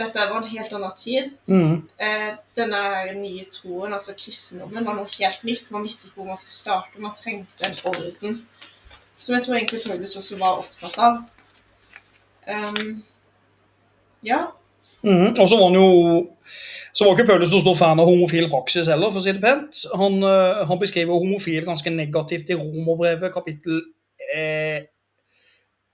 dette 0.00 0.26
var 0.30 0.40
en 0.40 0.50
helt 0.50 0.72
annen 0.76 0.96
tid. 0.98 1.34
Mm. 1.50 1.74
Eh, 2.00 2.30
denne 2.58 2.80
nye 3.18 3.44
troen, 3.52 3.92
altså 3.92 4.16
kristendommen, 4.18 4.86
var 4.86 4.96
noe 4.96 5.10
helt 5.12 5.44
nytt. 5.46 5.68
Man 5.74 5.84
visste 5.86 6.08
ikke 6.08 6.22
hvor 6.22 6.30
man 6.32 6.40
skulle 6.40 6.56
starte. 6.56 7.02
Man 7.02 7.16
trengte 7.18 7.68
en 7.68 7.78
orden. 7.92 8.40
Som 9.20 9.36
jeg 9.36 9.44
tror 9.44 9.58
egentlig 9.58 9.82
Paulus 9.84 10.16
også 10.16 10.38
var 10.40 10.62
opptatt 10.62 10.96
av. 11.04 11.20
Um, 12.48 13.02
ja. 14.24 14.46
Mm. 15.04 15.34
Og 15.36 15.48
så 15.48 15.56
var 15.56 15.68
han 15.68 15.76
jo 15.76 15.90
så 16.92 17.06
var 17.06 17.14
ikke 17.14 17.28
Paulus 17.28 17.52
noen 17.52 17.62
stor 17.62 17.76
fan 17.78 18.00
av 18.02 18.08
homofil 18.08 18.48
praksis 18.50 18.88
heller, 18.90 19.12
for 19.12 19.20
å 19.20 19.24
si 19.24 19.34
det 19.36 19.42
pent. 19.44 19.84
Han, 20.00 20.18
eh, 20.26 20.62
han 20.66 20.80
beskriver 20.80 21.22
homofil 21.22 21.62
ganske 21.68 21.92
negativt 21.94 22.50
i 22.50 22.56
Romerbrevet 22.58 23.30
kapittel 23.34 23.84
eh, 24.34 24.88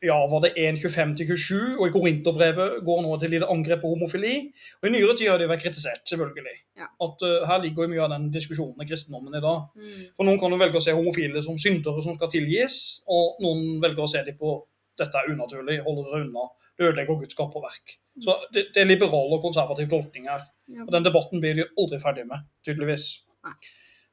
ja, 0.05 0.16
var 0.28 0.43
det 0.44 0.52
1.25-27, 0.60 1.78
og 1.78 1.86
i 1.86 1.93
Korinterbrevet 1.94 2.81
går 2.85 2.98
nå 3.05 3.14
til 3.20 3.32
lite 3.32 3.48
angrep 3.48 3.81
på 3.81 3.93
homofili. 3.94 4.35
Og 4.82 4.89
I 4.89 4.93
nyere 4.93 5.14
tid 5.16 5.31
har 5.31 5.40
det 5.40 5.48
vært 5.48 5.64
kritisert, 5.64 6.02
selvfølgelig. 6.10 6.56
Ja. 6.77 6.90
At 7.06 7.24
uh, 7.24 7.47
Her 7.48 7.62
ligger 7.64 7.86
jo 7.86 7.93
mye 7.94 8.02
av 8.05 8.12
den 8.12 8.28
diskusjonen 8.35 8.85
i 8.85 8.89
kristendommen 8.89 9.39
i 9.39 9.43
dag. 9.44 9.70
Mm. 9.78 10.02
For 10.12 10.28
Noen 10.28 10.40
kan 10.43 10.52
jo 10.52 10.60
velge 10.60 10.81
å 10.81 10.85
se 10.85 10.97
homofile 10.97 11.43
som 11.47 11.60
syndere 11.62 12.05
som 12.05 12.18
skal 12.18 12.32
tilgis, 12.32 12.81
og 13.09 13.40
noen 13.44 13.78
velger 13.85 14.05
å 14.05 14.10
se 14.12 14.24
dem 14.27 14.36
på 14.40 14.59
dette 15.01 15.20
er 15.20 15.32
unaturlig, 15.32 15.78
holde 15.85 16.05
seg 16.09 16.27
unna, 16.27 16.44
det 16.77 16.86
ødelegger 16.90 17.18
Guds 17.20 17.36
skaperverk. 17.36 17.97
Så 18.24 18.36
det, 18.52 18.68
det 18.74 18.82
er 18.82 18.89
liberal 18.89 19.35
og 19.36 19.43
konservativ 19.44 19.90
tolkning 19.93 20.28
her. 20.31 20.44
Ja. 20.73 20.85
Og 20.86 20.93
den 20.93 21.05
debatten 21.05 21.43
blir 21.43 21.56
de 21.59 21.66
aldri 21.77 22.01
ferdig 22.01 22.24
med, 22.28 22.47
tydeligvis. 22.64 23.09
Nei. 23.44 23.56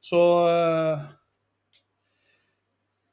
Så 0.04 0.20
eh, 0.50 1.06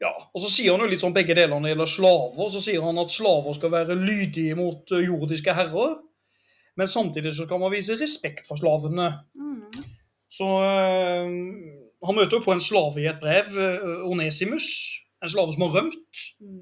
Ja. 0.02 0.12
Og 0.34 0.42
så 0.42 0.50
sier 0.50 0.74
han 0.74 0.82
jo 0.82 0.90
litt 0.90 1.04
sånn 1.04 1.16
begge 1.16 1.36
deler 1.38 1.54
når 1.54 1.68
det 1.68 1.74
gjelder 1.76 1.92
slaver. 1.94 2.50
Så 2.54 2.64
sier 2.66 2.82
han 2.86 3.02
at 3.02 3.14
slaver 3.14 3.58
skal 3.58 3.74
være 3.76 4.00
lydige 4.00 4.58
mot 4.58 4.96
eh, 4.96 5.06
jordiske 5.06 5.56
herrer. 5.56 6.00
Men 6.80 6.90
samtidig 6.90 7.36
så 7.38 7.46
skal 7.46 7.62
man 7.62 7.74
vise 7.74 8.00
respekt 8.00 8.50
for 8.50 8.58
slavene. 8.60 9.12
Mm. 9.38 9.86
Så 10.32 10.48
øh, 10.48 11.32
han 12.08 12.18
møter 12.18 12.38
jo 12.40 12.44
på 12.46 12.56
en 12.56 12.64
slave 12.64 13.04
i 13.04 13.10
et 13.12 13.22
brev, 13.22 13.54
eh, 13.54 14.06
Onesimus. 14.10 14.68
En 15.22 15.30
slave 15.30 15.54
som 15.54 15.68
har 15.68 15.76
rømt. 15.78 16.22
Mm. 16.42 16.62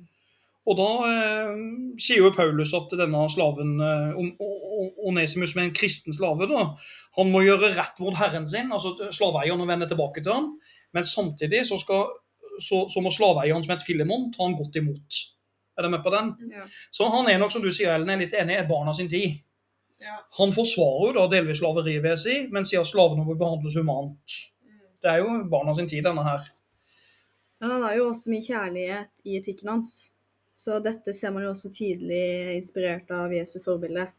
Og 0.70 0.76
da 0.78 0.90
øh, 1.07 1.61
sier 2.02 2.26
jo 2.26 2.34
Paulus 2.36 2.76
at 2.78 2.91
denne 2.99 3.24
slaven, 3.32 3.78
Onesimus, 5.07 5.56
er 5.56 5.64
en 5.64 5.78
kristen 5.78 6.14
slave, 6.14 6.45
da, 6.52 6.66
han 7.18 7.32
må 7.32 7.41
gjøre 7.41 7.72
rett 7.78 8.02
mot 8.03 8.18
herren 8.20 8.45
sin, 8.52 8.70
altså 8.76 9.10
slaveeieren, 9.16 9.64
og 9.64 9.72
vende 9.72 9.88
tilbake 9.90 10.22
til 10.22 10.36
han. 10.36 10.52
Men 10.94 11.07
samtidig 11.07 11.64
så, 11.70 11.80
skal, 11.82 12.11
så, 12.64 12.86
så 12.91 13.03
må 13.03 13.11
slaveeieren 13.14 13.64
som 13.65 13.73
heter 13.73 13.88
Filemon, 13.88 14.30
ta 14.36 14.45
han 14.45 14.57
godt 14.60 14.80
imot. 14.81 15.19
Er 15.77 15.86
dere 15.86 15.94
med 15.94 16.03
på 16.03 16.11
den? 16.14 16.34
Ja. 16.52 16.65
Så 16.91 17.07
han 17.14 17.30
er 17.31 17.40
nok, 17.40 17.53
som 17.53 17.64
du 17.64 17.72
sier, 17.72 17.94
Ellen, 17.95 18.10
er 18.11 18.19
litt 18.19 18.36
enig, 18.36 18.57
er 18.60 18.68
barna 18.69 18.94
sin 18.95 19.10
tid. 19.11 19.40
Ja. 20.03 20.18
Han 20.40 20.53
forsvarer 20.56 21.10
jo 21.10 21.15
da 21.18 21.26
delvis 21.31 21.60
slaveriet, 21.60 22.03
vil 22.03 22.14
jeg 22.15 22.23
si, 22.23 22.38
men 22.52 22.68
sier 22.68 22.84
at 22.84 22.90
slavene 22.90 23.26
må 23.27 23.36
behandles 23.40 23.76
humant. 23.80 24.38
Mm. 24.64 24.80
Det 25.03 25.11
er 25.11 25.23
jo 25.23 25.36
barna 25.52 25.76
sin 25.76 25.90
tid, 25.91 26.03
denne 26.07 26.23
her. 26.27 26.48
Men 27.60 27.76
han 27.76 27.84
har 27.88 27.98
jo 27.98 28.07
også 28.11 28.31
mye 28.31 28.45
kjærlighet 28.45 29.27
i 29.27 29.40
etikken 29.40 29.73
hans. 29.73 29.98
Så 30.56 30.80
dette 30.84 31.14
ser 31.15 31.31
man 31.36 31.45
jo 31.45 31.53
også 31.53 31.72
tydelig 31.72 32.56
inspirert 32.57 33.11
av 33.15 33.31
Jesu 33.36 33.60
forbilde. 33.64 34.10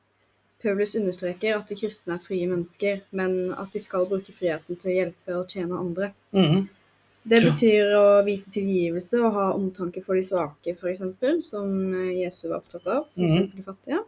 Paulus 0.60 0.94
understreker 0.96 1.56
at 1.56 1.68
de 1.68 1.76
kristne 1.76 2.16
er 2.16 2.24
frie 2.24 2.48
mennesker, 2.48 3.00
men 3.16 3.54
at 3.56 3.72
de 3.72 3.80
skal 3.80 4.08
bruke 4.08 4.32
friheten 4.36 4.76
til 4.80 4.92
å 4.92 4.96
hjelpe 4.96 5.36
og 5.38 5.52
tjene 5.52 5.80
andre. 5.80 6.12
Mhm. 6.36 6.68
Det 7.30 7.38
Ja. 7.42 7.50
betyr 7.50 7.92
å 7.94 8.04
vise 8.26 8.50
tilgivelse 8.50 9.20
og 9.22 9.32
ha 9.36 9.44
omtanke 9.54 10.02
for 10.04 10.18
de 10.18 10.22
svake, 10.26 10.74
f.eks., 10.74 11.02
som 11.46 11.68
eh, 11.94 12.16
Jesu 12.24 12.48
var 12.50 12.58
opptatt 12.64 12.86
av, 12.90 13.04
f.eks. 13.14 13.36
Mm. 13.36 13.52
de 13.56 13.62
fattige. 13.66 14.00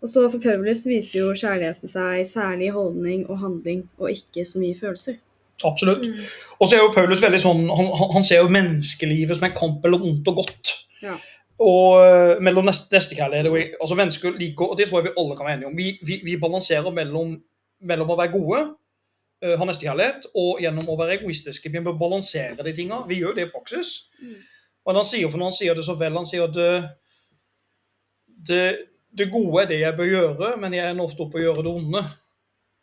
Og 0.00 0.08
så 0.08 0.22
for 0.32 0.40
Paulus 0.40 0.86
viser 0.88 1.18
jo 1.24 1.32
kjærligheten 1.36 1.90
seg 1.90 2.22
særlig 2.30 2.70
i 2.70 2.76
holdning 2.76 3.26
og 3.28 3.40
handling, 3.42 3.82
og 3.98 4.12
ikke 4.14 4.46
så 4.48 4.62
mye 4.62 4.78
følelser. 4.78 5.18
Absolutt. 5.66 6.06
Mm. 6.08 6.22
Og 6.60 6.68
så 6.70 6.76
er 6.78 6.80
jo 6.86 6.92
Paulus 6.94 7.20
veldig 7.20 7.40
sånn, 7.42 7.66
han, 7.68 7.90
han- 7.98 8.12
han 8.14 8.24
ser 8.24 8.40
jo 8.40 8.48
menneskelivet 8.48 9.36
som 9.36 9.44
en 9.50 9.58
kamp 9.58 9.82
mellom 9.84 10.06
ondt 10.08 10.28
og 10.32 10.36
godt. 10.44 10.72
Ja. 11.02 11.18
Og 11.60 12.00
eh, 12.06 12.40
mellom 12.40 12.64
nestekjærlighet 12.70 13.44
neste 13.50 13.74
og 13.76 13.82
altså 13.84 13.96
mennesker 13.98 14.38
liker, 14.40 14.70
og 14.70 14.78
det 14.78 14.86
tror 14.88 15.02
jeg 15.02 15.10
vi 15.10 15.18
alle 15.20 15.36
kan 15.36 15.46
være 15.50 15.56
enige 15.58 15.68
om. 15.68 15.76
Vi, 15.76 15.98
vi, 16.08 16.20
vi 16.24 16.38
balanserer 16.40 16.90
mellom, 16.96 17.34
mellom 17.84 18.08
å 18.14 18.16
være 18.16 18.32
gode, 18.38 18.62
eh, 19.44 19.56
ha 19.58 19.66
nestekjærlighet, 19.68 20.30
og 20.38 20.62
gjennom 20.62 20.88
å 20.90 20.96
være 21.00 21.18
egoistiske. 21.18 21.72
Vi 21.72 21.82
må 21.84 21.96
balansere 21.98 22.64
de 22.66 22.74
tinga. 22.76 23.02
Vi 23.08 23.20
gjør 23.20 23.36
det 23.36 23.48
i 23.48 23.52
praksis. 23.52 23.92
Mm. 24.20 24.38
Men 24.88 25.00
han 25.00 25.06
sier, 25.06 25.28
for 25.28 25.40
når 25.40 25.52
han 25.52 25.58
sier 25.58 25.76
det 25.76 25.86
så 25.86 25.96
vel, 26.00 26.16
han 26.16 26.28
sier 26.28 26.46
at 26.46 26.56
det, 26.56 26.70
det, 28.48 28.64
det 29.16 29.28
gode 29.32 29.64
er 29.64 29.70
det 29.70 29.82
jeg 29.82 29.98
bør 29.98 30.10
gjøre, 30.10 30.54
men 30.62 30.76
jeg 30.76 30.92
ender 30.92 31.06
ofte 31.06 31.26
opp 31.26 31.36
å 31.36 31.42
gjøre 31.42 31.66
det 31.66 31.74
onde. 31.74 32.04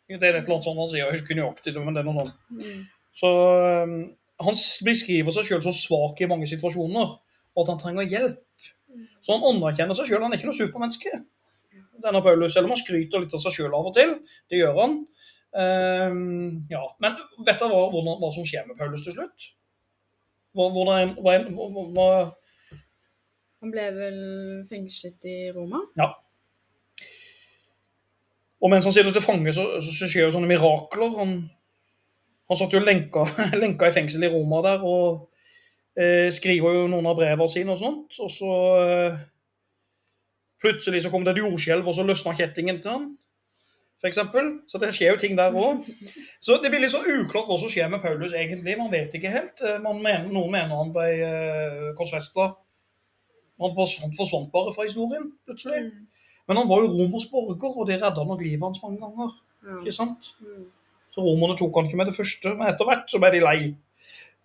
Det 0.08 0.16
er 0.24 0.38
et 0.38 0.46
eller 0.46 0.54
annet 0.54 0.68
sånt 0.68 0.80
han 0.80 0.92
sier, 0.92 1.02
jeg 1.04 1.18
husker 1.18 1.36
nøyaktig 1.36 1.74
det, 1.74 1.82
men 1.84 1.96
det 1.96 2.00
er 2.00 2.06
noe 2.08 2.22
sånt. 2.22 2.36
Mm. 2.54 2.84
Så 3.18 3.32
um, 3.84 3.96
han 4.46 4.60
beskriver 4.86 5.34
seg 5.34 5.48
sjøl 5.48 5.64
som 5.64 5.74
svak 5.76 6.22
i 6.22 6.28
mange 6.30 6.48
situasjoner, 6.48 7.16
og 7.18 7.64
at 7.64 7.72
han 7.74 7.82
trenger 7.82 8.08
hjelp. 8.08 8.44
Så 9.26 9.34
han 9.34 9.44
anerkjenner 9.50 9.98
seg 9.98 10.08
sjøl, 10.08 10.22
han 10.24 10.32
er 10.32 10.40
ikke 10.40 10.48
noe 10.48 10.56
supermenneske. 10.56 11.12
Denne 11.98 12.22
Paulus, 12.22 12.54
Selv 12.54 12.68
om 12.68 12.72
han 12.72 12.80
skryter 12.80 13.24
litt 13.24 13.34
av 13.34 13.42
seg 13.42 13.56
sjøl 13.56 13.74
av 13.74 13.90
og 13.90 13.96
til, 13.96 14.14
det 14.50 14.60
gjør 14.60 14.78
han. 14.78 15.00
Um, 15.52 16.66
ja. 16.68 16.82
Men 17.00 17.16
vet 17.46 17.56
dere 17.56 17.70
hva, 17.72 17.86
hvordan, 17.92 18.18
hva 18.20 18.30
som 18.34 18.44
skjer 18.46 18.66
med 18.68 18.76
Paulus 18.78 19.04
til 19.06 19.16
slutt? 19.16 19.48
Hva, 20.56 20.68
hvordan, 20.74 21.14
hva, 21.22 22.08
Han 23.58 23.72
ble 23.74 23.86
vel 23.96 24.18
fengslet 24.70 25.24
i 25.28 25.38
Roma? 25.54 25.82
Ja. 25.98 26.12
og 28.58 28.70
mens 28.70 28.86
han 28.86 28.94
sitter 28.94 29.14
til 29.14 29.22
fange, 29.22 29.52
så, 29.54 29.64
så, 29.82 29.92
så 29.94 30.10
skjer 30.10 30.26
jo 30.26 30.34
sånne 30.34 30.50
mirakler. 30.50 31.12
Han, 31.18 31.34
han 32.50 32.58
satt 32.58 32.74
jo 32.74 32.82
lenka, 32.82 33.24
lenka 33.54 33.86
i 33.90 33.94
fengsel 33.94 34.26
i 34.26 34.30
Roma 34.32 34.62
der 34.66 34.82
og 34.86 35.28
eh, 35.98 36.28
skriver 36.34 36.74
jo 36.74 36.86
noen 36.90 37.06
av 37.06 37.18
brevene 37.18 37.50
sine 37.50 37.74
og 37.74 37.82
sånt. 37.82 38.18
Og 38.24 38.32
så 38.34 38.54
eh, 38.82 39.20
plutselig 40.62 41.04
så 41.04 41.12
kom 41.12 41.26
det 41.26 41.36
et 41.36 41.42
jordskjelv, 41.44 41.86
og 41.86 41.96
så 41.96 42.06
løsna 42.06 42.34
kjettingen 42.38 42.82
til 42.82 42.94
han. 42.94 43.08
For 43.98 44.06
eksempel. 44.10 44.52
Så 44.70 44.78
det 44.78 44.92
skjer 44.94 45.16
jo 45.16 45.20
ting 45.20 45.34
der 45.38 45.54
òg. 45.58 45.82
Så 46.44 46.60
det 46.62 46.70
blir 46.70 46.84
litt 46.84 46.94
sånn 46.94 47.08
uklart 47.08 47.48
hva 47.50 47.58
som 47.58 47.72
skjer 47.72 47.90
med 47.90 48.02
Paulus 48.04 48.34
egentlig. 48.36 48.76
Man 48.78 48.92
vet 48.94 49.14
ikke 49.18 49.32
helt. 49.32 49.58
Eh, 49.58 49.80
Man 49.82 50.02
mener, 50.04 50.28
noen 50.30 50.54
mener 50.54 50.74
han 50.78 50.94
ble 50.94 51.08
eh, 51.26 51.88
korsfesta. 51.98 52.52
Han 53.58 53.74
forsvant, 53.74 54.52
bare 54.52 54.74
fra 54.74 54.86
historien 54.86 55.32
plutselig. 55.46 55.88
Mm. 55.88 56.06
Men 56.48 56.60
han 56.60 56.68
var 56.70 56.84
jo 56.84 56.92
romersk 56.94 57.32
borger, 57.32 57.72
og 57.74 57.88
det 57.88 57.98
redda 57.98 58.24
nok 58.24 58.44
livet 58.44 58.62
hans 58.62 58.78
mange 58.84 59.00
ganger. 59.02 59.34
Ikke 59.80 59.92
sant? 59.92 60.30
Mm. 60.40 60.68
Så 61.14 61.24
romerne 61.24 61.56
tok 61.58 61.74
han 61.76 61.88
ikke 61.88 61.98
med 61.98 62.08
det 62.12 62.14
første, 62.16 62.54
men 62.54 62.70
etter 62.70 62.86
hvert 62.88 63.10
så 63.10 63.18
ble 63.18 63.32
de 63.34 63.42
lei, 63.42 63.58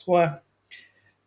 tror 0.02 0.20
jeg. 0.20 0.34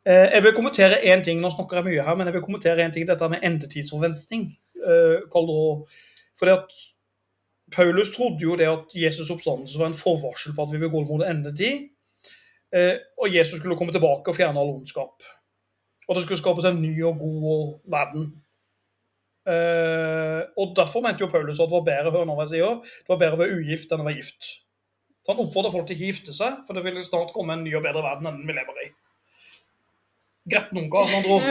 Eh, 0.07 0.27
jeg 0.35 0.43
vil 0.44 0.55
kommentere 0.57 0.98
én 1.12 1.23
ting, 1.24 1.40
nå 1.43 1.53
snakker 1.55 1.81
jeg 1.81 1.89
mye 1.89 2.09
her, 2.09 2.19
men 2.19 2.28
jeg 2.28 2.36
vil 2.36 2.44
kommentere 2.44 2.85
en 2.85 2.94
ting, 2.94 3.07
dette 3.09 3.31
med 3.31 3.47
endetidsforventning. 3.47 4.48
Eh, 4.82 5.16
Karl 5.32 5.55
Fordi 6.36 6.53
at 6.53 6.77
Paulus 7.74 8.12
trodde 8.14 8.44
jo 8.44 8.56
det 8.59 8.68
at 8.70 8.94
Jesus' 8.94 9.32
oppstandelse 9.32 9.78
var 9.78 9.90
en 9.90 9.98
forvarsel 9.98 10.55
på 10.55 10.66
at 10.66 10.72
vi 10.72 10.80
vil 10.82 10.93
gå 10.93 11.02
mot 11.09 11.24
endetid. 11.26 11.88
Eh, 12.74 12.98
og 13.18 13.34
Jesus 13.34 13.59
skulle 13.59 13.76
komme 13.78 13.94
tilbake 13.94 14.30
og 14.30 14.36
fjerne 14.38 14.60
all 14.60 14.74
ondskap. 14.76 15.24
Og 16.06 16.14
det 16.14 16.22
skulle 16.22 16.38
skapes 16.38 16.68
en 16.68 16.82
ny 16.82 16.93
og 17.06 17.18
god 17.18 17.72
verden. 17.90 18.28
Eh, 19.47 20.43
og 20.59 20.76
Derfor 20.78 21.02
mente 21.02 21.22
jo 21.22 21.30
Paulus 21.30 21.59
at 21.60 21.70
det 21.70 21.78
var 21.78 21.88
bedre 21.88 22.14
hør 22.14 22.26
nå 22.26 22.34
hva 22.34 22.47
jeg 22.47 22.56
sier, 22.56 22.78
det 22.82 23.12
var 23.12 23.20
bedre 23.22 23.38
å 23.38 23.43
være 23.43 23.59
ugift 23.59 23.93
enn 23.94 24.02
å 24.02 24.06
være 24.06 24.20
gift. 24.20 24.48
Så 25.22 25.34
Han 25.34 25.43
oppfordrer 25.43 25.74
folk 25.74 25.88
til 25.90 25.98
å 25.98 26.06
gifte 26.06 26.34
seg, 26.34 26.62
for 26.66 26.78
det 26.78 26.86
vil 26.86 27.02
snart 27.06 27.34
komme 27.34 27.55
en 27.55 27.66
ny 27.66 27.74
og 27.74 27.82
bedre 27.86 28.02
verden 28.05 28.30
enn 28.30 28.40
den 28.40 28.51
vi 28.51 28.59
lever 28.59 28.82
i. 28.84 28.88
Med 30.47 30.94
andre 30.94 31.32
ord. 31.35 31.43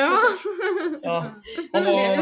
Ja. 1.03 1.21
Han 1.73 1.85
var, 1.85 2.21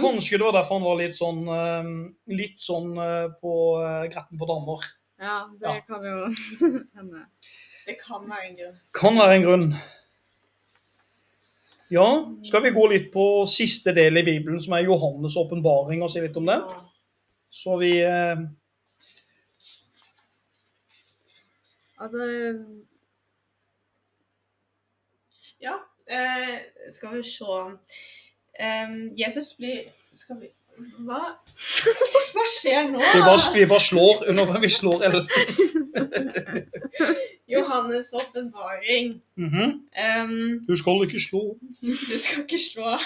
kanskje 0.00 0.38
det 0.38 0.44
var 0.44 0.52
derfor 0.58 0.76
han 0.78 0.84
var 0.84 0.98
litt 1.00 1.16
sånn, 1.16 1.40
eh, 1.48 1.88
litt 2.36 2.60
sånn 2.60 2.92
eh, 3.00 3.30
på 3.40 3.54
eh, 3.80 4.04
gretten 4.12 4.38
på 4.40 4.48
damer. 4.50 4.84
ja, 5.22 5.38
det 5.60 5.66
Ja. 5.72 5.80
kan 5.88 6.04
jo 6.04 6.18
hende. 6.98 7.24
Det 7.86 7.96
kan 8.02 8.28
være 8.28 8.46
en 8.50 8.56
grunn. 8.60 8.76
Kan 8.94 9.16
være 9.18 9.34
en 9.40 9.42
grunn. 9.48 9.66
Ja, 11.92 12.06
skal 12.44 12.62
vi 12.64 12.70
gå 12.72 12.86
litt 12.88 13.10
på 13.12 13.24
siste 13.48 13.92
del 13.96 14.16
i 14.16 14.22
Bibelen, 14.24 14.60
som 14.64 14.72
er 14.76 14.84
Johannes' 14.86 15.36
åpenbaring, 15.36 16.02
og 16.02 16.10
si 16.12 16.20
litt 16.24 16.36
om 16.40 16.46
den? 16.48 16.62
Så 17.52 17.74
vi 17.80 17.98
eh, 18.04 18.36
Altså 22.02 22.18
Ja, 25.62 25.74
eh, 26.06 26.58
skal 26.90 27.16
vi 27.16 27.22
se. 27.22 27.44
um, 27.44 27.78
Jesus 29.16 29.56
blir 29.56 29.82
Skal 30.12 30.40
vi 30.40 30.48
Hva? 31.06 31.36
Hva 32.34 32.44
skjer 32.48 32.88
nå? 32.90 32.98
vi, 32.98 33.22
bare, 33.22 33.52
vi 33.54 33.66
bare 33.68 33.80
slår 33.80 34.24
under 34.28 34.60
vi 34.60 34.70
slår 34.72 35.04
eller, 35.04 35.28
Johannes' 37.52 38.14
åpenbaring. 38.14 39.22
Mm 39.36 39.48
-hmm. 39.48 39.70
um, 40.24 40.66
Du 40.66 40.76
skal 40.76 41.04
ikke 41.04 41.20
slå. 41.20 41.58
du 42.10 42.18
skal 42.18 42.42
ikke 42.42 42.58
slå. 42.58 42.98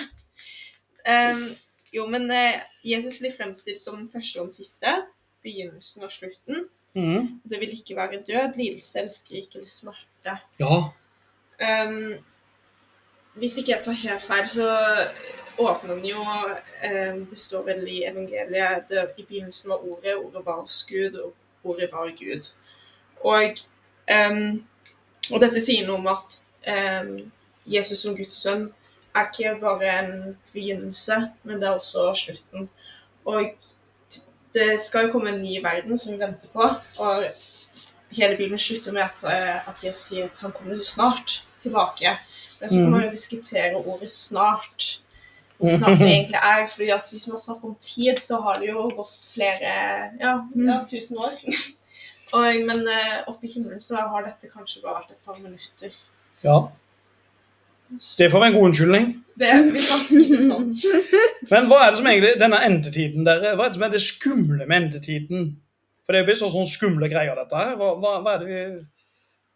Um, 1.06 1.56
jo, 1.92 2.06
men 2.06 2.30
eh, 2.30 2.60
Jesus 2.84 3.18
blir 3.18 3.32
fremstilt 3.36 3.80
som 3.80 4.08
første 4.12 4.40
og 4.40 4.52
siste. 4.52 4.86
Begynnelsen 5.42 6.02
og 6.02 6.10
slutten. 6.10 6.64
Mm. 6.94 7.40
Det 7.50 7.60
vil 7.60 7.72
ikke 7.72 7.96
være 7.96 8.22
død, 8.26 8.56
lidelse 8.56 8.98
eller 8.98 9.12
skrik 9.12 9.54
eller 9.54 9.68
smerte. 9.68 10.38
Ja. 10.60 10.82
Ehm, 11.60 12.14
hvis 13.36 13.56
ikke 13.56 13.72
jeg 13.72 13.82
tar 13.84 13.92
helt 13.92 14.22
feil, 14.22 14.48
så 14.48 14.68
åpner 15.58 15.94
den 15.94 16.04
jo 16.04 16.22
ehm, 16.84 17.26
Det 17.26 17.38
står 17.38 17.64
vel 17.64 17.88
i 17.88 18.02
evangeliet 18.08 18.88
det, 18.90 19.08
I 19.18 19.24
begynnelsen 19.24 19.70
var 19.70 19.84
ordet, 19.84 20.16
ordet 20.16 20.46
var 20.46 20.64
Gud, 20.88 21.18
og 21.20 21.34
ordet 21.64 21.88
var 21.92 22.10
Gud. 22.18 22.52
Og, 23.24 23.58
ehm, 24.08 24.64
og 25.30 25.40
dette 25.40 25.60
sier 25.60 25.86
noe 25.86 26.00
om 26.00 26.10
at 26.12 26.38
ehm, 26.68 27.30
Jesus 27.66 28.04
som 28.04 28.16
Guds 28.16 28.40
sønn 28.42 28.68
er 29.16 29.28
ikke 29.30 29.56
bare 29.60 29.92
en 30.04 30.36
begynnelse, 30.52 31.16
men 31.42 31.60
det 31.60 31.68
er 31.68 31.78
også 31.80 32.12
slutten. 32.14 32.68
Og 33.24 33.52
det 34.54 34.80
skal 34.80 35.06
jo 35.06 35.12
komme 35.12 35.32
en 35.32 35.42
ny 35.42 35.58
verden 35.64 35.98
som 35.98 36.12
vi 36.12 36.20
venter 36.20 36.48
på. 36.52 36.68
og 36.98 37.24
hele 38.10 38.36
Bibelen 38.36 38.58
slutter 38.58 38.92
med 38.92 39.02
at, 39.02 39.22
eh, 39.24 39.68
at 39.68 39.84
Jesus 39.84 40.02
sier 40.02 40.24
at 40.24 40.38
han 40.40 40.52
kommer 40.52 40.82
snart 40.82 41.44
tilbake. 41.60 42.18
Men 42.60 42.70
så 42.70 42.78
kan 42.80 42.90
man 42.90 43.04
jo 43.04 43.10
diskutere 43.10 43.76
ordet 43.76 44.10
'snart'. 44.10 45.00
Hvor 45.56 45.76
snart 45.78 45.98
det 45.98 46.06
egentlig 46.06 46.40
er. 46.42 46.66
fordi 46.66 46.88
at 46.90 47.10
Hvis 47.10 47.28
man 47.28 47.38
snakker 47.38 47.68
om 47.68 47.76
tid, 47.80 48.18
så 48.18 48.40
har 48.40 48.58
det 48.60 48.68
jo 48.68 48.88
gått 48.96 49.14
flere 49.34 49.72
ja, 50.20 50.32
ja 50.68 50.84
tusen 50.90 51.18
år. 51.18 51.36
Og, 52.36 52.42
men 52.66 52.80
eh, 52.90 53.22
oppe 53.26 53.46
i 53.46 53.52
himmelen 53.52 53.80
så 53.80 53.96
har 53.96 54.24
dette 54.26 54.50
kanskje 54.50 54.82
bare 54.82 54.98
vært 55.00 55.14
et 55.14 55.22
par 55.24 55.38
minutter. 55.38 55.94
ja. 56.42 56.58
Det 58.18 58.30
får 58.32 58.40
være 58.40 58.48
en 58.50 58.54
god 58.56 58.64
unnskyldning. 58.66 59.04
Det, 59.38 59.50
vi 59.72 59.82
kan 59.86 60.00
si 60.02 60.24
det 60.26 60.40
sånn. 60.42 60.72
Men 61.52 61.68
hva 61.70 61.84
er 61.84 61.92
det 61.92 62.00
som 62.00 62.08
egentlig 62.10 62.32
denne 62.40 62.58
endetiden 62.66 63.28
der, 63.28 63.44
hva 63.54 63.68
er 63.68 63.70
det 63.70 63.78
som 63.78 63.84
er 63.86 63.92
det 63.92 64.00
skumle 64.02 64.66
med 64.66 64.76
endetiden? 64.76 65.44
For 66.02 66.16
det 66.16 66.24
blir 66.26 66.38
sånn, 66.40 66.50
sånn 66.54 66.66
skumle 66.70 67.06
greier, 67.12 67.38
dette 67.38 67.60
her. 67.60 67.76
Hva, 67.78 67.92
hva, 68.02 68.16
hva 68.24 68.34
er 68.34 68.42
det 68.42 68.48
vi 68.50 68.64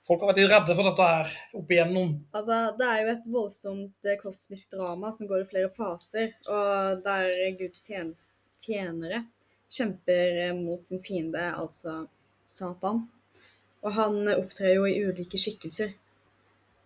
Folk 0.08 0.24
har 0.24 0.32
vært 0.32 0.50
redde 0.50 0.74
for 0.74 0.88
dette 0.88 1.06
her 1.06 1.32
opp 1.60 1.72
igjennom. 1.74 2.14
Altså, 2.34 2.58
det 2.78 2.86
er 2.88 3.02
jo 3.02 3.12
et 3.12 3.26
voldsomt 3.30 4.08
eh, 4.08 4.18
kosmisk 4.20 4.72
drama 4.74 5.12
som 5.14 5.28
går 5.30 5.44
i 5.44 5.48
flere 5.52 5.70
faser, 5.76 6.32
og 6.48 7.04
der 7.04 7.28
Guds 7.60 7.84
tjenere 7.86 9.24
kjemper 9.70 10.40
eh, 10.46 10.54
mot 10.56 10.82
sin 10.82 11.02
fiende, 11.04 11.44
altså 11.52 12.04
Satan. 12.50 13.04
Og 13.84 13.94
han 13.96 14.28
opptrer 14.34 14.74
jo 14.76 14.86
i 14.88 14.98
ulike 15.06 15.38
skikkelser. 15.40 15.94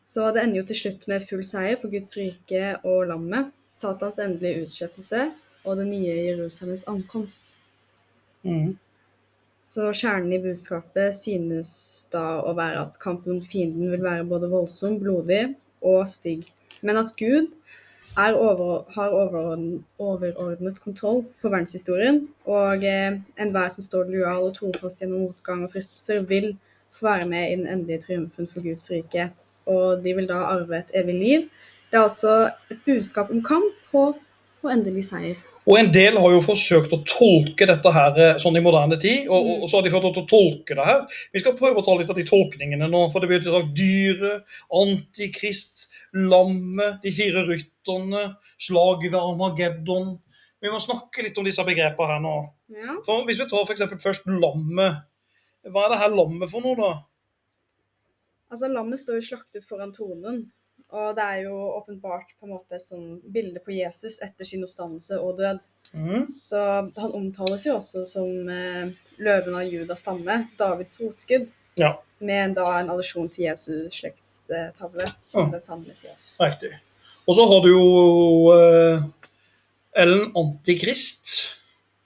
Så 0.05 0.29
det 0.35 0.45
ender 0.45 0.61
jo 0.61 0.67
til 0.69 0.83
slutt 0.83 1.07
med 1.11 1.25
full 1.27 1.43
seier 1.47 1.79
for 1.81 1.91
Guds 1.93 2.13
rike 2.19 2.75
og 2.85 3.09
lammet, 3.09 3.55
Satans 3.75 4.21
endelige 4.23 4.67
utslettelse 4.67 5.31
og 5.65 5.81
det 5.81 5.87
nye 5.89 6.15
Jerusalems 6.29 6.85
ankomst. 6.91 7.57
Mhm. 8.45 8.77
Så 9.65 9.89
kjernen 9.97 10.33
i 10.37 10.39
budskapet 10.45 11.15
synes 11.17 11.71
da 12.13 12.43
å 12.45 12.53
være 12.57 12.83
at 12.85 12.99
kampen 13.01 13.39
mot 13.39 13.47
fienden 13.49 13.89
vil 13.95 14.03
være 14.05 14.27
både 14.29 14.51
voldsom, 14.53 14.99
blodig 15.01 15.55
og 15.81 16.05
stygg, 16.09 16.45
men 16.85 17.01
at 17.01 17.15
Gud 17.17 17.49
er 18.21 18.37
over, 18.37 18.85
har 18.95 19.15
overordnet 19.17 20.83
kontroll 20.85 21.25
på 21.41 21.49
verdenshistorien, 21.49 22.21
og 22.45 22.85
eh, 22.85 23.17
enhver 23.41 23.73
som 23.73 23.87
står 23.87 24.13
lojal 24.13 24.51
og 24.51 24.53
trofast 24.59 25.01
gjennom 25.01 25.25
motgang 25.25 25.65
og 25.65 25.73
fristelser, 25.73 26.21
vil 26.29 26.53
få 26.95 27.09
være 27.09 27.31
med 27.33 27.49
i 27.49 27.57
den 27.57 27.67
endelige 27.67 28.05
triumfen 28.05 28.51
for 28.51 28.63
Guds 28.63 28.91
rike, 28.93 29.31
og 29.67 30.05
de 30.05 30.15
vil 30.15 30.29
da 30.29 30.45
arve 30.53 30.83
et 30.83 30.93
evig 31.01 31.17
liv. 31.23 31.49
Det 31.91 31.99
er 31.99 32.05
altså 32.05 32.37
et 32.71 32.85
budskap 32.85 33.33
om 33.33 33.43
kamp 33.43 33.97
og, 33.97 34.21
og 34.63 34.73
endelig 34.77 35.09
seier. 35.09 35.41
Og 35.65 35.79
en 35.81 35.89
del 35.93 36.19
har 36.21 36.33
jo 36.35 36.43
forsøkt 36.45 36.93
å 36.93 37.01
tolke 37.09 37.67
dette 37.69 37.93
her 37.95 38.19
eh, 38.21 38.41
sånn 38.43 38.59
i 38.59 38.63
moderne 38.65 38.99
tid, 39.01 39.31
og, 39.33 39.47
og, 39.63 39.69
så 39.71 39.79
har 39.79 39.87
de 39.87 39.93
fått 39.95 40.05
lov 40.05 40.17
til 40.17 40.25
å 40.27 40.31
tolke 40.33 40.77
det 40.77 40.89
her. 40.89 41.05
Vi 41.33 41.41
skal 41.41 41.57
prøve 41.57 41.81
å 41.81 41.87
ta 41.87 41.95
litt 41.97 42.11
av 42.13 42.19
de 42.19 42.27
tolkningene 42.29 42.89
nå, 42.93 43.01
for 43.13 43.25
det 43.25 43.31
blir 43.31 43.47
sagt 43.47 43.73
dyret, 43.79 44.45
antikrist, 44.83 45.87
lammet, 46.13 47.01
de 47.05 47.15
fire 47.17 47.47
rytterne, 47.49 48.27
slaget 48.61 49.15
ved 49.15 49.21
Armageddon. 49.23 50.13
Vi 50.65 50.73
må 50.73 50.83
snakke 50.85 51.25
litt 51.25 51.41
om 51.41 51.49
disse 51.49 51.65
begrepene 51.65 52.13
her 52.13 52.21
nå. 52.25 52.37
Ja. 52.75 52.99
For 53.07 53.25
Hvis 53.29 53.41
vi 53.41 53.49
tar 53.49 53.73
eksempel 53.73 54.01
først 54.05 54.29
lammet. 54.29 55.03
Hva 55.73 55.87
er 55.87 55.95
det 55.95 56.03
her 56.03 56.13
lammet 56.13 56.53
for 56.53 56.65
noe, 56.65 56.77
da? 56.77 56.93
Altså, 58.53 58.69
lammet 58.69 59.01
står 59.01 59.17
jo 59.19 59.29
slaktet 59.31 59.65
foran 59.69 59.97
tronen. 59.97 60.45
Og 60.95 61.15
det 61.17 61.25
er 61.25 61.39
jo 61.47 61.55
åpenbart 61.79 62.35
på 62.39 62.47
en 62.47 62.55
måte 62.55 62.79
som 62.79 63.19
bilde 63.33 63.63
på 63.65 63.75
Jesus 63.75 64.21
etter 64.23 64.47
sin 64.47 64.65
oppstandelse 64.67 65.19
og 65.19 65.39
død. 65.39 65.63
Mm. 65.95 66.27
Så 66.43 66.61
han 66.97 67.15
omtales 67.15 67.67
jo 67.67 67.77
også 67.79 68.05
som 68.07 68.49
eh, 68.51 68.93
løven 69.23 69.57
av 69.59 69.69
Judas 69.69 70.03
stamme, 70.05 70.41
Davids 70.59 71.01
rotskudd. 71.01 71.49
Ja. 71.79 71.97
Med 72.19 72.55
da 72.55 72.69
en 72.79 72.91
allusjon 72.93 73.29
til 73.33 73.49
Jesus 73.49 73.99
slektstavle 73.99 75.09
som 75.23 75.49
mm. 75.49 75.55
den 75.57 75.65
sanne 75.65 75.89
Messias. 75.89 76.35
Riktig. 76.41 76.75
Og 77.27 77.39
så 77.39 77.47
har 77.51 77.65
du 77.65 77.71
jo 77.73 77.85
eh, 78.55 79.05
Ellen 80.05 80.31
Antikrist. 80.37 81.35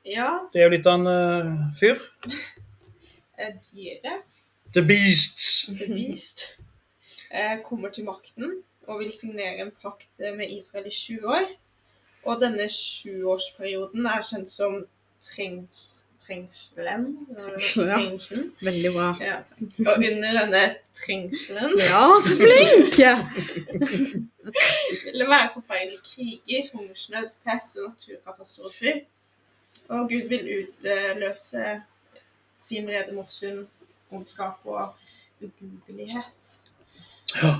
Ja, 0.08 0.48
Det 0.52 0.62
er 0.62 0.68
jo 0.68 0.76
litt 0.76 0.88
av 0.88 1.00
en 1.00 1.10
eh, 1.12 1.56
fyr. 1.80 2.00
dyret, 3.72 4.38
The 4.74 4.82
Beast. 4.82 5.68
The 5.78 5.88
Beast, 5.88 6.44
kommer 7.64 7.90
til 7.90 8.04
makten 8.04 8.62
og 8.88 8.98
vil 8.98 9.12
signere 9.12 9.60
en 9.60 9.72
pakt 9.82 10.20
eh, 10.24 10.36
med 10.36 10.50
Israel 10.50 10.86
i 10.86 10.94
sju 10.94 11.26
år. 11.26 11.48
Og 12.24 12.40
denne 12.40 12.68
sjuårsperioden 12.72 14.06
er 14.06 14.22
kjent 14.26 14.50
som 14.50 14.86
trengs, 15.22 16.06
trengselen. 16.24 17.26
Trengselen. 17.74 18.52
Ja. 18.60 18.70
Veldig 18.70 18.92
bra. 18.96 19.10
Ja. 19.20 19.36
Og 19.86 19.94
under 20.08 20.40
denne 20.40 20.64
trengselen 20.96 21.70
Ja, 21.78 22.06
så 22.24 22.32
flink! 22.40 22.98
vil 25.04 25.20
det 25.20 25.28
være 25.28 25.50
forferdelige 25.54 26.04
kriger, 26.04 26.62
hungersnød, 26.72 27.28
pest 27.44 27.76
og 27.76 27.82
naturkatastrofer. 27.92 28.96
Og 29.88 30.08
Gud 30.08 30.28
vil 30.28 30.58
utløse 30.58 31.82
sin 32.58 32.86
vrede 32.86 33.14
mot 33.14 33.32
sunn 33.32 33.68
ondskap 34.10 34.58
og 34.64 34.94
ugudelighet. 35.40 36.67
Og 37.36 37.58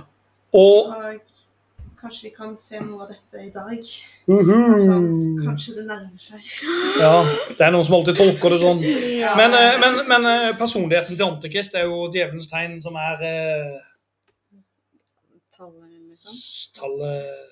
Og 0.58 2.00
kanskje 2.00 2.28
vi 2.28 2.30
kan 2.36 2.54
se 2.60 2.78
noe 2.80 3.02
av 3.04 3.10
dette 3.10 3.42
i 3.42 3.50
dag. 3.52 3.90
Uhu. 4.30 4.54
Altså, 4.74 4.98
kanskje 5.42 5.74
det 5.80 5.86
nærmer 5.88 6.22
seg. 6.22 6.46
Ja, 7.02 7.24
det 7.50 7.66
er 7.66 7.74
noen 7.74 7.86
som 7.86 7.98
alltid 7.98 8.18
tolker 8.20 8.54
det 8.54 8.60
sånn. 8.62 8.80
Ja. 9.18 9.34
Men, 9.38 9.56
eh, 9.58 9.74
men, 9.82 10.00
men 10.08 10.30
eh, 10.30 10.48
personligheten 10.58 11.18
til 11.18 11.26
Antikrist 11.26 11.76
er 11.78 11.88
jo 11.90 12.06
djevelens 12.14 12.50
tegn, 12.50 12.78
som 12.84 12.96
er 13.00 13.26
eh, 13.26 13.76
Tallet, 15.58 15.90
liksom. 16.12 16.34
tallet 16.78 17.46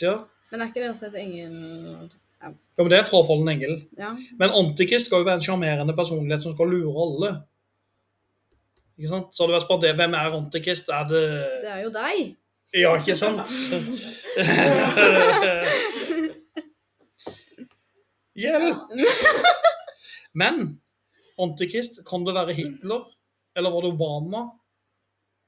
ja. 0.00 0.12
Men 0.52 0.62
er 0.62 0.68
ikke 0.68 0.82
det 0.84 0.90
også 0.92 1.08
et 1.08 1.16
engel... 1.18 1.54
ja. 2.38 2.52
Men 2.78 2.90
det 2.92 2.98
er 3.00 3.08
frafallen 3.08 3.48
engel. 3.50 3.74
Ja. 3.98 4.12
Men 4.38 4.54
Antikrist 4.54 5.10
skal 5.10 5.24
jo 5.24 5.26
være 5.26 5.40
en 5.40 5.44
sjarmerende 5.44 5.96
personlighet 5.98 6.44
som 6.46 6.54
skal 6.54 6.70
lure 6.70 6.94
alle. 7.04 7.32
Ikke 9.00 9.08
sant? 9.14 9.30
Så 9.32 9.42
hadde 9.42 9.54
det 9.54 9.56
vært 9.56 9.64
spurt 9.64 9.84
det, 9.86 9.94
hvem 9.96 10.14
er 10.18 10.34
Antikrist? 10.36 10.90
Er 10.92 11.04
det 11.08 11.22
Det 11.64 11.70
er 11.72 11.80
jo 11.86 11.90
deg. 11.94 12.18
Ja, 12.76 12.90
ikke 13.00 13.16
sant? 13.16 13.40
Hjelp! 18.40 18.76
Men 20.36 20.60
Antikrist, 21.40 22.00
kan 22.06 22.24
det 22.26 22.34
være 22.36 22.52
Hitler? 22.54 23.06
Eller 23.56 23.70
var 23.74 23.80
det 23.84 23.90
Obama? 23.94 24.42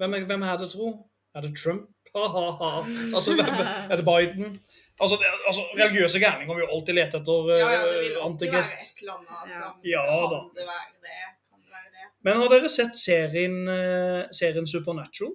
Hvem 0.01 0.15
er, 0.17 0.25
hvem 0.27 0.43
er 0.49 0.57
det, 0.59 0.71
tro? 0.73 0.89
Er 1.37 1.41
det 1.47 1.53
Trump? 1.61 1.89
Altså, 3.15 3.33
hvem, 3.39 3.55
er 3.93 3.97
det 3.97 4.05
Biden? 4.05 4.59
Altså, 5.01 5.17
det, 5.21 5.27
altså, 5.49 5.63
religiøse 5.79 6.19
gærninger 6.21 6.55
vil 6.55 6.65
jo 6.67 6.73
alltid 6.75 6.95
lete 6.99 7.17
etter 7.23 7.53
Ja, 7.57 7.69
ja, 7.73 7.83
det 7.89 7.99
vil 8.03 8.17
uh, 8.19 8.25
alltid 8.27 8.49
Antikrist. 8.49 8.73
være 8.75 8.83
et 8.83 9.01
eller 9.01 9.15
annet 9.17 9.31
Ja. 9.49 9.61
som 9.63 9.73
Ja, 9.95 10.03
da. 10.33 10.41
Kan 10.43 10.51
det 10.59 10.67
være 10.73 10.91
det? 11.07 11.23
Kan 11.49 11.59
det 11.63 11.71
være 11.77 11.91
det? 11.97 12.07
Men 12.27 12.39
har 12.39 12.53
dere 12.53 12.71
sett 12.71 12.99
serien, 12.99 13.63
eh, 13.69 14.29
serien 14.35 14.67
Supernatural? 14.67 15.35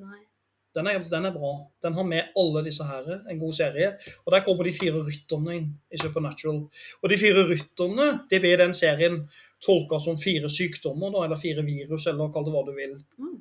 Nei. 0.00 0.20
Den 0.74 0.86
er, 0.86 1.00
den 1.10 1.26
er 1.26 1.34
bra. 1.34 1.50
Den 1.82 1.96
har 1.96 2.06
med 2.06 2.28
alle 2.38 2.62
disse 2.62 2.84
her. 2.86 3.08
En 3.28 3.38
god 3.40 3.54
serie. 3.58 3.90
Og 4.24 4.32
der 4.32 4.44
kommer 4.46 4.64
de 4.64 4.74
fire 4.76 5.02
rytterne 5.02 5.56
inn 5.56 5.70
i 5.90 5.98
Supernatural. 5.98 6.60
Og 7.02 7.10
de 7.10 7.18
fire 7.18 7.42
rytterne 7.48 8.10
det 8.30 8.38
blir 8.42 8.54
i 8.54 8.60
den 8.60 8.74
serien 8.78 9.24
tolka 9.64 9.98
som 10.00 10.20
fire 10.20 10.50
sykdommer, 10.50 11.10
da, 11.12 11.24
eller 11.26 11.40
fire 11.42 11.64
virus, 11.66 12.06
eller 12.06 12.30
kall 12.32 12.46
det 12.46 12.54
hva 12.54 12.62
du 12.68 12.72
vil. 12.76 12.94
Mm. 13.18 13.40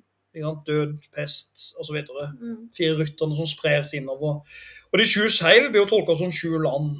Død, 0.66 0.98
pest 1.14 1.70
osv. 1.82 2.02
Mm. 2.02 2.58
Fire 2.76 2.98
rytterne 2.98 3.38
som 3.38 3.50
spres 3.50 3.94
innover. 3.98 4.42
Og 4.90 5.00
de 5.00 5.06
sju 5.06 5.30
seil 5.30 5.70
blir 5.70 5.84
jo 5.84 5.90
tolka 5.94 6.18
som 6.18 6.34
sju 6.34 6.58
land. 6.58 6.98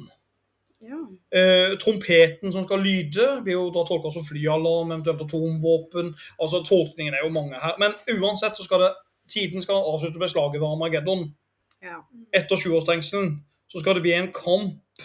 Ja. 0.80 1.00
Eh, 1.36 1.78
trompeten 1.78 2.52
som 2.52 2.64
skal 2.64 2.80
lyde, 2.80 3.26
blir 3.44 3.58
jo 3.58 3.66
da 3.74 3.84
tolka 3.84 4.12
som 4.14 4.24
flyalarm, 4.24 4.92
eventuelt 4.94 5.20
atomvåpen. 5.26 6.14
Altså 6.40 6.62
Tolkningen 6.64 7.14
er 7.14 7.24
jo 7.24 7.34
mange 7.34 7.60
her. 7.60 7.76
Men 7.82 7.96
uansett 8.16 8.56
så 8.56 8.64
skal 8.64 8.86
det 8.86 8.94
tiden 9.30 9.62
skal 9.62 9.84
avslutte 9.86 10.18
med 10.18 10.32
slaget 10.32 10.60
ved 10.60 10.68
Armageddon. 10.68 11.28
Ja. 11.84 12.00
Etter 12.34 12.56
sjuårstengselen 12.56 13.38
så 13.70 13.80
skal 13.80 13.98
det 13.98 14.04
bli 14.04 14.16
en 14.16 14.32
kamp 14.34 15.04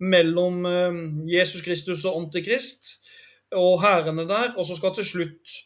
mellom 0.00 0.66
eh, 0.68 1.00
Jesus 1.32 1.64
Kristus 1.64 2.04
og 2.04 2.20
Antikrist 2.20 2.98
og 3.52 3.80
hærene 3.82 4.28
der. 4.28 4.52
Og 4.58 4.66
så 4.68 4.76
skal 4.76 4.94
til 4.94 5.08
slutt 5.08 5.58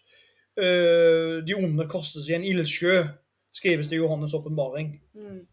eh, 0.61 1.43
de 1.47 1.59
onde 1.59 1.89
kastes 1.91 2.31
i 2.31 2.39
en 2.39 2.47
ildsjø, 2.47 3.03
skrives 3.59 3.91
det 3.91 3.99
i 3.99 4.03
Johannes' 4.03 4.37
åpenbaring. 4.39 5.01
Mm. 5.15 5.47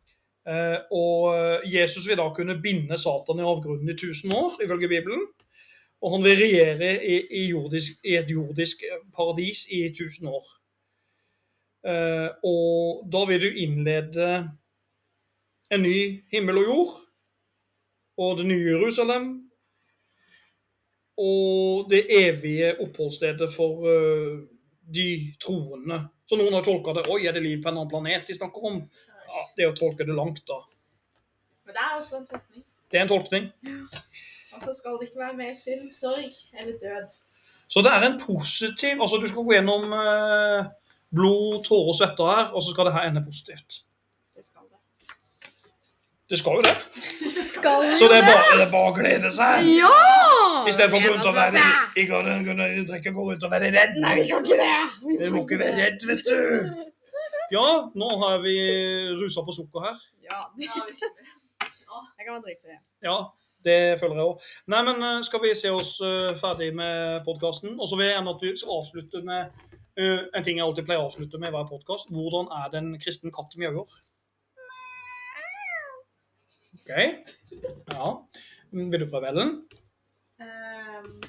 Eh, 0.46 0.78
og 0.94 1.66
Jesus 1.66 2.06
vil 2.08 2.20
da 2.20 2.28
kunne 2.36 2.60
binde 2.62 2.98
Satan 3.02 3.42
i 3.42 3.48
avgrunnen 3.48 3.90
i 3.90 3.98
1000 3.98 4.34
år, 4.34 4.60
ifølge 4.66 4.92
Bibelen. 4.92 5.26
Og 6.02 6.12
han 6.12 6.26
vil 6.26 6.38
regjere 6.38 6.92
i, 7.02 7.16
i, 7.32 7.48
jordisk, 7.50 7.98
i 8.06 8.18
et 8.20 8.30
jordisk 8.30 8.84
paradis 9.16 9.66
i 9.74 9.86
1000 9.90 10.30
år. 10.30 10.46
Eh, 11.86 12.30
og 12.44 13.06
da 13.14 13.26
vil 13.30 13.42
du 13.42 13.58
innlede 13.62 14.30
en 15.74 15.82
ny 15.82 15.98
himmel 16.34 16.62
og 16.62 16.70
jord, 16.70 16.94
og 18.18 18.38
det 18.38 18.46
nye 18.50 18.70
Jerusalem, 18.72 19.30
og 21.18 21.90
det 21.90 22.06
evige 22.12 22.74
oppholdsstedet 22.82 23.50
for 23.54 23.88
eh, 23.90 24.40
de 24.96 25.10
troende. 25.42 26.02
Så 26.26 26.38
noen 26.38 26.54
har 26.58 26.66
tolka 26.66 26.96
det 26.98 27.06
Oi, 27.12 27.24
er 27.26 27.36
det 27.36 27.44
liv 27.46 27.62
på 27.62 27.70
en 27.70 27.78
annen 27.80 27.92
planet 27.92 28.28
de 28.28 28.38
snakker 28.38 28.70
om? 28.70 28.82
Ja, 29.26 29.44
det 29.58 29.66
er 29.66 29.74
å 29.74 29.78
tolke 29.78 30.08
det 30.08 30.16
langt, 30.16 30.42
da. 30.50 30.62
Men 31.66 31.78
det 31.78 31.84
er 31.84 31.98
også 31.98 32.22
en 32.22 32.28
tolkning. 32.30 32.66
Det 32.92 33.00
er 33.00 33.06
en 33.06 33.12
tolkning. 33.12 33.52
Og 34.56 34.62
så 34.62 34.74
skal 34.78 35.00
det 35.00 35.10
ikke 35.10 35.24
være 35.24 35.38
mer 35.40 35.54
synd, 35.58 35.90
sorg 35.92 36.36
eller 36.60 36.78
død. 36.82 37.16
Så 37.68 37.82
det 37.82 37.92
er 37.92 38.06
en 38.06 38.20
positiv 38.22 39.02
Altså, 39.02 39.18
du 39.18 39.28
skal 39.28 39.42
gå 39.48 39.56
gjennom 39.58 39.94
eh, 39.98 40.68
blod, 41.16 41.64
tårer 41.66 41.92
og 41.92 41.98
svette 41.98 42.30
her, 42.30 42.54
og 42.54 42.64
så 42.64 42.74
skal 42.76 42.90
det 42.90 42.96
her 42.96 43.10
ende 43.10 43.26
positivt. 43.26 43.82
Det 44.38 44.46
skal 44.46 44.68
det. 44.70 44.80
Det 46.30 46.40
skal 46.40 46.60
jo 46.60 46.66
det. 46.66 46.76
det 47.24 47.46
Skal 47.50 47.90
Så 48.00 48.10
det 48.12 48.20
er 48.22 48.28
bare, 48.30 48.58
det 48.60 48.66
er 48.68 48.72
bare 48.72 48.92
å 48.92 48.96
glede 48.96 49.32
seg. 49.34 49.70
Ja! 49.82 49.94
Istedenfor 50.70 50.98
å 50.98 51.04
gå 51.04 51.14
rundt 51.14 51.30
og 51.30 51.36
være 51.38 51.60
Nei, 51.60 51.68
Jeg 51.98 52.10
trenger 52.10 53.02
ikke 53.02 53.14
gå 53.18 53.30
rundt 53.30 53.46
og 53.46 53.54
være 53.54 53.72
redd. 53.76 53.98
vi 54.02 54.28
kan 54.30 54.46
ikke 54.46 54.60
det! 54.62 54.76
Vi 55.20 55.30
må 55.34 55.44
ikke 55.46 55.60
være 55.62 55.76
redd, 55.82 56.06
vet 56.10 56.24
du. 56.30 56.92
Ja, 57.52 57.92
nå 57.94 58.10
har 58.24 58.40
vi 58.42 58.56
rusa 59.20 59.44
på 59.46 59.54
sukker 59.54 59.84
her. 59.86 59.98
Ja, 60.26 60.48
det 60.58 60.70
det 62.16 62.26
kan 62.26 62.34
være 62.34 62.42
drite 62.42 62.74
i. 62.74 62.78
Ja, 63.06 63.18
det 63.66 64.00
føler 64.00 64.20
jeg 64.20 64.30
òg. 64.32 64.48
Nei, 64.72 64.82
men 64.88 65.04
eh, 65.04 65.22
skal 65.28 65.44
vi 65.44 65.52
se 65.58 65.72
oss 65.74 65.96
eh, 66.02 66.34
ferdig 66.42 66.72
med 66.78 67.22
podkasten? 67.28 67.76
Og 67.80 67.90
så 67.90 68.00
vil 68.00 68.08
jeg 68.08 68.16
gjerne 68.16 68.34
at 68.36 68.44
vi 68.46 68.54
skal 68.58 68.80
avslutte 68.80 69.22
med 69.28 69.54
uh, 70.00 70.22
en 70.38 70.46
ting 70.46 70.60
jeg 70.60 70.66
alltid 70.66 70.88
pleier 70.88 71.04
å 71.04 71.10
avslutte 71.10 71.42
med 71.42 71.52
i 71.52 71.56
hver 71.56 71.70
podkast. 71.70 72.10
Hvordan 72.14 72.50
er 72.62 72.74
det 72.74 72.82
en 72.82 72.92
kristen 73.02 73.34
katt 73.36 73.56
mjauer? 73.60 74.02
OK. 76.76 76.92
Ja. 77.94 78.12
Vil 78.76 79.02
du 79.02 79.10
prøve, 79.10 79.32
Ellen? 79.34 79.58
Um... 80.42 81.22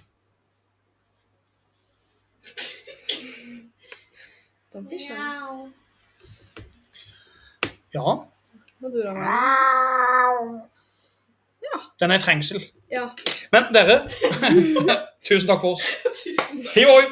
Don't 4.72 4.90
be 4.90 4.98
shy. 4.98 5.72
Ja. 7.94 8.00
Og 8.82 8.92
du 8.92 9.02
da, 9.02 9.12
Maren? 9.14 10.60
Den 12.00 12.10
er 12.10 12.18
i 12.18 12.20
trengsel. 12.22 12.62
Ja. 12.92 13.08
Men 13.52 13.62
dere, 13.74 14.00
tusen 15.26 15.48
takk 15.48 15.60
for 15.64 15.74
oss. 15.76 15.82
Tusen 16.20 16.60
takk. 16.62 16.74
Hei, 16.74 16.84
hoi! 16.84 17.04